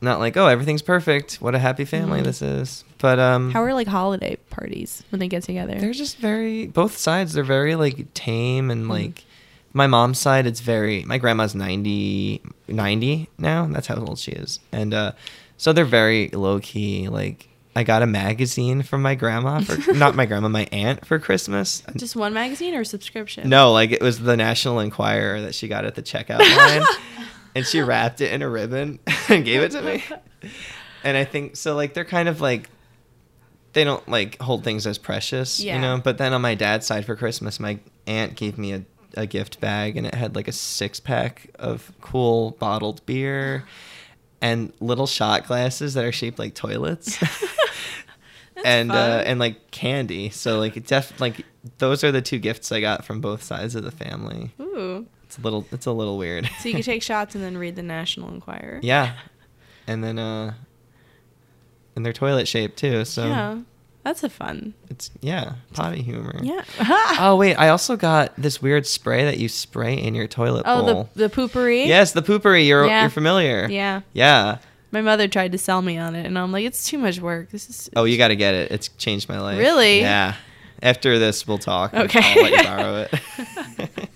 not 0.00 0.18
like 0.20 0.36
oh 0.36 0.46
everything's 0.46 0.82
perfect 0.82 1.34
what 1.42 1.54
a 1.54 1.58
happy 1.58 1.84
family 1.84 2.20
Mhm. 2.20 2.24
this 2.24 2.42
is 2.42 2.84
but 2.98 3.18
um 3.18 3.50
How 3.52 3.62
are 3.62 3.74
like 3.74 3.86
holiday 3.86 4.36
parties 4.50 5.02
when 5.10 5.18
they 5.20 5.28
get 5.28 5.42
together? 5.44 5.74
they're 5.78 5.92
just 5.92 6.18
very 6.18 6.66
both 6.66 6.96
sides 6.96 7.32
they're 7.32 7.44
very 7.44 7.74
like 7.74 8.12
tame 8.14 8.70
and 8.70 8.86
Mhm. 8.86 8.90
like 8.90 9.24
my 9.72 9.86
mom's 9.86 10.18
side 10.18 10.46
it's 10.46 10.60
very 10.60 11.04
my 11.04 11.18
grandma's 11.18 11.54
90 11.54 12.40
90 12.68 13.28
now 13.38 13.66
that's 13.66 13.86
how 13.86 13.96
old 13.96 14.18
she 14.18 14.32
is 14.32 14.60
and 14.72 14.94
uh 14.94 15.12
so 15.56 15.72
they're 15.72 15.84
very 15.84 16.28
low 16.30 16.58
key 16.58 17.08
like 17.08 17.48
i 17.76 17.82
got 17.84 18.02
a 18.02 18.06
magazine 18.06 18.82
from 18.82 19.02
my 19.02 19.14
grandma 19.14 19.60
for 19.60 19.92
not 19.94 20.16
my 20.16 20.24
grandma 20.26 20.48
my 20.48 20.66
aunt 20.72 21.04
for 21.06 21.18
christmas 21.18 21.82
Just 21.96 22.16
one 22.16 22.32
magazine 22.34 22.74
or 22.74 22.82
subscription? 22.84 23.48
no 23.48 23.72
like 23.72 23.92
it 23.92 24.00
was 24.00 24.18
the 24.20 24.36
national 24.36 24.80
enquirer 24.80 25.40
that 25.42 25.54
she 25.54 25.68
got 25.68 25.84
at 25.84 25.94
the 25.94 26.02
checkout 26.02 26.40
line 26.40 26.86
and 27.54 27.66
she 27.66 27.80
wrapped 27.80 28.20
it 28.20 28.32
in 28.32 28.42
a 28.42 28.48
ribbon 28.48 28.98
and 29.28 29.44
gave 29.44 29.60
it 29.62 29.70
to 29.72 29.82
me 29.82 30.02
and 31.04 31.16
i 31.16 31.24
think 31.24 31.56
so 31.56 31.76
like 31.76 31.94
they're 31.94 32.04
kind 32.04 32.28
of 32.28 32.40
like 32.40 32.68
they 33.74 33.84
don't 33.84 34.06
like 34.08 34.40
hold 34.40 34.64
things 34.64 34.86
as 34.86 34.98
precious 34.98 35.60
Yeah. 35.60 35.76
you 35.76 35.82
know? 35.82 36.00
But 36.02 36.18
then 36.18 36.32
on 36.32 36.40
my 36.42 36.54
dad's 36.54 36.86
side 36.86 37.04
for 37.04 37.14
christmas 37.16 37.58
my 37.60 37.78
aunt 38.06 38.34
gave 38.36 38.56
me 38.58 38.72
a, 38.72 38.82
a 39.14 39.26
gift 39.26 39.60
bag 39.60 39.96
and 39.96 40.06
it 40.06 40.14
had 40.14 40.34
like 40.34 40.48
a 40.48 40.52
six 40.52 41.00
pack 41.00 41.50
of 41.58 41.92
cool 42.00 42.52
bottled 42.52 43.04
beer 43.06 43.64
and 44.40 44.72
little 44.80 45.06
shot 45.06 45.46
glasses 45.46 45.94
that 45.94 46.04
are 46.04 46.12
shaped 46.12 46.38
like 46.38 46.54
toilets. 46.54 47.18
And 48.64 48.90
uh, 48.90 49.22
and 49.24 49.38
like 49.38 49.70
candy. 49.70 50.30
So 50.30 50.58
like 50.58 50.84
def 50.84 51.20
like 51.20 51.46
those 51.78 52.02
are 52.02 52.10
the 52.10 52.20
two 52.20 52.40
gifts 52.40 52.72
i 52.72 52.80
got 52.80 53.04
from 53.04 53.20
both 53.20 53.40
sides 53.44 53.76
of 53.76 53.84
the 53.84 53.92
family. 53.92 54.50
Ooh. 54.60 55.06
it's 55.22 55.38
a 55.38 55.40
little 55.40 55.64
it's 55.70 55.86
a 55.86 55.92
little 55.92 56.18
weird. 56.18 56.48
So 56.60 56.68
you 56.68 56.74
could 56.74 56.84
take 56.84 57.02
shots 57.12 57.36
and 57.36 57.44
then 57.44 57.56
read 57.56 57.76
the 57.76 57.84
National 57.84 58.28
Enquirer. 58.34 58.80
yeah. 58.82 59.14
And 59.86 60.02
then 60.02 60.18
uh 60.18 60.54
and 61.98 62.06
they're 62.06 62.12
toilet 62.12 62.46
shaped 62.46 62.78
too 62.78 63.04
so 63.04 63.26
yeah. 63.26 63.58
That's 64.04 64.22
a 64.22 64.30
fun. 64.30 64.72
it's 64.88 65.10
yeah 65.20 65.54
potty 65.74 66.00
humor 66.00 66.38
Yeah. 66.40 66.62
oh 67.20 67.36
wait 67.36 67.56
i 67.56 67.68
also 67.68 67.96
got 67.96 68.32
this 68.38 68.62
weird 68.62 68.86
spray 68.86 69.24
that 69.24 69.36
you 69.38 69.48
spray 69.50 69.94
in 69.98 70.14
your 70.14 70.28
toilet 70.28 70.62
oh, 70.64 70.80
bowl 70.94 71.08
the 71.14 71.24
the 71.24 71.28
Poo-Pourri. 71.28 71.86
yes 71.86 72.12
the 72.12 72.22
Poo-Pourri 72.22 72.66
you're 72.66 72.86
Yeah. 72.86 73.02
you're 73.02 73.10
familiar 73.10 73.68
Yeah. 73.68 74.00
yeah 74.14 74.58
My 74.92 75.02
mother 75.02 75.26
tried 75.28 75.52
to 75.52 75.58
sell 75.58 75.82
me 75.82 75.98
on 75.98 76.14
it, 76.14 76.24
and 76.24 76.38
I'm 76.38 76.50
like, 76.52 76.64
it's 76.64 76.86
too 76.88 76.96
much 76.96 77.18
work. 77.20 77.50
This 77.50 77.68
is. 77.68 77.90
oh 77.96 78.04
you 78.04 78.16
got 78.16 78.28
to 78.28 78.36
get 78.36 78.54
it 78.54 78.70
it's 78.72 78.88
changed 78.96 79.28
my 79.28 79.40
life 79.40 79.58
Really? 79.58 80.00
yeah 80.00 80.36
after 80.82 81.18
this 81.18 81.46
we'll 81.46 81.58
talk 81.58 81.92
Okay. 81.92 82.20
i'll 82.22 82.42
let 82.44 82.52
you 82.52 82.62
borrow 82.62 82.94
it 83.02 83.98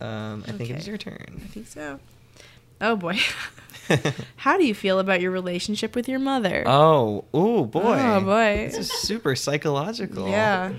um 0.00 0.44
i 0.46 0.52
think 0.52 0.70
it's 0.70 0.86
your 0.86 0.98
turn. 0.98 1.40
I 1.44 1.48
think 1.48 1.66
so. 1.66 1.98
Oh 2.80 2.94
boy. 2.96 3.18
How 4.36 4.56
do 4.58 4.64
you 4.66 4.74
feel 4.74 4.98
about 4.98 5.20
your 5.20 5.30
relationship 5.30 5.94
with 5.94 6.08
your 6.08 6.18
mother? 6.18 6.62
oh 6.66 7.24
ooh 7.34 7.64
boy 7.66 7.98
Oh, 7.98 8.20
boy. 8.20 8.68
this 8.70 8.78
is 8.78 8.92
super 8.92 9.34
psychological 9.36 10.28
Yeah. 10.28 10.72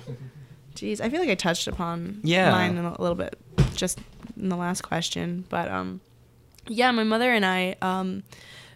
Jeez, 0.75 0.99
I 1.01 1.09
feel 1.09 1.19
like 1.19 1.29
I 1.29 1.35
touched 1.35 1.67
upon 1.67 2.19
Yeah. 2.23 2.51
mine 2.51 2.77
a 2.77 2.99
little 3.01 3.15
bit 3.15 3.37
just 3.75 3.99
in 4.37 4.49
the 4.49 4.55
last 4.57 4.81
question, 4.81 5.45
but 5.49 5.69
um, 5.69 6.01
yeah, 6.67 6.91
my 6.91 7.03
mother 7.03 7.31
and 7.31 7.45
I 7.45 7.75
um 7.81 8.23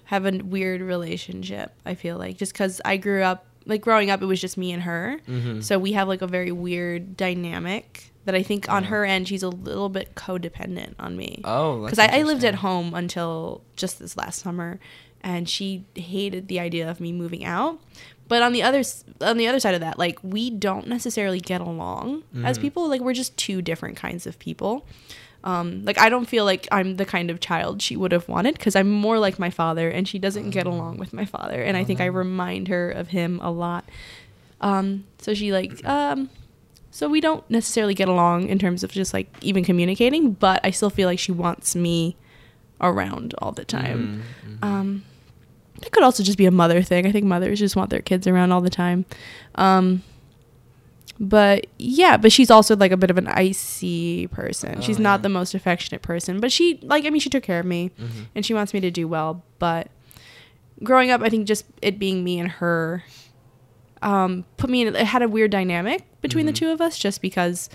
have 0.06 0.26
a 0.26 0.32
weird 0.38 0.82
relationship. 0.82 1.74
I 1.86 1.96
feel 1.96 2.18
like 2.18 2.38
just 2.38 2.54
because 2.54 2.80
I 2.86 2.98
grew 2.98 3.24
up 3.24 3.46
like 3.66 3.82
growing 3.82 4.10
up, 4.10 4.22
it 4.22 4.26
was 4.26 4.40
just 4.40 4.58
me 4.58 4.72
and 4.72 4.84
her, 4.84 5.20
Mhm. 5.28 5.62
so 5.64 5.78
we 5.80 5.92
have 5.94 6.08
like 6.08 6.22
a 6.22 6.28
very 6.28 6.52
weird 6.52 7.18
dynamic 7.18 8.12
that 8.28 8.36
I 8.36 8.44
think 8.44 8.70
on 8.70 8.84
her 8.86 9.04
end 9.06 9.28
she's 9.28 9.42
a 9.42 9.50
little 9.50 9.90
bit 9.90 10.14
codependent 10.16 10.94
on 11.00 11.16
me 11.18 11.42
oh 11.44 11.84
because 11.84 11.98
I, 11.98 12.20
I 12.20 12.22
lived 12.24 12.44
at 12.44 12.56
home 12.56 12.94
until 12.94 13.62
just 13.76 13.98
this 14.00 14.16
last 14.16 14.42
summer, 14.42 14.80
and 15.24 15.50
she 15.50 15.86
hated 15.96 16.48
the 16.48 16.60
idea 16.60 16.88
of 16.92 17.00
me 17.00 17.12
moving 17.12 17.44
out. 17.44 17.80
But 18.28 18.42
on 18.44 18.52
the 18.52 18.62
other 18.62 18.84
on 19.22 19.38
the 19.38 19.48
other 19.48 19.60
side 19.62 19.74
of 19.74 19.80
that, 19.82 19.98
like 19.98 20.20
we 20.22 20.50
don't 20.50 20.88
necessarily 20.88 21.40
get 21.40 21.62
along 21.62 22.24
as 22.44 22.58
Mhm. 22.58 22.62
people. 22.62 22.90
Like 22.90 23.00
we're 23.02 23.14
just 23.14 23.36
two 23.38 23.62
different 23.62 23.96
kinds 23.98 24.28
of 24.28 24.38
people. 24.38 24.86
Um, 25.46 25.86
like 25.86 25.98
I 25.98 26.10
don't 26.10 26.28
feel 26.28 26.44
like 26.44 26.68
I'm 26.72 26.98
the 26.98 27.06
kind 27.06 27.32
of 27.32 27.40
child 27.40 27.82
she 27.82 27.96
would 27.96 28.12
have 28.12 28.28
wanted 28.28 28.56
because 28.56 28.76
I'm 28.76 28.92
more 28.92 29.18
like 29.18 29.40
my 29.40 29.50
father, 29.50 29.90
and 29.90 30.06
she 30.06 30.20
doesn't 30.20 30.50
get 30.50 30.66
along 30.68 30.98
with 30.98 31.14
my 31.14 31.24
father, 31.24 31.62
and 31.64 31.78
I 31.78 31.86
think 31.86 32.02
I 32.02 32.10
Oh. 32.10 32.12
remind 32.12 32.68
her 32.68 32.92
of 32.92 33.08
him 33.10 33.40
a 33.42 33.50
lot. 33.50 33.86
Um, 34.60 35.06
so 35.20 35.34
she 35.34 35.54
like 35.54 35.86
um, 35.88 36.30
so 36.92 37.08
we 37.10 37.22
don't 37.22 37.48
necessarily 37.50 37.94
get 37.94 38.08
along 38.08 38.48
in 38.50 38.58
terms 38.60 38.84
of 38.84 38.92
just 38.92 39.14
like 39.14 39.28
even 39.42 39.64
communicating, 39.64 40.32
but 40.34 40.60
I 40.64 40.72
still 40.72 40.90
feel 40.90 41.08
like 41.08 41.20
she 41.20 41.32
wants 41.32 41.76
me 41.76 42.16
around 42.82 43.34
all 43.40 43.52
the 43.52 43.66
time. 43.66 44.24
Mhm, 44.46 44.58
mhm. 44.60 44.64
Um, 44.68 45.04
that 45.82 45.92
could 45.92 46.04
also 46.04 46.24
just 46.24 46.38
be 46.38 46.46
a 46.46 46.52
mother 46.52 46.82
thing. 46.82 47.06
I 47.06 47.12
think 47.12 47.26
mothers 47.26 47.60
just 47.60 47.76
want 47.76 47.90
their 47.92 48.02
kids 48.02 48.26
around 48.28 48.52
all 48.52 48.62
the 48.62 48.70
time. 48.70 49.06
Um, 49.56 50.02
but 51.20 51.66
yeah, 51.80 52.18
but 52.18 52.32
she's 52.32 52.52
also 52.52 52.76
like 52.76 52.92
a 52.92 52.98
bit 52.98 53.10
of 53.10 53.18
an 53.18 53.28
icy 53.28 54.28
person. 54.28 54.76
Oh, 54.78 54.82
she's 54.82 55.00
not 55.00 55.20
yeah. 55.20 55.24
the 55.24 55.30
most 55.30 55.56
affectionate 55.56 56.02
person, 56.04 56.40
but 56.40 56.52
she 56.52 56.80
like 56.84 57.06
I 57.06 57.10
mean 57.10 57.20
she 57.20 57.30
took 57.30 57.44
care 57.44 57.60
of 57.60 57.66
me 57.66 57.92
Mhm. 58.00 58.26
and 58.36 58.46
she 58.46 58.54
wants 58.54 58.74
me 58.74 58.80
to 58.82 58.92
do 58.92 59.08
well. 59.08 59.44
But 59.58 59.90
growing 60.84 61.10
up, 61.10 61.22
I 61.22 61.30
think 61.30 61.48
just 61.48 61.66
it 61.82 61.98
being 61.98 62.24
me 62.24 62.40
and 62.40 62.50
her 62.50 63.04
um, 64.02 64.46
put 64.58 64.70
me 64.70 64.82
in. 64.82 64.96
It 64.96 65.06
had 65.06 65.22
a 65.22 65.28
weird 65.28 65.52
dynamic 65.52 66.04
between 66.22 66.46
Mhm. 66.46 66.50
the 66.50 66.54
two 66.54 66.70
of 66.70 66.82
us, 66.82 66.98
just 66.98 67.22
because 67.22 67.70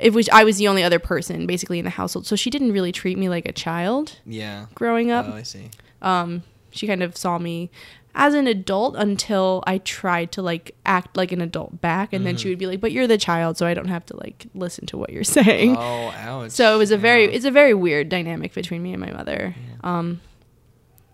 it 0.00 0.12
was 0.12 0.28
I 0.30 0.44
was 0.44 0.56
the 0.58 0.68
only 0.68 0.82
other 0.82 0.98
person 0.98 1.46
basically 1.46 1.78
in 1.78 1.84
the 1.84 1.90
household, 1.90 2.26
so 2.26 2.34
she 2.36 2.50
didn't 2.50 2.72
really 2.72 2.92
treat 2.92 3.16
me 3.18 3.28
like 3.28 3.46
a 3.48 3.52
child 3.52 4.18
yeah 4.26 4.66
growing 4.74 5.10
up. 5.10 5.26
oh 5.28 5.34
i 5.34 5.42
see 5.42 5.70
Um, 6.00 6.42
she 6.70 6.86
kind 6.86 7.02
of 7.02 7.16
saw 7.16 7.38
me 7.38 7.70
as 8.14 8.34
an 8.34 8.46
adult 8.46 8.94
until 8.96 9.62
I 9.66 9.78
tried 9.78 10.32
to 10.32 10.42
like 10.42 10.74
act 10.84 11.16
like 11.16 11.32
an 11.32 11.40
adult 11.40 11.80
back, 11.80 12.12
and 12.12 12.26
then 12.26 12.36
she 12.36 12.46
Mhm. 12.46 12.50
would 12.50 12.58
be 12.58 12.66
like, 12.66 12.80
"But 12.80 12.92
you're 12.92 13.06
the 13.06 13.16
child, 13.16 13.56
so 13.56 13.66
I 13.66 13.72
don't 13.72 13.88
have 13.88 14.04
to 14.06 14.16
like 14.16 14.46
listen 14.54 14.84
to 14.86 14.98
what 14.98 15.10
you're 15.10 15.24
saying." 15.38 15.76
oh 15.78 16.12
ouch 16.16 16.50
so 16.50 16.74
it 16.74 16.78
was 16.78 16.90
a 16.90 16.98
very 16.98 17.24
Yeah. 17.24 17.30
it's 17.36 17.44
a 17.46 17.50
very 17.50 17.72
weird 17.72 18.08
dynamic 18.10 18.52
between 18.52 18.82
me 18.82 18.92
and 18.92 19.00
my 19.00 19.12
mother. 19.12 19.54
Yeah. 19.56 19.98
Um, 19.98 20.20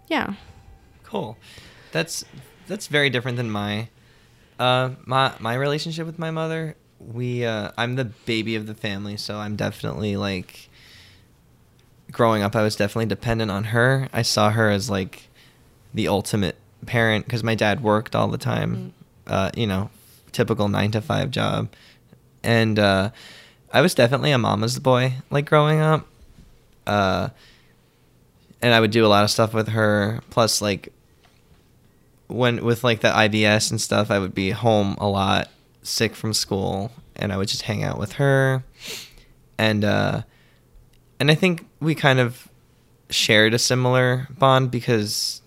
yeah. 0.09 0.35
Cool. 1.05 1.36
That's 1.93 2.24
that's 2.66 2.86
very 2.86 3.10
different 3.10 3.36
than 3.36 3.51
my 3.51 3.89
uh 4.59 4.90
my 5.05 5.32
my 5.39 5.55
relationship 5.55 6.06
with 6.06 6.18
my 6.18 6.30
mother. 6.30 6.76
We 6.98 7.44
uh 7.44 7.72
I'm 7.76 7.97
the 7.97 8.05
baby 8.05 8.56
of 8.56 8.66
the 8.66 8.74
family, 8.74 9.16
so 9.16 9.36
I'm 9.36 9.56
definitely 9.56 10.16
like 10.16 10.68
growing 12.10 12.43
up 12.43 12.56
I 12.56 12.62
was 12.62 12.76
definitely 12.76 13.06
dependent 13.06 13.51
on 13.51 13.64
her. 13.64 14.09
I 14.12 14.22
saw 14.22 14.51
her 14.51 14.70
as 14.70 14.89
like 14.89 15.28
the 15.94 16.09
ultimate 16.09 16.56
parent 16.86 17.24
because 17.24 17.43
my 17.43 17.55
dad 17.55 17.82
worked 17.82 18.14
all 18.14 18.28
the 18.28 18.39
time. 18.39 18.93
Uh, 19.26 19.51
you 19.55 19.66
know, 19.66 19.90
typical 20.32 20.68
nine 20.68 20.90
to 20.93 21.01
five 21.01 21.30
job, 21.30 21.68
and 22.43 22.78
uh, 22.78 23.10
I 23.72 23.80
was 23.82 23.94
definitely 23.94 24.30
a 24.32 24.39
mama's 24.39 24.78
boy 24.78 25.14
like 25.30 25.47
growing 25.47 25.80
up. 25.80 26.06
Uh, 26.86 27.28
and 28.62 28.74
I 28.74 28.80
would 28.80 28.90
do 28.90 29.05
a 29.05 29.09
lot 29.09 29.24
of 29.24 29.30
stuff 29.30 29.52
with 29.55 29.68
her. 29.68 30.20
Plus, 30.30 30.62
like 30.62 30.93
when 32.28 32.64
with 32.64 32.84
like 32.84 33.00
the 33.00 33.09
IBS 33.09 33.70
and 33.70 33.80
stuff, 33.80 34.10
I 34.10 34.18
would 34.18 34.34
be 34.34 34.50
home 34.50 34.96
a 34.98 35.09
lot, 35.09 35.48
sick 35.82 36.14
from 36.14 36.32
school, 36.32 36.92
and 37.16 37.32
I 37.32 37.36
would 37.36 37.48
just 37.48 37.62
hang 37.62 37.82
out 37.82 37.98
with 37.98 38.12
her. 38.14 38.62
And 39.59 39.84
uh, 39.84 40.22
and 41.18 41.30
I 41.30 41.34
think 41.34 41.66
we 41.80 41.94
kind 41.94 42.20
of 42.20 42.48
shared 43.10 43.55
a 43.55 43.59
similar 43.59 44.28
bond 44.30 44.70
because 44.70 45.42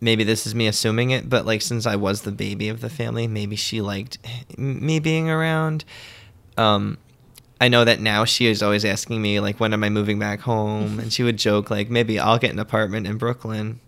maybe 0.00 0.24
this 0.24 0.46
is 0.46 0.54
me 0.54 0.66
assuming 0.66 1.10
it, 1.10 1.28
but 1.28 1.46
like 1.46 1.62
since 1.62 1.86
I 1.86 1.96
was 1.96 2.22
the 2.22 2.32
baby 2.32 2.68
of 2.68 2.80
the 2.80 2.90
family, 2.90 3.26
maybe 3.26 3.56
she 3.56 3.80
liked 3.80 4.18
me 4.56 4.98
being 4.98 5.28
around. 5.28 5.84
Um, 6.56 6.98
I 7.60 7.68
know 7.68 7.84
that 7.84 8.00
now 8.00 8.24
she 8.24 8.46
is 8.46 8.62
always 8.62 8.84
asking 8.84 9.20
me 9.20 9.40
like, 9.40 9.60
when 9.60 9.74
am 9.74 9.84
I 9.84 9.90
moving 9.90 10.18
back 10.18 10.40
home? 10.40 10.98
And 10.98 11.12
she 11.12 11.22
would 11.22 11.36
joke 11.36 11.70
like, 11.70 11.90
maybe 11.90 12.18
I'll 12.18 12.38
get 12.38 12.52
an 12.52 12.58
apartment 12.58 13.06
in 13.06 13.18
Brooklyn. 13.18 13.80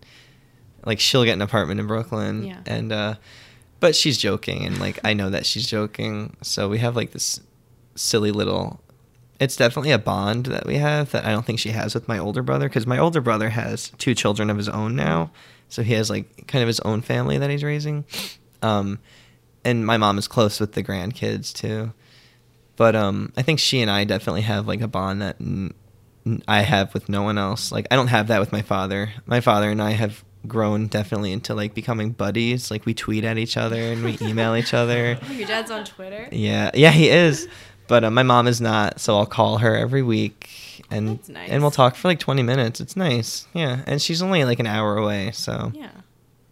Like 0.85 0.99
she'll 0.99 1.23
get 1.25 1.33
an 1.33 1.41
apartment 1.41 1.79
in 1.79 1.87
Brooklyn. 1.87 2.43
Yeah. 2.43 2.59
And 2.65 2.91
uh, 2.91 3.15
but 3.79 3.95
she's 3.95 4.17
joking, 4.17 4.65
and 4.65 4.79
like 4.79 4.99
I 5.03 5.13
know 5.13 5.29
that 5.29 5.45
she's 5.45 5.65
joking, 5.67 6.35
so 6.41 6.69
we 6.69 6.77
have 6.79 6.95
like 6.95 7.11
this 7.11 7.39
silly 7.95 8.31
little. 8.31 8.79
It's 9.39 9.55
definitely 9.57 9.91
a 9.91 9.97
bond 9.99 10.45
that 10.47 10.65
we 10.65 10.75
have 10.75 11.11
that 11.11 11.25
I 11.25 11.31
don't 11.31 11.45
think 11.45 11.59
she 11.59 11.69
has 11.71 11.93
with 11.93 12.07
my 12.07 12.17
older 12.17 12.41
brother 12.41 12.69
because 12.69 12.87
my 12.87 12.97
older 12.97 13.19
brother 13.19 13.49
has 13.49 13.91
two 13.97 14.15
children 14.15 14.49
of 14.49 14.57
his 14.57 14.69
own 14.69 14.95
now, 14.95 15.31
so 15.69 15.83
he 15.83 15.93
has 15.93 16.09
like 16.09 16.47
kind 16.47 16.61
of 16.61 16.67
his 16.67 16.79
own 16.81 17.01
family 17.01 17.37
that 17.37 17.49
he's 17.49 17.63
raising. 17.63 18.05
Um, 18.61 18.99
and 19.65 19.85
my 19.85 19.97
mom 19.97 20.17
is 20.17 20.27
close 20.27 20.59
with 20.59 20.73
the 20.73 20.83
grandkids 20.83 21.53
too 21.53 21.91
but 22.75 22.95
um 22.95 23.31
i 23.37 23.41
think 23.41 23.59
she 23.59 23.81
and 23.81 23.89
i 23.91 24.03
definitely 24.03 24.41
have 24.41 24.67
like 24.67 24.81
a 24.81 24.87
bond 24.87 25.21
that 25.21 25.35
n- 25.39 25.73
i 26.47 26.61
have 26.61 26.93
with 26.93 27.07
no 27.07 27.21
one 27.21 27.37
else 27.37 27.71
like 27.71 27.85
i 27.91 27.95
don't 27.95 28.07
have 28.07 28.27
that 28.27 28.39
with 28.39 28.51
my 28.51 28.61
father 28.63 29.11
my 29.25 29.39
father 29.39 29.69
and 29.69 29.81
i 29.81 29.91
have 29.91 30.23
grown 30.47 30.87
definitely 30.87 31.31
into 31.31 31.53
like 31.53 31.73
becoming 31.73 32.11
buddies 32.11 32.69
like 32.69 32.85
we 32.85 32.93
tweet 32.93 33.23
at 33.23 33.37
each 33.37 33.55
other 33.57 33.79
and 33.79 34.03
we 34.03 34.17
email 34.21 34.55
each 34.55 34.73
other 34.73 35.17
Oh, 35.27 35.31
your 35.31 35.47
dad's 35.47 35.71
on 35.71 35.85
Twitter. 35.85 36.27
yeah 36.31 36.69
yeah 36.73 36.91
he 36.91 37.09
is 37.09 37.47
but 37.87 38.03
uh, 38.03 38.11
my 38.11 38.23
mom 38.23 38.47
is 38.47 38.59
not 38.59 38.99
so 38.99 39.17
i'll 39.17 39.25
call 39.25 39.59
her 39.59 39.75
every 39.75 40.01
week 40.01 40.49
and 40.91 41.17
That's 41.19 41.29
nice. 41.29 41.49
and 41.49 41.61
we'll 41.61 41.71
talk 41.71 41.95
for 41.95 42.09
like 42.09 42.19
20 42.19 42.43
minutes 42.43 42.81
it's 42.81 42.95
nice 42.97 43.47
yeah 43.53 43.83
and 43.87 44.01
she's 44.01 44.21
only 44.21 44.43
like 44.43 44.59
an 44.59 44.67
hour 44.67 44.97
away 44.97 45.31
so 45.31 45.71
Yeah, 45.73 45.91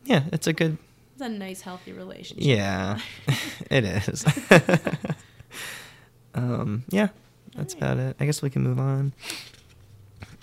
yeah 0.06 0.24
it's 0.32 0.48
a 0.48 0.54
good 0.54 0.78
it's 1.14 1.22
a 1.22 1.30
nice, 1.30 1.62
healthy 1.62 1.92
relationship. 1.94 2.44
yeah, 2.44 2.98
it 3.70 3.84
is. 3.84 4.26
um, 6.34 6.84
yeah, 6.90 7.10
that's 7.56 7.74
about 7.76 7.98
it. 7.98 8.16
I 8.20 8.26
guess 8.26 8.42
we 8.42 8.50
can 8.50 8.64
move 8.64 8.80
on. 8.80 9.14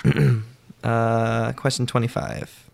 uh, 0.84 1.52
question 1.54 1.86
25. 1.86 2.67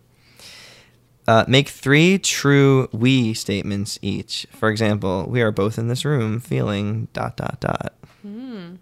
Uh, 1.27 1.43
make 1.47 1.69
three 1.69 2.19
true 2.19 2.87
we 2.91 3.33
statements 3.33 3.97
each. 4.01 4.45
For 4.51 4.69
example, 4.69 5.25
we 5.27 5.41
are 5.41 5.51
both 5.51 5.79
in 5.79 5.87
this 5.87 6.05
room 6.05 6.39
feeling 6.39 7.07
dot 7.13 7.35
dot 7.35 7.59
dot. 7.59 7.93
Hmm. 8.21 8.75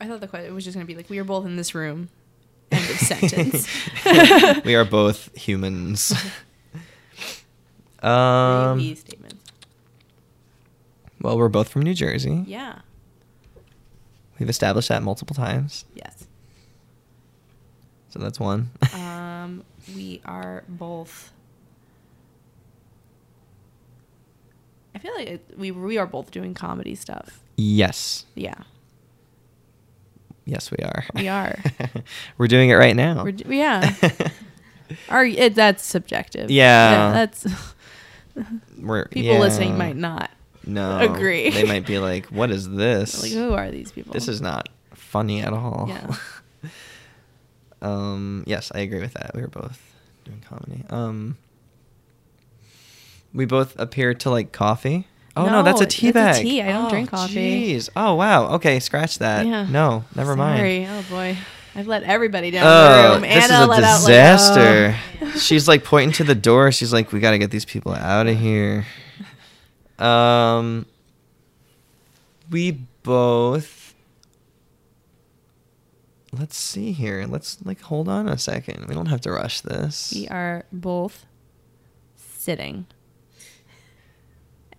I 0.00 0.06
thought 0.06 0.20
the 0.20 0.28
question 0.28 0.54
was 0.54 0.64
just 0.64 0.74
gonna 0.76 0.86
be 0.86 0.94
like 0.94 1.10
we 1.10 1.18
are 1.18 1.24
both 1.24 1.44
in 1.44 1.56
this 1.56 1.74
room. 1.74 2.08
End 2.72 2.88
of 2.88 2.96
sentence. 2.98 3.66
we 4.64 4.76
are 4.76 4.84
both 4.84 5.36
humans. 5.36 6.14
Three 8.00 8.08
um, 8.08 8.78
we 8.78 8.94
statements. 8.94 9.36
well, 11.20 11.36
we're 11.36 11.48
both 11.48 11.68
from 11.68 11.82
New 11.82 11.92
Jersey. 11.92 12.44
Yeah. 12.46 12.78
We've 14.38 14.48
established 14.48 14.88
that 14.88 15.02
multiple 15.02 15.34
times. 15.34 15.84
Yes. 15.94 16.26
So 18.08 18.20
that's 18.20 18.40
one. 18.40 18.70
Um, 18.94 19.64
we 19.94 20.22
are 20.24 20.64
both. 20.68 21.30
I 24.94 24.98
feel 24.98 25.14
like 25.14 25.28
it, 25.28 25.54
we 25.56 25.70
we 25.70 25.98
are 25.98 26.06
both 26.06 26.30
doing 26.30 26.54
comedy 26.54 26.94
stuff. 26.94 27.40
yes. 27.56 28.24
Yeah, 28.34 28.54
Yes, 30.46 30.70
we 30.70 30.78
are. 30.84 31.04
we 31.14 31.28
are. 31.28 31.56
We're 32.38 32.48
doing 32.48 32.70
it 32.70 32.74
right 32.74 32.96
now. 32.96 33.22
We're, 33.22 33.30
yeah. 33.48 33.94
Our 35.08 35.24
it, 35.24 35.54
that's 35.54 35.84
subjective. 35.84 36.50
Yeah. 36.50 37.12
that's 37.12 37.46
We're, 38.78 39.04
people 39.06 39.34
yeah. 39.34 39.38
listening 39.38 39.78
might 39.78 39.96
not. 39.96 40.30
no 40.66 40.98
agree. 40.98 41.50
They 41.50 41.64
might 41.64 41.86
be 41.86 41.98
like, 41.98 42.26
"What 42.26 42.50
is 42.50 42.68
this? 42.68 43.22
Like, 43.22 43.32
who 43.32 43.52
are 43.52 43.70
these 43.70 43.92
people? 43.92 44.12
this 44.12 44.26
is 44.26 44.40
not 44.40 44.68
funny 44.94 45.40
at 45.40 45.52
all." 45.52 45.86
Yeah. 45.88 46.16
um. 47.82 48.42
Yes, 48.46 48.72
I 48.74 48.80
agree 48.80 49.00
with 49.00 49.14
that. 49.14 49.32
We 49.34 49.42
were 49.42 49.48
both 49.48 49.80
doing 50.24 50.40
comedy. 50.48 50.84
Um. 50.90 51.36
We 53.32 53.44
both 53.44 53.78
appear 53.78 54.14
to 54.14 54.30
like 54.30 54.52
coffee. 54.52 55.06
Oh 55.36 55.46
no, 55.46 55.62
that's 55.62 55.80
a 55.80 55.86
tea 55.86 56.10
that's 56.10 56.38
bag. 56.38 56.46
a 56.46 56.48
tea. 56.48 56.62
I 56.62 56.72
don't 56.72 56.86
Oh, 56.86 56.90
drink 56.90 57.10
coffee. 57.10 57.74
Jeez. 57.76 57.88
Oh 57.94 58.14
wow. 58.16 58.54
Okay, 58.56 58.80
scratch 58.80 59.18
that. 59.20 59.46
Yeah. 59.46 59.66
No, 59.70 60.04
never 60.16 60.34
mind. 60.36 60.58
Sorry. 60.58 60.86
Oh 60.88 61.04
boy, 61.08 61.38
I've 61.76 61.86
let 61.86 62.02
everybody 62.02 62.50
down 62.50 62.64
Oh, 62.66 63.02
the 63.02 63.12
room. 63.14 63.22
this 63.22 63.44
is 63.44 63.50
a 63.52 63.66
let 63.66 63.84
out 63.84 64.00
like, 64.02 64.06
disaster. 64.06 64.96
oh. 65.22 65.30
She's 65.38 65.68
like 65.68 65.84
pointing 65.84 66.12
to 66.14 66.24
the 66.24 66.34
door. 66.34 66.72
She's 66.72 66.92
like, 66.92 67.12
"We 67.12 67.20
got 67.20 67.30
to 67.30 67.38
get 67.38 67.52
these 67.52 67.64
people 67.64 67.92
out 67.94 68.26
of 68.26 68.36
here." 68.38 68.84
Um, 70.00 70.86
we 72.50 72.72
both. 73.04 73.94
Let's 76.32 76.56
see 76.56 76.92
here. 76.92 77.26
Let's 77.28 77.58
like 77.64 77.80
hold 77.80 78.08
on 78.08 78.28
a 78.28 78.36
second. 78.38 78.86
We 78.88 78.94
don't 78.94 79.06
have 79.06 79.20
to 79.22 79.30
rush 79.32 79.60
this. 79.60 80.12
We 80.14 80.26
are 80.28 80.64
both 80.72 81.26
sitting. 82.16 82.86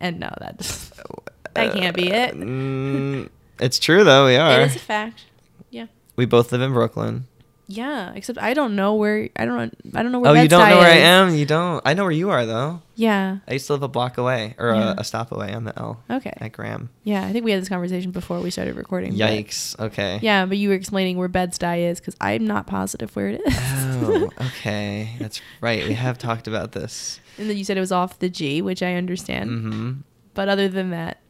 And 0.01 0.19
no, 0.19 0.33
that 0.39 0.57
that 1.53 1.73
can't 1.73 1.95
be 1.95 2.09
it. 2.11 2.35
Mm, 2.35 3.29
it's 3.59 3.77
true 3.79 4.03
though. 4.03 4.25
We 4.25 4.35
are. 4.37 4.61
It 4.61 4.71
is 4.71 4.75
a 4.75 4.79
fact. 4.79 5.23
Yeah. 5.69 5.85
We 6.15 6.25
both 6.25 6.51
live 6.51 6.61
in 6.61 6.73
Brooklyn. 6.73 7.27
Yeah, 7.73 8.11
except 8.15 8.37
I 8.39 8.53
don't 8.53 8.75
know 8.75 8.95
where 8.95 9.29
I 9.35 9.45
don't 9.45 9.73
I 9.95 10.03
don't 10.03 10.11
know 10.11 10.19
where 10.19 10.31
Oh, 10.31 10.33
you 10.41 10.47
don't 10.49 10.67
know 10.69 10.77
where 10.79 10.91
I 10.91 10.97
am. 10.97 11.33
You 11.35 11.45
don't. 11.45 11.81
I 11.85 11.93
know 11.93 12.03
where 12.03 12.11
you 12.11 12.29
are 12.29 12.45
though. 12.45 12.81
Yeah. 12.95 13.37
I 13.47 13.53
used 13.53 13.67
to 13.67 13.73
live 13.73 13.83
a 13.83 13.87
block 13.87 14.17
away 14.17 14.55
or 14.57 14.73
Yeah. 14.73 14.93
a, 14.97 15.01
a 15.01 15.03
stop 15.03 15.31
away 15.31 15.53
on 15.53 15.63
the 15.63 15.77
L. 15.79 16.03
Okay. 16.09 16.33
At 16.37 16.51
Graham. 16.51 16.89
Yeah, 17.03 17.25
I 17.25 17.31
think 17.31 17.45
we 17.45 17.51
had 17.51 17.61
this 17.61 17.69
conversation 17.69 18.11
before 18.11 18.39
we 18.41 18.51
started 18.51 18.75
recording. 18.75 19.13
Yikes. 19.13 19.79
Okay. 19.79 20.19
Yeah, 20.21 20.45
but 20.45 20.57
you 20.57 20.69
were 20.69 20.75
explaining 20.75 21.17
where 21.17 21.27
Bed-Stuy 21.29 21.89
is 21.89 21.99
because 21.99 22.15
I'm 22.19 22.45
not 22.45 22.67
positive 22.67 23.15
where 23.15 23.29
it 23.29 23.41
is. 23.45 23.55
Oh, 24.03 24.29
okay. 24.47 25.15
That's 25.19 25.41
right. 25.61 25.87
We 25.87 25.93
have 25.93 26.17
talked 26.17 26.47
about 26.47 26.73
this. 26.73 27.19
and 27.37 27.49
then 27.49 27.57
you 27.57 27.63
said 27.63 27.77
it 27.77 27.81
was 27.81 27.91
off 27.93 28.19
the 28.19 28.29
G, 28.29 28.61
which 28.61 28.83
I 28.83 28.95
understand. 28.95 29.49
hmm 29.49 29.91
But 30.33 30.49
other 30.49 30.67
than 30.67 30.89
that, 30.91 31.21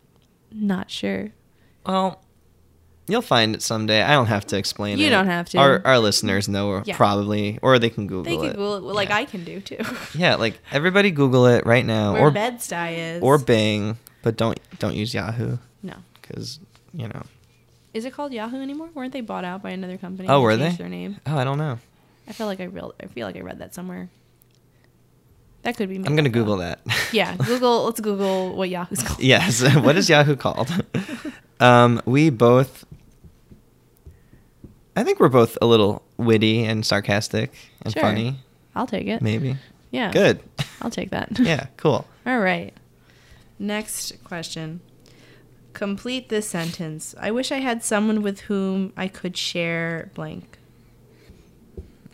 not 0.51 0.89
sure. 0.91 1.31
Well, 1.85 2.21
you'll 3.07 3.21
find 3.21 3.55
it 3.55 3.61
someday. 3.61 4.01
I 4.01 4.11
don't 4.13 4.27
have 4.27 4.45
to 4.47 4.57
explain 4.57 4.99
it. 4.99 5.03
You 5.03 5.09
don't 5.09 5.25
have 5.27 5.49
to. 5.49 5.57
Our, 5.57 5.81
our 5.85 5.99
listeners 5.99 6.47
know 6.47 6.81
Yeah. 6.85 6.95
probably, 6.95 7.59
or 7.61 7.77
they 7.79 7.89
can 7.89 8.07
Google 8.07 8.31
it. 8.33 8.35
They 8.37 8.45
it. 8.47 8.49
can 8.51 8.55
Google 8.59 8.89
it 8.89 8.93
like 8.95 9.09
Yeah. 9.09 9.17
I 9.17 9.25
can 9.25 9.43
do 9.43 9.59
too. 9.61 9.77
Yeah, 10.15 10.35
like 10.35 10.59
everybody 10.71 11.11
Google 11.11 11.45
it 11.47 11.65
right 11.65 11.85
now, 11.85 12.13
where 12.13 12.23
or 12.23 12.31
Bed-Stuy 12.31 13.15
is. 13.17 13.23
or 13.23 13.37
Bing, 13.37 13.97
but 14.23 14.37
don't 14.37 14.59
don't 14.79 14.95
use 14.95 15.13
Yahoo 15.13 15.57
no. 15.83 15.95
because 16.21 16.59
you 16.93 17.07
know. 17.07 17.23
Is 17.93 18.05
it 18.05 18.13
called 18.13 18.31
Yahoo 18.31 18.61
anymore? 18.61 18.89
Weren't 18.93 19.11
they 19.11 19.19
bought 19.21 19.43
out 19.43 19.61
by 19.61 19.71
another 19.71 19.97
company? 19.97 20.29
Oh, 20.29 20.39
were 20.41 20.55
they? 20.55 20.69
Their 20.71 20.87
name. 20.87 21.17
Oh, 21.27 21.37
I 21.37 21.43
don't 21.43 21.57
know. 21.57 21.77
I 22.27 22.31
feel 22.33 22.47
like 22.47 22.61
I 22.61 22.65
real. 22.65 22.93
I 23.03 23.07
feel 23.07 23.27
like 23.27 23.35
I 23.35 23.41
read 23.41 23.59
that 23.59 23.73
somewhere. 23.75 24.09
That 25.63 25.75
could 25.77 25.89
be. 25.89 25.97
I'm 25.97 26.15
gonna 26.15 26.29
Google 26.29 26.57
that. 26.57 26.79
Yeah, 27.11 27.35
Google. 27.35 27.83
Let's 27.85 27.99
Google 27.99 28.55
what 28.55 28.69
Yahoo's 28.69 29.03
called. 29.07 29.19
yes. 29.19 29.61
what 29.75 29.97
is 29.97 30.07
Yahoo 30.09 30.37
called? 30.37 30.69
um, 31.59 32.01
we 32.05 32.29
both. 32.29 32.85
I 34.95 35.03
think 35.03 35.19
we're 35.19 35.29
both 35.29 35.57
a 35.61 35.65
little 35.65 36.03
witty 36.17 36.65
and 36.65 36.85
sarcastic 36.85 37.53
and 37.83 37.93
Sure. 37.93 38.01
funny. 38.03 38.39
I'll 38.75 38.87
take 38.87 39.07
it. 39.07 39.21
Maybe. 39.21 39.57
Yeah. 39.91 40.11
Good. 40.11 40.41
I'll 40.81 40.91
take 40.91 41.11
that. 41.11 41.29
yeah. 41.39 41.67
Cool. 41.77 42.05
All 42.25 42.39
right. 42.39 42.73
Next 43.59 44.13
question. 44.23 44.81
Complete 45.73 46.29
this 46.29 46.47
sentence. 46.49 47.15
I 47.19 47.31
wish 47.31 47.51
I 47.51 47.57
had 47.59 47.83
someone 47.83 48.21
with 48.21 48.41
whom 48.41 48.91
I 48.97 49.07
could 49.07 49.37
share 49.37 50.11
blank. 50.13 50.57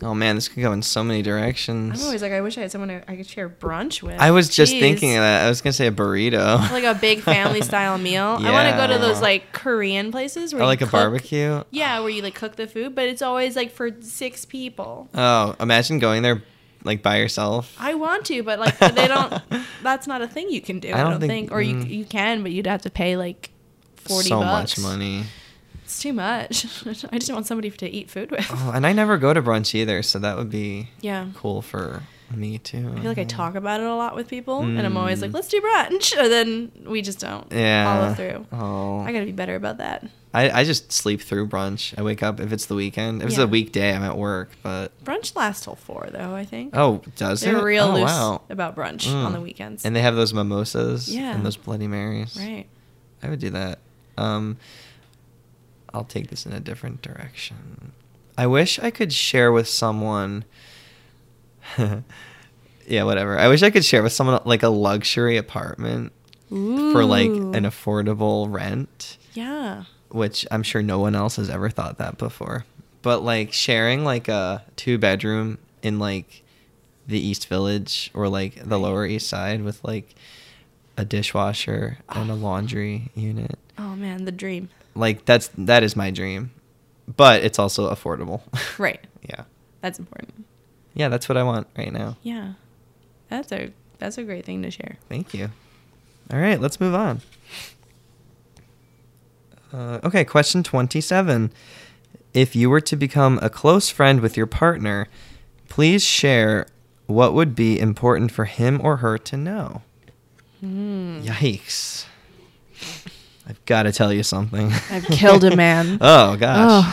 Oh 0.03 0.14
man, 0.14 0.36
this 0.36 0.48
could 0.48 0.61
go 0.61 0.72
in 0.74 0.84
so 0.84 1.03
many 1.03 1.24
directions. 1.24 1.99
I'm 1.99 2.06
always 2.06 2.22
like, 2.22 2.32
I 2.32 2.41
wish 2.41 2.57
I 2.57 2.61
had 2.61 2.72
someone 2.72 2.91
I 2.91 3.03
I 3.07 3.15
could 3.15 3.26
share 3.26 3.49
brunch 3.49 4.03
with. 4.03 4.19
I 4.19 4.30
was 4.30 4.48
just 4.49 4.72
thinking 4.74 5.15
of 5.15 5.22
that. 5.22 5.45
I 5.45 5.49
was 5.49 5.61
gonna 5.61 5.74
say 5.74 5.88
a 5.88 5.91
burrito. 5.91 6.60
like 6.72 6.84
a 6.84 6.94
big 6.94 7.22
family 7.22 7.61
style 7.61 7.98
meal. 8.10 8.38
I 8.40 8.52
want 8.52 8.69
to 8.69 8.78
go 8.78 8.94
to 8.94 8.99
those 8.99 9.22
like 9.22 9.52
Korean 9.53 10.11
places 10.11 10.53
where 10.53 10.65
like 10.65 10.82
a 10.82 10.86
barbecue. 10.86 11.64
Yeah, 11.72 11.99
where 12.02 12.10
you 12.10 12.22
like 12.22 12.36
cook 12.36 12.57
the 12.57 12.68
food, 12.68 12.94
but 12.94 13.06
it's 13.07 13.24
always 13.24 13.56
like 13.56 13.72
for 13.72 13.90
six 14.02 14.45
people. 14.45 15.10
Oh, 15.15 15.56
imagine 15.60 15.98
going 15.98 16.22
there, 16.22 16.44
like 16.84 17.02
by 17.02 17.18
yourself? 17.18 17.76
I 17.80 17.95
want 17.95 18.26
to, 18.26 18.44
but 18.44 18.60
like 18.60 18.78
they 18.78 19.07
don't. 19.07 19.34
That's 19.82 20.06
not 20.06 20.22
a 20.22 20.28
thing 20.28 20.49
you 20.52 20.61
can 20.61 20.80
do. 20.80 20.90
I 20.90 20.99
I 20.99 21.03
don't, 21.03 21.11
don't 21.11 21.19
think, 21.22 21.32
think- 21.32 21.52
or 21.52 21.61
you 21.61 21.76
mm. 21.76 21.90
you 21.90 22.06
can, 22.06 22.44
but 22.44 22.52
you'd 22.52 22.68
have 22.68 22.84
to 22.84 22.91
pay 22.91 23.18
like 23.18 23.49
forty 23.95 24.30
so 24.30 24.41
bucks. 24.41 24.78
much 24.78 24.84
money. 24.84 25.24
It's 25.88 26.01
too 26.01 26.11
much. 26.11 26.65
I 27.11 27.18
just 27.18 27.31
want 27.31 27.45
somebody 27.47 27.69
to 27.72 27.89
eat 27.89 28.09
food 28.11 28.30
with. 28.30 28.45
Oh, 28.51 28.72
and 28.76 28.85
I 28.85 28.91
never 28.91 29.18
go 29.18 29.34
to 29.34 29.41
brunch 29.41 29.73
either, 29.73 30.03
so 30.03 30.19
that 30.19 30.35
would 30.35 30.49
be 30.49 30.89
Yeah. 30.99 31.27
cool 31.34 31.61
for 31.61 32.03
me 32.35 32.57
too. 32.57 32.91
I 32.93 32.99
feel 32.99 33.09
like 33.09 33.18
I 33.18 33.23
talk 33.23 33.55
about 33.55 33.80
it 33.80 33.85
a 33.88 33.95
lot 33.95 34.14
with 34.14 34.27
people, 34.27 34.59
and 34.64 34.81
I'm 34.81 34.97
always 34.97 35.22
like, 35.22 35.31
Mm. 35.31 35.35
"Let's 35.35 35.47
do 35.47 35.61
brunch," 35.61 36.14
and 36.19 36.30
then 36.30 36.72
we 36.85 37.01
just 37.01 37.19
don't 37.19 37.49
Yeah. 37.53 37.85
follow 37.85 38.14
through. 38.15 38.45
Oh, 38.51 38.99
I 38.99 39.14
gotta 39.14 39.23
be 39.23 39.31
better 39.31 39.55
about 39.55 39.77
that. 39.77 40.05
I, 40.34 40.49
I 40.49 40.64
just 40.65 40.91
sleep 40.91 41.22
through 41.22 41.47
brunch. 41.47 41.97
I 41.97 42.01
wake 42.01 42.22
up 42.22 42.41
if 42.41 42.51
it's 42.51 42.65
the 42.65 42.76
weekend. 42.76 43.22
If 43.22 43.30
it's 43.30 43.38
Yeah. 43.38 43.45
a 43.45 43.47
weekday, 43.47 43.95
I'm 43.95 44.03
at 44.03 44.18
work. 44.18 44.51
But 44.61 44.91
Brunch 45.05 45.38
lasts 45.38 45.64
till 45.64 45.76
four, 45.76 46.09
though. 46.11 46.35
I 46.35 46.43
think. 46.43 46.76
oh, 46.76 47.01
does 47.15 47.39
They're 47.39 47.55
it? 47.59 47.64
real 47.64 47.85
oh, 47.85 47.93
loose 47.93 48.03
wow. 48.11 48.41
about 48.49 48.76
brunch 48.76 49.07
Mm. 49.07 49.23
on 49.26 49.31
the 49.31 49.39
weekends. 49.39 49.85
And 49.85 49.95
they 49.95 50.01
have 50.01 50.15
those 50.18 50.34
mimosas 50.34 51.07
Yeah. 51.07 51.34
and 51.34 51.45
those 51.45 51.55
Bloody 51.55 51.88
Marys. 51.88 52.35
right. 52.38 52.65
I 53.23 53.30
would 53.30 53.39
do 53.39 53.51
that. 53.51 53.80
Um, 54.18 54.57
I'll 55.93 56.03
take 56.03 56.30
this 56.30 56.45
in 56.45 56.53
a 56.53 56.59
different 56.59 57.01
direction. 57.01 57.91
I 58.38 58.47
wish 58.47 58.80
I 58.80 58.91
could 58.91 59.11
share 59.11 59.51
with 59.51 59.68
someone. 59.68 60.45
yeah, 62.88 63.03
whatever. 63.03 63.38
I 63.38 63.47
wish 63.47 63.64
I 63.64 63.69
could 63.69 63.85
share 63.85 64.03
with 64.03 64.14
someone 64.14 64.39
like 64.45 64.64
a 64.64 64.69
luxury 64.69 65.38
apartment 65.38 66.14
for 66.49 67.03
like 67.03 67.30
an 67.30 67.64
affordable 67.64 68.51
rent, 68.51 69.18
Yeah. 69.34 69.84
which 70.09 70.45
I'm 70.49 70.64
sure 70.64 70.81
no 70.81 70.99
one 70.99 71.15
else 71.15 71.35
has 71.35 71.49
ever 71.49 71.69
thought 71.69 71.97
that 71.97 72.18
before. 72.18 72.65
But 73.01 73.23
like 73.23 73.53
sharing 73.53 74.03
like 74.03 74.27
a 74.27 74.64
two 74.76 74.97
bedroom 74.97 75.57
in 75.81 75.99
like 75.99 76.43
the 77.05 77.19
East 77.19 77.47
Village 77.47 78.11
or 78.14 78.30
like 78.30 78.55
the 78.64 78.80
Lower 78.80 79.05
East 79.05 79.27
Side 79.27 79.64
with 79.64 79.84
like 79.84 80.15
a 80.97 81.05
dishwasher 81.05 81.99
and 82.09 82.30
a 82.30 82.34
ah. 82.34 82.38
laundry 82.38 83.11
unit 83.14 83.57
Oh 83.77 83.95
man, 83.95 84.26
the 84.26 84.31
dream. 84.31 84.69
Like 84.98 85.26
that's 85.26 85.49
that 85.57 85.84
is 85.84 85.95
my 85.95 86.11
dream 86.11 86.52
but 87.15 87.44
it's 87.44 87.60
also 87.60 87.90
affordable 87.94 88.41
Right. 88.78 88.99
yeah 89.30 89.44
That's 89.82 89.99
important. 89.99 90.45
yeah 90.94 91.07
that's 91.10 91.30
what 91.30 91.38
i 91.38 91.44
want 91.44 91.68
right 91.78 91.91
now 91.94 92.18
Yeah. 92.24 92.53
That's 93.30 93.52
a 93.52 93.72
that's 93.99 94.18
a 94.18 94.24
great 94.24 94.45
thing 94.45 94.61
to 94.64 94.72
share. 94.72 94.98
thank 95.10 95.34
you 95.34 95.49
all 96.32 96.40
right 96.40 96.60
let's 96.61 96.80
move 96.80 96.94
on 96.95 97.22
uh, 99.74 99.99
okay 100.03 100.24
question 100.24 100.64
27 100.64 101.52
if 102.34 102.56
you 102.56 102.69
were 102.69 102.82
to 102.82 102.95
become 102.95 103.40
a 103.41 103.49
close 103.49 103.90
friend 103.90 104.19
with 104.22 104.38
your 104.38 104.45
partner 104.48 105.07
please 105.69 106.03
share 106.03 106.68
what 107.07 107.34
would 107.34 107.56
be 107.56 107.80
important 107.80 108.32
for 108.32 108.45
him 108.45 108.80
or 108.84 108.98
her 108.98 109.18
to 109.18 109.38
know 109.38 109.82
Hmm. 110.60 111.19
yikes 111.22 112.06
i've 113.48 113.64
got 113.65 113.84
to 113.84 113.91
tell 113.91 114.11
you 114.14 114.24
something 114.24 114.72
I've 114.91 115.06
killed 115.06 115.44
a 115.44 115.56
man. 115.56 115.98
oh 116.02 116.36
gosh 116.38 116.84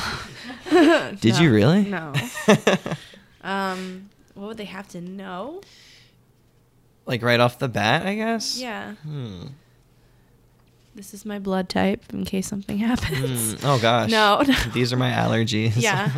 Oh. 0.72 1.16
did 1.20 1.34
No, 1.34 1.40
you 1.40 1.52
really 1.52 1.82
No. 1.84 2.12
Um, 3.42 4.08
what 4.34 4.48
would 4.48 4.56
they 4.56 4.64
have 4.64 4.88
to 4.88 5.00
know? 5.00 5.60
like 7.06 7.22
right 7.22 7.38
off 7.40 7.58
the 7.58 7.68
bat 7.68 8.06
i 8.06 8.14
guess 8.14 8.58
Yeah. 8.58 8.92
Hmm. 9.02 9.46
This 10.96 11.12
is 11.12 11.26
my 11.26 11.40
blood 11.40 11.68
type 11.68 12.04
in 12.12 12.24
case 12.24 12.46
something 12.46 12.78
happens. 12.78 13.54
Hmm. 13.60 13.66
Oh 13.66 13.80
gosh. 13.80 14.10
No. 14.12 14.44
These 14.72 14.92
are 14.92 14.96
my 14.96 15.10
allergies. 15.10 15.72
Yeah. 15.76 16.08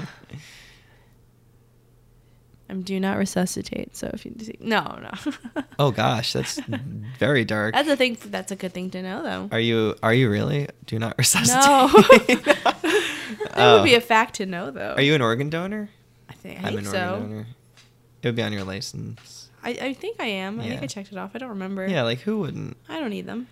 I'm 2.68 2.82
do 2.82 2.98
not 2.98 3.16
resuscitate. 3.18 3.96
So 3.96 4.10
if 4.12 4.24
you 4.26 4.32
see, 4.40 4.56
no, 4.60 4.98
no. 5.00 5.62
oh 5.78 5.90
gosh, 5.92 6.32
that's 6.32 6.60
very 7.18 7.44
dark. 7.44 7.74
That's 7.74 7.88
a 7.88 7.96
thing. 7.96 8.16
That's 8.26 8.50
a 8.50 8.56
good 8.56 8.72
thing 8.72 8.90
to 8.90 9.02
know, 9.02 9.22
though. 9.22 9.48
Are 9.52 9.60
you 9.60 9.94
are 10.02 10.12
you 10.14 10.28
really? 10.30 10.68
Do 10.86 10.98
not 10.98 11.14
resuscitate. 11.18 11.64
No. 11.64 11.88
that 12.44 13.52
Oh. 13.56 13.76
would 13.78 13.84
be 13.84 13.94
a 13.94 14.00
fact 14.00 14.34
to 14.36 14.46
know, 14.46 14.70
though. 14.70 14.94
Are 14.96 15.00
you 15.02 15.14
an 15.14 15.22
organ 15.22 15.48
donor? 15.48 15.90
I 16.28 16.32
think, 16.34 16.62
I 16.64 16.68
I'm 16.68 16.78
an 16.78 16.84
so. 16.84 17.12
organ 17.14 17.30
donor. 17.30 17.46
It 18.22 18.28
would 18.28 18.36
be 18.36 18.42
on 18.42 18.52
your 18.52 18.64
license. 18.64 19.50
I, 19.62 19.70
I 19.70 19.92
think 19.94 20.20
I 20.20 20.26
am. 20.26 20.60
I 20.60 20.68
think 20.68 20.82
I 20.82 20.86
checked 20.86 21.12
it 21.12 21.18
off. 21.18 21.32
I 21.34 21.38
don't 21.38 21.50
remember. 21.50 21.86
Yeah, 21.86 22.02
like 22.02 22.20
who 22.20 22.38
wouldn't? 22.40 22.76
I 22.88 22.98
don't 23.00 23.10
need 23.10 23.26
them. 23.26 23.46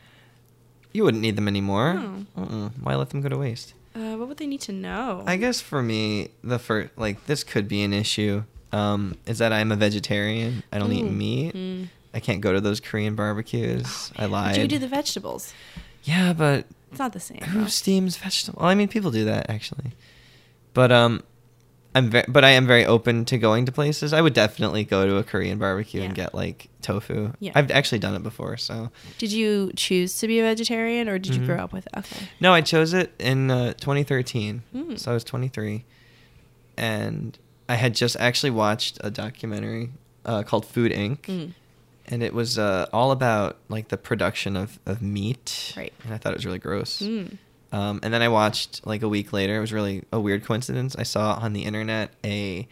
You 0.92 1.04
wouldn't 1.04 1.22
need 1.22 1.36
them 1.36 1.48
anymore. 1.48 1.94
No. 1.94 2.26
Uh-uh. 2.36 2.68
Why 2.80 2.94
let 2.94 3.10
them 3.10 3.20
go 3.20 3.28
to 3.28 3.36
waste? 3.38 3.74
Uh, 3.96 4.16
what 4.16 4.28
would 4.28 4.36
they 4.38 4.46
need 4.46 4.60
to 4.62 4.72
know? 4.72 5.22
I 5.26 5.36
guess 5.36 5.60
for 5.60 5.82
me, 5.82 6.28
the 6.42 6.58
first 6.58 6.90
like 6.96 7.26
this 7.26 7.44
could 7.44 7.68
be 7.68 7.82
an 7.82 7.92
issue. 7.92 8.42
Um, 8.74 9.16
is 9.26 9.38
that 9.38 9.52
I'm 9.52 9.70
a 9.72 9.76
vegetarian. 9.76 10.62
I 10.72 10.78
don't 10.78 10.90
eat 10.92 11.04
meat. 11.04 11.54
Mm. 11.54 11.88
I 12.12 12.20
can't 12.20 12.40
go 12.40 12.52
to 12.52 12.60
those 12.60 12.80
Korean 12.80 13.14
barbecues. 13.14 14.10
I 14.16 14.22
But 14.22 14.30
lied. 14.30 14.56
you 14.56 14.66
do 14.68 14.78
the 14.78 14.88
vegetables. 14.88 15.52
yeah, 16.04 16.32
but 16.32 16.66
It's 16.90 16.98
not 16.98 17.12
the 17.12 17.20
same. 17.20 17.38
Who 17.40 17.60
though. 17.62 17.66
steams 17.66 18.16
vegetables? 18.16 18.60
Well, 18.60 18.70
I 18.70 18.74
mean, 18.74 18.88
people 18.88 19.10
do 19.10 19.24
that 19.26 19.48
actually, 19.50 19.92
but 20.74 20.90
um, 20.92 21.22
I'm 21.94 22.10
very, 22.10 22.24
but 22.28 22.44
I 22.44 22.50
am 22.50 22.66
very 22.66 22.84
open 22.84 23.24
to 23.26 23.38
going 23.38 23.66
to 23.66 23.72
places. 23.72 24.12
I 24.12 24.20
would 24.20 24.32
definitely 24.34 24.82
go 24.84 25.06
to 25.06 25.16
a 25.18 25.22
Korean 25.24 25.58
barbecue 25.58 26.02
and 26.02 26.12
get 26.14 26.34
like 26.34 26.68
tofu. 26.82 27.32
Yeah. 27.38 27.52
I've 27.54 27.70
actually 27.70 28.00
done 28.00 28.14
it 28.16 28.22
before, 28.24 28.56
so 28.56 28.90
Did 29.18 29.30
you 29.32 29.70
choose 29.76 30.18
to 30.18 30.26
be 30.26 30.40
a 30.40 30.42
vegetarian 30.42 31.08
or 31.08 31.18
did 31.20 31.34
you 31.36 31.42
Mhm. 31.42 31.46
grow 31.46 31.58
up 31.58 31.72
with 31.72 31.86
it? 31.86 31.92
Okay. 31.98 32.26
no, 32.40 32.52
I 32.52 32.60
chose 32.62 32.92
it 32.92 33.12
in 33.20 33.50
uh, 33.50 33.74
2013. 33.74 34.62
Mm. 34.74 34.98
So 34.98 35.12
I 35.12 35.14
was 35.14 35.22
23, 35.24 35.84
and 36.76 37.38
I 37.68 37.74
had 37.74 37.94
just 37.94 38.16
actually 38.18 38.50
watched 38.50 38.98
a 39.02 39.10
documentary 39.10 39.90
uh, 40.24 40.42
called 40.42 40.66
Food 40.66 40.92
Inc. 40.92 41.22
Mm. 41.22 41.52
And 42.06 42.22
it 42.22 42.34
was 42.34 42.58
uh, 42.58 42.86
all 42.92 43.12
about 43.12 43.56
like 43.68 43.88
the 43.88 43.96
production 43.96 44.56
of, 44.56 44.78
of 44.84 45.00
meat. 45.00 45.72
Right. 45.76 45.92
And 46.04 46.12
I 46.12 46.18
thought 46.18 46.32
it 46.32 46.36
was 46.36 46.44
really 46.44 46.58
gross. 46.58 47.00
Mm. 47.00 47.38
Um, 47.72 48.00
and 48.02 48.12
then 48.12 48.22
I 48.22 48.28
watched 48.28 48.86
like 48.86 49.02
a 49.02 49.08
week 49.08 49.32
later. 49.32 49.56
It 49.56 49.60
was 49.60 49.72
really 49.72 50.04
a 50.12 50.20
weird 50.20 50.44
coincidence. 50.44 50.94
I 50.96 51.02
saw 51.02 51.34
on 51.34 51.54
the 51.54 51.64
internet 51.64 52.10
a 52.22 52.68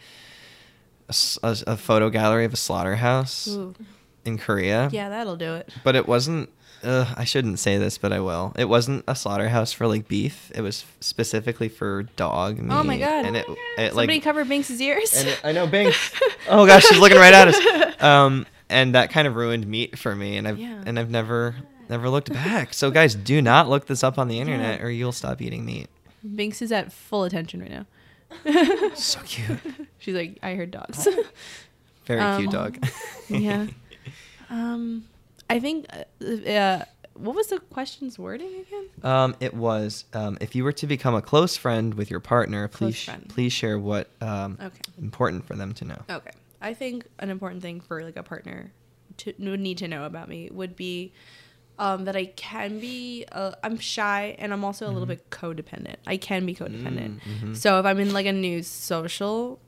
a 1.43 1.75
photo 1.75 2.09
gallery 2.09 2.45
of 2.45 2.53
a 2.53 2.57
slaughterhouse 2.57 3.49
Ooh. 3.49 3.75
in 4.23 4.37
Korea. 4.37 4.89
Yeah, 4.91 5.09
that'll 5.09 5.35
do 5.35 5.55
it. 5.55 5.69
But 5.83 5.95
it 5.95 6.07
wasn't. 6.07 6.49
Uh, 6.83 7.13
I 7.17 7.23
shouldn't 7.23 7.59
say 7.59 7.77
this, 7.77 7.97
but 7.97 8.11
I 8.11 8.19
will. 8.19 8.53
It 8.57 8.65
wasn't 8.69 9.03
a 9.07 9.15
slaughterhouse 9.15 9.71
for 9.71 9.87
like 9.87 10.07
beef. 10.07 10.51
It 10.53 10.61
was 10.61 10.85
specifically 10.99 11.69
for 11.69 12.03
dog 12.15 12.59
meat. 12.59 12.71
Oh 12.73 12.83
my 12.83 12.97
God. 12.97 13.25
And 13.25 13.37
it, 13.37 13.45
it 13.77 13.89
Somebody 13.93 14.15
like 14.15 14.23
cover 14.23 14.43
Binks's 14.45 14.81
ears. 14.81 15.13
and 15.15 15.29
it, 15.29 15.41
I 15.43 15.51
know 15.53 15.65
Binks. 15.67 16.11
oh 16.49 16.65
gosh, 16.67 16.85
she's 16.85 16.99
looking 16.99 17.17
right 17.17 17.33
at 17.33 17.47
us. 17.49 17.93
Um, 18.03 18.45
and 18.69 18.95
that 18.95 19.11
kind 19.11 19.27
of 19.29 19.35
ruined 19.35 19.65
meat 19.65 19.97
for 19.97 20.13
me, 20.13 20.35
and 20.35 20.45
I've 20.45 20.59
Yeah. 20.59 20.83
and 20.85 20.99
I've 20.99 21.09
never 21.09 21.55
never 21.87 22.09
looked 22.09 22.33
back. 22.33 22.73
So 22.73 22.91
guys, 22.91 23.15
do 23.15 23.41
not 23.41 23.69
look 23.69 23.85
this 23.85 24.03
up 24.03 24.17
on 24.19 24.27
the 24.27 24.39
internet, 24.39 24.81
or 24.81 24.89
you'll 24.91 25.11
stop 25.13 25.41
eating 25.41 25.63
meat. 25.63 25.87
Binks 26.35 26.61
is 26.61 26.71
at 26.73 26.91
full 26.91 27.23
attention 27.23 27.61
right 27.61 27.71
now. 27.71 27.85
So 28.95 29.19
cute. 29.25 29.59
She's 29.99 30.15
like, 30.15 30.37
I 30.43 30.55
heard 30.55 30.71
dogs. 30.71 31.07
Very 32.05 32.37
cute 32.41 32.53
Um, 32.53 32.61
dog. 32.63 32.87
yeah. 33.29 33.67
Um, 34.49 35.05
I 35.53 35.59
think. 35.59 35.85
Uh, 35.91 36.49
uh, 36.49 36.85
what 37.15 37.35
was 37.35 37.47
the 37.47 37.59
question's 37.59 38.17
wording 38.17 38.47
again? 38.65 38.85
Um, 39.03 39.35
it 39.39 39.53
was 39.53 40.05
um, 40.13 40.35
if 40.41 40.55
you 40.55 40.63
were 40.63 40.71
to 40.73 40.87
become 40.87 41.13
a 41.13 41.21
close 41.21 41.55
friend 41.55 41.93
with 41.93 42.09
your 42.09 42.19
partner, 42.19 42.67
please 42.67 42.95
sh- 42.95 43.09
please 43.29 43.53
share 43.53 43.77
what 43.77 44.09
um, 44.19 44.57
Okay. 44.59 44.79
important 44.99 45.45
for 45.45 45.55
them 45.55 45.73
to 45.75 45.85
know. 45.85 45.99
Okay. 46.09 46.31
I 46.59 46.73
think 46.73 47.05
an 47.19 47.29
important 47.29 47.61
thing 47.61 47.81
for 47.81 48.03
like 48.03 48.17
a 48.17 48.23
partner 48.23 48.71
to 49.17 49.33
would 49.37 49.59
need 49.59 49.77
to 49.77 49.87
know 49.87 50.05
about 50.05 50.27
me 50.27 50.49
would 50.51 50.75
be 50.75 51.13
um, 51.77 52.05
that 52.05 52.15
I 52.15 52.25
can 52.25 52.79
be. 52.79 53.25
Uh, 53.31 53.51
I'm 53.63 53.77
shy 53.77 54.35
and 54.39 54.51
I'm 54.51 54.63
also 54.65 54.87
a 54.87 54.91
little 54.91 55.05
bit 55.05 55.29
codependent. 55.29 55.97
I 56.07 56.17
can 56.17 56.47
be 56.47 56.55
codependent. 56.55 57.19
Mm, 57.19 57.49
mhm. 57.51 57.55
So 57.55 57.79
if 57.79 57.85
I'm 57.85 57.99
in 57.99 58.11
like 58.11 58.25
a 58.25 58.33
new 58.33 58.63
social 58.63 59.59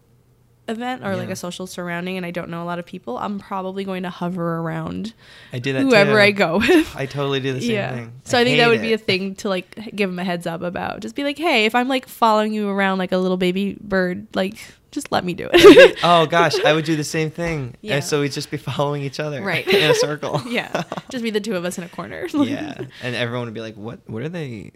event 0.68 1.04
or 1.06 1.16
like 1.16 1.30
a 1.30 1.36
social 1.36 1.68
surrounding 1.68 2.18
and 2.18 2.26
I 2.26 2.32
don't 2.32 2.50
know 2.50 2.64
a 2.64 2.66
lot 2.66 2.80
of 2.80 2.86
people, 2.86 3.18
I'm 3.18 3.40
probably 3.40 3.84
going 3.84 4.04
to 4.04 4.10
hover 4.10 4.58
around 4.58 5.14
I 5.54 5.60
do 5.60 5.74
that. 5.74 5.82
whoever 5.84 6.14
too. 6.14 6.18
I 6.18 6.32
go 6.32 6.58
with. 6.58 6.96
I 6.96 7.06
totally 7.06 7.40
do 7.40 7.54
the 7.54 7.62
same 7.62 7.72
yeah. 7.72 7.94
thing. 7.94 8.14
So 8.24 8.40
I, 8.40 8.44
think 8.44 8.58
that 8.58 8.68
would 8.70 8.82
be 8.82 8.94
a 8.94 8.98
thing 8.98 9.36
to 9.36 9.50
like 9.50 9.96
give 9.96 10.10
them 10.10 10.20
a 10.20 10.24
heads 10.24 10.48
up 10.48 10.62
about. 10.62 11.02
Just 11.02 11.16
be 11.16 11.24
like, 11.24 11.38
hey, 11.38 11.66
if 11.66 11.76
I'm 11.76 11.88
like 11.88 12.08
following 12.08 12.54
you 12.54 12.70
around 12.70 12.98
like 12.98 13.12
a 13.12 13.18
little 13.18 13.38
baby 13.38 13.78
bird, 13.80 14.28
like 14.34 14.58
just 14.92 15.12
let 15.12 15.24
me 15.26 15.34
do 15.34 15.50
it. 15.54 16.00
oh 16.04 16.26
gosh, 16.26 16.58
I 16.64 16.74
would 16.74 16.86
do 16.86 16.96
the 16.96 17.04
same 17.04 17.30
thing. 17.30 17.76
Yeah. 17.82 17.96
And 17.96 18.04
so 18.04 18.22
we'd 18.22 18.32
just 18.32 18.50
be 18.50 18.58
following 18.58 19.04
each 19.04 19.20
other, 19.20 19.44
Right. 19.44 19.68
in 19.72 19.92
a 19.92 19.94
circle. 19.94 20.42
yeah, 20.48 20.84
just 21.10 21.24
be 21.24 21.30
the 21.30 21.42
two 21.42 21.56
of 21.56 21.66
us 21.66 21.78
in 21.78 21.84
a 21.84 21.90
corner. 21.90 22.28
yeah, 22.34 22.86
and 23.04 23.16
everyone 23.16 23.46
would 23.46 23.54
be 23.54 23.62
like, 23.62 23.76
"What? 23.76 24.00
What 24.08 24.24
are 24.24 24.30
they? 24.30 24.72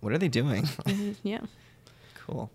What 0.00 0.12
are 0.12 0.18
they 0.18 0.28
doing?" 0.28 0.64
Mm-hmm. 0.64 1.12
yeah. 1.26 1.40
cool. 2.26 2.50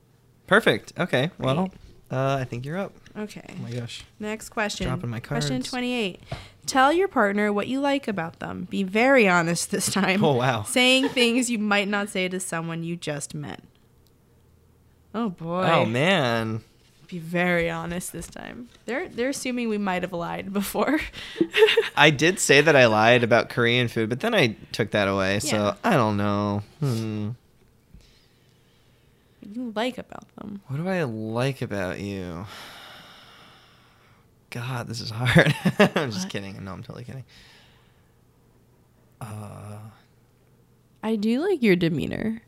Perfect. 0.46 0.94
Okay. 0.98 1.32
Well, 1.40 1.56
Right. 1.64 1.72
Uh, 2.12 2.38
I 2.40 2.46
think 2.46 2.66
you're 2.66 2.78
up. 2.78 2.94
Okay. 3.18 3.44
Oh 3.50 3.64
my 3.64 3.72
gosh. 3.72 4.04
Next 4.20 4.50
question. 4.50 4.88
Dropping 4.88 5.10
my 5.10 5.20
Question 5.20 5.62
28. 5.62 6.22
Tell 6.66 6.92
your 6.92 7.08
partner 7.08 7.52
what 7.52 7.68
you 7.68 7.80
like 7.80 8.08
about 8.08 8.40
them. 8.40 8.68
Be 8.70 8.84
very 8.84 9.28
honest 9.28 9.72
this 9.72 9.92
time. 9.92 10.24
Oh, 10.24 10.36
wow. 10.36 10.64
Saying 10.64 11.10
things 11.10 11.50
you 11.50 11.60
might 11.60 11.88
not 11.88 12.10
say 12.10 12.28
to 12.30 12.40
someone 12.40 12.84
you 12.84 12.96
just 12.96 13.34
met. 13.34 13.62
Oh 15.14 15.30
boy. 15.30 15.64
Oh 15.64 15.86
man. 15.86 16.62
Be 17.08 17.20
very 17.20 17.70
honest 17.70 18.12
this 18.12 18.28
time. 18.28 18.68
They're 18.86 19.08
they're 19.08 19.30
assuming 19.30 19.70
we 19.70 19.78
might 19.78 20.04
have 20.04 20.12
lied 20.12 20.52
before. 20.52 21.00
I 21.96 22.10
did 22.10 22.40
say 22.40 22.60
that 22.62 22.76
I 22.76 22.86
lied 22.86 23.24
about 23.24 23.50
Korean 23.50 23.88
food, 23.88 24.10
but 24.10 24.20
then 24.20 24.36
I 24.36 24.58
took 24.74 24.92
that 24.92 25.08
away. 25.08 25.36
Yeah. 25.36 25.40
So 25.40 25.76
I 25.84 25.94
don't 25.94 26.18
know. 26.18 26.64
Hmm. 26.82 27.30
You 29.50 29.72
like 29.76 29.98
about 29.98 30.28
them. 30.36 30.62
What 30.68 30.78
do 30.78 30.88
I 30.88 31.04
like 31.04 31.62
about 31.62 32.00
you? 32.00 32.46
God, 34.50 34.88
this 34.88 35.02
is 35.02 35.10
hard. 35.10 35.54
I'm 35.96 36.12
just 36.12 36.30
kidding. 36.30 36.64
No, 36.64 36.72
I'm 36.74 36.84
totally 36.84 37.04
kidding. 37.04 37.26
Uh, 39.20 39.80
I 41.04 41.16
do 41.16 41.42
like 41.48 41.62
your 41.62 41.76
demeanor. 41.76 42.42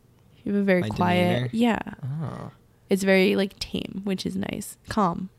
You 0.43 0.53
have 0.53 0.61
a 0.61 0.63
very 0.65 0.83
quiet. 0.89 1.33
demeanor? 1.33 1.49
Yeah. 1.51 1.79
oh. 2.21 2.51
It's 2.89 3.03
very 3.03 3.35
like 3.35 3.57
tame, 3.59 4.01
which 4.03 4.25
is 4.25 4.35
nice. 4.35 4.77
Calm. 4.89 5.29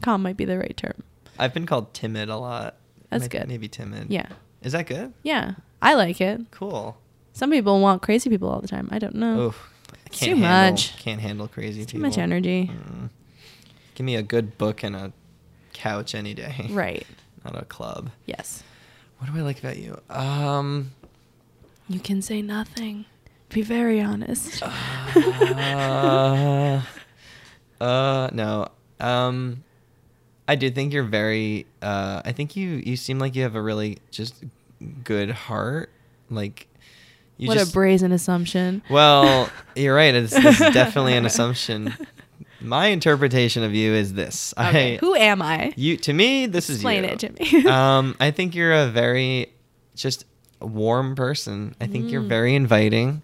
Calm 0.00 0.22
might 0.22 0.36
be 0.36 0.44
the 0.44 0.58
right 0.58 0.76
term. 0.76 1.02
I've 1.38 1.54
been 1.54 1.66
called 1.66 1.94
timid 1.94 2.28
a 2.28 2.36
lot. 2.36 2.76
That's 3.10 3.22
Maybe- 3.24 3.38
good. 3.38 3.48
Maybe 3.48 3.68
timid. 3.68 4.10
Yeah. 4.10 4.26
Is 4.62 4.72
that 4.72 4.86
good? 4.86 5.12
Yeah. 5.22 5.54
I 5.82 5.94
like 5.94 6.20
it. 6.20 6.40
Cool. 6.50 6.96
Some 7.32 7.50
people 7.50 7.80
want 7.80 8.02
crazy 8.02 8.30
people 8.30 8.48
all 8.48 8.60
the 8.60 8.68
time. 8.68 8.88
I 8.90 8.98
don't 8.98 9.14
know. 9.16 9.40
Oof. 9.48 9.70
Can't 10.14 10.36
too 10.36 10.42
handle, 10.42 10.70
much. 10.72 10.96
Can't 10.98 11.20
handle 11.20 11.48
crazy 11.48 11.82
It's 11.82 11.92
too 11.92 11.98
people. 11.98 12.08
much 12.10 12.18
energy. 12.18 12.70
Mm. 12.72 13.10
Give 13.94 14.04
me 14.04 14.16
a 14.16 14.22
good 14.22 14.58
book 14.58 14.82
and 14.82 14.96
a 14.96 15.12
couch 15.72 16.14
any 16.14 16.34
day. 16.34 16.66
Right. 16.70 17.06
Not 17.44 17.60
a 17.60 17.64
club. 17.66 18.10
Yes. 18.26 18.62
What 19.18 19.30
do 19.32 19.38
I 19.38 19.42
like 19.42 19.58
about 19.58 19.76
you? 19.76 20.00
Um. 20.10 20.92
You 21.88 22.00
can 22.00 22.22
say 22.22 22.40
nothing. 22.40 23.04
Be 23.50 23.60
very 23.62 24.00
honest. 24.00 24.62
uh, 25.16 26.80
uh, 27.80 28.30
no. 28.32 28.68
Um, 29.00 29.62
I 30.48 30.56
do 30.56 30.70
think 30.70 30.92
you're 30.92 31.04
very. 31.04 31.66
Uh, 31.82 32.22
I 32.24 32.32
think 32.32 32.56
you 32.56 32.82
you 32.84 32.96
seem 32.96 33.18
like 33.18 33.34
you 33.36 33.42
have 33.42 33.54
a 33.54 33.62
really 33.62 33.98
just 34.10 34.42
good 35.04 35.30
heart. 35.30 35.90
Like 36.30 36.66
you 37.36 37.48
what 37.48 37.58
just. 37.58 37.70
a 37.70 37.74
brazen 37.74 38.12
assumption. 38.12 38.82
well, 38.90 39.48
you're 39.74 39.94
right. 39.94 40.14
It's, 40.14 40.32
this 40.34 40.60
is 40.60 40.72
definitely 40.74 41.14
an 41.14 41.26
assumption. 41.26 41.94
My 42.60 42.86
interpretation 42.86 43.62
of 43.62 43.74
you 43.74 43.92
is 43.92 44.14
this. 44.14 44.54
Okay. 44.56 44.94
I, 44.94 44.96
Who 44.98 45.14
am 45.14 45.42
I? 45.42 45.72
you 45.76 45.96
to 45.98 46.12
me, 46.12 46.46
this 46.46 46.70
Explain 46.70 47.04
is 47.04 47.22
you. 47.22 47.28
it 47.28 47.36
to 47.36 47.62
me. 47.62 47.66
um, 47.70 48.16
I 48.20 48.30
think 48.30 48.54
you're 48.54 48.72
a 48.72 48.86
very 48.86 49.52
just 49.94 50.24
warm 50.60 51.14
person. 51.14 51.74
I 51.80 51.86
think 51.86 52.10
you're 52.10 52.22
Mm. 52.22 52.28
very 52.28 52.54
inviting. 52.54 53.22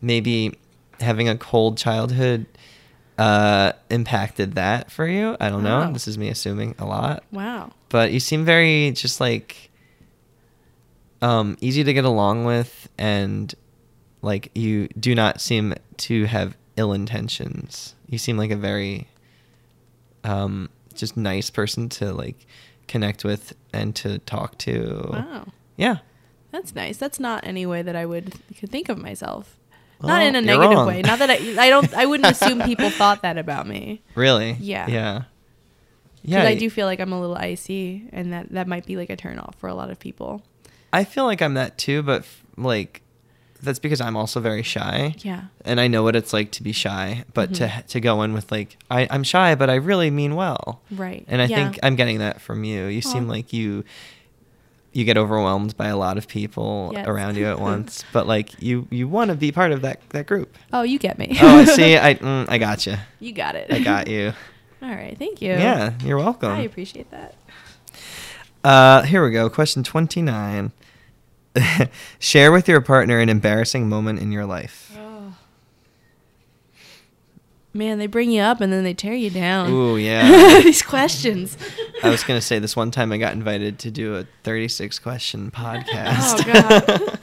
Maybe 0.00 0.56
having 1.00 1.28
a 1.28 1.36
cold 1.36 1.76
childhood 1.76 2.46
uh, 3.18 3.72
impacted 3.90 4.54
that 4.54 4.90
for 4.90 5.06
you. 5.06 5.36
I 5.40 5.48
don't 5.50 5.62
know. 5.64 5.80
Wow. 5.80 5.90
This 5.92 6.08
is 6.08 6.16
me 6.16 6.28
assuming 6.28 6.74
a 6.78 6.84
lot, 6.86 7.24
wow. 7.32 7.72
but 7.88 8.12
you 8.12 8.20
seem 8.20 8.44
very 8.44 8.92
just 8.92 9.20
like 9.20 9.67
um, 11.22 11.56
easy 11.60 11.84
to 11.84 11.92
get 11.92 12.04
along 12.04 12.44
with, 12.44 12.88
and 12.98 13.54
like 14.22 14.50
you 14.54 14.88
do 14.98 15.14
not 15.14 15.40
seem 15.40 15.74
to 15.98 16.24
have 16.26 16.56
ill 16.76 16.92
intentions. 16.92 17.94
You 18.08 18.18
seem 18.18 18.36
like 18.36 18.50
a 18.50 18.56
very 18.56 19.08
um, 20.24 20.68
just 20.94 21.16
nice 21.16 21.50
person 21.50 21.88
to 21.90 22.12
like 22.12 22.46
connect 22.86 23.24
with 23.24 23.54
and 23.72 23.94
to 23.96 24.18
talk 24.20 24.58
to. 24.58 25.08
Wow. 25.12 25.46
Yeah. 25.76 25.98
That's 26.50 26.74
nice. 26.74 26.96
That's 26.96 27.20
not 27.20 27.46
any 27.46 27.66
way 27.66 27.82
that 27.82 27.94
I 27.94 28.06
would 28.06 28.34
could 28.58 28.70
think 28.70 28.88
of 28.88 28.98
myself. 28.98 29.56
Well, 30.00 30.08
not 30.10 30.22
in 30.22 30.36
a 30.36 30.40
negative 30.40 30.78
wrong. 30.78 30.86
way. 30.86 31.02
Not 31.02 31.18
that 31.18 31.30
I 31.30 31.34
I 31.66 31.68
don't 31.68 31.92
I 31.94 32.06
wouldn't 32.06 32.30
assume 32.40 32.62
people 32.62 32.88
thought 32.90 33.22
that 33.22 33.36
about 33.36 33.66
me. 33.66 34.00
Really? 34.14 34.52
Yeah. 34.60 34.86
Yeah. 34.88 35.22
Because 36.22 36.44
Yeah. 36.44 36.48
I 36.48 36.54
do 36.54 36.70
feel 36.70 36.86
like 36.86 37.00
I'm 37.00 37.12
a 37.12 37.20
little 37.20 37.36
icy 37.36 38.08
and 38.12 38.32
that 38.32 38.50
that 38.50 38.66
might 38.68 38.86
be 38.86 38.96
like 38.96 39.10
a 39.10 39.16
turn 39.16 39.38
off 39.38 39.56
for 39.56 39.68
a 39.68 39.74
lot 39.74 39.90
of 39.90 39.98
people. 39.98 40.42
I 40.92 41.04
feel 41.04 41.24
like 41.24 41.42
I'm 41.42 41.54
that 41.54 41.76
too, 41.78 42.02
but 42.02 42.22
f- 42.22 42.42
like 42.56 43.02
that's 43.60 43.78
because 43.80 44.00
I'm 44.00 44.16
also 44.16 44.38
very 44.40 44.62
shy. 44.62 45.14
Yeah. 45.18 45.42
And 45.64 45.80
I 45.80 45.88
know 45.88 46.02
what 46.04 46.14
it's 46.14 46.32
like 46.32 46.52
to 46.52 46.62
be 46.62 46.70
shy, 46.72 47.24
but 47.34 47.50
Mhm. 47.50 47.54
to 47.56 47.82
to 47.88 48.00
go 48.00 48.22
in 48.22 48.32
with 48.32 48.50
like 48.52 48.76
I, 48.90 49.06
I'm 49.10 49.22
shy, 49.24 49.54
but 49.56 49.68
I 49.68 49.74
really 49.74 50.10
mean 50.10 50.34
well. 50.36 50.80
Right. 50.90 51.24
And 51.28 51.42
I 51.42 51.46
Yeah. 51.46 51.56
think 51.70 51.78
I'm 51.82 51.96
getting 51.96 52.18
that 52.18 52.40
from 52.40 52.62
you. 52.64 52.86
You 52.86 53.00
seem 53.02 53.26
like 53.28 53.52
you 53.52 53.84
you 54.92 55.04
get 55.04 55.18
overwhelmed 55.18 55.76
by 55.76 55.88
a 55.88 55.96
lot 55.96 56.16
of 56.18 56.26
people 56.28 56.90
Yes. 56.94 57.06
around 57.06 57.36
you 57.36 57.46
at 57.46 57.58
once, 57.72 58.04
but 58.12 58.26
like 58.26 58.60
you 58.62 58.86
you 58.90 59.06
want 59.08 59.30
to 59.30 59.36
be 59.36 59.52
part 59.52 59.72
of 59.72 59.82
that 59.82 60.00
that 60.10 60.26
group. 60.26 60.56
Oh, 60.72 60.82
you 60.82 60.98
get 60.98 61.18
me. 61.18 61.36
oh, 61.40 61.58
I 61.58 61.64
see. 61.78 61.96
I 61.98 62.14
mm, 62.14 62.46
I 62.48 62.58
got 62.58 62.86
you. 62.86 62.96
you 63.20 63.32
got 63.32 63.54
it. 63.56 63.72
I 63.72 63.80
got 63.80 64.06
you. 64.08 64.32
All 64.82 64.88
right. 64.88 65.18
Thank 65.18 65.42
you. 65.42 65.50
Yeah, 65.50 65.92
you're 66.04 66.16
welcome. 66.18 66.52
I 66.52 66.60
appreciate 66.60 67.10
that. 67.10 67.34
Uh, 68.64 69.02
here 69.02 69.24
we 69.24 69.30
go. 69.30 69.48
Question 69.48 69.82
29. 69.82 70.72
Share 72.18 72.52
with 72.52 72.68
your 72.68 72.80
partner 72.80 73.18
an 73.18 73.28
embarrassing 73.28 73.88
moment 73.88 74.20
in 74.20 74.32
your 74.32 74.46
life. 74.46 74.96
Oh. 74.96 75.34
Man, 77.72 77.98
they 77.98 78.06
bring 78.06 78.30
you 78.30 78.42
up 78.42 78.60
and 78.60 78.72
then 78.72 78.84
they 78.84 78.94
tear 78.94 79.14
you 79.14 79.30
down. 79.30 79.70
Ooh, 79.70 79.96
yeah. 79.98 80.60
These 80.62 80.82
questions. 80.82 81.56
I 82.02 82.10
was 82.10 82.24
going 82.24 82.38
to 82.38 82.44
say 82.44 82.58
this 82.58 82.74
one 82.76 82.90
time 82.90 83.12
I 83.12 83.18
got 83.18 83.32
invited 83.32 83.78
to 83.80 83.90
do 83.90 84.16
a 84.16 84.26
36 84.42 84.98
question 84.98 85.50
podcast. 85.50 86.44
Oh, 87.00 87.06
God. 87.06 87.18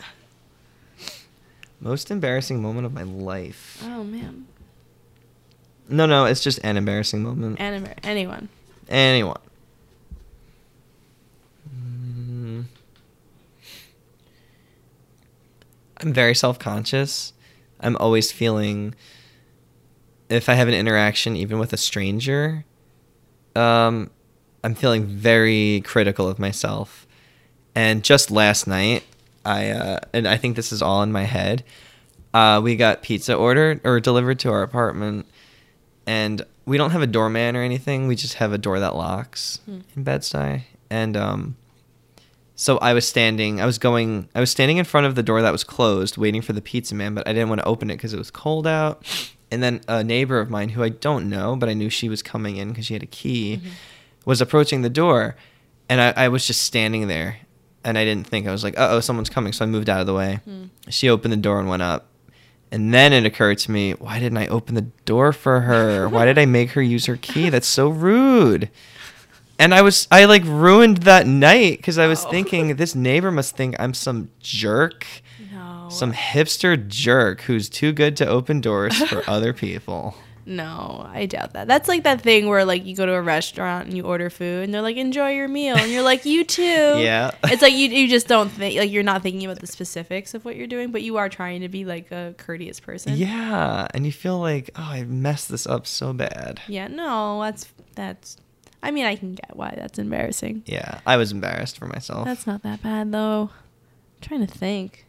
Most 1.82 2.10
embarrassing 2.10 2.62
moment 2.64 2.86
of 2.88 2.94
my 2.94 3.04
life. 3.04 3.84
Oh 3.86 4.04
man. 4.04 4.48
No, 5.88 6.08
no, 6.08 6.26
it's 6.26 6.42
just 6.42 6.60
an 6.64 6.78
embarrassing 6.78 7.22
moment. 7.22 7.60
Anime. 7.60 7.90
Anyone. 8.02 8.50
Anyone. 8.90 9.40
Mm. 11.70 12.66
I'm 16.02 16.14
very 16.14 16.36
self 16.36 16.60
conscious. 16.60 17.34
I'm 17.80 17.96
always 17.98 18.32
feeling, 18.32 18.96
if 20.30 20.50
I 20.50 20.54
have 20.54 20.68
an 20.68 20.74
interaction, 20.74 21.36
even 21.36 21.60
with 21.60 21.74
a 21.74 21.78
stranger, 21.78 22.66
um, 23.56 24.10
I'm 24.64 24.76
feeling 24.76 25.06
very 25.06 25.82
critical 25.86 26.28
of 26.28 26.40
myself. 26.40 27.06
And 27.76 28.04
just 28.04 28.32
last 28.32 28.68
night, 28.68 29.04
I, 29.46 29.70
uh, 29.70 30.00
and 30.14 30.28
I 30.28 30.38
think 30.38 30.56
this 30.56 30.72
is 30.72 30.82
all 30.82 31.04
in 31.04 31.12
my 31.12 31.24
head, 31.24 31.64
uh, 32.34 32.60
we 32.64 32.76
got 32.76 33.02
pizza 33.02 33.36
ordered 33.36 33.82
or 33.84 34.00
delivered 34.00 34.40
to 34.40 34.52
our 34.52 34.64
apartment 34.64 35.26
and 36.08 36.46
we 36.66 36.78
don't 36.78 36.92
have 36.92 37.02
a 37.02 37.08
doorman 37.08 37.56
or 37.56 37.62
anything. 37.62 38.08
We 38.08 38.16
just 38.16 38.36
have 38.36 38.52
a 38.54 38.58
door 38.58 38.80
that 38.80 38.96
locks 38.96 39.60
Hmm. 39.66 39.80
in 39.96 40.04
Bed-Stuy. 40.04 40.64
And 40.90 41.16
um, 41.18 41.56
so 42.56 42.78
I 42.78 42.94
was 42.94 43.08
standing. 43.08 43.60
I 43.60 43.66
was 43.66 43.78
going. 43.78 44.30
I 44.34 44.40
was 44.40 44.50
standing 44.50 44.78
in 44.78 44.86
front 44.86 45.06
of 45.06 45.16
the 45.16 45.24
door 45.24 45.42
that 45.42 45.52
was 45.52 45.64
closed, 45.64 46.18
waiting 46.18 46.42
for 46.42 46.54
the 46.54 46.62
pizza 46.62 46.96
man, 46.96 47.14
but 47.14 47.28
I 47.28 47.34
didn't 47.34 47.50
want 47.50 47.62
to 47.62 47.68
open 47.68 47.90
it 47.92 47.96
because 47.96 48.14
it 48.14 48.18
was 48.18 48.32
cold 48.32 48.66
out. 48.66 49.06
And 49.52 49.62
then 49.62 49.82
a 49.88 50.04
neighbor 50.04 50.40
of 50.40 50.50
mine, 50.50 50.70
who 50.70 50.82
I 50.82 50.90
don't 50.90 51.30
know, 51.30 51.56
but 51.56 51.70
I 51.70 51.74
knew 51.74 51.90
she 51.90 52.10
was 52.10 52.24
coming 52.24 52.58
in 52.58 52.70
because 52.70 52.86
she 52.86 52.94
had 52.94 53.04
a 53.04 53.08
key, 53.08 53.62
was 54.26 54.42
approaching 54.42 54.82
the 54.82 54.90
door, 54.90 55.36
and 55.88 56.02
I, 56.02 56.14
I 56.16 56.28
was 56.30 56.48
just 56.48 56.62
standing 56.64 57.08
there, 57.08 57.38
and 57.84 57.98
I 57.98 58.06
didn't 58.06 58.28
think. 58.28 58.48
I 58.48 58.52
was 58.52 58.64
like, 58.64 58.78
"Uh 58.80 58.88
oh, 58.92 59.00
someone's 59.02 59.30
coming," 59.30 59.54
so 59.54 59.66
I 59.66 59.68
moved 59.68 59.90
out 59.90 60.00
of 60.00 60.08
the 60.08 60.14
way. 60.14 60.40
Hmm. 60.46 60.66
She 60.90 61.10
opened 61.10 61.34
the 61.34 61.38
door 61.38 61.60
and 61.60 61.70
went 61.70 61.84
up. 61.84 62.08
And 62.72 62.94
then 62.94 63.14
it 63.14 63.26
occurred 63.26 63.60
to 63.60 63.72
me, 63.72 63.92
why 63.94 64.20
didn't 64.20 64.40
I 64.40 64.48
open 64.48 64.76
the 64.76 64.90
door 65.06 65.32
for 65.32 65.62
her? 65.62 66.10
Why 66.10 66.26
did 66.26 66.38
I 66.38 66.46
make 66.46 66.72
her 66.72 66.82
use 66.82 67.06
her 67.06 67.16
key? 67.16 67.50
That's 67.50 67.68
so 67.68 67.88
rude. 67.88 68.70
And 69.58 69.74
I 69.74 69.82
was, 69.82 70.08
I 70.12 70.26
like 70.26 70.44
ruined 70.46 70.98
that 71.04 71.28
night 71.28 71.78
because 71.78 71.98
I 71.98 72.08
was 72.08 72.24
thinking 72.26 72.76
this 72.76 72.94
neighbor 72.96 73.32
must 73.32 73.56
think 73.56 73.76
I'm 73.80 73.94
some 73.94 74.30
jerk, 74.40 75.06
No. 75.54 75.88
some 75.90 76.12
hipster 76.14 76.88
jerk 76.88 77.42
who's 77.42 77.70
too 77.70 77.94
good 77.94 78.18
to 78.18 78.28
open 78.28 78.60
doors 78.62 78.98
for 79.08 79.24
other 79.30 79.54
people. 79.54 80.16
No, 80.48 81.10
I 81.12 81.26
doubt 81.26 81.54
that. 81.54 81.68
That's 81.68 81.88
like 81.88 82.04
that 82.04 82.22
thing 82.22 82.48
where 82.48 82.66
like 82.66 82.86
you 82.86 82.96
go 82.96 83.06
to 83.08 83.14
a 83.14 83.22
restaurant 83.22 83.88
and 83.88 83.98
you 83.98 84.04
order 84.04 84.30
food 84.30 84.66
and 84.66 84.72
they're 84.74 84.82
like 84.84 84.96
enjoy 84.98 85.32
your 85.32 85.48
meal 85.48 85.76
and 85.76 85.92
you're 85.92 86.04
like 86.04 86.24
you 86.26 86.44
too. 86.60 86.62
Yeah. 86.62 87.32
It's 87.46 87.64
like 87.64 87.74
you 87.74 87.90
you 87.90 88.08
just 88.08 88.28
don't 88.28 88.50
think 88.52 88.78
like 88.78 88.92
you're 88.92 89.02
not 89.02 89.24
thinking 89.24 89.46
about 89.46 89.60
the 89.60 89.66
specifics 89.68 90.36
of 90.36 90.46
what 90.46 90.56
you're 90.56 90.68
doing, 90.68 90.92
but 90.92 91.02
you 91.02 91.18
are 91.18 91.30
trying 91.30 91.62
to 91.62 91.70
be 91.70 91.84
like 91.84 92.12
a 92.12 92.36
courteous 92.38 92.80
person. 92.80 93.14
Yeah. 93.16 93.88
And 93.96 94.06
you 94.06 94.12
feel 94.12 94.38
like, 94.40 94.70
oh, 94.76 94.84
I 94.84 95.04
messed 95.06 95.50
this 95.50 95.66
up 95.66 95.88
so 95.88 96.14
bad. 96.14 96.62
Yeah, 96.68 96.90
no, 96.90 97.42
that's 97.42 97.68
that's 97.96 98.38
I 98.84 98.92
mean, 98.92 99.06
I 99.06 99.16
can 99.16 99.34
get 99.34 99.56
why 99.56 99.74
that's 99.76 99.98
embarrassing. 99.98 100.64
Yeah. 100.66 101.00
I 101.06 101.18
was 101.18 101.32
embarrassed 101.32 101.78
for 101.78 101.88
myself. 101.88 102.26
That's 102.26 102.46
not 102.48 102.62
that 102.64 102.84
bad 102.84 103.12
though. 103.12 103.50
I'm 103.54 104.22
trying 104.22 104.46
to 104.46 104.54
think. 104.54 105.06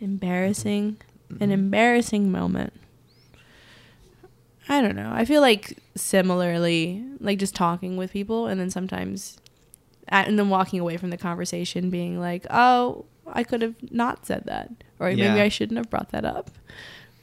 Embarrassing. 0.00 0.96
An 1.40 1.48
Mhm. 1.48 1.52
embarrassing 1.52 2.32
moment. 2.32 2.72
I 4.68 4.80
don't 4.80 4.96
know. 4.96 5.10
I 5.12 5.24
feel 5.24 5.40
like 5.40 5.78
similarly, 5.96 7.04
like 7.18 7.38
just 7.38 7.54
talking 7.54 7.96
with 7.96 8.12
people 8.12 8.46
and 8.46 8.60
then 8.60 8.70
sometimes 8.70 9.38
and 10.08 10.38
then 10.38 10.48
walking 10.48 10.80
away 10.80 10.96
from 10.96 11.10
the 11.10 11.16
conversation 11.16 11.88
being 11.90 12.18
like, 12.18 12.44
"Oh, 12.50 13.04
I 13.26 13.44
could 13.44 13.62
have 13.62 13.74
not 13.92 14.26
said 14.26 14.44
that." 14.46 14.70
Or 14.98 15.08
maybe 15.08 15.40
I 15.40 15.48
shouldn't 15.48 15.76
have 15.78 15.88
brought 15.90 16.10
that 16.10 16.24
up. 16.24 16.50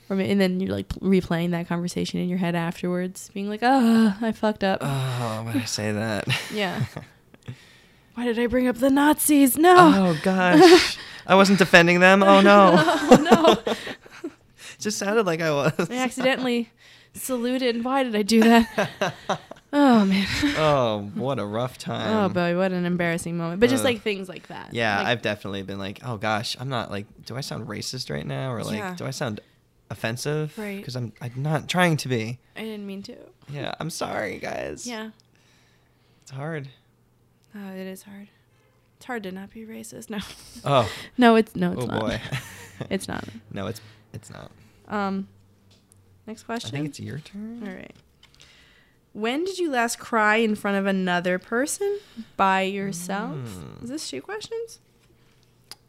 Or 0.09 0.17
and 0.19 0.39
then 0.39 0.59
you're 0.61 0.71
like 0.73 0.88
replaying 0.89 1.51
that 1.51 1.67
conversation 1.67 2.19
in 2.21 2.29
your 2.29 2.38
head 2.38 2.55
afterwards, 2.55 3.29
being 3.34 3.49
like, 3.49 3.59
"Ah, 3.63 4.17
I 4.21 4.31
fucked 4.31 4.63
up." 4.63 4.79
Oh, 4.81 5.41
why 5.45 5.51
did 5.53 5.61
I 5.63 5.65
say 5.79 5.91
that? 5.91 6.27
yeah. 6.53 6.85
Why 8.15 8.25
did 8.25 8.39
I 8.39 8.47
bring 8.47 8.67
up 8.67 8.77
the 8.77 8.89
Nazis? 8.89 9.57
No. 9.59 9.75
Oh 9.77 10.19
gosh, 10.23 10.97
I 11.27 11.35
wasn't 11.35 11.59
defending 11.59 11.99
them. 11.99 12.23
Oh 12.23 12.41
no, 12.41 12.73
Oh, 12.75 13.61
no. 13.67 13.73
just 14.79 14.97
sounded 14.97 15.27
like 15.27 15.39
I 15.39 15.51
was. 15.51 15.88
I 15.91 15.97
accidentally 15.97 16.71
saluted. 17.13 17.84
Why 17.84 18.01
did 18.01 18.15
I 18.15 18.23
do 18.23 18.41
that? 18.41 19.13
Oh 19.71 20.03
man. 20.05 20.25
Oh, 20.57 21.11
what 21.13 21.38
a 21.38 21.45
rough 21.45 21.77
time. 21.77 22.11
Oh 22.15 22.29
boy, 22.29 22.57
what 22.57 22.71
an 22.71 22.85
embarrassing 22.85 23.38
moment. 23.38 23.59
But 23.59 23.69
just 23.69 23.81
Ugh. 23.81 23.85
like 23.93 24.01
things 24.01 24.27
like 24.27 24.47
that. 24.47 24.73
Yeah, 24.73 24.97
Like, 24.97 25.07
I've 25.07 25.21
definitely 25.21 25.61
been 25.61 25.77
like, 25.77 25.99
oh 26.03 26.17
gosh, 26.17 26.57
I'm 26.59 26.69
not 26.69 26.89
like, 26.89 27.05
do 27.25 27.35
I 27.35 27.41
sound 27.41 27.67
racist 27.67 28.09
right 28.09 28.25
now, 28.25 28.51
or 28.51 28.63
like, 28.63 28.77
Yeah. 28.79 28.95
do 28.95 29.05
I 29.05 29.11
sound 29.11 29.41
offensive? 29.89 30.57
Right. 30.57 30.77
Because 30.77 30.95
I'm, 30.95 31.14
I'm 31.22 31.31
not 31.38 31.68
trying 31.68 31.97
to 31.97 32.07
be. 32.07 32.39
I 32.55 32.61
didn't 32.61 32.85
mean 32.85 33.03
to. 33.03 33.15
Yeah, 33.49 33.73
I'm 33.80 33.89
sorry, 33.89 34.38
guys. 34.39 34.85
Yeah. 34.88 35.11
it's 36.22 36.31
hard. 36.31 36.69
Oh, 37.55 37.69
it 37.72 37.88
is 37.88 38.03
hard. 38.03 38.27
It's 38.97 39.05
hard 39.05 39.23
to 39.23 39.31
not 39.31 39.51
be 39.51 39.65
racist. 39.65 40.09
No. 40.09 40.19
Oh, 40.65 40.91
No, 41.18 41.35
it's 41.35 41.55
no, 41.55 41.72
it's 41.73 41.84
oh 41.84 41.88
not. 41.88 42.01
boy. 42.01 42.22
It's 42.91 43.07
not. 43.07 43.23
no, 43.51 43.65
it's 43.68 43.81
it's 44.14 44.30
not. 44.30 44.51
Um. 44.88 45.27
Next 46.27 46.43
question. 46.43 46.69
I 46.69 46.72
think 46.72 46.89
it's 46.89 46.99
your 46.99 47.18
turn. 47.19 47.64
All 47.68 47.73
right. 47.73 47.95
When 49.14 49.45
did 49.45 49.57
you 49.57 49.72
last 49.72 49.97
cry 49.97 50.35
in 50.35 50.53
front 50.53 50.77
of 50.77 50.85
another 50.85 51.39
person 51.39 51.99
by 52.35 52.61
yourself? 52.64 53.35
Mm. 53.35 53.84
Is 53.84 53.89
this 53.89 54.07
two 54.09 54.22
questions? 54.22 54.80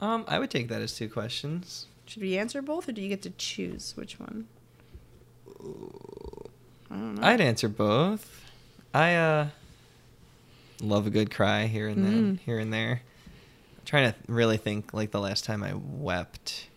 Um, 0.00 0.24
I 0.28 0.38
would 0.38 0.50
take 0.50 0.68
that 0.68 0.80
as 0.80 0.94
two 0.96 1.10
questions. 1.10 1.86
Should 2.08 2.22
we 2.22 2.38
answer 2.38 2.62
both, 2.62 2.88
or 2.88 2.92
do 2.92 3.02
you 3.02 3.08
get 3.10 3.20
to 3.22 3.30
choose 3.30 3.92
which 3.94 4.18
one? 4.18 4.46
I 6.90 6.94
don't 6.94 7.14
know. 7.16 7.26
I'd 7.26 7.40
answer 7.40 7.68
both. 7.68 8.44
I 8.94 9.14
uh 9.14 9.46
love 10.80 11.06
a 11.06 11.10
good 11.10 11.30
cry 11.30 11.66
here 11.66 11.86
and 11.88 12.02
then, 12.04 12.36
Mm. 12.36 12.38
here 12.40 12.58
and 12.58 12.72
there. 12.72 13.02
I'm 13.78 13.84
trying 13.84 14.12
to 14.12 14.18
really 14.26 14.56
think 14.56 14.94
like 14.94 15.10
the 15.10 15.20
last 15.20 15.44
time 15.44 15.62
I 15.62 15.74
wept. 15.74 16.68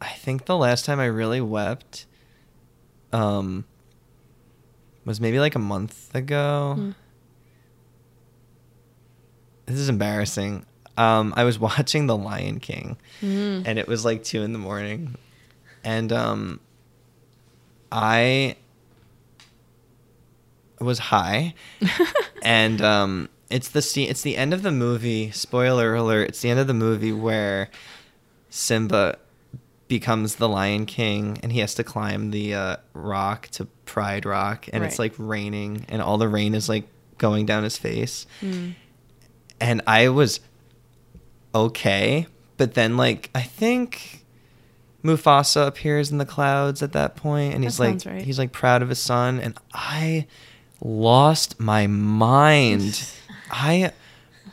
I 0.00 0.08
think 0.08 0.46
the 0.46 0.56
last 0.56 0.84
time 0.84 0.98
I 0.98 1.06
really 1.06 1.40
wept 1.40 2.06
um 3.12 3.64
was 5.04 5.20
maybe 5.20 5.38
like 5.38 5.54
a 5.54 5.58
month 5.60 6.12
ago. 6.14 6.74
Mm. 6.78 6.94
This 9.66 9.78
is 9.78 9.88
embarrassing. 9.88 10.66
Um 10.96 11.32
I 11.36 11.44
was 11.44 11.58
watching 11.68 12.06
The 12.06 12.16
Lion 12.16 12.60
King 12.60 12.96
Mm. 13.22 13.62
and 13.66 13.78
it 13.78 13.86
was 13.88 14.04
like 14.04 14.22
two 14.24 14.42
in 14.42 14.52
the 14.52 14.58
morning 14.58 15.16
and 15.84 16.12
um 16.12 16.60
i 17.92 18.56
was 20.80 20.98
high 20.98 21.54
and 22.42 22.80
um 22.82 23.28
it's 23.50 23.68
the 23.68 23.80
scene 23.80 24.10
it's 24.10 24.22
the 24.22 24.36
end 24.36 24.52
of 24.52 24.62
the 24.62 24.72
movie 24.72 25.30
spoiler 25.30 25.94
alert 25.94 26.28
it's 26.28 26.40
the 26.42 26.50
end 26.50 26.58
of 26.58 26.66
the 26.66 26.74
movie 26.74 27.12
where 27.12 27.70
simba 28.50 29.16
becomes 29.88 30.36
the 30.36 30.48
lion 30.48 30.84
king 30.86 31.38
and 31.42 31.52
he 31.52 31.60
has 31.60 31.74
to 31.74 31.84
climb 31.84 32.30
the 32.30 32.52
uh, 32.54 32.76
rock 32.94 33.48
to 33.48 33.64
pride 33.84 34.24
rock 34.26 34.66
and 34.72 34.82
it's 34.84 34.98
like 34.98 35.14
raining 35.18 35.84
and 35.88 36.02
all 36.02 36.18
the 36.18 36.28
rain 36.28 36.54
is 36.54 36.68
like 36.68 36.84
going 37.18 37.46
down 37.46 37.62
his 37.62 37.78
face 37.78 38.26
Mm. 38.42 38.74
and 39.60 39.82
I 39.86 40.08
was 40.08 40.40
okay, 41.54 42.26
but 42.56 42.74
then 42.74 42.96
like 42.96 43.30
I 43.34 43.42
think 43.42 44.24
Mufasa 45.04 45.66
appears 45.66 46.10
in 46.10 46.18
the 46.18 46.24
clouds 46.26 46.82
at 46.82 46.92
that 46.92 47.16
point, 47.16 47.54
and 47.54 47.62
That 47.62 47.66
he's 47.68 47.80
like 47.80 48.00
right. 48.06 48.22
he's 48.22 48.38
like 48.38 48.52
proud 48.52 48.82
of 48.82 48.88
his 48.88 48.98
son, 48.98 49.40
and 49.40 49.56
I 49.72 50.26
lost 50.82 51.60
my 51.60 51.86
mind. 51.86 53.06
I 53.50 53.92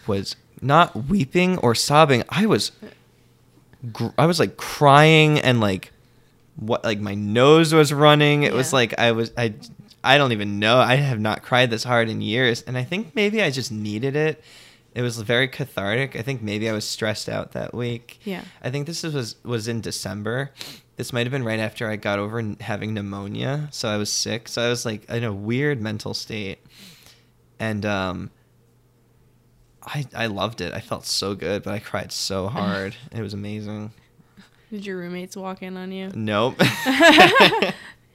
was 0.08 0.36
not 0.62 1.08
weeping 1.08 1.58
or 1.60 1.74
sobbing. 1.74 2.24
I 2.30 2.46
was 2.46 2.72
gr- 3.92 4.10
I 4.18 4.26
was 4.26 4.40
like 4.40 4.58
crying 4.58 5.40
and 5.40 5.60
like 5.60 5.92
what 6.58 6.84
like 6.84 7.00
my 7.00 7.16
nose 7.16 7.74
was 7.74 7.92
running. 7.94 8.44
It 8.44 8.54
was 8.54 8.74
like 8.74 8.98
I 9.00 9.12
was 9.14 9.32
I 9.38 9.54
I 10.04 10.18
don't 10.18 10.32
even 10.34 10.60
know. 10.60 10.78
I 10.80 10.96
have 10.96 11.20
not 11.20 11.44
cried 11.44 11.70
this 11.70 11.84
hard 11.84 12.10
in 12.10 12.22
years, 12.22 12.62
and 12.64 12.78
I 12.78 12.84
think 12.84 13.16
maybe 13.16 13.42
I 13.42 13.52
just 13.52 13.72
needed 13.72 14.16
it. 14.16 14.44
It 14.94 15.02
was 15.02 15.18
very 15.22 15.48
cathartic. 15.48 16.16
I 16.18 16.22
think 16.22 16.42
maybe 16.42 16.70
I 16.70 16.74
was 16.74 16.86
stressed 16.86 17.30
out 17.30 17.54
that 17.54 17.74
week. 17.74 18.20
Yeah. 18.26 18.44
I 18.62 18.70
think 18.70 18.88
this 18.88 19.04
was 19.04 19.36
was 19.44 19.68
in 19.68 19.80
December. 19.82 20.52
This 20.98 21.14
might 21.14 21.26
have 21.26 21.32
been 21.32 21.46
right 21.46 21.60
after 21.60 21.90
I 21.90 21.96
got 21.96 22.20
over 22.20 22.44
having 22.60 22.94
pneumonia, 22.94 23.70
so 23.72 23.88
I 23.90 23.98
was 23.98 24.12
sick. 24.12 24.48
So 24.48 24.62
I 24.62 24.70
was 24.70 24.86
like 24.86 25.10
in 25.10 25.24
a 25.24 25.32
weird 25.34 25.82
mental 25.82 26.14
state, 26.14 26.60
and 27.60 27.86
um, 27.86 28.32
I 29.82 30.06
I 30.14 30.28
loved 30.28 30.60
it. 30.62 30.74
I 30.74 30.80
felt 30.82 31.06
so 31.06 31.36
good, 31.36 31.64
but 31.64 31.74
I 31.74 31.80
cried 31.80 32.12
so 32.12 32.48
hard. 32.58 32.96
it 33.14 33.22
was 33.22 33.34
amazing. 33.34 33.94
Did 34.70 34.86
your 34.86 34.98
roommates 34.98 35.36
walk 35.38 35.64
in 35.64 35.76
on 35.78 35.92
you? 35.92 36.12
Nope. 36.14 36.60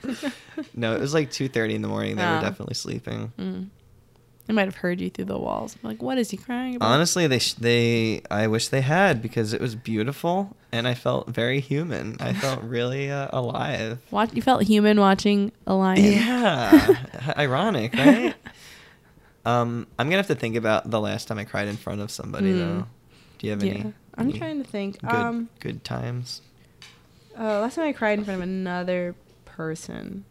no, 0.75 0.95
it 0.95 1.01
was 1.01 1.15
like 1.15 1.31
two 1.31 1.49
thirty 1.49 1.75
in 1.75 1.83
the 1.83 1.89
morning. 1.89 2.17
They 2.17 2.23
Ah. 2.23 2.37
were 2.37 2.43
definitely 2.43 2.75
sleeping. 2.75 3.33
Mm. 3.39 3.69
They 4.47 4.55
might 4.55 4.67
have 4.67 4.77
heard 4.77 5.01
you 5.01 5.11
through 5.11 5.25
the 5.25 5.39
walls. 5.39 5.77
Like, 5.83 6.01
what 6.01 6.19
is 6.19 6.31
he 6.31 6.37
crying 6.37 6.77
about? 6.77 6.87
Honestly, 6.87 7.27
they 7.27 7.41
sh- 7.41 7.55
they 7.55 8.23
I 8.31 8.47
wish 8.47 8.69
they 8.69 8.81
had 8.83 9.21
because 9.21 9.53
it 9.53 9.61
was 9.61 9.75
beautiful 9.75 10.57
and 10.71 10.87
I 10.87 10.95
felt 10.95 11.29
very 11.29 11.59
human. 11.61 12.17
I 12.21 12.33
felt 12.45 12.63
really 12.63 13.11
uh, 13.11 13.29
alive. 13.33 13.99
Watch, 14.13 14.35
you 14.35 14.43
felt 14.43 14.63
human 14.63 15.01
watching 15.01 15.51
a 15.67 15.75
lion. 15.75 16.05
Yeah, 16.13 16.95
ironic, 17.37 17.93
right? 17.95 18.35
Um, 19.45 19.87
I'm 19.99 20.07
gonna 20.07 20.17
have 20.19 20.27
to 20.29 20.35
think 20.35 20.57
about 20.57 20.91
the 20.91 21.01
last 21.01 21.29
time 21.29 21.39
I 21.39 21.45
cried 21.45 21.69
in 21.69 21.77
front 21.77 22.01
of 22.01 22.11
somebody 22.11 22.53
Hmm. 22.53 22.59
though. 22.59 22.87
Do 23.39 23.47
you 23.47 23.51
have 23.53 23.63
any? 23.63 23.79
Yeah. 23.79 23.91
I'm 24.19 24.29
any 24.31 24.39
trying 24.39 24.63
to 24.63 24.69
think. 24.69 25.01
Good, 25.01 25.11
Um, 25.11 25.49
good 25.61 25.85
times. 25.85 26.41
uh, 27.39 27.61
last 27.61 27.75
time 27.75 27.85
I 27.87 27.93
cried 27.93 28.19
in 28.19 28.25
front 28.25 28.41
of 28.41 28.49
another 28.49 29.15
person. 29.45 30.25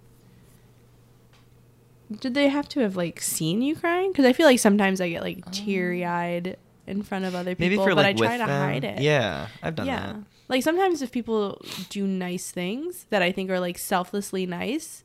Did 2.19 2.34
they 2.34 2.49
have 2.49 2.69
to 2.69 2.82
have 2.82 2.95
like 2.95 3.22
seen 3.22 3.61
you 3.61 3.76
crying? 3.76 4.11
Because 4.11 4.26
I 4.26 4.34
feel 4.34 4.45
like 4.45 4.60
sometimes 4.60 5.02
I 5.02 5.10
get 5.10 5.22
like 5.22 5.45
um, 5.45 5.52
teary 5.52 6.06
eyed 6.06 6.57
in 6.88 7.02
front 7.02 7.26
of 7.26 7.34
other 7.36 7.56
people, 7.56 7.86
but 7.86 7.95
like 7.98 8.06
I 8.07 8.14
try 8.14 8.38
to 8.38 8.45
them. 8.45 8.48
hide 8.48 8.84
it. 8.84 9.02
Yeah, 9.02 9.48
I've 9.64 9.76
done 9.76 9.88
yeah. 9.88 10.06
that. 10.07 10.15
Like 10.48 10.64
sometimes 10.64 11.02
if 11.02 11.11
people 11.11 11.60
do 11.90 12.06
nice 12.06 12.52
things 12.52 13.06
that 13.10 13.22
I 13.22 13.32
think 13.32 13.49
are 13.49 13.60
like 13.60 13.77
selflessly 13.77 14.45
nice, 14.45 15.03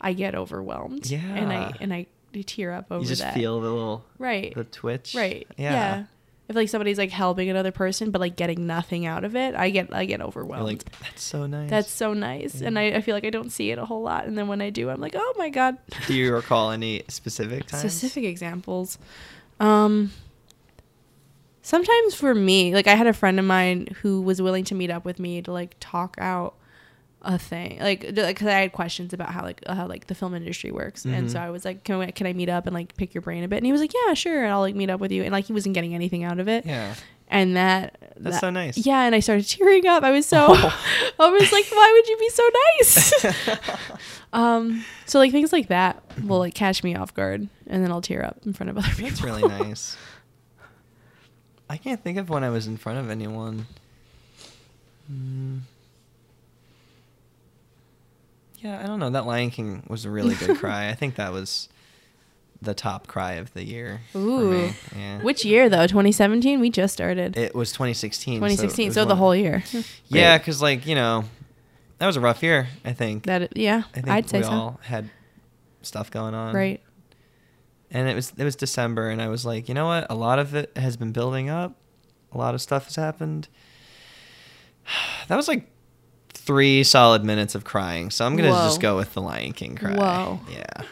I 0.00 0.14
get 0.14 0.34
overwhelmed. 0.34 1.06
Yeah, 1.06 1.18
And 1.18 1.52
I 1.52 1.74
and 1.80 1.92
I 1.92 2.06
tear 2.46 2.72
up 2.72 2.86
over 2.90 3.02
You 3.02 3.08
just 3.08 3.22
that. 3.22 3.34
feel 3.34 3.60
the 3.60 3.70
little 3.70 4.04
right. 4.18 4.54
the 4.54 4.64
twitch. 4.64 5.14
Right. 5.14 5.46
Yeah. 5.56 5.72
Yeah. 5.72 6.04
If 6.48 6.56
like 6.56 6.68
somebody's 6.70 6.96
like 6.96 7.10
helping 7.10 7.50
another 7.50 7.70
person 7.72 8.10
but 8.10 8.20
like 8.20 8.34
getting 8.34 8.66
nothing 8.66 9.04
out 9.04 9.24
of 9.24 9.36
it, 9.36 9.54
I 9.54 9.68
get 9.70 9.92
I 9.92 10.06
get 10.06 10.20
You're 10.20 10.28
overwhelmed. 10.28 10.64
like 10.64 10.98
that's 11.00 11.22
so 11.22 11.46
nice. 11.46 11.68
That's 11.68 11.90
so 11.90 12.14
nice. 12.14 12.60
And 12.62 12.78
I, 12.78 12.86
I 12.94 13.00
feel 13.02 13.14
like 13.14 13.26
I 13.26 13.30
don't 13.30 13.50
see 13.50 13.70
it 13.70 13.78
a 13.78 13.84
whole 13.84 14.02
lot. 14.02 14.24
And 14.26 14.36
then 14.36 14.48
when 14.48 14.62
I 14.62 14.70
do, 14.70 14.88
I'm 14.88 15.00
like, 15.00 15.14
oh 15.14 15.34
my 15.36 15.50
God. 15.50 15.76
Do 16.06 16.14
you 16.14 16.34
recall 16.34 16.70
any 16.70 17.04
specific 17.08 17.66
times? 17.68 17.82
Specific 17.82 18.24
examples. 18.24 18.98
Um 19.60 20.10
sometimes 21.62 22.14
for 22.14 22.34
me, 22.34 22.74
like 22.74 22.86
I 22.86 22.94
had 22.94 23.06
a 23.06 23.12
friend 23.12 23.38
of 23.38 23.44
mine 23.44 23.88
who 24.00 24.22
was 24.22 24.40
willing 24.40 24.64
to 24.64 24.74
meet 24.74 24.90
up 24.90 25.04
with 25.04 25.18
me 25.18 25.42
to 25.42 25.52
like 25.52 25.76
talk 25.80 26.16
out 26.18 26.54
a 27.28 27.38
thing 27.38 27.78
like 27.80 28.00
because 28.14 28.46
i 28.46 28.52
had 28.60 28.72
questions 28.72 29.12
about 29.12 29.30
how 29.30 29.42
like 29.42 29.62
how 29.68 29.86
like 29.86 30.06
the 30.06 30.14
film 30.14 30.34
industry 30.34 30.70
works 30.72 31.04
and 31.04 31.30
so 31.30 31.38
Mhm. 31.38 31.42
i 31.42 31.50
was 31.50 31.64
like 31.64 31.84
can, 31.84 31.98
we, 31.98 32.10
can 32.10 32.26
i 32.26 32.32
meet 32.32 32.48
up 32.48 32.66
and 32.66 32.72
like 32.74 32.96
pick 32.96 33.12
your 33.14 33.20
brain 33.22 33.44
a 33.44 33.48
bit 33.48 33.58
and 33.58 33.66
he 33.66 33.70
was 33.72 33.80
like 33.82 33.92
yeah 34.06 34.14
sure 34.14 34.42
and 34.44 34.52
i'll 34.52 34.60
like 34.60 34.74
meet 34.74 34.88
up 34.88 34.98
with 34.98 35.12
you 35.12 35.22
and 35.22 35.30
like 35.32 35.44
he 35.44 35.52
wasn't 35.52 35.74
getting 35.74 35.94
anything 35.94 36.24
out 36.24 36.40
of 36.40 36.48
it 36.48 36.64
Yeah. 36.64 36.94
and 37.28 37.54
that 37.56 37.98
That's 38.16 38.36
that- 38.36 38.40
so 38.40 38.48
nice. 38.50 38.78
yeah 38.78 39.02
and 39.02 39.14
i 39.14 39.20
started 39.20 39.46
tearing 39.46 39.86
up 39.86 40.02
i 40.04 40.10
was 40.10 40.24
so 40.26 40.46
Oh. 40.48 40.82
i 41.20 41.28
was 41.28 41.52
like 41.52 41.66
why 41.70 41.92
would 41.94 42.08
you 42.08 42.16
be 42.16 42.28
so 42.30 42.48
nice 42.66 43.26
um 44.32 44.84
so 45.06 45.18
like 45.18 45.30
things 45.30 45.52
like 45.52 45.68
that 45.68 46.02
will 46.24 46.38
like 46.38 46.54
catch 46.54 46.82
me 46.82 46.94
off 46.94 47.12
guard 47.12 47.46
and 47.66 47.84
then 47.84 47.90
i'll 47.92 48.00
tear 48.00 48.24
up 48.24 48.38
in 48.46 48.54
front 48.54 48.70
of 48.70 48.78
other 48.78 48.88
people 48.88 49.08
That's 49.10 49.22
really 49.22 49.42
nice. 49.46 49.96
I 51.70 51.76
can't 51.76 52.02
think 52.02 52.16
of 52.16 52.30
when 52.30 52.42
I 52.44 52.48
was 52.48 52.66
in 52.66 52.78
front 52.78 52.98
of 52.98 53.10
anyone. 53.10 53.66
Mm. 55.12 55.60
Yeah, 58.58 58.82
I 58.82 58.86
don't 58.86 58.98
know. 58.98 59.10
That 59.10 59.26
Lion 59.26 59.50
King 59.50 59.84
was 59.88 60.04
a 60.04 60.10
really 60.10 60.34
good 60.34 60.58
cry. 60.58 60.88
I 60.88 60.94
think 60.94 61.14
that 61.16 61.32
was 61.32 61.68
the 62.60 62.74
top 62.74 63.06
cry 63.06 63.34
of 63.34 63.52
the 63.54 63.64
year. 63.64 64.00
Ooh. 64.16 64.70
Yeah. 64.96 65.22
which 65.22 65.44
year 65.44 65.68
though 65.68 65.86
2017 65.86 66.58
we 66.58 66.70
just 66.70 66.92
started 66.92 67.36
It 67.36 67.54
was 67.54 67.70
2016. 67.72 68.40
so 68.40 68.44
it 68.44 68.48
2016 68.48 68.86
was 68.88 68.94
so, 68.96 69.04
the 69.04 69.14
whole 69.14 69.34
year 69.34 69.62
Yeah, 70.08 70.38
because 70.38 70.60
like 70.60 70.84
you 70.84 70.96
know, 70.96 71.24
that 71.98 72.06
was 72.06 72.16
a 72.16 72.20
rough 72.20 72.42
year. 72.42 72.66
I 72.84 72.92
think. 72.94 73.26
that 73.26 73.56
yeah 73.56 73.82
I 73.94 74.00
think 74.00 74.08
i'd 74.08 74.28
say 74.28 74.38
we 74.38 74.44
so 74.44 74.50
all 74.50 74.80
had 74.82 75.08
stuff 75.82 76.10
going 76.10 76.34
on. 76.34 76.52
right 76.54 76.80
and 77.90 78.08
it 78.08 78.14
was 78.14 78.32
it 78.36 78.44
was 78.44 78.56
December, 78.56 79.08
and 79.08 79.22
I 79.22 79.28
was 79.28 79.46
like, 79.46 79.68
you 79.68 79.74
know 79.74 79.86
what? 79.86 80.06
A 80.10 80.14
lot 80.14 80.38
of 80.38 80.54
it 80.54 80.76
has 80.76 80.96
been 80.96 81.12
building 81.12 81.48
up. 81.48 81.74
A 82.32 82.38
lot 82.38 82.54
of 82.54 82.60
stuff 82.60 82.84
has 82.84 82.96
happened. 82.96 83.48
That 85.28 85.36
was 85.36 85.48
like 85.48 85.68
three 86.48 86.82
solid 86.82 87.24
minutes 87.24 87.54
of 87.54 87.62
crying. 87.64 88.10
So 88.10 88.24
I'm 88.24 88.34
gonna 88.34 88.48
Whoa. 88.50 88.64
just 88.64 88.80
go 88.80 88.96
with 88.96 89.12
the 89.12 89.20
Lion 89.20 89.52
King 89.52 89.76
cry. 89.76 89.92
Whoa. 89.94 90.40
Yeah. 90.50 90.82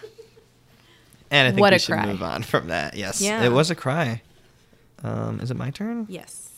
And 1.30 1.48
I 1.48 1.50
think 1.50 1.60
What 1.62 1.72
we 1.72 1.76
a 1.76 1.78
should 1.78 1.94
cry. 1.94 2.04
move 2.06 2.22
on 2.22 2.42
from 2.42 2.68
that. 2.68 2.94
Yes, 2.94 3.22
Yeah. 3.22 3.42
it 3.42 3.50
was 3.50 3.70
a 3.70 3.74
cry. 3.74 4.20
Um, 5.02 5.40
is 5.40 5.50
it 5.50 5.56
my 5.56 5.70
turn? 5.70 6.04
Yes. 6.10 6.50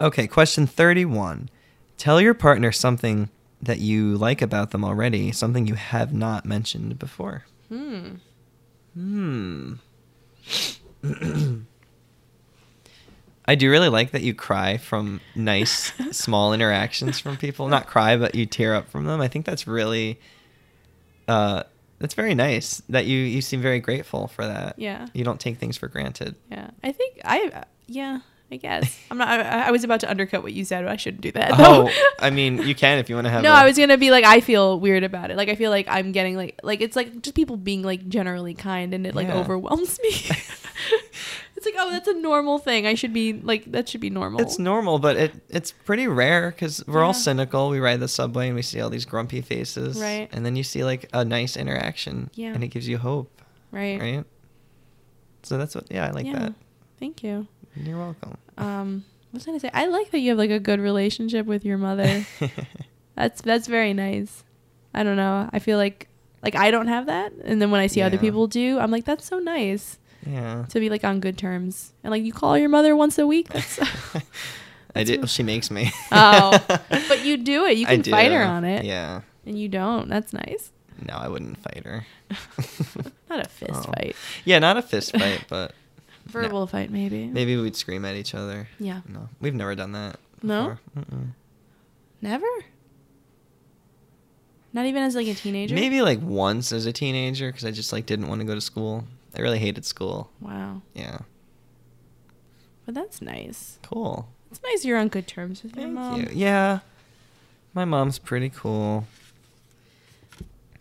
Okay, 0.00 0.26
question 0.26 0.66
31. 0.66 1.50
Tell 1.98 2.20
your 2.22 2.32
partner 2.34 2.72
something 2.72 3.28
that 3.60 3.80
you 3.80 4.16
like 4.16 4.40
about 4.40 4.70
them 4.70 4.82
already, 4.84 5.30
something 5.30 5.66
you 5.66 5.74
have 5.74 6.12
not 6.14 6.46
mentioned 6.46 6.98
before. 6.98 7.44
Hmm. 7.68 8.14
Hmm. 8.94 9.72
I 13.48 13.54
do 13.54 13.70
really 13.70 13.88
like 13.88 14.10
that 14.12 14.22
you 14.22 14.34
cry 14.34 14.76
from 14.76 15.20
nice 15.34 15.90
small 16.12 16.52
interactions 16.52 17.18
from 17.18 17.36
people. 17.36 17.66
Not 17.66 17.86
cry, 17.86 18.16
but 18.16 18.34
you 18.34 18.44
tear 18.46 18.74
up 18.74 18.88
from 18.90 19.06
them. 19.06 19.20
I 19.20 19.26
think 19.28 19.46
that's 19.46 19.66
really 19.66 20.20
uh 21.26 21.62
that's 21.98 22.14
very 22.14 22.34
nice 22.34 22.80
that 22.90 23.06
you 23.06 23.18
you 23.18 23.40
seem 23.40 23.60
very 23.62 23.80
grateful 23.80 24.28
for 24.28 24.46
that. 24.46 24.78
Yeah. 24.78 25.06
You 25.14 25.24
don't 25.24 25.40
take 25.40 25.56
things 25.58 25.76
for 25.76 25.88
granted. 25.88 26.36
Yeah, 26.50 26.70
I 26.84 26.92
think 26.92 27.20
I. 27.24 27.64
Yeah, 27.86 28.20
I 28.52 28.56
guess 28.56 28.98
I'm 29.10 29.16
not. 29.18 29.28
I, 29.28 29.68
I 29.68 29.70
was 29.70 29.82
about 29.82 30.00
to 30.00 30.10
undercut 30.10 30.42
what 30.42 30.52
you 30.52 30.64
said, 30.64 30.84
but 30.84 30.92
I 30.92 30.96
shouldn't 30.96 31.22
do 31.22 31.32
that. 31.32 31.52
Oh, 31.58 31.90
I 32.20 32.28
mean, 32.30 32.58
you 32.58 32.74
can 32.74 32.98
if 32.98 33.08
you 33.08 33.14
want 33.16 33.24
to 33.26 33.30
have 33.30 33.42
no, 33.42 33.50
a- 33.50 33.54
I 33.56 33.64
was 33.64 33.76
gonna 33.78 33.96
be 33.98 34.10
like, 34.10 34.24
I 34.24 34.40
feel 34.40 34.78
weird 34.78 35.04
about 35.04 35.30
it. 35.30 35.36
Like, 35.38 35.48
I 35.48 35.54
feel 35.54 35.70
like 35.70 35.86
I'm 35.88 36.12
getting 36.12 36.36
like, 36.36 36.60
like 36.62 36.80
it's 36.82 36.94
like 36.96 37.22
just 37.22 37.34
people 37.34 37.56
being 37.56 37.82
like 37.82 38.06
generally 38.08 38.54
kind, 38.54 38.92
and 38.94 39.06
it 39.06 39.14
like 39.14 39.28
Yeah. 39.28 39.38
overwhelms 39.40 39.98
me. 40.02 40.10
It's 41.58 41.66
like, 41.66 41.74
oh, 41.76 41.90
that's 41.90 42.06
a 42.06 42.14
normal 42.14 42.58
thing. 42.58 42.86
I 42.86 42.94
should 42.94 43.12
be 43.12 43.32
like, 43.32 43.64
that 43.72 43.88
should 43.88 44.00
be 44.00 44.10
normal. 44.10 44.40
It's 44.40 44.60
normal, 44.60 45.00
but 45.00 45.16
it 45.16 45.34
it's 45.48 45.72
pretty 45.72 46.06
rare 46.06 46.52
because 46.52 46.86
we're 46.86 47.02
all 47.02 47.12
cynical. 47.12 47.68
We 47.68 47.80
ride 47.80 47.98
the 47.98 48.06
subway 48.06 48.46
and 48.46 48.54
we 48.54 48.62
see 48.62 48.80
all 48.80 48.90
these 48.90 49.04
grumpy 49.04 49.40
faces, 49.40 50.00
Right. 50.00 50.28
And 50.30 50.46
then 50.46 50.54
you 50.54 50.62
see 50.62 50.84
like 50.84 51.10
a 51.12 51.24
nice 51.24 51.56
interaction, 51.56 52.30
Yeah. 52.34 52.54
and 52.54 52.62
it 52.62 52.68
gives 52.68 52.86
you 52.86 52.96
hope, 52.98 53.42
right. 53.72 54.00
right? 54.00 54.24
So 55.42 55.58
that's 55.58 55.74
what, 55.74 55.90
yeah, 55.90 56.06
I 56.06 56.10
like 56.12 56.26
yeah. 56.26 56.38
that. 56.38 56.54
Thank 57.00 57.24
you. 57.24 57.48
You're 57.74 57.98
welcome. 57.98 58.38
Um, 58.56 59.04
what 59.32 59.38
was 59.38 59.42
I 59.42 59.50
gonna 59.50 59.60
say? 59.60 59.70
I 59.74 59.86
like 59.86 60.12
that 60.12 60.20
you 60.20 60.30
have 60.30 60.38
like 60.38 60.50
a 60.50 60.60
good 60.60 60.78
relationship 60.78 61.44
with 61.44 61.64
your 61.64 61.76
mother. 61.76 62.24
that's 63.16 63.40
that's 63.40 63.66
very 63.66 63.94
nice. 63.94 64.44
I 64.94 65.02
don't 65.02 65.16
know. 65.16 65.50
I 65.52 65.58
feel 65.58 65.76
like 65.76 66.06
like 66.40 66.54
I 66.54 66.70
don't 66.70 66.86
have 66.86 67.06
that, 67.06 67.32
and 67.44 67.60
then 67.60 67.72
when 67.72 67.80
I 67.80 67.88
see 67.88 68.00
other 68.00 68.16
people 68.18 68.46
do, 68.46 68.78
I'm 68.78 68.92
like, 68.92 69.04
that's 69.04 69.26
so 69.26 69.40
nice 69.40 69.97
yeah, 70.26 70.64
to 70.68 70.80
be 70.80 70.90
like 70.90 71.04
on 71.04 71.20
good 71.20 71.38
terms. 71.38 71.92
And 72.04 72.10
like 72.10 72.22
you 72.24 72.32
call 72.32 72.56
your 72.58 72.68
mother 72.68 72.94
once 72.96 73.18
a 73.18 73.26
week. 73.26 73.48
That's 73.48 73.78
I 74.94 75.04
do. 75.04 75.20
Oh, 75.22 75.26
she 75.26 75.42
makes 75.42 75.70
me. 75.70 75.90
oh, 76.12 76.58
but 76.88 77.24
you 77.24 77.36
do 77.36 77.66
it. 77.66 77.76
You 77.78 77.86
can 77.86 78.02
fight 78.02 78.32
her 78.32 78.42
on 78.42 78.64
it. 78.64 78.84
Yeah. 78.84 79.20
and 79.46 79.58
you 79.58 79.68
don't. 79.68 80.08
That's 80.08 80.32
nice. 80.32 80.72
No, 81.06 81.14
I 81.14 81.28
wouldn't 81.28 81.58
fight 81.58 81.84
her. 81.84 82.04
Not 83.30 83.46
a 83.46 83.48
fist 83.48 83.70
Oh. 83.74 83.92
fight. 83.92 84.16
Yeah, 84.44 84.58
not 84.58 84.76
a 84.76 84.82
fist 84.82 85.12
fight, 85.16 85.44
but 85.48 85.72
Verbal 86.26 86.66
fight, 86.66 86.90
maybe. 86.90 87.26
maybe 87.26 87.56
we'd 87.56 87.76
scream 87.76 88.04
at 88.04 88.16
each 88.16 88.34
other. 88.34 88.66
Yeah. 88.80 89.02
No, 89.08 89.28
we've 89.40 89.54
never 89.54 89.74
done 89.76 89.92
that. 89.92 90.18
No? 90.42 90.76
Never. 92.20 92.46
Not 94.72 94.86
even 94.86 95.02
as 95.02 95.14
like 95.14 95.26
a 95.28 95.34
teenager. 95.34 95.74
Maybe 95.74 96.02
like 96.02 96.20
once 96.20 96.72
as 96.72 96.86
a 96.86 96.92
teenager 96.92 97.48
because 97.50 97.64
I 97.64 97.70
just 97.70 97.92
like 97.92 98.06
didn't 98.06 98.28
want 98.28 98.40
to 98.40 98.44
go 98.46 98.54
to 98.54 98.60
school. 98.60 99.04
I 99.38 99.42
really 99.42 99.58
hated 99.58 99.84
school. 99.84 100.30
Wow. 100.40 100.82
Yeah. 100.94 101.18
But 102.84 102.94
that's 102.94 103.22
nice. 103.22 103.78
Cool. 103.82 104.28
It's 104.50 104.60
nice 104.62 104.84
you're 104.84 104.98
on 104.98 105.08
good 105.08 105.28
terms 105.28 105.62
with 105.62 105.76
your 105.76 105.88
mom. 105.88 106.20
you. 106.20 106.28
Yeah. 106.32 106.80
My 107.74 107.84
mom's 107.84 108.18
pretty 108.18 108.48
cool. 108.48 109.06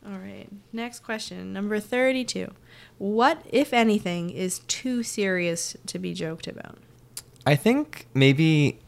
All 0.05 0.17
right. 0.17 0.47
Next 0.71 1.01
question, 1.01 1.51
number 1.51 1.79
32. 1.79 2.51
What, 2.97 3.41
if 3.49 3.73
anything, 3.73 4.29
is 4.29 4.59
too 4.59 5.03
serious 5.03 5.75
to 5.85 5.99
be 5.99 6.13
joked 6.13 6.47
about? 6.47 6.77
I 7.45 7.55
think 7.55 8.07
maybe 8.13 8.79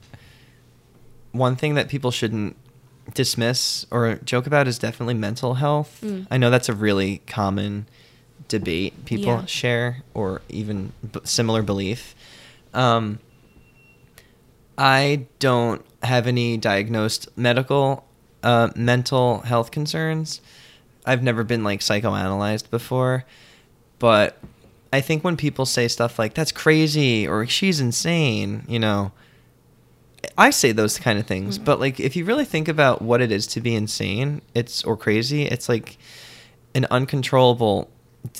one 1.33 1.55
thing 1.55 1.75
that 1.75 1.89
people 1.89 2.09
shouldn't 2.09 2.55
dismiss 3.13 3.85
or 3.91 4.15
joke 4.23 4.47
about 4.47 4.67
is 4.67 4.79
definitely 4.79 5.13
mental 5.13 5.55
health. 5.55 5.99
Mm. 6.01 6.25
I 6.31 6.37
know 6.37 6.49
that's 6.49 6.69
a 6.69 6.73
really 6.73 7.21
common 7.27 7.87
debate 8.47 9.05
people 9.05 9.25
Yeah. 9.25 9.45
share 9.45 10.03
or 10.13 10.41
even 10.49 10.93
b- 11.11 11.19
similar 11.23 11.61
belief. 11.61 12.15
Um, 12.73 13.19
I 14.77 15.25
don't 15.39 15.83
have 16.03 16.27
any 16.27 16.57
diagnosed 16.57 17.27
medical 17.35 18.05
uh, 18.43 18.69
mental 18.75 19.39
health 19.41 19.71
concerns. 19.71 20.39
I've 21.05 21.21
never 21.23 21.43
been 21.43 21.63
like 21.63 21.81
psychoanalyzed 21.81 22.69
before, 22.69 23.25
but 23.99 24.37
I 24.93 25.01
think 25.01 25.23
when 25.23 25.35
people 25.35 25.65
say 25.65 25.87
stuff 25.87 26.17
like 26.17 26.33
"that's 26.33 26.51
crazy" 26.51 27.27
or 27.27 27.45
"she's 27.47 27.81
insane," 27.81 28.63
you 28.67 28.79
know, 28.79 29.11
I 30.37 30.51
say 30.51 30.71
those 30.71 30.97
kind 30.97 31.19
of 31.19 31.27
things. 31.27 31.59
Mm. 31.59 31.65
But 31.65 31.79
like, 31.79 31.99
if 31.99 32.15
you 32.15 32.23
really 32.23 32.45
think 32.45 32.67
about 32.67 33.01
what 33.01 33.21
it 33.21 33.31
is 33.31 33.45
to 33.47 33.61
be 33.61 33.75
insane, 33.75 34.41
it's 34.55 34.83
or 34.85 34.95
crazy, 34.95 35.43
it's 35.43 35.67
like 35.67 35.97
an 36.73 36.85
uncontrollable 36.89 37.89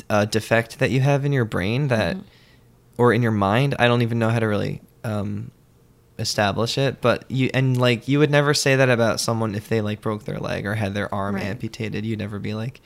uh, 0.10 0.26
defect 0.26 0.80
that 0.80 0.92
you 0.92 1.00
have 1.02 1.26
in 1.26 1.32
your 1.34 1.46
brain 1.46 1.88
that, 1.88 2.18
Mhm. 2.18 2.24
or 2.98 3.14
in 3.14 3.22
your 3.22 3.32
mind. 3.32 3.76
I 3.80 3.88
don't 3.88 4.02
even 4.02 4.20
know 4.20 4.30
how 4.30 4.40
to 4.40 4.48
really 4.48 4.82
um, 5.04 5.52
establish 6.18 6.78
it. 6.78 7.00
But 7.02 7.24
you 7.32 7.50
and 7.54 7.78
like 7.78 8.08
you 8.10 8.20
would 8.20 8.30
never 8.32 8.54
say 8.54 8.76
that 8.76 8.90
about 8.90 9.20
someone 9.22 9.56
if 9.56 9.70
they 9.70 9.80
like 9.82 10.02
broke 10.02 10.26
their 10.26 10.38
leg 10.40 10.66
or 10.66 10.76
had 10.76 10.94
their 10.94 11.14
arm 11.14 11.36
Right. 11.36 11.46
amputated. 11.46 12.06
You'd 12.06 12.20
never 12.20 12.40
be 12.40 12.54
like. 12.54 12.82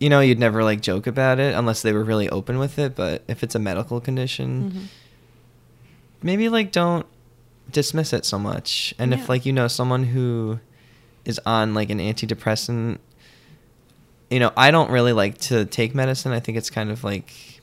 You 0.00 0.08
know, 0.08 0.20
you'd 0.20 0.38
never 0.38 0.62
like 0.62 0.80
joke 0.80 1.06
about 1.08 1.40
it 1.40 1.54
unless 1.56 1.82
they 1.82 1.92
were 1.92 2.04
really 2.04 2.28
open 2.28 2.58
with 2.58 2.78
it. 2.78 2.94
But 2.94 3.22
if 3.26 3.42
it's 3.42 3.54
a 3.56 3.58
medical 3.58 4.00
condition, 4.00 4.70
Mhm. 4.70 4.82
maybe 6.22 6.48
like 6.48 6.70
don't 6.72 7.06
dismiss 7.70 8.12
it 8.12 8.24
so 8.24 8.38
much 8.38 8.94
and 8.98 9.10
Yeah. 9.12 9.18
if 9.18 9.28
like 9.28 9.44
you 9.44 9.52
know 9.52 9.68
someone 9.68 10.04
who 10.04 10.58
is 11.24 11.38
on 11.44 11.74
like 11.74 11.90
an 11.90 11.98
antidepressant 11.98 12.98
you 14.30 14.38
know 14.38 14.52
i 14.56 14.70
don't 14.70 14.90
really 14.90 15.12
like 15.12 15.38
to 15.38 15.64
take 15.64 15.94
medicine 15.94 16.32
i 16.32 16.40
think 16.40 16.58
it's 16.58 16.70
kind 16.70 16.90
of 16.90 17.02
like 17.04 17.60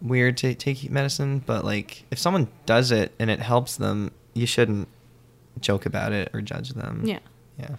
weird 0.00 0.36
to 0.36 0.54
take 0.54 0.88
medicine 0.90 1.42
but 1.44 1.64
like 1.64 2.04
if 2.10 2.18
someone 2.18 2.46
does 2.66 2.92
it 2.92 3.12
and 3.18 3.30
it 3.30 3.40
helps 3.40 3.76
them 3.76 4.12
you 4.34 4.46
shouldn't 4.46 4.86
joke 5.60 5.84
about 5.86 6.12
it 6.12 6.30
or 6.32 6.40
judge 6.40 6.70
them 6.70 7.02
Yeah. 7.04 7.18
yeah 7.58 7.74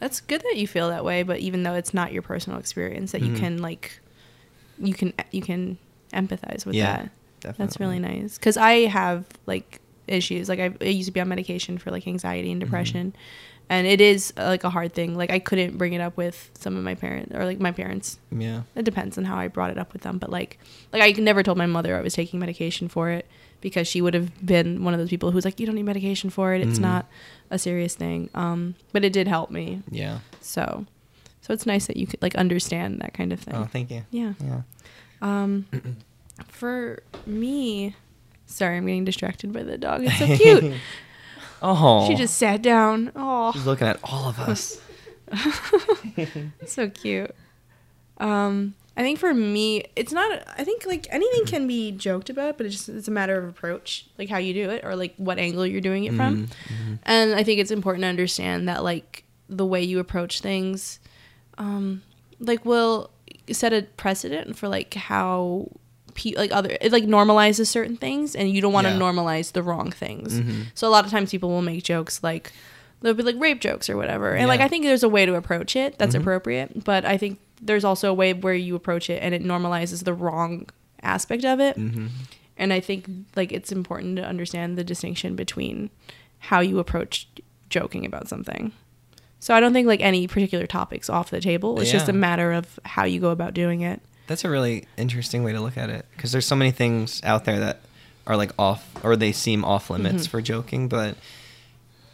That's 0.00 0.20
good 0.20 0.40
that 0.42 0.56
you 0.56 0.66
feel 0.68 0.88
that 0.90 1.04
way, 1.04 1.22
but 1.24 1.38
even 1.40 1.62
though 1.64 1.74
it's 1.74 1.92
not 1.92 2.12
your 2.12 2.22
personal 2.22 2.58
experience, 2.60 3.10
that 3.12 3.20
you 3.22 3.32
Mhm. 3.32 3.36
can 3.36 3.58
like, 3.62 4.00
you 4.78 4.94
can 4.94 5.12
you 5.32 5.42
can 5.42 5.76
empathize 6.12 6.64
with 6.64 6.74
that. 6.76 7.02
Yeah, 7.02 7.08
that. 7.40 7.56
That's 7.58 7.80
really 7.80 7.98
nice. 7.98 8.38
Because 8.38 8.56
I 8.56 8.86
have 8.86 9.24
like 9.46 9.80
issues. 10.06 10.48
Like 10.48 10.60
I, 10.60 10.72
I 10.80 10.84
used 10.84 11.08
to 11.08 11.12
be 11.12 11.20
on 11.20 11.28
medication 11.28 11.78
for 11.78 11.90
like 11.90 12.06
anxiety 12.06 12.52
and 12.52 12.60
Mhm. 12.60 12.64
depression, 12.66 13.12
and 13.70 13.86
it 13.86 14.00
is 14.00 14.32
uh, 14.36 14.44
like 14.44 14.64
a 14.64 14.70
hard 14.70 14.92
thing. 14.94 15.14
Like 15.16 15.30
I 15.30 15.38
couldn't 15.38 15.76
bring 15.78 15.92
it 15.92 16.00
up 16.00 16.16
with 16.16 16.50
some 16.54 16.76
of 16.76 16.82
my 16.84 16.94
parents 16.94 17.34
or 17.34 17.44
like 17.44 17.60
my 17.60 17.72
parents. 17.72 18.18
yeah 18.30 18.62
It 18.74 18.84
depends 18.84 19.18
on 19.18 19.24
how 19.24 19.36
I 19.36 19.48
brought 19.48 19.70
it 19.70 19.78
up 19.78 19.92
with 19.92 20.02
them, 20.02 20.18
but 20.18 20.30
like 20.30 20.58
like 20.92 21.02
I 21.02 21.10
never 21.20 21.42
told 21.42 21.58
my 21.58 21.66
mother 21.66 21.96
I 21.96 22.00
was 22.00 22.14
taking 22.14 22.38
medication 22.40 22.88
for 22.88 23.10
it 23.10 23.26
because 23.60 23.88
she 23.88 24.00
would 24.00 24.14
have 24.14 24.30
been 24.46 24.84
one 24.84 24.94
of 24.94 25.00
those 25.00 25.10
people 25.10 25.32
who's 25.32 25.44
like, 25.44 25.58
you 25.58 25.66
don't 25.66 25.74
need 25.74 25.82
medication 25.82 26.30
for 26.30 26.54
it. 26.54 26.60
It's 26.62 26.78
Mhm. 26.78 26.82
not 26.82 27.06
a 27.50 27.58
serious 27.58 27.94
thing. 27.96 28.30
Um, 28.34 28.74
but 28.92 29.04
it 29.04 29.12
did 29.12 29.26
help 29.28 29.50
me. 29.50 29.82
yeah 29.90 30.20
So, 30.40 30.86
so 31.40 31.52
it's 31.52 31.66
nice 31.66 31.86
that 31.86 31.96
you 31.96 32.06
could 32.06 32.22
like 32.22 32.36
understand 32.36 33.00
that 33.00 33.12
kind 33.14 33.32
of 33.32 33.40
thing. 33.40 33.54
oh 33.56 33.64
thank 33.70 33.90
you 33.90 34.02
Yeah. 34.10 34.34
yeah 34.40 34.62
Um, 35.20 35.66
for 36.46 37.02
me, 37.26 37.94
sorry, 38.46 38.76
I'm 38.76 38.86
getting 38.86 39.04
distracted 39.04 39.52
by 39.52 39.62
the 39.64 39.76
dog. 39.78 40.02
It's 40.04 40.18
so 40.18 40.26
cute. 40.36 40.74
Oh 41.62 42.06
She 42.08 42.14
just 42.14 42.36
sat 42.36 42.62
down. 42.62 43.12
Oh, 43.16 43.52
she's 43.52 43.66
looking 43.66 43.86
at 43.88 43.98
all 44.02 44.28
of 44.28 44.38
us 44.38 44.80
so 46.66 46.88
cute. 46.88 47.34
Um, 48.18 48.74
I 48.96 49.02
think 49.02 49.18
for 49.18 49.32
me, 49.32 49.84
it's 49.94 50.12
not. 50.12 50.42
I 50.58 50.64
think 50.64 50.84
like 50.84 51.06
anything 51.10 51.44
can 51.46 51.66
be 51.68 51.92
joked 51.92 52.30
about, 52.30 52.56
but 52.56 52.66
it's 52.66 52.74
just 52.74 52.88
it's 52.88 53.06
a 53.08 53.12
matter 53.12 53.38
of 53.38 53.48
approach, 53.48 54.06
like 54.18 54.28
how 54.28 54.38
you 54.38 54.52
do 54.52 54.70
it, 54.70 54.84
or 54.84 54.96
like 54.96 55.14
what 55.16 55.38
angle 55.38 55.64
you're 55.66 55.80
doing 55.80 56.04
it 56.04 56.14
from. 56.14 56.48
Mhm, 56.48 56.48
mhm. 56.48 56.98
And 57.04 57.34
I 57.34 57.44
think 57.44 57.60
it's 57.60 57.70
important 57.70 58.02
to 58.02 58.08
understand 58.08 58.68
that 58.68 58.82
like 58.82 59.22
the 59.48 59.64
way 59.64 59.82
you 59.82 60.00
approach 60.00 60.40
things, 60.40 60.98
um, 61.58 62.02
like 62.40 62.64
will 62.64 63.10
set 63.52 63.72
a 63.72 63.82
precedent 63.96 64.56
for 64.56 64.66
like 64.68 64.94
how 64.94 65.68
pe- 66.18 66.34
like 66.36 66.50
other 66.52 66.76
it 66.80 66.92
like 66.92 67.04
normalizes 67.04 67.66
certain 67.68 67.96
things, 67.96 68.34
and 68.34 68.50
you 68.50 68.60
don't 68.60 68.72
want 68.72 68.86
to 68.86 68.92
Yeah. 68.92 68.98
normalize 68.98 69.52
the 69.52 69.62
wrong 69.62 69.90
things. 69.90 70.40
Mhm. 70.40 70.66
So 70.74 70.86
a 70.88 70.90
lot 70.90 71.04
of 71.04 71.10
times 71.10 71.30
people 71.30 71.48
will 71.50 71.62
make 71.62 71.82
jokes 71.84 72.22
like 72.22 72.52
they'll 73.00 73.14
be 73.14 73.22
like 73.22 73.36
rape 73.38 73.60
jokes 73.60 73.88
or 73.88 73.96
whatever, 73.96 74.32
and 74.34 74.48
like 74.48 74.60
I 74.60 74.68
think 74.68 74.84
there's 74.84 75.02
a 75.04 75.08
way 75.08 75.24
to 75.24 75.34
approach 75.36 75.76
it 75.76 75.96
that's 75.98 76.14
Mhm. 76.16 76.20
appropriate, 76.20 76.84
but 76.84 77.04
I 77.04 77.16
think 77.16 77.38
there's 77.62 77.84
also 77.84 78.10
a 78.10 78.14
way 78.14 78.32
where 78.34 78.54
you 78.54 78.74
approach 78.76 79.08
it 79.10 79.22
and 79.22 79.34
it 79.34 79.42
normalizes 79.44 80.04
the 80.04 80.14
wrong 80.14 80.66
aspect 81.02 81.44
of 81.44 81.60
it. 81.60 81.76
Mhm. 81.78 82.08
And 82.56 82.72
I 82.72 82.80
think 82.80 83.06
like 83.36 83.52
it's 83.52 83.70
important 83.72 84.16
to 84.16 84.24
understand 84.24 84.76
the 84.76 84.84
distinction 84.84 85.36
between 85.36 85.90
how 86.50 86.60
you 86.60 86.78
approach 86.80 87.28
joking 87.70 88.04
about 88.06 88.28
something. 88.28 88.72
So 89.40 89.54
I 89.54 89.60
don't 89.60 89.72
think 89.72 89.86
like 89.86 90.00
any 90.00 90.26
particular 90.26 90.66
topics 90.66 91.08
off 91.08 91.30
the 91.30 91.40
table. 91.40 91.80
It's 91.80 91.92
just 91.92 92.08
a 92.08 92.12
matter 92.12 92.50
of 92.52 92.80
how 92.84 93.04
you 93.04 93.20
go 93.20 93.30
about 93.30 93.54
doing 93.54 93.80
it. 93.82 94.00
That's 94.28 94.44
a 94.44 94.48
really 94.50 94.84
interesting 94.96 95.42
way 95.42 95.52
to 95.52 95.60
look 95.60 95.76
at 95.76 95.90
it 95.90 96.06
because 96.16 96.30
there's 96.32 96.46
so 96.46 96.54
many 96.54 96.70
things 96.70 97.20
out 97.24 97.44
there 97.44 97.58
that 97.58 97.80
are 98.26 98.36
like 98.36 98.52
off 98.58 98.88
or 99.02 99.16
they 99.16 99.32
seem 99.32 99.64
off 99.64 99.90
limits 99.90 100.26
Mhm. 100.26 100.30
for 100.30 100.40
joking, 100.40 100.86
but 100.88 101.16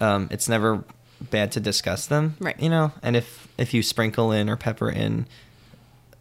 um, 0.01 0.29
it's 0.31 0.49
never 0.49 0.83
bad 1.31 1.53
to 1.53 1.61
discuss 1.61 2.07
them, 2.07 2.37
Right. 2.41 2.59
You 2.61 2.69
know, 2.71 2.93
and 3.03 3.17
if 3.17 3.49
if 3.59 3.73
you 3.75 3.83
sprinkle 3.83 4.33
in 4.33 4.49
or 4.51 4.57
pepper 4.57 4.91
in 4.91 5.27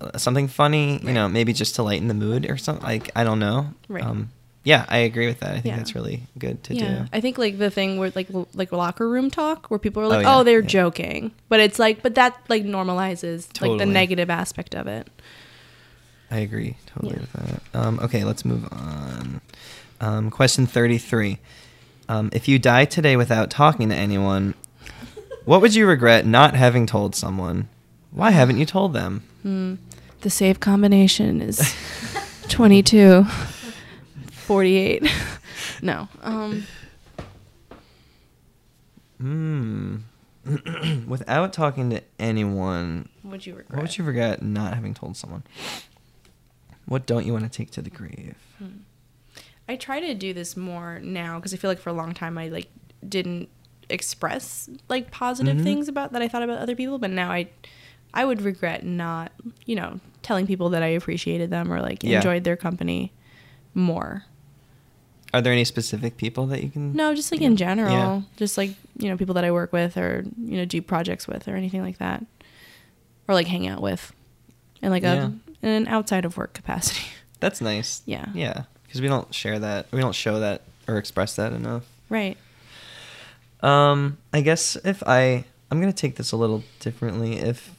uh, 0.01 0.17
something 0.17 0.47
funny, 0.47 0.99
you 1.03 1.13
know, 1.13 1.27
maybe 1.29 1.53
just 1.53 1.75
to 1.75 1.83
lighten 1.83 2.07
the 2.07 2.13
mood 2.13 2.49
or 2.49 2.57
something, 2.57 2.83
like 2.83 3.09
I 3.15 3.23
don't 3.23 3.39
know, 3.39 3.73
Right. 3.87 4.03
Um, 4.03 4.29
yeah, 4.65 4.85
I 4.87 4.99
agree 4.99 5.27
with 5.27 5.41
that. 5.41 5.49
I 5.49 5.53
think 5.59 5.65
Yeah. 5.73 5.77
that's 5.77 5.93
really 5.93 6.23
good 6.39 6.63
to 6.65 6.73
yeah, 6.75 6.99
do. 7.03 7.05
I 7.11 7.19
think 7.19 7.37
like 7.37 7.57
the 7.59 7.69
thing 7.69 7.97
where 7.99 8.11
like 8.15 8.29
l- 8.33 8.47
like 8.53 8.71
locker 8.71 9.07
room 9.09 9.29
talk 9.29 9.67
where 9.69 9.77
people 9.79 10.01
are 10.03 10.07
like, 10.07 10.23
yeah, 10.23 10.37
"Oh, 10.37 10.43
they're 10.43 10.61
joking," 10.61 11.31
but 11.49 11.59
it's 11.59 11.79
like, 11.79 12.01
but 12.01 12.15
that 12.15 12.37
like 12.49 12.63
normalizes 12.63 13.47
like 13.61 13.77
the 13.77 13.85
negative 13.85 14.29
aspect 14.29 14.73
of 14.73 14.87
it. 14.87 15.07
I 16.33 16.39
agree 16.39 16.77
totally 16.87 17.13
Yeah. 17.13 17.21
with 17.21 17.33
that. 17.33 17.61
Um, 17.79 17.99
okay, 17.99 18.23
let's 18.23 18.43
move 18.43 18.67
on. 18.71 19.39
Um, 20.01 20.31
question 20.31 20.65
33. 20.65 21.37
Um, 22.09 22.29
if 22.33 22.47
you 22.47 22.57
die 22.57 22.85
today 22.85 23.15
without 23.15 23.51
talking 23.51 23.89
to 23.89 23.95
anyone, 23.95 24.55
what 25.45 25.61
would 25.61 25.75
you 25.75 25.85
regret 25.85 26.25
not 26.25 26.55
having 26.55 26.87
told 26.87 27.15
someone? 27.15 27.67
Why 28.11 28.31
haven't 28.31 28.57
you 28.57 28.65
told 28.65 28.93
them? 28.93 29.21
Hmm. 29.43 29.75
The 30.21 30.29
safe 30.31 30.59
combination 30.59 31.39
is 31.39 31.75
22 32.49 33.23
48. 34.31 35.03
no. 35.83 36.07
Um 36.23 36.63
Hmm. 39.19 39.97
without 41.07 41.53
talking 41.53 41.89
to 41.91 42.01
anyone, 42.19 43.07
would 43.23 43.45
you 43.45 43.53
regret? 43.55 43.73
what 43.77 43.81
would 43.83 43.97
you 43.97 44.03
regret 44.03 44.41
not 44.41 44.73
having 44.73 44.93
told 44.93 45.15
someone? 45.15 45.43
What 46.85 47.05
don't 47.05 47.25
you 47.25 47.33
want 47.33 47.45
to 47.45 47.49
take 47.49 47.71
to 47.71 47.81
the 47.81 47.89
grave? 47.89 48.35
I 49.67 49.75
try 49.77 49.99
to 50.01 50.13
do 50.13 50.33
this 50.33 50.57
more 50.57 50.99
now 50.99 51.37
because 51.39 51.53
I 51.53 51.57
feel 51.57 51.69
like 51.71 51.79
for 51.79 51.89
a 51.89 51.93
long 51.93 52.13
time 52.13 52.37
I 52.37 52.49
like 52.49 52.67
didn't 53.07 53.47
express 53.89 54.69
like 54.89 55.11
positive 55.11 55.57
Mhm. 55.57 55.63
things 55.63 55.87
about 55.87 56.11
that 56.13 56.21
I 56.21 56.27
thought 56.27 56.43
about 56.43 56.59
other 56.59 56.75
people, 56.75 56.97
but 56.99 57.09
now 57.09 57.31
I 57.31 57.47
I 58.15 58.25
would 58.25 58.43
regret 58.43 58.85
not, 58.85 59.31
you 59.65 59.75
know, 59.75 59.99
telling 60.21 60.45
people 60.45 60.69
that 60.69 60.83
I 60.83 60.87
appreciated 60.87 61.49
them 61.49 61.71
or 61.73 61.81
like 61.81 62.03
Yeah. 62.03 62.17
enjoyed 62.17 62.43
their 62.43 62.55
company 62.55 63.11
more. 63.73 64.25
Are 65.33 65.41
there 65.41 65.51
any 65.51 65.63
specific 65.65 66.15
people 66.17 66.45
that 66.47 66.61
you 66.61 66.69
can? 66.69 66.93
No, 66.93 67.15
just 67.15 67.31
like 67.31 67.41
in 67.41 67.55
general, 67.57 67.91
Yeah. 67.91 68.21
just 68.37 68.55
like, 68.55 68.75
you 68.99 69.09
know, 69.09 69.17
people 69.17 69.33
that 69.33 69.43
I 69.43 69.49
work 69.51 69.73
with 69.73 69.97
or, 69.97 70.25
you 70.45 70.57
know, 70.57 70.65
do 70.65 70.79
projects 70.79 71.27
with 71.27 71.47
or 71.47 71.55
anything 71.55 71.81
like 71.81 71.97
that. 71.97 72.23
Or 73.27 73.33
like 73.33 73.47
hang 73.47 73.65
out 73.67 73.81
with 73.81 74.13
in 74.83 74.91
like 74.91 75.01
Yeah. 75.01 75.29
a 75.29 75.31
in 75.63 75.69
an 75.69 75.87
outside 75.87 76.25
of 76.25 76.37
work 76.37 76.53
capacity. 76.53 77.07
That's 77.39 77.61
nice. 77.61 78.01
Yeah. 78.05 78.27
Yeah, 78.33 78.63
because 78.83 79.01
we 79.01 79.07
don't 79.07 79.33
share 79.33 79.57
that. 79.59 79.87
We 79.91 79.99
don't 79.99 80.15
show 80.15 80.39
that 80.41 80.61
or 80.87 80.97
express 80.97 81.35
that 81.37 81.53
enough. 81.53 81.83
Right. 82.09 82.37
Um, 83.61 84.17
I 84.33 84.41
guess 84.41 84.75
if 84.83 85.01
I, 85.07 85.45
I'm 85.71 85.79
gonna 85.79 85.93
take 85.93 86.17
this 86.17 86.31
a 86.31 86.37
little 86.37 86.63
differently. 86.79 87.37
If 87.39 87.73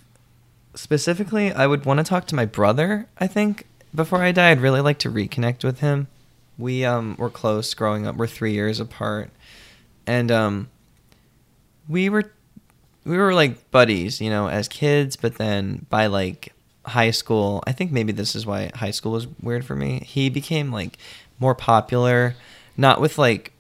specifically, 0.75 1.53
I 1.53 1.67
would 1.67 1.85
want 1.85 1.99
to 1.99 2.05
talk 2.05 2.27
to 2.29 2.35
my 2.35 2.47
brother. 2.47 3.07
I 3.19 3.27
think 3.27 3.67
before 3.95 4.23
I 4.23 4.33
die, 4.33 4.51
I'd 4.51 4.61
really 4.61 4.81
like 4.81 4.99
to 5.01 5.11
reconnect 5.11 5.63
with 5.63 5.81
him. 5.81 6.09
We 6.57 6.85
um 6.85 7.17
were 7.19 7.31
close 7.31 7.75
growing 7.75 8.07
up. 8.07 8.17
We're 8.17 8.27
three 8.27 8.53
years 8.53 8.81
apart, 8.81 9.31
and 10.07 10.31
um, 10.33 10.71
we 11.89 12.09
were 12.09 12.33
we 13.05 13.19
were 13.19 13.35
like 13.35 13.71
buddies, 13.71 14.21
you 14.21 14.31
know, 14.31 14.49
as 14.49 14.69
kids. 14.69 15.17
But 15.17 15.37
then 15.37 15.87
by 15.91 16.07
like 16.07 16.54
high 16.87 17.11
school, 17.11 17.63
I 17.67 17.73
think 17.73 17.91
maybe 17.93 18.13
this 18.13 18.35
is 18.37 18.45
why 18.47 18.71
high 18.75 18.91
school 18.91 19.13
was 19.13 19.27
weird 19.41 19.65
for 19.65 19.75
me. 19.77 20.01
He 20.07 20.29
became 20.29 20.71
like 20.73 20.99
more 21.39 21.55
popular, 21.55 22.35
not 22.77 23.01
with 23.01 23.19
like 23.19 23.53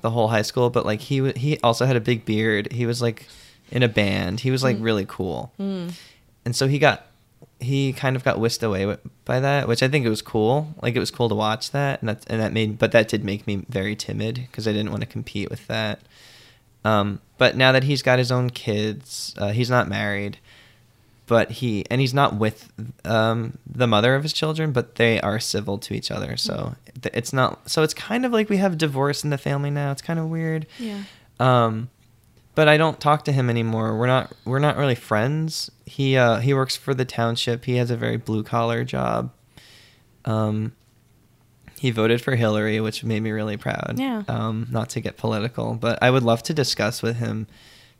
the 0.00 0.10
whole 0.10 0.28
high 0.28 0.42
school, 0.42 0.70
but 0.70 0.86
like 0.86 1.00
he 1.00 1.30
he 1.32 1.58
also 1.62 1.84
had 1.86 1.96
a 1.96 2.00
big 2.00 2.24
beard. 2.24 2.72
He 2.72 2.86
was 2.86 3.02
like 3.02 3.26
in 3.70 3.82
a 3.82 3.88
band. 3.88 4.40
He 4.40 4.50
was 4.50 4.62
like 4.62 4.76
Mm. 4.78 4.82
really 4.84 5.04
cool, 5.06 5.52
Mm. 5.60 5.92
and 6.44 6.56
so 6.56 6.66
he 6.68 6.78
got 6.78 7.06
he 7.60 7.92
kind 7.92 8.16
of 8.16 8.24
got 8.24 8.40
whisked 8.40 8.62
away 8.62 8.96
by 9.26 9.38
that, 9.40 9.68
which 9.68 9.82
I 9.82 9.88
think 9.88 10.06
it 10.06 10.08
was 10.08 10.22
cool. 10.22 10.74
Like 10.80 10.96
it 10.96 11.00
was 11.00 11.10
cool 11.10 11.28
to 11.28 11.34
watch 11.34 11.70
that, 11.72 12.00
and 12.00 12.08
that 12.08 12.24
and 12.28 12.40
that 12.40 12.52
made 12.54 12.78
but 12.78 12.92
that 12.92 13.08
did 13.08 13.22
make 13.24 13.46
me 13.46 13.64
very 13.68 13.94
timid 13.94 14.36
because 14.50 14.66
I 14.66 14.72
didn't 14.72 14.90
want 14.90 15.02
to 15.02 15.06
compete 15.06 15.50
with 15.50 15.66
that. 15.66 16.00
Um, 16.82 17.20
but 17.36 17.56
now 17.58 17.72
that 17.72 17.84
he's 17.84 18.00
got 18.02 18.18
his 18.18 18.32
own 18.32 18.48
kids, 18.48 19.34
uh, 19.36 19.50
he's 19.50 19.68
not 19.68 19.86
married, 19.86 20.38
but 21.30 21.48
he 21.52 21.86
and 21.88 22.00
he's 22.00 22.12
not 22.12 22.34
with 22.34 22.72
um, 23.04 23.56
the 23.64 23.86
mother 23.86 24.16
of 24.16 24.24
his 24.24 24.32
children, 24.32 24.72
but 24.72 24.96
they 24.96 25.20
are 25.20 25.38
civil 25.38 25.78
to 25.78 25.94
each 25.94 26.10
other. 26.10 26.36
So 26.36 26.74
th- 27.00 27.14
it's 27.14 27.32
not. 27.32 27.70
So 27.70 27.84
it's 27.84 27.94
kind 27.94 28.26
of 28.26 28.32
like 28.32 28.48
we 28.48 28.56
have 28.56 28.76
divorce 28.76 29.22
in 29.22 29.30
the 29.30 29.38
family 29.38 29.70
now. 29.70 29.92
It's 29.92 30.02
kind 30.02 30.18
of 30.18 30.26
weird. 30.26 30.66
Yeah. 30.76 31.04
Um, 31.38 31.88
but 32.56 32.66
I 32.66 32.76
don't 32.76 32.98
talk 32.98 33.24
to 33.26 33.32
him 33.32 33.48
anymore. 33.48 33.96
We're 33.96 34.08
not 34.08 34.32
we're 34.44 34.58
not 34.58 34.76
really 34.76 34.96
friends. 34.96 35.70
He 35.86 36.16
uh, 36.16 36.40
he 36.40 36.52
works 36.52 36.76
for 36.76 36.94
the 36.94 37.04
township. 37.04 37.64
He 37.64 37.76
has 37.76 37.92
a 37.92 37.96
very 37.96 38.16
blue 38.16 38.42
collar 38.42 38.82
job. 38.82 39.30
Um, 40.24 40.72
he 41.78 41.92
voted 41.92 42.20
for 42.20 42.34
Hillary, 42.34 42.80
which 42.80 43.04
made 43.04 43.22
me 43.22 43.30
really 43.30 43.56
proud. 43.56 43.94
Yeah. 43.98 44.24
Um, 44.26 44.66
not 44.68 44.88
to 44.90 45.00
get 45.00 45.16
political, 45.16 45.74
but 45.74 46.02
I 46.02 46.10
would 46.10 46.24
love 46.24 46.42
to 46.42 46.52
discuss 46.52 47.02
with 47.02 47.18
him 47.18 47.46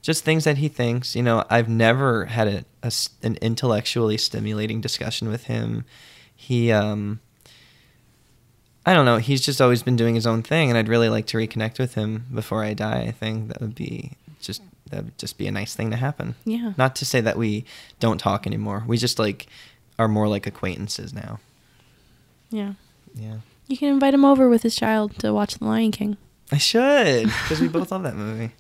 just 0.03 0.25
things 0.25 0.45
that 0.45 0.59
he 0.59 0.69
thinks. 0.69 1.15
You 1.15 1.23
know, 1.23 1.45
I've 1.51 1.69
never 1.69 2.27
had 2.27 2.49
a, 2.49 2.65
a 2.83 2.93
an 3.23 3.37
intellectually 3.43 4.17
stimulating 4.17 4.81
discussion 4.81 5.29
with 5.29 5.45
him. 5.45 5.85
He 6.35 6.73
um, 6.73 7.21
I 8.87 8.95
don't 8.95 9.05
know. 9.05 9.19
He's 9.19 9.41
just 9.41 9.61
always 9.61 9.83
been 9.83 9.97
doing 9.97 10.15
his 10.15 10.27
own 10.27 10.43
thing, 10.43 10.71
and 10.71 10.79
I'd 10.79 10.89
really 10.89 11.09
like 11.09 11.27
to 11.27 11.37
reconnect 11.37 11.79
with 11.79 11.95
him 11.95 12.27
before 12.35 12.65
I 12.65 12.75
die. 12.75 13.03
I 13.03 13.11
think 13.11 13.49
that 13.49 13.61
would 13.61 13.75
be 13.75 14.13
just 14.41 14.63
that 14.91 15.05
would 15.05 15.19
just 15.19 15.39
be 15.39 15.47
a 15.47 15.53
nice 15.53 15.75
thing 15.75 15.91
to 15.91 15.97
happen. 15.97 16.35
Yeah. 16.45 16.73
Not 16.77 16.97
to 16.97 17.05
say 17.07 17.21
that 17.21 17.37
we 17.37 17.65
don't 17.99 18.19
talk 18.19 18.47
anymore. 18.47 18.85
We 18.87 18.97
just 18.97 19.19
like 19.19 19.47
are 19.99 20.09
more 20.09 20.29
like 20.29 20.47
acquaintances 20.47 21.13
now. 21.13 21.41
Yeah. 22.51 22.73
Yeah. 23.15 23.39
You 23.69 23.77
can 23.77 23.89
invite 23.89 24.15
him 24.15 24.25
over 24.25 24.49
with 24.49 24.63
his 24.63 24.75
child 24.75 25.17
to 25.19 25.33
watch 25.33 25.59
The 25.59 25.65
Lion 25.65 25.93
King. 25.93 26.17
I 26.51 26.59
should 26.59 27.27
because 27.27 27.61
we 27.61 27.69
both 27.69 27.93
love 27.93 28.03
that 28.03 28.17
movie. 28.17 28.51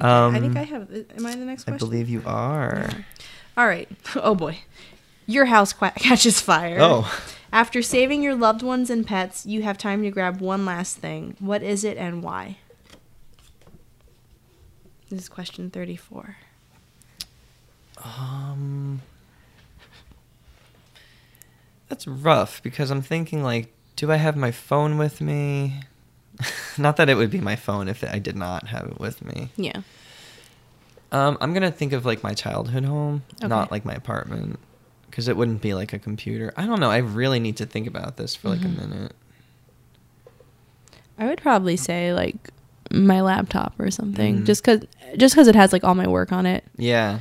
Um, 0.00 0.34
I 0.34 0.40
think 0.40 0.56
I 0.56 0.62
have. 0.62 0.90
Am 1.16 1.26
I 1.26 1.34
the 1.34 1.44
next 1.44 1.64
question? 1.64 1.74
I 1.74 1.78
believe 1.78 2.08
you 2.08 2.22
are. 2.26 2.88
All 3.56 3.66
right. 3.66 3.88
Oh 4.16 4.34
boy. 4.34 4.58
Your 5.26 5.46
house 5.46 5.72
qua 5.72 5.90
catches 5.96 6.40
fire. 6.40 6.78
Oh. 6.80 7.20
After 7.52 7.82
saving 7.82 8.22
your 8.22 8.34
loved 8.34 8.62
ones 8.62 8.90
and 8.90 9.06
pets, 9.06 9.44
you 9.44 9.62
have 9.62 9.76
time 9.76 10.02
to 10.02 10.10
grab 10.10 10.40
one 10.40 10.64
last 10.64 10.98
thing. 10.98 11.36
What 11.40 11.62
is 11.62 11.84
it 11.84 11.96
and 11.96 12.22
why? 12.22 12.58
This 15.08 15.22
is 15.22 15.28
question 15.28 15.70
34. 15.70 16.36
Um, 18.02 19.02
that's 21.88 22.06
rough 22.06 22.62
because 22.62 22.90
I'm 22.90 23.02
thinking 23.02 23.42
like, 23.42 23.72
do 23.96 24.10
I 24.10 24.16
have 24.16 24.36
my 24.36 24.52
phone 24.52 24.96
with 24.96 25.20
me? 25.20 25.80
not 26.78 26.96
that 26.96 27.08
it 27.08 27.14
would 27.16 27.30
be 27.30 27.40
my 27.40 27.56
phone 27.56 27.88
if 27.88 28.02
I 28.04 28.18
did 28.18 28.36
not 28.36 28.68
have 28.68 28.86
it 28.86 28.98
with 29.00 29.24
me. 29.24 29.50
Yeah. 29.56 29.82
Um, 31.12 31.36
I'm 31.40 31.52
gonna 31.52 31.72
think 31.72 31.92
of 31.92 32.04
like 32.06 32.22
my 32.22 32.34
childhood 32.34 32.84
home, 32.84 33.22
not 33.42 33.70
like 33.72 33.84
my 33.84 33.94
apartment, 33.94 34.58
because 35.10 35.26
it 35.28 35.36
wouldn't 35.36 35.60
be 35.60 35.74
like 35.74 35.92
a 35.92 35.98
computer. 35.98 36.52
I 36.56 36.66
don't 36.66 36.78
know. 36.80 36.90
I 36.90 36.98
really 36.98 37.40
need 37.40 37.56
to 37.56 37.66
think 37.66 37.86
about 37.88 38.16
this 38.16 38.34
for 38.36 38.48
like 38.48 38.60
Mhm. 38.60 38.64
a 38.78 38.86
minute. 38.88 39.12
I 41.18 41.26
would 41.26 41.40
probably 41.40 41.76
say 41.76 42.14
like 42.14 42.50
my 42.92 43.20
laptop 43.20 43.74
or 43.78 43.90
something 43.90 44.40
Mm. 44.42 44.46
just 44.46 44.64
cuz 44.64 44.80
just 45.16 45.34
cuz 45.34 45.46
it 45.48 45.54
has 45.54 45.72
like 45.72 45.84
all 45.84 45.94
my 45.94 46.06
work 46.08 46.32
on 46.32 46.46
it. 46.46 46.64
Yeah, 46.76 47.20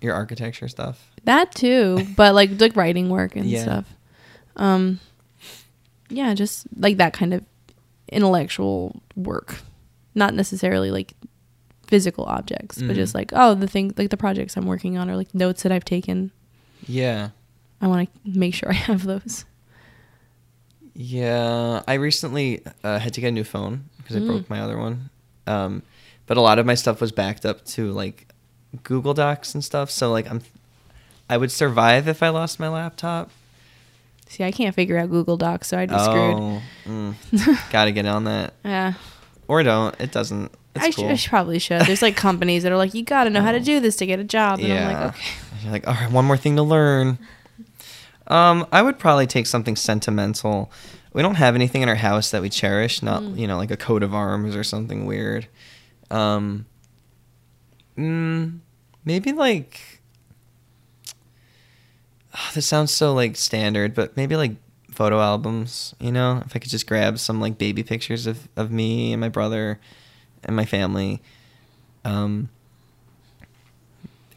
your 0.00 0.14
architecture 0.14 0.68
stuff. 0.68 1.10
That 1.24 1.54
too, 1.54 2.06
but 2.16 2.34
like 2.34 2.60
like 2.60 2.76
writing 2.76 3.08
work 3.08 3.34
and 3.36 3.46
Yeah. 3.48 3.62
stuff. 3.62 3.86
Um 4.56 5.00
yeah, 6.10 6.34
just 6.34 6.66
like 6.76 6.96
that 6.98 7.12
kind 7.12 7.32
of 7.34 7.42
intellectual 8.10 9.00
work. 9.16 9.56
Not 10.14 10.34
necessarily 10.34 10.90
like 10.90 11.14
physical 11.86 12.24
objects, 12.24 12.78
but 12.82 12.90
Mhm. 12.92 12.94
just 12.96 13.14
like 13.14 13.32
oh, 13.34 13.54
the 13.54 13.66
thing 13.68 13.92
like 13.96 14.10
the 14.10 14.16
projects 14.16 14.56
I'm 14.56 14.66
working 14.66 14.98
on 14.98 15.08
or 15.10 15.16
like 15.16 15.34
notes 15.34 15.62
that 15.62 15.72
I've 15.72 15.84
taken. 15.84 16.30
Yeah. 16.86 17.30
I 17.80 17.86
want 17.86 18.08
to 18.12 18.38
make 18.38 18.54
sure 18.54 18.70
I 18.72 18.74
have 18.74 19.04
those. 19.04 19.44
Yeah, 20.94 21.82
I 21.86 21.94
recently 21.94 22.62
uh, 22.82 22.98
had 22.98 23.14
to 23.14 23.20
get 23.20 23.28
a 23.28 23.32
new 23.32 23.44
phone 23.44 23.84
because 23.98 24.16
I 24.16 24.20
Mm. 24.20 24.26
broke 24.26 24.50
my 24.50 24.60
other 24.60 24.76
one. 24.76 25.10
Um, 25.46 25.82
but 26.26 26.36
a 26.36 26.40
lot 26.40 26.58
of 26.58 26.66
my 26.66 26.74
stuff 26.74 27.00
was 27.00 27.12
backed 27.12 27.46
up 27.46 27.64
to 27.66 27.92
like 27.92 28.26
Google 28.82 29.14
Docs 29.14 29.54
and 29.54 29.64
stuff. 29.64 29.90
So 29.90 30.10
like 30.10 30.28
I'm, 30.30 30.42
I 31.30 31.36
would 31.36 31.52
survive 31.52 32.08
if 32.08 32.22
I 32.22 32.28
lost 32.30 32.58
my 32.58 32.68
laptop. 32.68 33.30
See, 34.28 34.44
I 34.44 34.52
can't 34.52 34.74
figure 34.74 34.98
out 34.98 35.10
Google 35.10 35.36
Docs, 35.36 35.68
so 35.68 35.78
I'd 35.78 35.88
be 35.88 35.98
screwed. 35.98 36.34
Oh, 36.36 36.62
mm, 36.86 37.70
gotta 37.72 37.92
get 37.92 38.06
on 38.06 38.24
that. 38.24 38.54
Yeah. 38.64 38.92
or 39.48 39.62
don't. 39.62 39.98
It 40.00 40.12
doesn't. 40.12 40.52
It's 40.74 40.84
I, 40.84 40.90
cool. 40.92 41.16
sh- 41.16 41.26
I 41.26 41.30
probably 41.30 41.58
should. 41.58 41.80
There's 41.82 42.02
like 42.02 42.14
companies 42.14 42.62
that 42.62 42.70
are 42.70 42.76
like, 42.76 42.92
you 42.94 43.02
got 43.02 43.24
to 43.24 43.30
know 43.30 43.40
how 43.40 43.52
to 43.52 43.58
do 43.60 43.80
this 43.80 43.96
to 43.96 44.06
get 44.06 44.20
a 44.20 44.24
job. 44.24 44.58
And 44.60 44.70
I'm 44.70 44.76
yeah. 44.90 45.04
like, 45.06 45.14
okay. 45.14 45.26
You're 45.62 45.72
like, 45.72 45.88
all 45.88 45.94
right, 45.94 46.10
one 46.12 46.24
more 46.26 46.36
thing 46.36 46.56
to 46.56 46.62
learn. 46.62 47.18
Um, 48.28 48.66
I 48.70 48.82
would 48.82 48.98
probably 48.98 49.26
take 49.26 49.46
something 49.46 49.74
sentimental. 49.74 50.70
We 51.14 51.22
don't 51.22 51.36
have 51.36 51.54
anything 51.54 51.80
in 51.82 51.88
our 51.88 51.94
house 51.96 52.30
that 52.30 52.42
we 52.42 52.50
cherish. 52.50 53.02
Not 53.02 53.22
Mm. 53.22 53.38
you 53.38 53.46
know 53.48 53.56
like 53.56 53.70
a 53.70 53.76
coat 53.78 54.02
of 54.02 54.14
arms 54.14 54.54
or 54.54 54.62
something 54.62 55.06
weird. 55.06 55.46
Um, 56.10 56.66
mm, 57.96 58.58
maybe 59.04 59.32
like. 59.32 59.97
This 62.54 62.66
sounds 62.66 62.90
so 62.92 63.12
like 63.14 63.36
standard, 63.36 63.94
but 63.94 64.16
maybe 64.16 64.36
like 64.36 64.52
photo 64.90 65.20
albums. 65.20 65.94
You 66.00 66.12
know, 66.12 66.42
if 66.46 66.54
I 66.54 66.58
could 66.58 66.70
just 66.70 66.86
grab 66.86 67.18
some 67.18 67.40
like 67.40 67.58
baby 67.58 67.82
pictures 67.82 68.26
of 68.26 68.48
of 68.56 68.70
me 68.70 69.12
and 69.12 69.20
my 69.20 69.28
brother 69.28 69.78
and 70.44 70.54
my 70.56 70.64
family. 70.64 71.20
Um, 72.04 72.48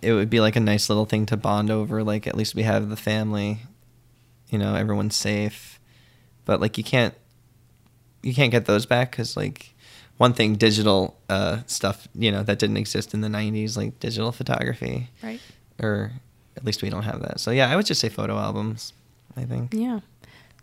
it 0.01 0.13
would 0.13 0.30
be 0.30 0.39
like 0.39 0.55
a 0.55 0.59
nice 0.59 0.89
little 0.89 1.05
thing 1.05 1.26
to 1.27 1.38
bond 1.38 1.69
over. 1.69 2.03
Like 2.03 2.26
at 2.27 2.35
least 2.35 2.55
we 2.55 2.63
have 2.63 2.89
the 2.89 2.95
family, 2.95 3.59
you 4.49 4.57
know, 4.57 4.73
everyone's 4.76 5.15
safe. 5.15 5.80
But 6.45 6.59
like 6.59 6.77
you 6.77 6.84
can't, 6.84 7.13
you 8.23 8.34
can't 8.34 8.51
get 8.51 8.65
those 8.65 8.85
back 8.88 9.11
because 9.11 9.38
like 9.38 9.73
one 10.18 10.34
thing, 10.34 10.55
digital 10.55 11.18
uh, 11.30 11.59
stuff, 11.68 12.07
you 12.15 12.31
know, 12.31 12.41
that 12.43 12.57
didn't 12.59 12.77
exist 12.77 13.13
in 13.13 13.22
the 13.22 13.27
'90s, 13.27 13.77
like 13.77 13.99
digital 13.99 14.31
photography, 14.31 15.09
Right. 15.23 15.39
or 15.81 16.13
at 16.57 16.65
least 16.65 16.81
we 16.81 16.89
don't 16.89 17.03
have 17.03 17.21
that. 17.21 17.39
So 17.39 17.51
yeah, 17.51 17.69
I 17.69 17.75
would 17.75 17.85
just 17.85 18.01
say 18.01 18.09
photo 18.09 18.37
albums. 18.37 18.93
I 19.37 19.43
think. 19.45 19.73
Yeah. 19.73 20.01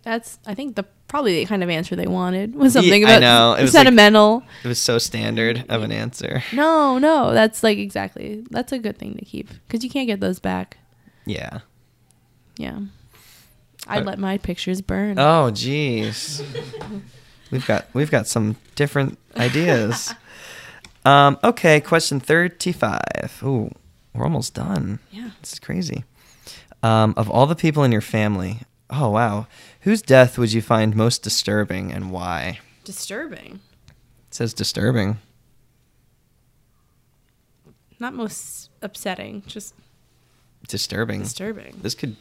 That's, 0.02 0.38
I 0.46 0.54
think, 0.54 0.76
the 0.76 0.84
probably 1.08 1.40
the 1.40 1.46
kind 1.46 1.62
of 1.62 1.70
answer 1.70 1.96
they 1.96 2.06
wanted 2.06 2.54
was 2.54 2.74
something 2.74 3.04
I 3.04 3.12
about 3.16 3.58
it 3.58 3.62
was 3.62 3.74
like- 3.74 3.80
sentimental. 3.84 4.42
It 4.62 4.68
was 4.68 4.80
so 4.80 4.98
standard 4.98 5.64
of 5.68 5.82
an 5.82 5.90
answer. 5.92 6.42
no, 6.52 6.98
no, 6.98 7.32
that's 7.32 7.62
like 7.62 7.78
exactly. 7.78 8.44
That's 8.50 8.72
a 8.72 8.78
good 8.78 8.98
thing 8.98 9.14
to 9.16 9.24
keep 9.24 9.48
because 9.66 9.82
you 9.82 9.90
can't 9.90 10.06
get 10.06 10.20
those 10.20 10.38
back. 10.38 10.76
Yeah. 11.26 11.60
Yeah. 12.56 12.78
I'd 13.86 14.02
Uh, 14.02 14.04
let 14.04 14.18
my 14.18 14.38
pictures 14.38 14.80
burn. 14.82 15.18
Oh, 15.18 15.50
jeez. 15.52 16.42
we've 17.50 17.66
got 17.66 17.86
we've 17.94 18.10
got 18.10 18.26
some 18.26 18.56
different 18.74 19.18
ideas. 19.36 20.14
Um, 21.04 21.38
okay, 21.42 21.80
question 21.80 22.20
thirty-five. 22.20 23.40
Ooh, 23.42 23.70
we're 24.18 24.24
almost 24.24 24.54
done. 24.54 24.98
Yeah. 25.10 25.30
This 25.40 25.54
is 25.54 25.58
crazy. 25.58 26.04
Um, 26.82 27.14
of 27.16 27.30
all 27.30 27.46
the 27.46 27.56
people 27.56 27.82
in 27.84 27.92
your 27.92 28.00
family, 28.00 28.60
oh 28.90 29.10
wow, 29.10 29.46
whose 29.80 30.02
death 30.02 30.38
would 30.38 30.52
you 30.52 30.62
find 30.62 30.94
most 30.94 31.22
disturbing 31.22 31.92
and 31.92 32.10
why? 32.12 32.60
Disturbing. 32.84 33.60
It 34.28 34.34
says 34.34 34.54
disturbing. 34.54 35.18
Not 38.00 38.14
most 38.14 38.70
upsetting, 38.80 39.42
just 39.46 39.74
Disturbing. 40.68 41.20
disturbing. 41.22 41.78
This 41.82 41.94
could. 41.94 42.16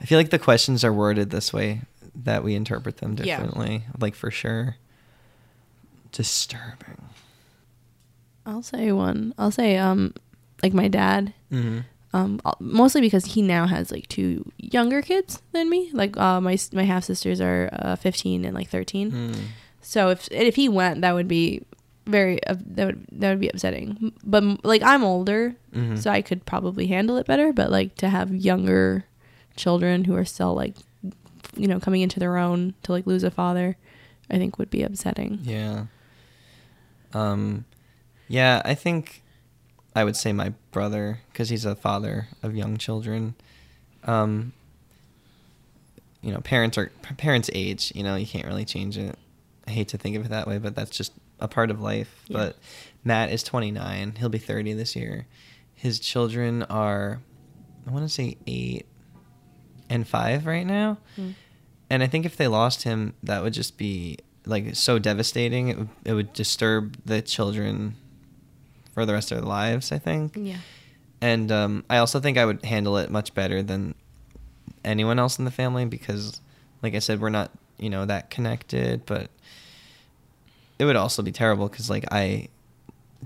I 0.00 0.04
feel 0.04 0.18
like 0.18 0.30
the 0.30 0.38
questions 0.38 0.84
are 0.84 0.92
worded 0.92 1.30
this 1.30 1.52
way 1.52 1.82
that 2.14 2.42
we 2.44 2.54
interpret 2.54 2.98
them 2.98 3.14
differently. 3.14 3.28
Yeah. 3.30 3.38
differently. 3.78 3.82
Like 3.98 4.14
for 4.14 4.30
sure. 4.30 4.76
Disturbing. 6.12 7.08
I'll 8.44 8.62
say 8.62 8.92
one. 8.92 9.34
I'll 9.38 9.50
say 9.50 9.76
um 9.76 10.14
like 10.62 10.72
my 10.74 10.88
dad. 10.88 11.32
Mm-hmm. 11.52 11.80
Um 12.12 12.40
mostly 12.60 13.00
because 13.00 13.24
he 13.26 13.42
now 13.42 13.66
has 13.66 13.90
like 13.90 14.08
two 14.08 14.50
younger 14.58 15.02
kids 15.02 15.42
than 15.52 15.68
me. 15.68 15.90
Like 15.92 16.16
uh 16.16 16.40
my 16.40 16.56
my 16.72 16.84
half 16.84 17.04
sisters 17.04 17.40
are 17.40 17.68
uh, 17.72 17.96
15 17.96 18.44
and 18.44 18.54
like 18.54 18.68
13. 18.68 19.10
Mm. 19.12 19.36
So 19.82 20.10
if 20.10 20.28
if 20.30 20.56
he 20.56 20.68
went 20.68 21.00
that 21.02 21.12
would 21.14 21.28
be 21.28 21.62
very 22.06 22.42
uh, 22.46 22.54
that 22.74 22.86
would 22.86 23.06
that 23.12 23.30
would 23.30 23.40
be 23.40 23.48
upsetting. 23.48 24.12
But 24.24 24.64
like 24.64 24.82
I'm 24.82 25.02
older, 25.04 25.56
Mhm. 25.74 25.98
so 25.98 26.10
I 26.10 26.22
could 26.22 26.46
probably 26.46 26.86
handle 26.86 27.16
it 27.16 27.26
better, 27.26 27.52
but 27.52 27.70
like 27.70 27.96
to 27.96 28.08
have 28.08 28.32
younger 28.34 29.04
children 29.56 30.04
who 30.04 30.14
are 30.14 30.24
still 30.24 30.54
like 30.54 30.76
you 31.56 31.66
know 31.66 31.80
coming 31.80 32.02
into 32.02 32.20
their 32.20 32.36
own 32.38 32.74
to 32.84 32.92
like 32.92 33.06
lose 33.06 33.24
a 33.24 33.30
father, 33.30 33.76
I 34.30 34.38
think 34.38 34.56
would 34.58 34.70
be 34.70 34.82
upsetting. 34.84 35.40
Yeah. 35.42 35.86
Um, 37.12 37.64
yeah, 38.28 38.62
I 38.64 38.74
think 38.74 39.22
I 39.96 40.04
would 40.04 40.14
say 40.14 40.34
my 40.34 40.52
brother 40.72 41.20
because 41.32 41.48
he's 41.48 41.64
a 41.64 41.74
father 41.74 42.28
of 42.42 42.54
young 42.54 42.76
children. 42.76 43.34
Um, 44.04 44.52
you 46.20 46.32
know, 46.32 46.40
parents 46.40 46.76
are 46.76 46.92
parents 47.16 47.48
age. 47.54 47.92
You 47.94 48.02
know, 48.02 48.14
you 48.14 48.26
can't 48.26 48.44
really 48.44 48.66
change 48.66 48.98
it. 48.98 49.16
I 49.66 49.70
hate 49.70 49.88
to 49.88 49.98
think 49.98 50.14
of 50.16 50.26
it 50.26 50.28
that 50.28 50.46
way, 50.46 50.58
but 50.58 50.74
that's 50.74 50.90
just 50.90 51.12
a 51.40 51.48
part 51.48 51.70
of 51.70 51.80
life. 51.80 52.24
Yeah. 52.28 52.36
But 52.36 52.58
Matt 53.04 53.32
is 53.32 53.42
29. 53.42 54.16
He'll 54.18 54.28
be 54.28 54.36
30 54.36 54.74
this 54.74 54.94
year. 54.94 55.26
His 55.74 55.98
children 55.98 56.64
are, 56.64 57.20
I 57.86 57.90
want 57.90 58.04
to 58.04 58.12
say 58.12 58.36
eight 58.46 58.84
and 59.88 60.06
five 60.06 60.44
right 60.44 60.66
now. 60.66 60.98
Mm. 61.16 61.34
And 61.88 62.02
I 62.02 62.06
think 62.06 62.26
if 62.26 62.36
they 62.36 62.48
lost 62.48 62.82
him, 62.82 63.14
that 63.22 63.42
would 63.42 63.54
just 63.54 63.78
be 63.78 64.18
like 64.44 64.76
so 64.76 64.98
devastating. 64.98 65.68
It 65.68 65.78
would, 65.78 65.88
it 66.04 66.12
would 66.12 66.32
disturb 66.34 66.98
the 67.06 67.22
children 67.22 67.96
for 68.96 69.04
the 69.04 69.12
rest 69.12 69.30
of 69.30 69.36
their 69.38 69.46
lives. 69.46 69.92
I 69.92 69.98
think. 69.98 70.32
Yeah. 70.40 70.56
And 71.20 71.52
um, 71.52 71.84
I 71.90 71.98
also 71.98 72.18
think 72.18 72.38
I 72.38 72.46
would 72.46 72.64
handle 72.64 72.96
it 72.96 73.10
much 73.10 73.34
better 73.34 73.62
than 73.62 73.94
anyone 74.84 75.18
else 75.18 75.38
in 75.38 75.44
the 75.44 75.50
family 75.50 75.84
because, 75.84 76.40
like 76.82 76.94
I 76.94 76.98
said, 77.00 77.20
we're 77.20 77.28
not 77.28 77.50
you 77.78 77.90
know 77.90 78.06
that 78.06 78.30
connected. 78.30 79.04
But 79.04 79.28
it 80.78 80.86
would 80.86 80.96
also 80.96 81.22
be 81.22 81.32
terrible 81.32 81.68
because 81.68 81.90
like 81.90 82.06
I 82.10 82.48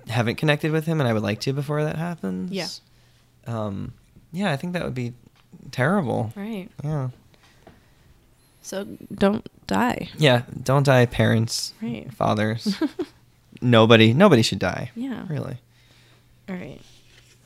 haven't 0.08 0.36
connected 0.36 0.72
with 0.72 0.86
him 0.86 1.00
and 1.00 1.08
I 1.08 1.12
would 1.12 1.22
like 1.22 1.38
to 1.42 1.52
before 1.52 1.84
that 1.84 1.96
happens. 1.96 2.50
Yeah. 2.50 2.66
Um, 3.46 3.92
yeah, 4.32 4.50
I 4.52 4.56
think 4.56 4.72
that 4.72 4.82
would 4.84 4.94
be 4.94 5.12
terrible. 5.70 6.32
Right. 6.34 6.68
Yeah. 6.82 7.10
So 8.62 8.84
don't 9.14 9.48
die. 9.66 10.08
Yeah, 10.18 10.42
don't 10.62 10.84
die, 10.84 11.06
parents, 11.06 11.74
Right. 11.80 12.12
fathers. 12.12 12.76
nobody, 13.60 14.12
nobody 14.14 14.42
should 14.42 14.58
die. 14.58 14.90
Yeah. 14.94 15.24
Really. 15.28 15.58
All 16.48 16.54
right. 16.56 16.80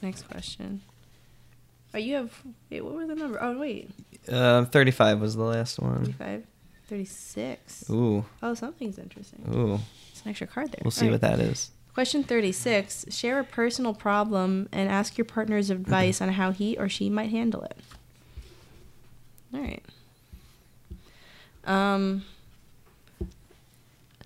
Next 0.02 0.28
question. 0.28 0.80
Oh, 1.94 1.98
you 1.98 2.14
have. 2.16 2.32
Wait, 2.70 2.82
what 2.84 2.94
were 2.94 3.06
the 3.06 3.14
number? 3.14 3.38
Oh, 3.42 3.58
wait. 3.58 3.90
Uh, 4.30 4.64
35 4.64 5.20
was 5.20 5.36
the 5.36 5.42
last 5.44 5.78
one. 5.78 6.04
35, 6.04 6.44
36. 6.88 7.90
Ooh, 7.90 8.24
Oh, 8.42 8.54
something's 8.54 8.98
interesting. 8.98 9.44
ooh. 9.54 9.78
It's 10.10 10.22
an 10.22 10.30
extra 10.30 10.46
card 10.46 10.72
there. 10.72 10.80
We'll 10.82 10.90
see 10.90 11.06
All 11.06 11.12
what 11.12 11.20
that 11.20 11.38
is. 11.40 11.70
Question 11.94 12.24
36. 12.24 13.06
Share 13.10 13.38
a 13.38 13.44
personal 13.44 13.94
problem 13.94 14.68
and 14.72 14.90
ask 14.90 15.16
your 15.16 15.24
partner's 15.24 15.70
advice 15.70 16.20
on 16.20 16.30
how 16.30 16.50
he 16.50 16.76
or 16.76 16.88
she 16.88 17.08
might 17.08 17.30
handle 17.30 17.62
it. 17.62 17.76
All 19.54 19.60
right. 19.60 19.84
Um. 21.64 22.24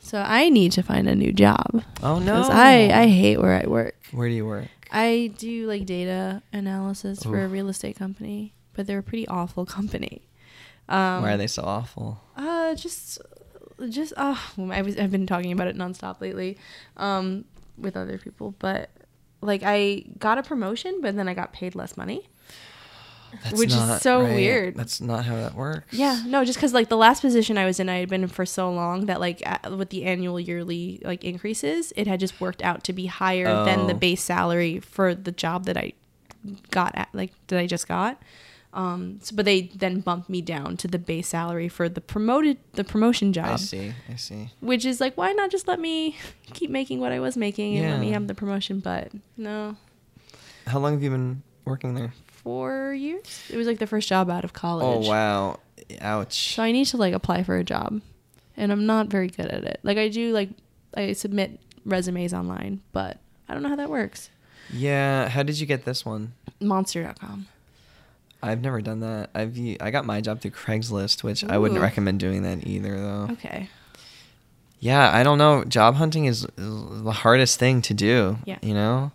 So 0.09 0.25
I 0.27 0.49
need 0.49 0.73
to 0.73 0.83
find 0.83 1.07
a 1.07 1.15
new 1.15 1.33
job. 1.33 1.85
Oh 2.03 2.19
no. 2.19 2.43
I, 2.51 2.91
I 3.03 3.07
hate 3.09 3.39
where 3.39 3.63
I 3.63 3.67
work. 3.67 3.95
Where 4.11 4.27
do 4.27 4.35
you 4.35 4.47
work? 4.47 4.69
I 4.91 5.33
do 5.37 5.67
like 5.67 5.85
data 5.85 6.43
analysis 6.51 7.23
for 7.23 7.45
a 7.45 7.47
real 7.47 7.69
estate 7.69 7.97
company, 7.97 8.55
but 8.73 8.87
they're 8.87 9.01
a 9.01 9.03
pretty 9.03 9.29
awful 9.29 9.67
company. 9.67 10.23
Um, 10.89 11.23
Why 11.23 11.35
are 11.35 11.37
they 11.37 11.47
so 11.47 11.63
awful? 11.63 12.23
Uh, 12.35 12.75
just, 12.75 13.19
just 13.91 14.15
uh, 14.17 14.35
I 14.71 14.81
was 14.81 14.97
I've 14.97 15.11
been 15.11 15.27
talking 15.27 15.53
about 15.53 15.67
it 15.67 15.77
nonstop 15.77 16.23
lately, 16.23 16.57
um, 16.97 17.45
with 17.77 17.95
other 17.95 18.17
people. 18.17 18.55
But 18.59 18.89
like, 19.43 19.61
I 19.63 20.05
got 20.19 20.39
a 20.39 20.43
promotion, 20.43 21.03
but 21.03 21.17
then 21.17 21.29
I 21.29 21.35
got 21.35 21.53
paid 21.53 21.75
less 21.75 21.99
money. 21.99 22.31
Which 23.53 23.71
is 23.71 24.01
so 24.03 24.23
right. 24.23 24.35
weird. 24.35 24.77
That's 24.77 25.01
not 25.01 25.25
how 25.25 25.37
that 25.37 25.55
works. 25.55 25.93
Yeah, 25.93 26.23
no, 26.27 26.45
just 26.45 26.59
because 26.59 26.73
like 26.75 26.89
the 26.89 26.97
last 26.97 27.21
position 27.21 27.59
I 27.59 27.65
was 27.67 27.79
in, 27.81 27.89
I 27.89 27.99
had 27.99 28.09
been 28.09 28.23
in 28.23 28.29
for 28.29 28.47
so 28.47 28.71
long 28.73 29.07
that 29.07 29.21
like 29.21 29.43
a- 29.43 29.75
with 29.77 29.91
the 29.91 30.05
annual 30.05 30.39
yearly 30.41 31.01
like 31.05 31.25
increases, 31.25 31.93
it 31.97 32.07
had 32.07 32.21
just 32.21 32.41
worked 32.41 32.63
out 32.63 32.85
to 32.85 32.93
be 32.93 33.07
higher 33.07 33.65
than 33.65 33.87
the 33.87 33.95
Oh. 33.95 33.99
base 33.99 34.23
salary 34.23 34.81
for 34.81 35.15
the 35.15 35.33
job 35.33 35.67
that 35.67 35.77
I 35.77 35.93
got 36.71 36.97
at 36.97 37.09
like 37.13 37.33
that 37.49 37.59
I 37.59 37.67
just 37.67 37.87
got. 37.89 38.21
Um, 38.75 39.19
so, 39.23 39.35
but 39.35 39.47
they 39.47 39.63
then 39.75 40.01
bumped 40.01 40.29
me 40.29 40.43
down 40.43 40.77
to 40.77 40.89
the 40.89 40.99
base 40.99 41.29
salary 41.29 41.69
for 41.69 41.89
the 41.89 42.03
promoted 42.03 42.59
the 42.73 42.85
promotion 42.85 43.33
job, 43.33 43.47
I 43.47 43.57
see. 43.57 43.93
I 44.13 44.17
see. 44.17 44.51
which 44.61 44.85
is 44.85 45.01
like 45.01 45.17
why 45.17 45.33
not 45.33 45.51
just 45.51 45.67
let 45.67 45.81
me 45.81 46.17
keep 46.53 46.71
making 46.71 47.01
what 47.01 47.11
I 47.11 47.19
was 47.19 47.37
making 47.37 47.79
and 47.79 47.91
let 47.91 47.99
me 48.01 48.11
have 48.11 48.27
the 48.27 48.35
promotion? 48.35 48.81
But 48.81 49.11
no, 49.39 49.77
How 50.67 50.79
long 50.81 50.93
have 50.93 51.03
you 51.03 51.11
been 51.11 51.43
working 51.65 51.95
there? 51.95 52.13
Four 52.43 52.95
years. 52.95 53.43
It 53.51 53.57
was 53.57 53.67
like 53.67 53.79
the 53.79 53.87
first 53.87 54.09
job 54.09 54.31
out 54.31 54.45
of 54.45 54.51
oh, 54.51 54.59
college. 54.59 55.07
Oh 55.07 55.11
wow. 55.11 55.61
Ouch. 56.01 56.55
So 56.55 56.63
I 56.63 56.73
need 56.73 56.87
to 56.87 56.97
like 56.97 57.15
apply 57.15 57.43
for 57.43 57.57
a 57.57 57.65
job, 57.65 58.01
and 58.57 58.73
I'm 58.73 58.87
not 58.87 59.09
very 59.09 59.29
good 59.29 59.47
at 59.47 59.65
it. 59.65 59.81
Like 59.83 59.99
I 59.99 60.09
do 60.09 60.33
like 60.33 60.51
I 60.95 61.13
submit 61.13 61.61
resumes 61.85 62.35
online, 62.35 62.83
but 62.93 63.19
I 63.49 63.55
don't 63.55 63.63
know 63.63 63.71
how 63.71 63.77
that 63.77 63.91
works. 63.91 64.31
Yeah. 64.73 65.29
How 65.29 65.43
did 65.43 65.59
you 65.59 65.67
get 65.67 65.85
this 65.85 66.05
one? 66.05 66.35
Monster.com. 66.61 67.47
I've 68.43 68.63
never 68.63 68.81
done 68.81 69.01
that. 69.01 69.31
I've 69.35 69.59
I 69.81 69.91
got 69.91 70.05
my 70.05 70.21
job 70.21 70.41
through 70.41 70.53
Craigslist, 70.53 71.25
which 71.25 71.43
I 71.45 71.59
wouldn't 71.59 71.81
recommend 71.81 72.21
doing 72.21 72.43
that 72.43 72.67
either, 72.67 72.97
though. 72.97 73.29
Okay. 73.33 73.69
yeah, 74.79 75.11
I 75.13 75.25
don't 75.25 75.39
know. 75.39 75.65
Job 75.65 75.97
hunting 75.97 76.27
is, 76.27 76.45
is 76.57 77.03
the 77.03 77.13
hardest 77.13 77.59
thing 77.59 77.83
to 77.83 77.95
do. 77.95 78.39
Yeah. 78.45 78.59
You 78.63 78.75
know, 78.75 79.11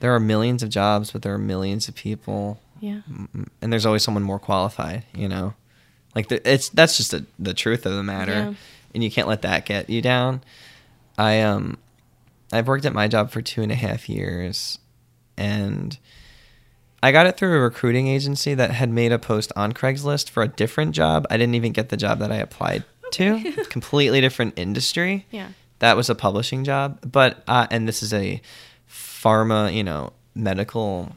there 0.00 0.14
are 0.14 0.20
millions 0.20 0.62
of 0.62 0.68
jobs, 0.68 1.10
but 1.12 1.22
there 1.22 1.32
are 1.34 1.38
millions 1.38 1.88
of 1.88 1.94
people, 1.94 2.60
Yeah. 2.80 3.00
and 3.62 3.72
there's 3.72 3.86
always 3.86 4.02
someone 4.02 4.22
more 4.22 4.38
qualified. 4.38 5.04
You 5.14 5.28
know, 5.28 5.54
like 6.14 6.28
the, 6.28 6.40
it's 6.50 6.68
that's 6.70 6.96
just 6.96 7.10
the 7.12 7.24
the 7.38 7.54
truth 7.54 7.86
of 7.86 7.92
the 7.92 8.02
matter, 8.02 8.32
Yeah. 8.32 8.54
and 8.94 9.04
you 9.04 9.10
can't 9.10 9.28
let 9.28 9.42
that 9.42 9.64
get 9.66 9.88
you 9.88 10.02
down. 10.02 10.42
I 11.18 11.40
um, 11.40 11.78
I've 12.52 12.66
worked 12.68 12.84
at 12.86 12.92
my 12.94 13.06
job 13.08 13.30
for 13.30 13.40
two 13.42 13.62
and 13.62 13.70
a 13.70 13.76
half 13.76 14.08
years, 14.08 14.78
and 15.36 15.96
I 17.02 17.12
got 17.12 17.26
it 17.26 17.36
through 17.36 17.56
a 17.56 17.60
recruiting 17.60 18.08
agency 18.08 18.54
that 18.54 18.72
had 18.72 18.90
made 18.90 19.12
a 19.12 19.18
post 19.18 19.52
on 19.56 19.72
Craigslist 19.72 20.28
for 20.28 20.42
a 20.42 20.48
different 20.48 20.94
job. 20.94 21.26
I 21.30 21.36
didn't 21.36 21.54
even 21.54 21.72
get 21.72 21.88
the 21.88 21.96
job 21.96 22.18
that 22.18 22.30
I 22.32 22.36
applied 22.36 22.84
Okay. 23.06 23.52
to. 23.52 23.64
Completely 23.70 24.20
different 24.20 24.58
industry. 24.58 25.26
Yeah. 25.30 25.48
That 25.80 25.96
was 25.96 26.10
a 26.10 26.14
publishing 26.14 26.62
job, 26.64 26.98
but 27.10 27.42
uh, 27.48 27.66
and 27.70 27.88
this 27.88 28.02
is 28.02 28.12
a 28.12 28.40
pharma, 29.22 29.74
you 29.74 29.84
know, 29.84 30.12
medical 30.34 31.12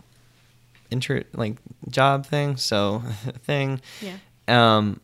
inter 0.92 1.24
like 1.34 1.58
job 1.90 2.26
thing. 2.26 2.58
So 2.58 3.00
thing. 3.44 3.82
Yeah. 4.02 4.18
Um, 4.48 5.00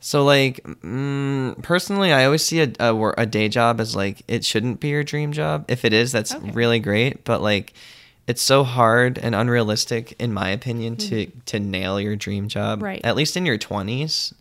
so 0.00 0.24
like 0.24 0.62
mm, 0.64 1.60
personally, 1.62 2.12
I 2.12 2.24
always 2.24 2.44
see 2.44 2.60
a, 2.60 2.72
a 2.80 2.94
a 3.18 3.26
day 3.26 3.48
job 3.48 3.80
as 3.80 3.94
like 3.94 4.22
it 4.28 4.44
shouldn't 4.44 4.80
be 4.80 4.88
your 4.88 5.04
dream 5.04 5.32
job. 5.32 5.64
If 5.68 5.84
it 5.84 5.92
is, 5.92 6.12
that's 6.12 6.34
Okay. 6.34 6.50
really 6.50 6.80
great. 6.80 7.24
But 7.24 7.40
like, 7.40 7.72
it's 8.26 8.42
so 8.42 8.64
hard 8.64 9.18
and 9.18 9.34
unrealistic, 9.34 10.14
in 10.20 10.32
my 10.32 10.48
opinion, 10.50 10.96
to 10.96 11.26
to 11.46 11.60
nail 11.60 12.00
your 12.00 12.16
dream 12.16 12.48
job. 12.48 12.78
Mm-hmm. 12.78 12.84
Right. 12.84 13.00
At 13.04 13.14
least 13.16 13.36
in 13.36 13.46
your 13.46 13.58
twenties, 13.58 14.34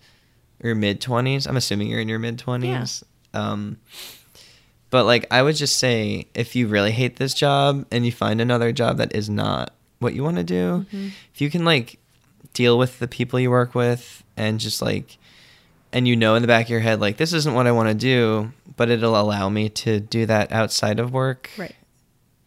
or 0.64 0.74
mid 0.74 1.00
twenties. 1.02 1.46
I'm 1.48 1.58
assuming 1.58 1.90
you're 1.90 2.02
in 2.02 2.10
your 2.10 2.20
mid 2.20 2.40
twenties. 2.40 3.04
Um, 3.34 3.78
but 4.92 5.06
like, 5.06 5.26
I 5.32 5.42
would 5.42 5.56
just 5.56 5.78
say, 5.78 6.28
if 6.36 6.56
you 6.56 6.68
really 6.68 6.92
hate 6.92 7.16
this 7.16 7.34
job 7.34 7.86
and 7.92 8.06
you 8.06 8.12
find 8.12 8.40
another 8.40 8.72
job 8.72 8.98
that 8.98 9.16
is 9.16 9.30
not 9.30 9.74
what 10.00 10.14
you 10.14 10.24
want 10.24 10.38
to 10.38 10.44
do, 10.44 10.86
Mm-hmm. 10.94 11.08
if 11.34 11.42
you 11.42 11.50
can 11.50 11.66
like 11.66 11.98
deal 12.54 12.78
with 12.78 13.00
the 13.00 13.08
people 13.08 13.40
you 13.40 13.50
work 13.50 13.74
with 13.74 14.24
and 14.38 14.60
just 14.60 14.82
like 14.82 15.18
and 15.94 16.08
you 16.08 16.16
know 16.16 16.36
in 16.36 16.42
the 16.42 16.48
back 16.48 16.66
of 16.66 16.70
your 16.70 16.80
head 16.82 17.00
like 17.02 17.18
this 17.18 17.32
isn't 17.34 17.54
what 17.56 17.66
I 17.68 17.72
want 17.72 17.90
to 17.90 17.96
do, 17.96 18.52
but 18.78 18.90
it'll 18.90 19.20
allow 19.20 19.50
me 19.50 19.70
to 19.70 20.00
do 20.00 20.26
that 20.28 20.52
outside 20.52 21.00
of 21.00 21.12
work. 21.14 21.50
Right. 21.58 21.76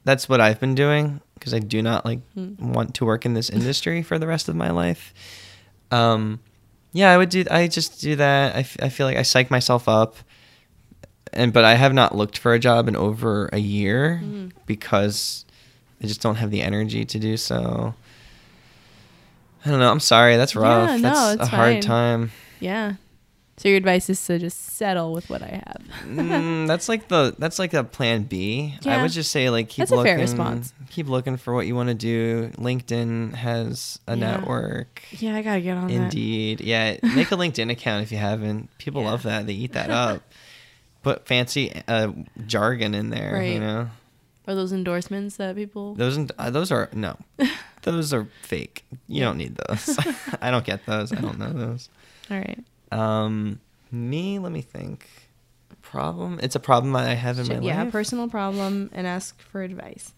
That's 0.05 0.29
what 0.29 0.41
I've 0.41 0.61
been 0.61 0.75
doing 0.75 1.21
because 1.35 1.55
I 1.55 1.59
do 1.59 1.81
not 1.83 2.05
like 2.05 2.21
Hmm. 2.35 2.73
want 2.73 2.95
to 2.97 3.05
work 3.05 3.25
in 3.27 3.35
this 3.35 3.49
industry 3.51 4.03
for 4.03 4.19
the 4.19 4.27
rest 4.27 4.49
of 4.49 4.57
my 4.57 4.71
life. 4.71 5.13
Um 5.91 6.41
yeah, 6.93 7.11
I 7.13 7.17
would 7.19 7.29
do 7.31 7.45
I 7.51 7.67
just 7.69 8.01
do 8.01 8.17
that. 8.17 8.55
I, 8.55 8.61
f- 8.61 8.77
I 8.83 8.89
feel 8.89 9.07
like 9.07 9.17
I 9.17 9.23
psych 9.23 9.51
myself 9.51 9.89
up 9.89 10.17
and 11.35 11.53
but 11.53 11.65
I 11.65 11.75
have 11.75 11.93
not 11.93 12.15
looked 12.17 12.39
for 12.39 12.55
a 12.55 12.59
job 12.59 12.89
in 12.89 12.97
over 12.97 13.49
a 13.53 13.59
year 13.59 14.21
Mm. 14.23 14.53
because 14.67 15.45
I 16.03 16.07
just 16.07 16.21
don't 16.21 16.37
have 16.37 16.51
the 16.51 16.63
energy 16.63 17.05
to 17.05 17.19
do 17.19 17.37
so. 17.37 17.95
I 19.65 19.71
don't 19.71 19.79
know. 19.81 19.91
I'm 19.91 20.01
sorry. 20.01 20.37
That's 20.37 20.55
rough. 20.55 20.91
Yeah, 20.91 20.97
no, 20.97 21.03
That's 21.03 21.35
it's 21.35 21.43
a 21.53 21.57
hard 21.57 21.83
time. 21.83 22.33
Yeah. 22.61 22.95
So 23.57 23.69
your 23.69 23.79
advice 23.79 24.11
is 24.11 24.23
to 24.27 24.39
just 24.41 24.59
settle 24.75 25.13
with 25.13 25.31
what 25.31 25.41
I 25.41 25.63
have. 25.65 25.81
mm, 26.05 26.67
that's 26.67 26.89
like 26.89 27.07
the 27.09 27.37
that's 27.39 27.59
like 27.61 27.73
a 27.73 27.85
plan 27.85 28.25
B. 28.25 28.75
I 28.85 28.89
Yeah. 28.89 28.99
I 28.99 29.03
would 29.03 29.13
just 29.13 29.31
say 29.31 29.49
like 29.49 29.69
keep 29.69 29.83
That's 29.83 29.93
a 29.93 29.97
looking. 29.97 30.11
fair 30.17 30.19
response. 30.19 30.75
Keep 30.91 31.09
looking 31.09 31.37
for 31.37 31.55
what 31.55 31.67
you 31.67 31.77
want 31.77 31.89
to 31.89 31.95
do. 31.95 32.51
LinkedIn 32.59 33.35
has 33.35 34.01
a 34.09 34.17
Yeah. 34.17 34.33
network. 34.33 35.03
Yeah, 35.13 35.37
I 35.37 35.43
gotta 35.43 35.61
get 35.61 35.77
on 35.77 35.87
that. 35.87 35.93
Indeed. 35.95 36.61
Yeah. 36.63 36.97
Make 37.15 37.31
a 37.31 37.37
LinkedIn 37.43 37.71
account 37.71 38.03
if 38.03 38.11
you 38.11 38.19
haven't. 38.19 38.77
People 38.79 39.03
Yeah. 39.03 39.11
love 39.13 39.23
that. 39.23 39.47
They 39.47 39.55
eat 39.55 39.73
that 39.75 39.89
up. 40.05 40.23
Put 41.05 41.27
fancy 41.27 41.73
uh, 41.87 42.13
jargon 42.47 42.95
in 42.95 43.11
there. 43.11 43.43
You 43.43 43.61
know. 43.61 43.91
Are 44.47 44.55
those 44.55 44.73
endorsements 44.73 45.37
that 45.37 45.57
people? 45.57 45.95
Those 45.95 46.19
uh, 46.39 46.51
those 46.51 46.71
are 46.71 46.91
no, 46.93 47.17
those 47.83 48.13
are 48.13 48.29
fake. 48.43 48.85
You 49.07 49.21
don't 49.21 49.39
need 49.39 49.57
those. 49.69 49.99
I 50.43 50.51
don't 50.51 50.65
get 50.65 50.85
those. 50.85 51.13
I 51.13 51.21
don't 51.21 51.39
know 51.39 51.53
those. 51.53 51.89
All 52.31 52.37
right. 52.37 52.63
Um, 52.93 53.61
me, 53.91 54.39
let 54.39 54.53
me 54.53 54.61
think. 54.61 55.09
Problem? 55.81 56.41
It's 56.43 56.57
a 56.57 56.61
problem 56.61 56.97
I 56.97 57.15
have 57.15 57.39
in 57.39 57.47
my 57.47 57.59
yeah, 57.61 57.85
life. 57.85 57.93
personal 57.93 58.29
problem 58.29 58.91
and 58.93 59.07
ask 59.07 59.41
for 59.41 59.63
advice 59.63 60.13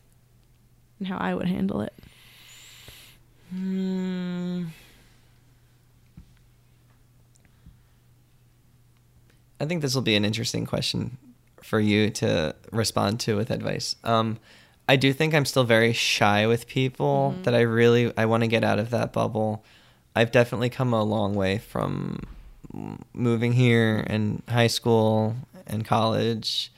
and 0.99 1.09
how 1.09 1.19
I 1.19 1.35
would 1.35 1.47
handle 1.47 1.81
it. 1.83 1.93
Hmm. 3.51 4.67
I 9.61 9.65
think 9.65 9.83
this 9.83 9.95
will 9.95 10.03
be 10.03 10.17
an 10.17 10.25
interesting 10.25 10.67
question 10.67 11.17
for 11.63 11.81
you 11.81 12.11
to 12.11 12.55
respond 12.73 13.21
to 13.21 13.37
with 13.37 13.51
advice. 13.51 13.97
Um, 14.05 14.39
I 14.89 14.97
do 14.97 15.13
think 15.13 15.35
I'm 15.35 15.45
still 15.45 15.65
very 15.65 15.93
shy 15.93 16.47
with 16.47 16.69
people 16.69 17.35
Mhm. 17.39 17.45
that 17.45 17.55
I 17.55 17.61
really 17.63 18.13
I 18.17 18.27
want 18.27 18.43
to 18.43 18.47
get 18.49 18.63
out 18.63 18.79
of 18.79 18.91
that 18.91 19.13
bubble. 19.13 19.65
I've 20.15 20.31
definitely 20.31 20.71
come 20.71 20.93
a 20.93 21.03
long 21.03 21.35
way 21.35 21.59
from 21.59 22.21
moving 23.15 23.53
here 23.53 24.05
and 24.07 24.43
high 24.49 24.67
school 24.67 25.35
and 25.67 25.85
college. 25.85 26.71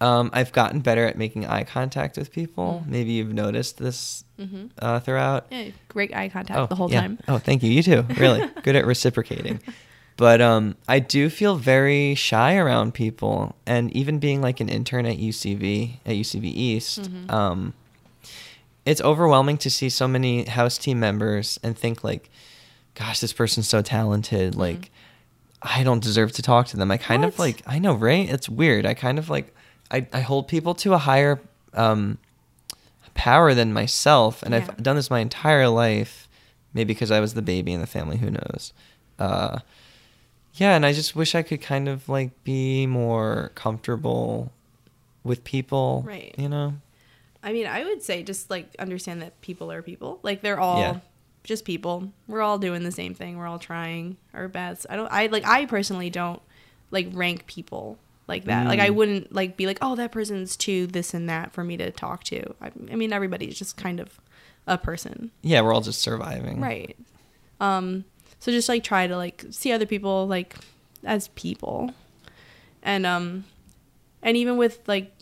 Um, 0.00 0.30
I've 0.32 0.52
gotten 0.52 0.80
better 0.80 1.04
at 1.06 1.18
making 1.18 1.46
eye 1.46 1.64
contact 1.64 2.16
with 2.16 2.30
people. 2.32 2.82
Mm. 2.86 2.90
Maybe 2.90 3.12
you've 3.12 3.32
noticed 3.34 3.78
this 3.78 4.24
Mm-hmm. 4.40 4.66
uh, 4.78 5.00
throughout. 5.00 5.46
Yeah, 5.50 5.70
great 5.88 6.14
eye 6.14 6.28
contact 6.28 6.68
the 6.68 6.76
whole 6.76 6.88
yeah. 6.90 7.00
time. 7.00 7.18
Oh, 7.26 7.38
thank 7.38 7.64
you. 7.64 7.70
You 7.72 7.82
too. 7.82 8.02
Really 8.16 8.46
good 8.62 8.76
at 8.76 8.86
reciprocating. 8.86 9.60
But 10.18 10.40
um, 10.42 10.74
I 10.88 10.98
do 10.98 11.30
feel 11.30 11.54
very 11.56 12.14
shy 12.16 12.56
around 12.56 12.92
people, 12.92 13.54
and 13.64 13.90
even 13.96 14.18
being 14.18 14.42
like 14.42 14.58
an 14.60 14.68
intern 14.68 15.06
at 15.06 15.16
UCB 15.16 16.00
at 16.04 16.16
UCB 16.16 16.44
East, 16.44 17.02
Mhm. 17.02 17.30
um, 17.30 17.72
it's 18.84 19.00
overwhelming 19.00 19.58
to 19.58 19.70
see 19.70 19.88
so 19.88 20.08
many 20.08 20.44
house 20.44 20.76
team 20.76 20.98
members 20.98 21.60
and 21.62 21.78
think 21.78 22.02
like, 22.02 22.28
"Gosh, 22.94 23.20
this 23.20 23.32
person's 23.32 23.68
so 23.68 23.80
talented." 23.80 24.52
Mm-hmm. 24.52 24.60
Like, 24.60 24.90
I 25.62 25.84
don't 25.84 26.02
deserve 26.02 26.32
to 26.32 26.42
talk 26.42 26.66
to 26.68 26.76
them. 26.76 26.90
I 26.90 26.96
kind 26.96 27.24
of 27.24 27.38
like. 27.38 27.62
I 27.64 27.78
know, 27.78 27.94
right? 27.94 28.28
It's 28.28 28.48
weird. 28.48 28.86
I 28.86 28.94
kind 28.94 29.18
of 29.20 29.30
like. 29.30 29.54
I 29.90 30.04
I 30.12 30.20
hold 30.20 30.48
people 30.48 30.74
to 30.82 30.94
a 30.94 30.98
higher 30.98 31.40
um, 31.74 32.18
power 33.14 33.54
than 33.54 33.72
myself, 33.72 34.42
and 34.42 34.52
Yeah. 34.52 34.66
I've 34.68 34.82
done 34.82 34.96
this 34.96 35.10
my 35.10 35.20
entire 35.20 35.68
life. 35.68 36.28
Maybe 36.74 36.92
because 36.92 37.12
I 37.12 37.20
was 37.20 37.34
the 37.34 37.42
baby 37.42 37.72
in 37.72 37.80
the 37.80 37.86
family. 37.86 38.16
Who 38.16 38.30
knows? 38.30 38.72
Uh, 39.18 39.58
yeah, 40.58 40.74
and 40.76 40.84
I 40.86 40.92
just 40.92 41.16
wish 41.16 41.34
I 41.34 41.42
could 41.42 41.60
kind 41.62 41.88
of 41.88 42.08
like 42.08 42.44
be 42.44 42.86
more 42.86 43.50
comfortable 43.54 44.52
with 45.24 45.42
people. 45.44 46.04
Right. 46.06 46.34
You 46.38 46.48
know. 46.48 46.74
I 47.42 47.52
mean, 47.52 47.66
I 47.66 47.84
would 47.84 48.02
say 48.02 48.22
just 48.22 48.50
like 48.50 48.74
understand 48.78 49.22
that 49.22 49.40
people 49.40 49.70
are 49.72 49.82
people. 49.82 50.18
Like 50.22 50.42
they're 50.42 50.60
all 50.60 50.80
Yeah. 50.80 50.96
just 51.44 51.64
people. 51.64 52.12
We're 52.26 52.42
all 52.42 52.58
doing 52.58 52.82
the 52.82 52.92
same 52.92 53.14
thing. 53.14 53.38
We're 53.38 53.46
all 53.46 53.58
trying 53.58 54.16
our 54.34 54.48
best. 54.48 54.86
I 54.90 54.96
don't 54.96 55.10
I 55.12 55.26
like 55.26 55.46
I 55.46 55.64
personally 55.66 56.10
don't 56.10 56.42
like 56.90 57.08
rank 57.12 57.46
people 57.46 57.98
like 58.26 58.44
that. 58.44 58.66
Like 58.66 58.80
I 58.80 58.90
Mm. 58.90 58.94
wouldn't 58.94 59.32
like 59.32 59.56
be 59.56 59.66
like, 59.66 59.78
"Oh, 59.80 59.94
that 59.96 60.12
person's 60.12 60.56
too 60.56 60.86
this 60.86 61.14
and 61.14 61.28
that 61.28 61.52
for 61.52 61.62
me 61.64 61.76
to 61.78 61.90
talk 61.90 62.24
to." 62.24 62.54
I, 62.60 62.70
I 62.90 62.96
mean, 62.96 63.12
everybody's 63.12 63.58
just 63.58 63.76
kind 63.76 64.00
of 64.00 64.20
a 64.66 64.76
person. 64.76 65.30
Yeah, 65.42 65.60
we're 65.62 65.72
all 65.72 65.80
just 65.80 66.00
surviving. 66.00 66.60
Right. 66.60 66.96
Um 67.60 68.04
so 68.40 68.52
just 68.52 68.68
like 68.68 68.84
try 68.84 69.06
to 69.06 69.16
like 69.16 69.44
see 69.50 69.72
other 69.72 69.86
people 69.86 70.26
like 70.26 70.56
as 71.04 71.28
people. 71.28 71.90
And 72.82 73.04
um 73.06 73.44
and 74.22 74.36
even 74.36 74.56
with 74.56 74.80
like 74.86 75.12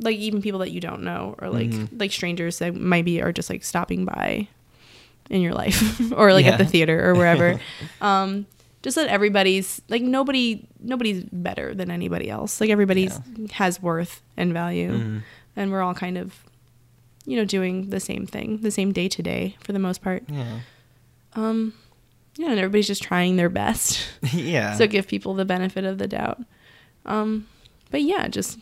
like 0.00 0.16
even 0.16 0.40
people 0.40 0.60
that 0.60 0.70
you 0.70 0.80
don't 0.80 1.02
know 1.02 1.34
or 1.40 1.50
like 1.50 1.70
Mhm. 1.70 2.00
like 2.00 2.12
strangers 2.12 2.58
that 2.60 2.74
maybe 2.74 3.20
are 3.20 3.32
just 3.32 3.50
like 3.50 3.64
stopping 3.64 4.04
by 4.04 4.48
in 5.28 5.40
your 5.42 5.52
life 5.54 6.12
or 6.16 6.32
like 6.32 6.46
at 6.46 6.58
the 6.58 6.64
theater 6.64 7.08
or 7.10 7.14
wherever. 7.14 7.60
um 8.00 8.46
just 8.82 8.96
that 8.96 9.08
everybody's 9.08 9.82
like 9.88 10.00
nobody 10.02 10.64
nobody's 10.80 11.22
better 11.24 11.74
than 11.74 11.90
anybody 11.90 12.30
else. 12.30 12.60
Like 12.60 12.70
everybody's 12.70 13.18
has 13.52 13.82
worth 13.82 14.22
and 14.36 14.52
value 14.52 14.92
Mhm. 14.92 15.22
and 15.56 15.70
we're 15.70 15.82
all 15.82 15.94
kind 15.94 16.16
of 16.16 16.34
you 17.26 17.36
know 17.36 17.44
doing 17.44 17.90
the 17.90 18.00
same 18.00 18.26
thing, 18.26 18.58
the 18.62 18.70
same 18.70 18.92
day 18.92 19.08
to 19.08 19.22
day 19.22 19.56
for 19.60 19.72
the 19.72 19.78
most 19.78 20.00
part. 20.02 20.22
Yeah. 20.28 20.60
Um, 21.34 21.74
yeah, 22.40 22.48
and 22.48 22.58
everybody's 22.58 22.86
just 22.86 23.02
trying 23.02 23.36
their 23.36 23.50
best. 23.50 24.02
yeah. 24.32 24.74
So 24.74 24.86
give 24.86 25.06
people 25.06 25.34
the 25.34 25.44
benefit 25.44 25.84
of 25.84 25.98
the 25.98 26.08
doubt. 26.08 26.40
Um, 27.04 27.46
but 27.90 28.00
yeah, 28.00 28.28
just 28.28 28.58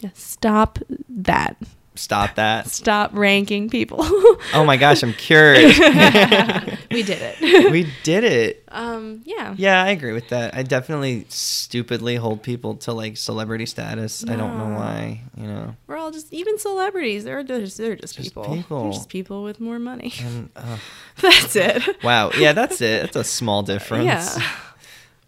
yeah, 0.00 0.10
stop 0.14 0.80
that. 1.08 1.56
Stop 1.96 2.36
that. 2.36 2.68
Stop 2.68 3.10
ranking 3.14 3.68
people. 3.68 3.98
Oh 4.54 4.64
my 4.64 4.76
gosh, 4.78 5.02
I'm 5.02 5.12
cured. 5.12 5.58
we 6.90 7.02
did 7.02 7.18
it. 7.20 7.70
we 7.72 7.86
did 8.02 8.24
it. 8.24 8.64
um, 8.68 9.20
yeah. 9.24 9.54
Yeah, 9.56 9.82
I 9.82 9.90
agree 9.90 10.12
with 10.12 10.28
that. 10.30 10.54
I 10.56 10.62
definitely 10.62 11.26
stupidly 11.28 12.16
hold 12.16 12.42
people 12.42 12.76
to 12.76 12.92
like 12.92 13.16
celebrity 13.16 13.66
status. 13.66 14.24
I 14.26 14.34
don't 14.36 14.56
know 14.58 14.76
why, 14.76 15.20
you 15.36 15.46
know. 15.46 15.76
We're 15.86 15.98
all 15.98 16.10
just 16.10 16.32
even 16.32 16.58
celebrities. 16.58 17.24
They're 17.24 17.44
they're 17.44 17.60
just, 17.60 17.76
they're 17.78 17.96
just, 17.96 18.16
Just 18.16 18.28
people. 18.28 18.54
people. 18.56 18.82
They're 18.84 18.92
just 18.92 19.08
people 19.08 19.42
with 19.44 19.60
more 19.60 19.78
money. 19.78 20.12
And 20.20 20.48
uh, 20.56 20.78
That's 21.20 21.54
it. 21.54 22.02
wow, 22.02 22.30
yeah, 22.36 22.52
that's 22.52 22.80
it. 22.80 23.02
That's 23.02 23.16
a 23.16 23.24
small 23.24 23.62
difference. 23.62 24.04
Yeah. 24.06 24.50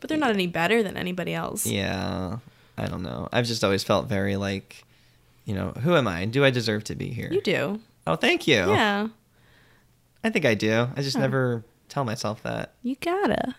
But 0.01 0.09
they're 0.09 0.19
not 0.19 0.31
any 0.33 0.47
better 0.49 0.83
than 0.83 0.97
anybody 0.97 1.35
else. 1.35 1.65
Yeah. 1.67 2.39
I 2.77 2.87
don't 2.87 3.03
know. 3.03 3.29
I've 3.33 3.47
just 3.47 3.63
always 3.63 3.85
felt 3.85 4.09
very 4.09 4.37
like, 4.37 4.85
you 5.45 5.55
know, 5.55 5.71
who 5.83 5.97
am 5.97 6.07
I? 6.09 6.25
Do 6.27 6.45
I 6.45 6.51
deserve 6.51 6.85
to 6.85 6.95
be 6.95 7.09
here? 7.09 7.29
You 7.31 7.41
do. 7.41 7.81
Oh, 8.07 8.17
thank 8.17 8.47
you. 8.47 8.55
Yeah. 8.57 9.09
I 10.25 10.31
think 10.31 10.45
I 10.45 10.55
do. 10.55 10.89
I 10.97 11.03
just 11.03 11.17
Huh. 11.17 11.23
never 11.23 11.65
tell 11.89 12.05
myself 12.05 12.43
that. 12.45 12.75
You 12.83 12.97
gotta. 13.01 13.55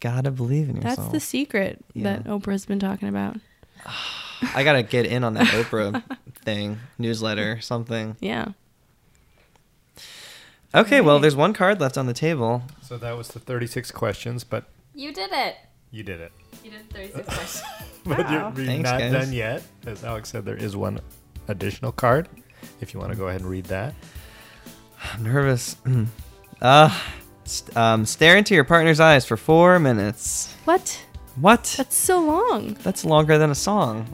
Gotta 0.00 0.30
believe 0.30 0.68
in 0.68 0.76
yourself. 0.76 0.96
That's 0.96 1.08
the 1.12 1.20
secret 1.20 1.82
that 1.96 2.24
Oprah's 2.24 2.66
been 2.66 2.78
talking 2.78 3.08
about. 3.08 3.36
I 4.54 4.62
gotta 4.64 4.82
get 4.82 5.06
in 5.06 5.24
on 5.24 5.34
that 5.34 5.46
Oprah 5.48 6.02
thing, 6.44 6.78
newsletter, 6.98 7.60
something. 7.60 8.16
Yeah. 8.20 8.48
Okay, 10.74 11.00
well, 11.00 11.18
there's 11.18 11.36
one 11.36 11.54
card 11.54 11.80
left 11.80 11.96
on 11.96 12.06
the 12.06 12.12
table. 12.12 12.62
So 12.82 12.98
that 12.98 13.16
was 13.16 13.28
the 13.28 13.38
36 13.40 13.90
questions, 13.92 14.44
but 14.44 14.64
You 14.94 15.12
did 15.12 15.30
it. 15.32 15.56
you 15.90 16.02
did 16.02 16.20
it. 16.20 16.32
You 16.62 16.70
did 16.72 16.90
36 16.90 17.26
questions. 17.34 17.64
but 18.08 18.18
Wow. 18.18 18.52
you're, 18.56 18.64
you're 18.64 18.66
Thanks, 18.66 18.90
not 18.90 19.00
guys. 19.00 19.12
done 19.12 19.32
yet. 19.32 19.62
As 19.86 20.04
Alex 20.04 20.30
said, 20.30 20.44
there 20.44 20.56
is 20.56 20.76
one 20.76 21.00
additional 21.48 21.92
card. 21.92 22.28
If 22.80 22.94
you 22.94 23.00
want 23.00 23.12
to 23.12 23.18
go 23.18 23.28
ahead 23.28 23.40
and 23.40 23.50
read 23.50 23.64
that. 23.66 23.94
I'm 25.14 25.22
nervous. 25.22 25.76
uh, 26.62 27.00
st- 27.44 27.76
um, 27.76 28.06
stare 28.06 28.36
into 28.36 28.54
your 28.54 28.64
partner's 28.64 28.98
eyes 29.00 29.24
for 29.26 29.36
four 29.36 29.78
minutes. 29.78 30.54
What? 30.64 31.00
What? 31.36 31.74
That's 31.76 31.96
so 31.96 32.20
long. 32.20 32.74
That's 32.82 33.04
longer 33.04 33.38
than 33.38 33.50
a 33.50 33.54
song. 33.54 34.06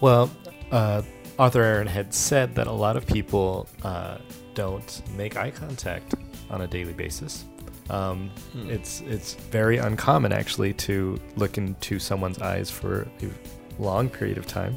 Well, 0.00 0.30
uh, 0.70 1.02
Arthur 1.38 1.62
Aron 1.62 1.86
had 1.86 2.12
said 2.14 2.54
that 2.56 2.66
a 2.66 2.72
lot 2.72 2.96
of 2.96 3.06
people 3.06 3.66
uh, 3.82 4.18
don't 4.54 5.02
make 5.16 5.36
eye 5.36 5.50
contact 5.50 6.14
on 6.50 6.60
a 6.60 6.66
daily 6.66 6.92
basis. 6.92 7.44
Um, 7.90 8.30
Hmm. 8.52 8.70
It's 8.70 9.00
it's 9.02 9.34
very 9.34 9.78
uncommon 9.78 10.32
actually 10.32 10.72
to 10.74 11.20
look 11.36 11.58
into 11.58 11.98
someone's 11.98 12.38
eyes 12.38 12.70
for 12.70 13.06
a 13.22 13.82
long 13.82 14.08
period 14.08 14.38
of 14.38 14.46
time, 14.46 14.76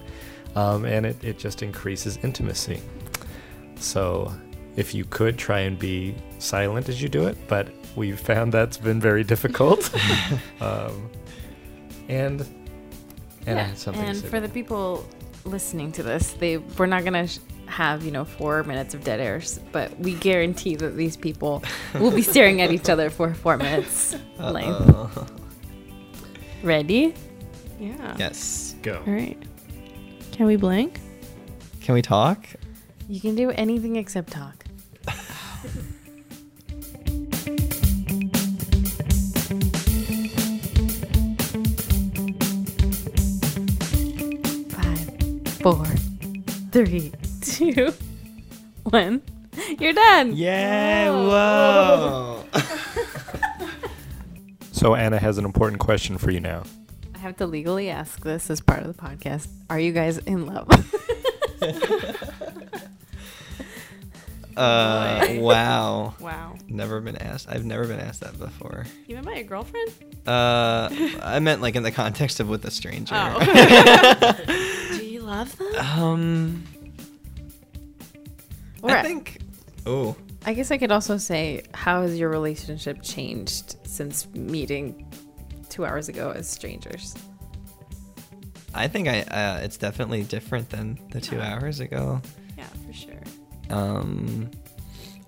um, 0.56 0.86
and 0.86 1.06
it, 1.06 1.23
it 1.23 1.40
just 1.40 1.64
increases 1.64 2.18
intimacy. 2.23 2.81
So, 3.76 4.34
if 4.76 4.94
you 4.94 5.06
could 5.06 5.38
try 5.38 5.61
and 5.61 5.80
be 5.80 6.15
silent 6.40 6.90
as 6.90 7.02
you 7.02 7.10
do 7.10 7.27
it, 7.27 7.38
but 7.48 7.69
we've 7.95 8.19
found 8.19 8.53
that's 8.53 8.77
been 8.77 8.99
very 8.99 9.23
difficult. 9.23 9.90
um, 10.61 11.10
and 12.10 12.41
and 13.48 13.60
I 13.60 13.61
yeah. 13.61 13.68
had 13.68 13.77
something 13.77 14.03
to 14.03 14.10
and 14.10 14.18
say 14.18 14.27
for 14.27 14.40
the 14.40 14.49
people 14.49 15.07
listening 15.50 15.92
to 15.94 16.04
this, 16.04 16.32
they 16.34 16.58
we're 16.58 16.86
not 16.86 17.04
gonna 17.04 17.28
sh- 17.28 17.40
have 17.66 18.04
you 18.04 18.12
know 18.12 18.26
four 18.26 18.64
minutes 18.64 18.94
of 18.94 19.04
dead 19.04 19.20
airs, 19.20 19.60
but 19.72 19.98
we 20.00 20.14
guarantee 20.14 20.76
that 20.76 20.96
these 20.96 21.18
people 21.18 21.64
will 21.96 22.12
be 22.12 22.22
staring 22.22 22.62
at 22.62 22.72
each 22.72 22.90
other 22.90 23.10
for 23.10 23.34
four 23.34 23.58
minutes 23.58 24.16
length. 24.40 24.90
Uh-oh. 24.90 25.28
Ready? 26.64 27.14
Yeah. 27.80 28.16
Yes. 28.18 28.76
go. 28.82 29.02
All 29.06 29.14
right. 29.14 29.38
Can 30.32 30.46
we 30.46 30.56
blink? 30.56 31.00
Can 31.82 31.96
we 31.96 32.02
talk? 32.02 32.46
You 33.08 33.20
can 33.20 33.36
do 33.36 33.50
anything 33.52 33.96
except 33.96 34.32
talk. 34.32 34.66
four, 45.61 45.86
three, 46.72 47.11
two, 47.41 47.94
one. 48.84 49.22
You're 49.80 49.94
done. 49.94 50.36
Yeah. 50.36 51.11
Whoa. 51.11 52.45
So 54.72 54.95
Anna 54.95 55.19
has 55.19 55.38
an 55.38 55.44
important 55.44 55.81
question 55.81 56.18
for 56.18 56.31
you 56.31 56.40
now. 56.40 56.64
I 57.14 57.18
have 57.18 57.36
to 57.38 57.45
legally 57.45 57.90
ask 57.90 58.23
this 58.23 58.49
as 58.49 58.61
part 58.61 58.81
of 58.81 58.88
the 58.88 58.94
podcast. 58.94 59.49
Are 59.69 59.77
you 59.77 59.91
guys 59.91 60.19
in 60.19 60.45
love? 60.45 60.69
uh, 64.56 65.27
wow. 65.34 66.14
Wow. 66.22 66.56
Never 66.69 67.02
been 67.02 67.18
asked. 67.18 67.49
I've 67.49 67.65
never 67.65 67.86
been 67.86 67.99
asked 67.99 68.22
that 68.22 68.40
before. 68.40 68.86
You 69.06 69.22
by 69.22 69.34
a 69.34 69.44
girlfriend? 69.44 69.91
Uh, 70.26 70.88
I 71.22 71.40
meant 71.40 71.61
like 71.61 71.76
in 71.76 71.84
the 71.84 71.91
context 71.91 72.40
of 72.40 72.48
with 72.48 72.64
a 72.64 72.72
stranger. 72.72 73.15
Oh. 73.18 74.65
Love 75.30 75.56
them? 75.60 75.76
um, 75.76 76.64
Or 78.81 78.89
I 78.89 79.03
think. 79.03 79.38
Oh, 79.85 80.15
I 80.43 80.53
guess 80.53 80.72
I 80.72 80.77
could 80.80 80.91
also 80.91 81.18
say, 81.18 81.61
how 81.73 82.01
has 82.01 82.18
your 82.18 82.30
relationship 82.30 83.03
changed 83.03 83.76
since 83.84 84.27
meeting 84.34 85.06
two 85.69 85.85
hours 85.85 86.10
ago 86.10 86.31
as 86.31 86.49
strangers? 86.49 87.14
I 88.73 88.88
think 88.88 89.07
I. 89.07 89.22
Uh, 89.22 89.60
it's 89.61 89.77
definitely 89.77 90.23
different 90.23 90.69
than 90.72 90.97
the 91.11 91.22
two 91.22 91.39
hours 91.39 91.80
ago. 91.80 92.22
Yeah, 92.57 92.65
for 92.88 92.93
sure. 92.93 93.22
Um, 93.69 94.49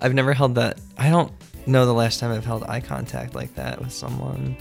I've 0.01 0.15
never 0.15 0.33
held 0.33 0.55
that. 0.55 0.79
I 0.97 1.09
don't 1.11 1.31
know 1.67 1.85
the 1.85 1.93
last 1.93 2.19
time 2.19 2.31
I've 2.31 2.45
held 2.45 2.63
eye 2.63 2.81
contact 2.81 3.35
like 3.35 3.53
that 3.53 3.79
with 3.79 3.93
someone. 3.93 4.57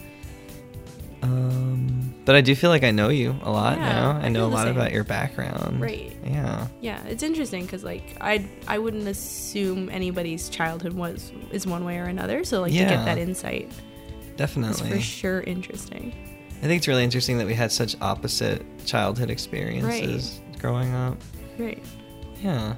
Um, 1.22 2.14
but 2.24 2.34
I 2.34 2.40
do 2.40 2.54
feel 2.54 2.70
like 2.70 2.84
I 2.84 2.90
know 2.90 3.08
you 3.08 3.34
a 3.42 3.50
lot 3.50 3.76
Yeah, 3.78 3.88
now. 3.92 4.10
I, 4.12 4.26
I 4.26 4.28
know 4.28 4.46
a 4.46 4.48
lot 4.48 4.66
same. 4.66 4.76
about 4.76 4.92
your 4.92 5.04
background. 5.04 5.80
Right. 5.80 6.16
Yeah. 6.24 6.66
Yeah, 6.80 7.02
it's 7.06 7.22
interesting 7.22 7.64
because 7.64 7.82
like 7.84 8.16
I 8.20 8.46
I 8.68 8.78
wouldn't 8.78 9.08
assume 9.08 9.88
anybody's 9.90 10.48
childhood 10.48 10.92
was 10.92 11.32
is 11.50 11.66
one 11.66 11.84
way 11.84 11.98
or 11.98 12.04
another. 12.04 12.44
So 12.44 12.60
like 12.62 12.72
to 12.72 12.78
get 12.78 13.04
that 13.04 13.18
insight 13.18 13.68
is 13.70 14.36
Definitely. 14.36 14.90
for 14.90 15.00
sure 15.00 15.40
interesting. 15.42 16.14
I 16.62 16.66
think 16.66 16.78
it's 16.78 16.88
really 16.88 17.04
interesting 17.04 17.38
that 17.38 17.46
we 17.46 17.54
had 17.54 17.72
such 17.72 17.96
opposite 18.00 18.62
childhood 18.86 19.30
experiences 19.30 20.40
growing 20.58 20.94
up. 20.94 21.16
Right. 21.58 21.82
Yeah. 22.42 22.74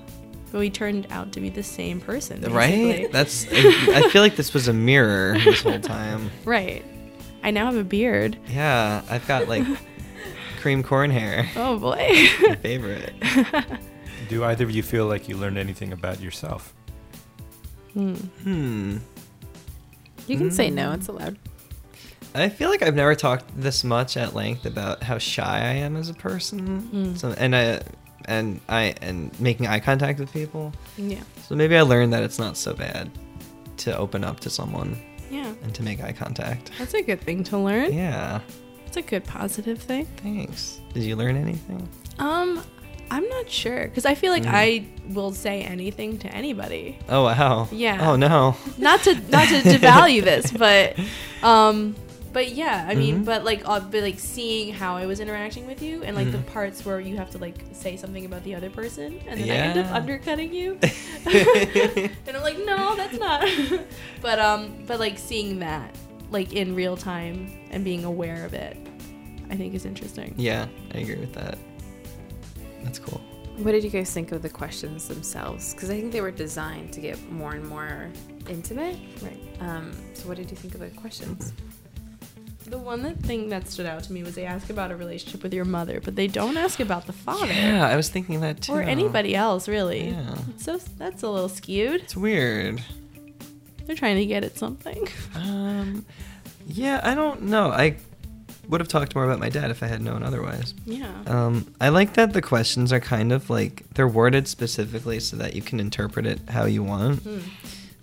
But 0.52 0.59
we 0.59 0.70
turned 0.70 1.06
out 1.10 1.32
to 1.32 1.40
be 1.40 1.48
the 1.51 1.62
same 1.62 2.01
person. 2.01 2.36
basically. 2.40 2.56
Right? 2.56 3.12
That's. 3.12 3.47
I, 3.52 4.05
I 4.05 4.09
feel 4.10 4.23
like 4.23 4.36
this 4.36 4.52
was 4.55 4.69
a 4.69 4.73
mirror 4.73 5.36
this 5.44 5.62
whole 5.62 5.81
time. 5.81 6.31
right. 6.44 6.85
I 7.43 7.51
now 7.51 7.66
have 7.66 7.77
a 7.77 7.85
beard. 7.85 8.36
Yeah, 8.48 9.02
I've 9.10 9.27
got 9.27 9.48
like 9.48 9.64
cream 10.60 10.82
corn 10.82 11.10
hair. 11.10 11.48
Oh 11.56 11.78
boy. 11.78 11.97
My 12.43 12.56
favorite. 12.62 13.14
Do 14.28 14.44
either 14.44 14.64
of 14.64 14.70
you 14.70 14.82
feel 14.82 15.06
like 15.06 15.28
you 15.28 15.36
learned 15.36 15.59
anything 15.59 15.93
about 15.93 16.20
yourself? 16.20 16.73
Hmm. 17.94 18.14
Hmm. 18.14 18.97
You 20.28 20.39
can 20.39 20.51
say 20.51 20.70
no, 20.70 20.90
Mm. 20.90 20.94
it's 20.94 21.09
allowed. 21.09 21.39
I 22.35 22.48
feel 22.48 22.70
like 22.70 22.81
I've 22.82 22.94
never 22.94 23.14
talked 23.14 23.44
this 23.60 23.85
much 23.85 24.16
at 24.16 24.35
length 24.35 24.64
about 24.64 25.02
how 25.02 25.19
shy 25.19 25.59
I 25.59 25.73
am 25.74 25.97
as 25.97 26.09
a 26.09 26.14
person. 26.14 26.82
Mm. 26.93 27.19
So 27.19 27.32
and 27.36 27.55
I 27.55 27.82
and 28.27 28.60
I 28.69 28.94
and 29.02 29.39
making 29.40 29.66
eye 29.66 29.81
contact 29.81 30.19
with 30.20 30.32
people. 30.32 30.73
Yeah. 30.97 31.20
So 31.47 31.55
maybe 31.56 31.77
I 31.77 31.82
learned 31.82 32.12
that 32.14 32.23
it's 32.23 32.39
not 32.39 32.56
so 32.56 32.73
bad 32.73 33.10
to 33.78 33.94
open 33.98 34.23
up 34.24 34.40
to 34.40 34.48
someone 34.51 34.97
Yeah. 35.33 35.53
and 35.63 35.75
to 35.75 35.83
make 35.83 36.03
eye 36.03 36.13
contact. 36.13 36.71
That's 36.79 36.95
a 36.95 37.03
good 37.03 37.21
thing 37.23 37.43
to 37.45 37.59
learn. 37.59 37.93
Yeah. 37.93 38.41
It's 38.87 38.97
a 38.99 39.03
good 39.03 39.25
positive 39.25 39.81
thing. 39.81 40.07
Thanks. 40.19 40.81
Did 40.93 41.05
you 41.05 41.17
learn 41.17 41.37
anything? 41.37 41.89
Um, 42.19 42.63
I'm 43.11 43.27
not 43.29 43.49
sure 43.49 43.89
because 43.89 44.05
I 44.05 44.15
feel 44.15 44.33
like 44.33 44.43
Mm. 44.45 44.53
I 44.53 44.87
will 45.09 45.33
say 45.33 45.63
anything 45.63 46.19
to 46.19 46.29
anybody. 46.29 46.99
Oh 47.09 47.25
wow. 47.25 47.69
Yeah. 47.73 48.11
Oh 48.11 48.17
no. 48.17 48.57
Not 48.79 49.01
to 49.05 49.15
not 49.31 49.49
to 49.49 49.61
devalue 49.75 50.23
this, 50.23 50.51
but 50.53 50.97
um, 51.43 51.95
but 52.33 52.53
yeah, 52.53 52.87
I 52.89 52.95
mean, 52.95 53.21
Mhm. 53.21 53.25
but 53.25 53.45
like, 53.45 53.63
uh, 53.69 53.81
but 53.81 54.03
like 54.03 54.19
seeing 54.19 54.73
how 54.73 54.97
I 54.97 55.07
was 55.07 55.21
interacting 55.21 55.67
with 55.67 55.83
you 55.83 56.03
and 56.03 56.17
like 56.17 56.29
Mhm. 56.29 56.33
the 56.33 56.39
parts 56.51 56.85
where 56.85 57.01
you 57.01 57.17
have 57.17 57.31
to 57.31 57.39
like 57.39 57.57
say 57.73 57.97
something 57.97 58.25
about 58.25 58.43
the 58.45 58.55
other 58.55 58.71
person 58.71 59.21
and 59.27 59.41
then 59.41 59.51
I 59.51 59.55
end 59.55 59.79
up 59.79 59.93
undercutting 59.93 60.53
you, 60.53 60.79
and 61.27 62.37
I'm 62.37 62.43
like, 62.43 62.59
no, 62.65 62.97
that's 62.97 63.19
not. 63.19 63.47
but 64.23 64.39
um, 64.39 64.85
but 64.87 64.99
like 65.01 65.19
seeing 65.19 65.59
that 65.61 65.95
like 66.31 66.53
in 66.55 66.75
real 66.75 66.97
time 66.97 67.51
and 67.71 67.85
being 67.85 68.05
aware 68.05 68.45
of 68.45 68.55
it, 68.55 68.77
I 69.51 69.57
think 69.57 69.75
is 69.75 69.85
interesting. 69.85 70.35
Yeah, 70.37 70.67
I 70.95 70.99
agree 70.99 71.17
with 71.17 71.35
that. 71.35 71.59
That's 72.83 72.99
cool. 72.99 73.21
What 73.59 73.73
did 73.73 73.85
you 73.85 73.91
guys 73.91 74.11
think 74.11 74.33
of 74.33 74.41
the 74.41 74.49
questions 74.49 75.07
themselves? 75.09 75.75
Because 75.75 75.91
I 75.91 76.01
think 76.01 76.11
they 76.11 76.23
were 76.23 76.31
designed 76.31 76.91
to 76.95 77.01
get 77.03 77.31
more 77.31 77.53
and 77.53 77.69
more 77.69 78.11
intimate. 78.49 78.97
Right. 79.21 79.39
Um, 79.61 79.93
so, 80.15 80.27
what 80.27 80.39
did 80.39 80.51
you 80.51 80.57
think 80.57 80.73
of 80.75 80.81
the 80.81 80.89
questions? 80.89 81.53
The 82.73 82.78
one 82.78 83.03
that 83.03 83.19
thing 83.19 83.51
that 83.51 83.69
stood 83.69 83.85
out 83.85 84.03
to 84.05 84.15
me 84.15 84.23
was 84.23 84.35
they 84.35 84.47
ask 84.47 84.70
about 84.70 84.90
a 84.90 84.97
relationship 84.97 85.43
with 85.43 85.53
your 85.53 85.66
mother, 85.66 86.01
but 86.03 86.16
they 86.16 86.27
don't 86.27 86.57
ask 86.57 86.81
about 86.81 87.07
the 87.07 87.12
father 87.12 87.53
Yeah, 87.53 87.86
I 87.86 87.97
was 87.97 88.09
thinking 88.09 88.40
that 88.40 88.62
too. 88.62 88.73
or 88.73 88.81
anybody 88.81 89.36
else 89.36 89.69
really. 89.69 90.09
Yeah. 90.09 90.35
So 90.57 90.78
that's 90.97 91.23
a 91.23 91.28
little 91.28 91.51
skewed. 91.51 92.01
It's 92.01 92.16
weird. 92.16 92.82
They're 93.85 93.94
trying 93.94 94.16
to 94.16 94.24
get 94.24 94.43
at 94.43 94.57
something. 94.57 95.07
Um, 95.35 96.07
yeah, 96.66 97.03
I 97.05 97.15
don't 97.15 97.43
know. 97.43 97.70
I 97.70 97.97
would 98.69 98.81
have 98.81 98.89
talked 98.89 99.15
more 99.15 99.24
about 99.24 99.39
my 99.39 99.51
dad 99.51 99.70
if 99.70 99.82
I 99.82 99.86
had 99.86 100.01
known 100.01 100.23
otherwise. 100.23 100.73
Yeah. 100.86 101.12
Um, 101.27 101.74
I 101.78 101.90
like 101.90 102.15
that 102.15 102.32
the 102.32 102.40
questions 102.40 102.90
are 102.90 103.01
kind 103.01 103.32
of 103.32 103.51
like 103.51 103.82
they're 103.94 104.09
worded 104.09 104.49
specifically 104.49 105.20
so 105.20 105.36
that 105.36 105.55
you 105.55 105.61
can 105.61 105.78
interpret 105.78 106.24
it 106.24 106.39
how 106.49 106.65
you 106.65 106.82
want. 106.82 107.20
Hmm. 107.20 107.40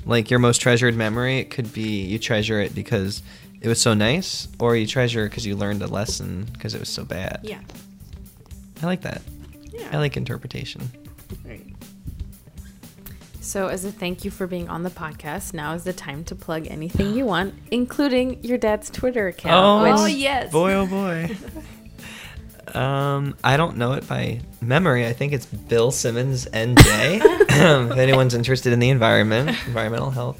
Like 0.05 0.29
your 0.29 0.39
most 0.39 0.59
treasured 0.59 0.95
memory, 0.95 1.39
it 1.39 1.49
could 1.49 1.73
be 1.73 2.03
you 2.03 2.19
treasure 2.19 2.59
it 2.61 2.75
because 2.75 3.23
it 3.61 3.67
was 3.67 3.81
so 3.81 3.93
nice, 3.93 4.47
or 4.59 4.75
you 4.75 4.87
treasure 4.87 5.27
because 5.27 5.45
you 5.45 5.55
learned 5.55 5.81
a 5.81 5.87
lesson 5.87 6.47
because 6.53 6.73
it 6.73 6.79
was 6.79 6.89
so 6.89 7.03
bad. 7.03 7.39
Yeah. 7.43 7.59
I 8.81 8.85
like 8.85 9.01
that. 9.01 9.21
Yeah. 9.71 9.89
I 9.91 9.97
like 9.97 10.15
interpretation. 10.15 10.89
Right. 11.45 11.65
So, 13.41 13.67
as 13.67 13.83
a 13.83 13.91
thank 13.91 14.23
you 14.23 14.31
for 14.31 14.47
being 14.47 14.69
on 14.69 14.83
the 14.83 14.89
podcast, 14.89 15.53
now 15.53 15.73
is 15.73 15.83
the 15.83 15.93
time 15.93 16.23
to 16.25 16.35
plug 16.35 16.67
anything 16.67 17.15
you 17.15 17.25
want, 17.25 17.55
including 17.71 18.43
your 18.43 18.57
dad's 18.57 18.89
Twitter 18.89 19.27
account. 19.27 19.55
Oh, 19.55 20.03
which- 20.05 20.15
yes. 20.15 20.51
Boy, 20.51 20.73
oh 20.73 20.85
boy. 20.85 21.35
um, 22.79 23.35
I 23.43 23.57
don't 23.57 23.77
know 23.77 23.93
it 23.93 24.07
by 24.07 24.41
memory. 24.61 25.07
I 25.07 25.13
think 25.13 25.33
it's 25.33 25.45
Bill 25.47 25.91
Simmons 25.91 26.45
NJ. 26.45 26.77
if 27.91 27.97
anyone's 27.97 28.35
interested 28.35 28.71
in 28.71 28.79
the 28.79 28.89
environment, 28.89 29.49
environmental 29.67 30.11
health. 30.11 30.39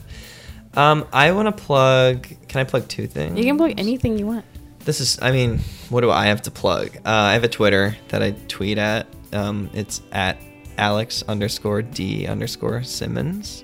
Um, 0.76 1.08
I 1.12 1.32
want 1.32 1.56
to 1.56 1.64
plug. 1.64 2.28
Can 2.48 2.62
I 2.62 2.64
plug 2.64 2.88
two 2.88 3.08
things? 3.08 3.38
You 3.38 3.44
can 3.44 3.58
plug 3.58 3.74
anything 3.78 4.18
you 4.18 4.26
want. 4.28 4.46
This 4.80 5.00
is. 5.02 5.20
I 5.22 5.32
mean, 5.32 5.60
what 5.90 6.02
do 6.02 6.12
I 6.12 6.28
have 6.28 6.42
to 6.44 6.52
plug? 6.52 6.96
Uh, 6.98 7.10
I 7.10 7.34
have 7.34 7.44
a 7.44 7.50
Twitter 7.50 7.98
that 8.10 8.22
I 8.24 8.32
tweet 8.48 8.78
at. 8.78 9.08
Um, 9.34 9.70
it's 9.74 10.02
at 10.12 10.38
Alex 10.78 11.24
underscore 11.28 11.82
D 11.82 12.28
underscore 12.28 12.84
Simmons. 12.84 13.64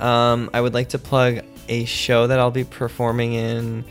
Um, 0.00 0.50
I 0.52 0.60
would 0.60 0.74
like 0.74 0.90
to 0.90 0.98
plug 0.98 1.40
a 1.68 1.84
show 1.86 2.26
that 2.26 2.38
I'll 2.38 2.50
be 2.50 2.64
performing 2.64 3.32
in 3.32 3.84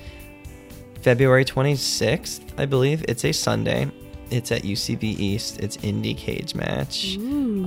February 1.01 1.45
26th, 1.45 2.41
I 2.57 2.65
believe. 2.65 3.03
It's 3.07 3.25
a 3.25 3.31
Sunday. 3.31 3.91
It's 4.31 4.51
at 4.51 4.63
UCB 4.63 5.03
East. 5.03 5.59
It's 5.59 5.77
indie 5.77 6.17
cage 6.17 6.55
match. 6.55 7.17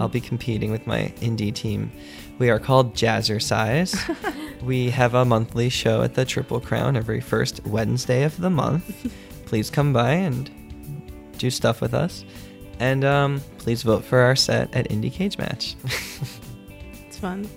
I'll 0.00 0.08
be 0.08 0.20
competing 0.20 0.70
with 0.70 0.86
my 0.86 1.12
indie 1.20 1.54
team. 1.54 1.90
We 2.38 2.50
are 2.50 2.60
called 2.60 2.94
Jazzercise. 2.94 3.98
we 4.62 4.90
have 4.90 5.14
a 5.14 5.24
monthly 5.24 5.68
show 5.68 6.02
at 6.02 6.14
the 6.14 6.24
Triple 6.24 6.60
Crown 6.60 6.96
every 6.96 7.20
first 7.20 7.66
Wednesday 7.66 8.22
of 8.22 8.40
the 8.40 8.50
month. 8.50 9.12
Please 9.46 9.70
come 9.70 9.92
by 9.92 10.12
and 10.12 10.48
do 11.38 11.50
stuff 11.50 11.80
with 11.80 11.94
us. 11.94 12.24
And 12.80 13.04
um, 13.04 13.40
please 13.58 13.82
vote 13.82 14.04
for 14.04 14.20
our 14.20 14.36
set 14.36 14.72
at 14.72 14.88
Indie 14.88 15.12
Cage 15.12 15.38
Match. 15.38 15.74
It's 17.08 17.16
fun. 17.18 17.48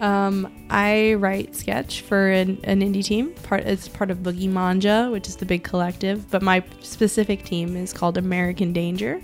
Um, 0.00 0.66
I 0.70 1.14
write 1.14 1.54
sketch 1.54 2.00
for 2.02 2.30
an, 2.30 2.60
an 2.64 2.80
indie 2.80 3.04
team. 3.04 3.34
Part 3.42 3.64
it's 3.64 3.88
part 3.88 4.10
of 4.10 4.18
Boogie 4.18 4.48
Manja, 4.48 5.08
which 5.10 5.28
is 5.28 5.36
the 5.36 5.44
big 5.44 5.64
collective. 5.64 6.30
But 6.30 6.42
my 6.42 6.62
specific 6.80 7.44
team 7.44 7.76
is 7.76 7.92
called 7.92 8.16
American 8.16 8.72
Danger. 8.72 9.20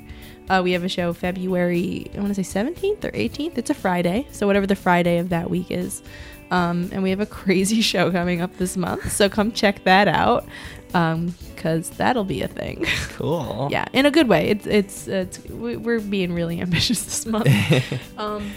Uh, 0.50 0.60
we 0.62 0.72
have 0.72 0.82
a 0.82 0.88
show 0.88 1.12
February, 1.12 2.10
I 2.12 2.18
want 2.18 2.34
to 2.34 2.42
say 2.44 2.60
17th 2.64 3.04
or 3.04 3.12
18th. 3.12 3.56
It's 3.56 3.70
a 3.70 3.74
Friday, 3.74 4.26
so 4.32 4.48
whatever 4.48 4.66
the 4.66 4.74
Friday 4.74 5.18
of 5.18 5.28
that 5.28 5.48
week 5.48 5.70
is. 5.70 6.02
Um, 6.50 6.90
and 6.92 7.04
we 7.04 7.10
have 7.10 7.20
a 7.20 7.26
crazy 7.40 7.80
show 7.80 8.10
coming 8.10 8.40
up 8.40 8.56
this 8.56 8.76
month, 8.76 9.12
so 9.12 9.28
come 9.28 9.52
check 9.52 9.84
that 9.84 10.08
out, 10.08 10.44
because 10.88 11.90
that'll 11.90 12.24
be 12.24 12.42
a 12.42 12.48
thing. 12.48 12.84
cool. 13.10 13.68
yeah, 13.70 13.84
in 13.92 14.06
a 14.06 14.10
good 14.10 14.26
way. 14.28 14.48
It's 14.48 14.66
it's 14.66 15.06
it's 15.06 15.38
we- 15.48 15.76
we're 15.76 16.00
being 16.00 16.32
really 16.32 16.60
ambitious 16.60 17.04
this 17.04 17.26
month. 17.26 17.46
um, 18.18 18.50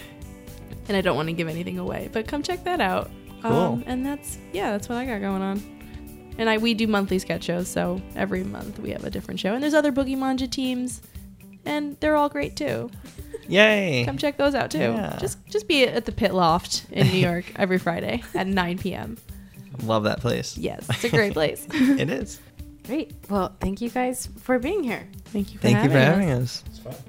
and 0.88 0.96
I 0.96 1.00
don't 1.00 1.14
want 1.14 1.28
to 1.28 1.32
give 1.32 1.46
anything 1.46 1.78
away, 1.78 2.10
but 2.12 2.26
come 2.26 2.42
check 2.42 2.64
that 2.64 2.80
out. 2.80 3.08
Cool. 3.40 3.52
Um, 3.52 3.84
and 3.86 4.04
that's 4.04 4.38
yeah, 4.52 4.72
that's 4.72 4.88
what 4.88 4.98
I 4.98 5.06
got 5.06 5.20
going 5.20 5.42
on. 5.42 5.62
And 6.38 6.50
I 6.50 6.58
we 6.58 6.74
do 6.74 6.88
monthly 6.88 7.20
sketch 7.20 7.44
shows, 7.44 7.68
so 7.68 8.02
every 8.16 8.42
month 8.42 8.80
we 8.80 8.90
have 8.90 9.04
a 9.04 9.10
different 9.10 9.38
show. 9.38 9.54
And 9.54 9.62
there's 9.62 9.74
other 9.74 9.92
Boogie 9.92 10.18
Manja 10.18 10.48
teams, 10.48 11.00
and 11.66 11.96
they're 12.00 12.16
all 12.16 12.28
great 12.28 12.56
too. 12.56 12.90
Yay. 13.48 14.04
Come 14.06 14.16
check 14.16 14.36
those 14.36 14.54
out 14.54 14.70
too. 14.70 14.78
Yeah. 14.78 15.16
Just 15.20 15.44
just 15.46 15.68
be 15.68 15.84
at 15.86 16.04
the 16.06 16.12
Pit 16.12 16.32
Loft 16.34 16.86
in 16.90 17.06
New 17.08 17.18
York 17.18 17.44
every 17.56 17.78
Friday 17.78 18.22
at 18.34 18.46
9 18.46 18.78
p.m. 18.78 19.18
Love 19.82 20.04
that 20.04 20.20
place. 20.20 20.56
Yes, 20.56 20.86
it's 20.88 21.04
a 21.04 21.08
great 21.10 21.32
place. 21.34 21.66
It 21.70 22.08
is. 22.10 22.40
Great. 22.86 23.12
Well, 23.28 23.54
thank 23.60 23.80
you 23.80 23.90
guys 23.90 24.28
for 24.40 24.58
being 24.58 24.82
here. 24.84 25.06
Thank 25.26 25.52
you 25.52 25.58
for 25.58 25.62
Thank 25.62 25.74
you 25.84 25.90
having 25.90 26.28
for 26.28 26.34
us. 26.42 26.62
having 26.64 26.94
us. 26.94 27.04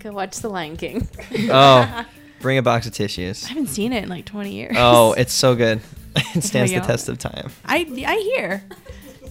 Go 0.00 0.12
watch 0.12 0.36
The 0.38 0.48
Lion 0.48 0.76
King. 0.76 1.06
Oh, 1.50 2.04
bring 2.40 2.56
a 2.58 2.62
box 2.62 2.86
of 2.86 2.92
tissues. 2.92 3.44
I 3.44 3.48
haven't 3.48 3.66
seen 3.68 3.92
it 3.92 4.02
in 4.04 4.08
like 4.08 4.24
20 4.24 4.52
years. 4.52 4.76
Oh, 4.78 5.12
it's 5.14 5.32
so 5.32 5.54
good. 5.54 5.80
It 6.34 6.42
stands 6.44 6.72
the 6.72 6.80
test 6.80 7.08
of 7.08 7.18
time. 7.18 7.50
I 7.64 7.86
I 8.06 8.16
hear 8.34 8.62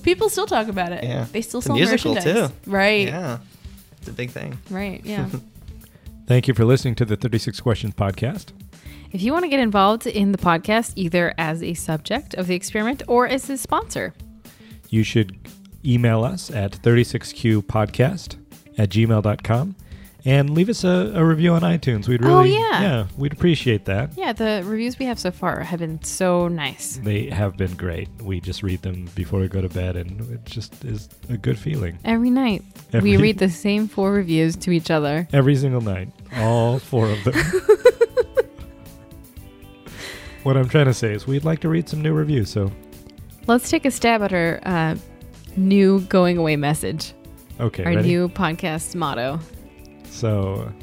people 0.03 0.29
still 0.29 0.45
talk 0.47 0.67
about 0.69 0.91
it. 0.91 1.03
Yeah. 1.03 1.25
they 1.31 1.41
still 1.41 1.59
It's 1.59 1.65
a 1.65 1.69
sell 1.69 1.75
musical, 1.75 2.13
merchandise. 2.15 2.49
too. 2.49 2.55
Right, 2.71 3.07
Yeah. 3.07 3.39
It's 4.07 4.13
a 4.13 4.15
big 4.15 4.31
thing. 4.31 4.57
right, 4.69 5.01
yeah. 5.05 5.27
Thank 6.27 6.47
you 6.47 6.53
for 6.53 6.63
listening 6.63 6.95
to 6.95 7.03
the 7.05 7.17
36 7.17 7.59
Questions 7.59 7.93
podcast. 7.93 8.53
If 9.11 9.21
you 9.21 9.33
want 9.33 9.43
to 9.43 9.49
get 9.49 9.59
involved 9.59 10.07
in 10.07 10.31
the 10.31 10.37
podcast, 10.37 10.93
either 10.95 11.33
as 11.37 11.61
a 11.61 11.73
subject 11.73 12.33
of 12.35 12.47
the 12.47 12.55
experiment 12.55 13.03
or 13.09 13.27
as 13.27 13.49
a 13.49 13.57
sponsor, 13.57 14.13
You 14.89 15.03
should 15.03 15.37
email 15.83 16.23
us 16.23 16.49
at 16.51 16.71
36qpodcast 16.71 18.37
at 18.77 18.89
gmail.com 18.89 19.75
and 20.27 20.49
leave 20.49 20.67
us 20.67 20.83
a, 20.83 21.13
a 21.15 21.23
review 21.23 21.53
on 21.53 21.61
iTunes. 21.61 22.07
We'd 22.07 22.21
Oh, 22.23 22.39
really, 22.39 22.53
yeah. 22.53 22.81
yeah, 22.81 23.07
we'd 23.17 23.31
appreciate 23.31 23.85
that. 23.85 24.11
yeah, 24.17 24.33
the 24.33 24.61
reviews 24.65 24.99
we 24.99 25.05
have 25.05 25.17
so 25.17 25.31
far 25.31 25.61
have 25.61 25.79
been 25.79 26.03
so 26.03 26.49
nice. 26.49 26.97
They 27.01 27.29
have 27.29 27.55
been 27.55 27.73
great. 27.75 28.09
We 28.21 28.41
just 28.41 28.61
read 28.61 28.81
them 28.81 29.07
before 29.15 29.39
we 29.39 29.47
go 29.47 29.61
to 29.61 29.69
bed, 29.69 29.95
and 29.95 30.19
it 30.33 30.43
just 30.45 30.83
is 30.83 31.07
a 31.29 31.37
good 31.37 31.57
feeling. 31.57 31.97
Every 32.03 32.29
night, 32.29 32.61
Every- 32.91 33.11
we 33.11 33.17
read 33.23 33.37
the 33.39 33.49
same 33.49 33.87
four 33.87 34.11
reviews 34.11 34.55
to 34.57 34.71
each 34.71 34.91
other. 34.91 35.27
Every 35.31 35.55
single 35.55 35.81
night, 35.81 36.09
all 36.35 36.77
four 36.91 37.09
of 37.09 37.23
them. 37.23 37.33
what 40.43 40.57
I'm 40.57 40.67
trying 40.69 40.85
to 40.87 40.93
say 40.93 41.13
is, 41.13 41.25
we'd 41.25 41.45
like 41.45 41.59
to 41.61 41.69
read 41.69 41.87
some 41.89 42.01
new 42.01 42.13
reviews. 42.13 42.49
So, 42.49 42.71
Let's 43.47 43.69
take 43.69 43.85
a 43.85 43.91
stab 43.91 44.21
at 44.23 44.33
our 44.33 44.59
uh, 44.65 44.95
new 45.55 46.01
going 46.01 46.37
away 46.37 46.57
message, 46.57 47.13
okay, 47.61 47.85
our 47.85 47.93
ready? 47.95 48.07
new 48.09 48.27
podcast 48.29 48.93
motto. 48.93 49.39
So, 50.17 50.73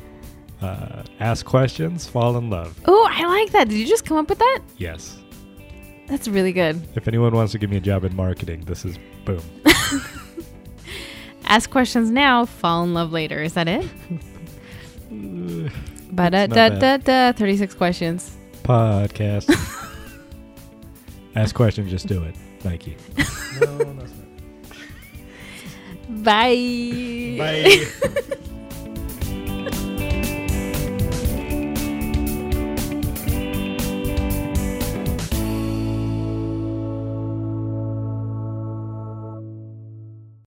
uh, 0.62 1.02
ask 1.18 1.44
questions, 1.44 2.06
fall 2.06 2.36
in 2.36 2.50
love. 2.50 2.78
Oh, 2.86 3.08
I 3.10 3.26
like 3.26 3.50
that. 3.50 3.68
Did 3.68 3.78
you 3.78 3.86
just 3.86 4.04
come 4.06 4.16
up 4.16 4.28
with 4.28 4.38
that? 4.38 4.60
Yes. 4.78 5.18
That's 6.06 6.28
really 6.28 6.52
good. 6.52 6.80
If 6.94 7.08
anyone 7.08 7.34
wants 7.34 7.50
to 7.52 7.58
give 7.58 7.68
me 7.68 7.76
a 7.78 7.80
job 7.80 8.04
in 8.04 8.14
marketing, 8.14 8.60
this 8.64 8.84
is 8.84 8.96
boom. 9.24 9.40
Ask 11.46 11.70
questions 11.70 12.10
now, 12.10 12.44
fall 12.46 12.84
in 12.84 12.94
love 12.94 13.10
later. 13.10 13.42
Is 13.42 13.54
that 13.54 13.66
it? 13.66 13.88
Ba 16.12 16.30
da 16.30 16.46
da 16.46 16.68
da 16.68 16.96
da. 16.98 17.32
Thirty-six 17.32 17.74
questions. 17.74 18.36
podcast. 18.62 19.50
ask 21.34 21.54
questions, 21.54 21.90
just 21.90 22.06
do 22.06 22.22
it. 22.22 22.36
Thank 22.60 22.86
you. 22.86 22.94
Bye. 26.22 27.36
Bye. 27.38 28.40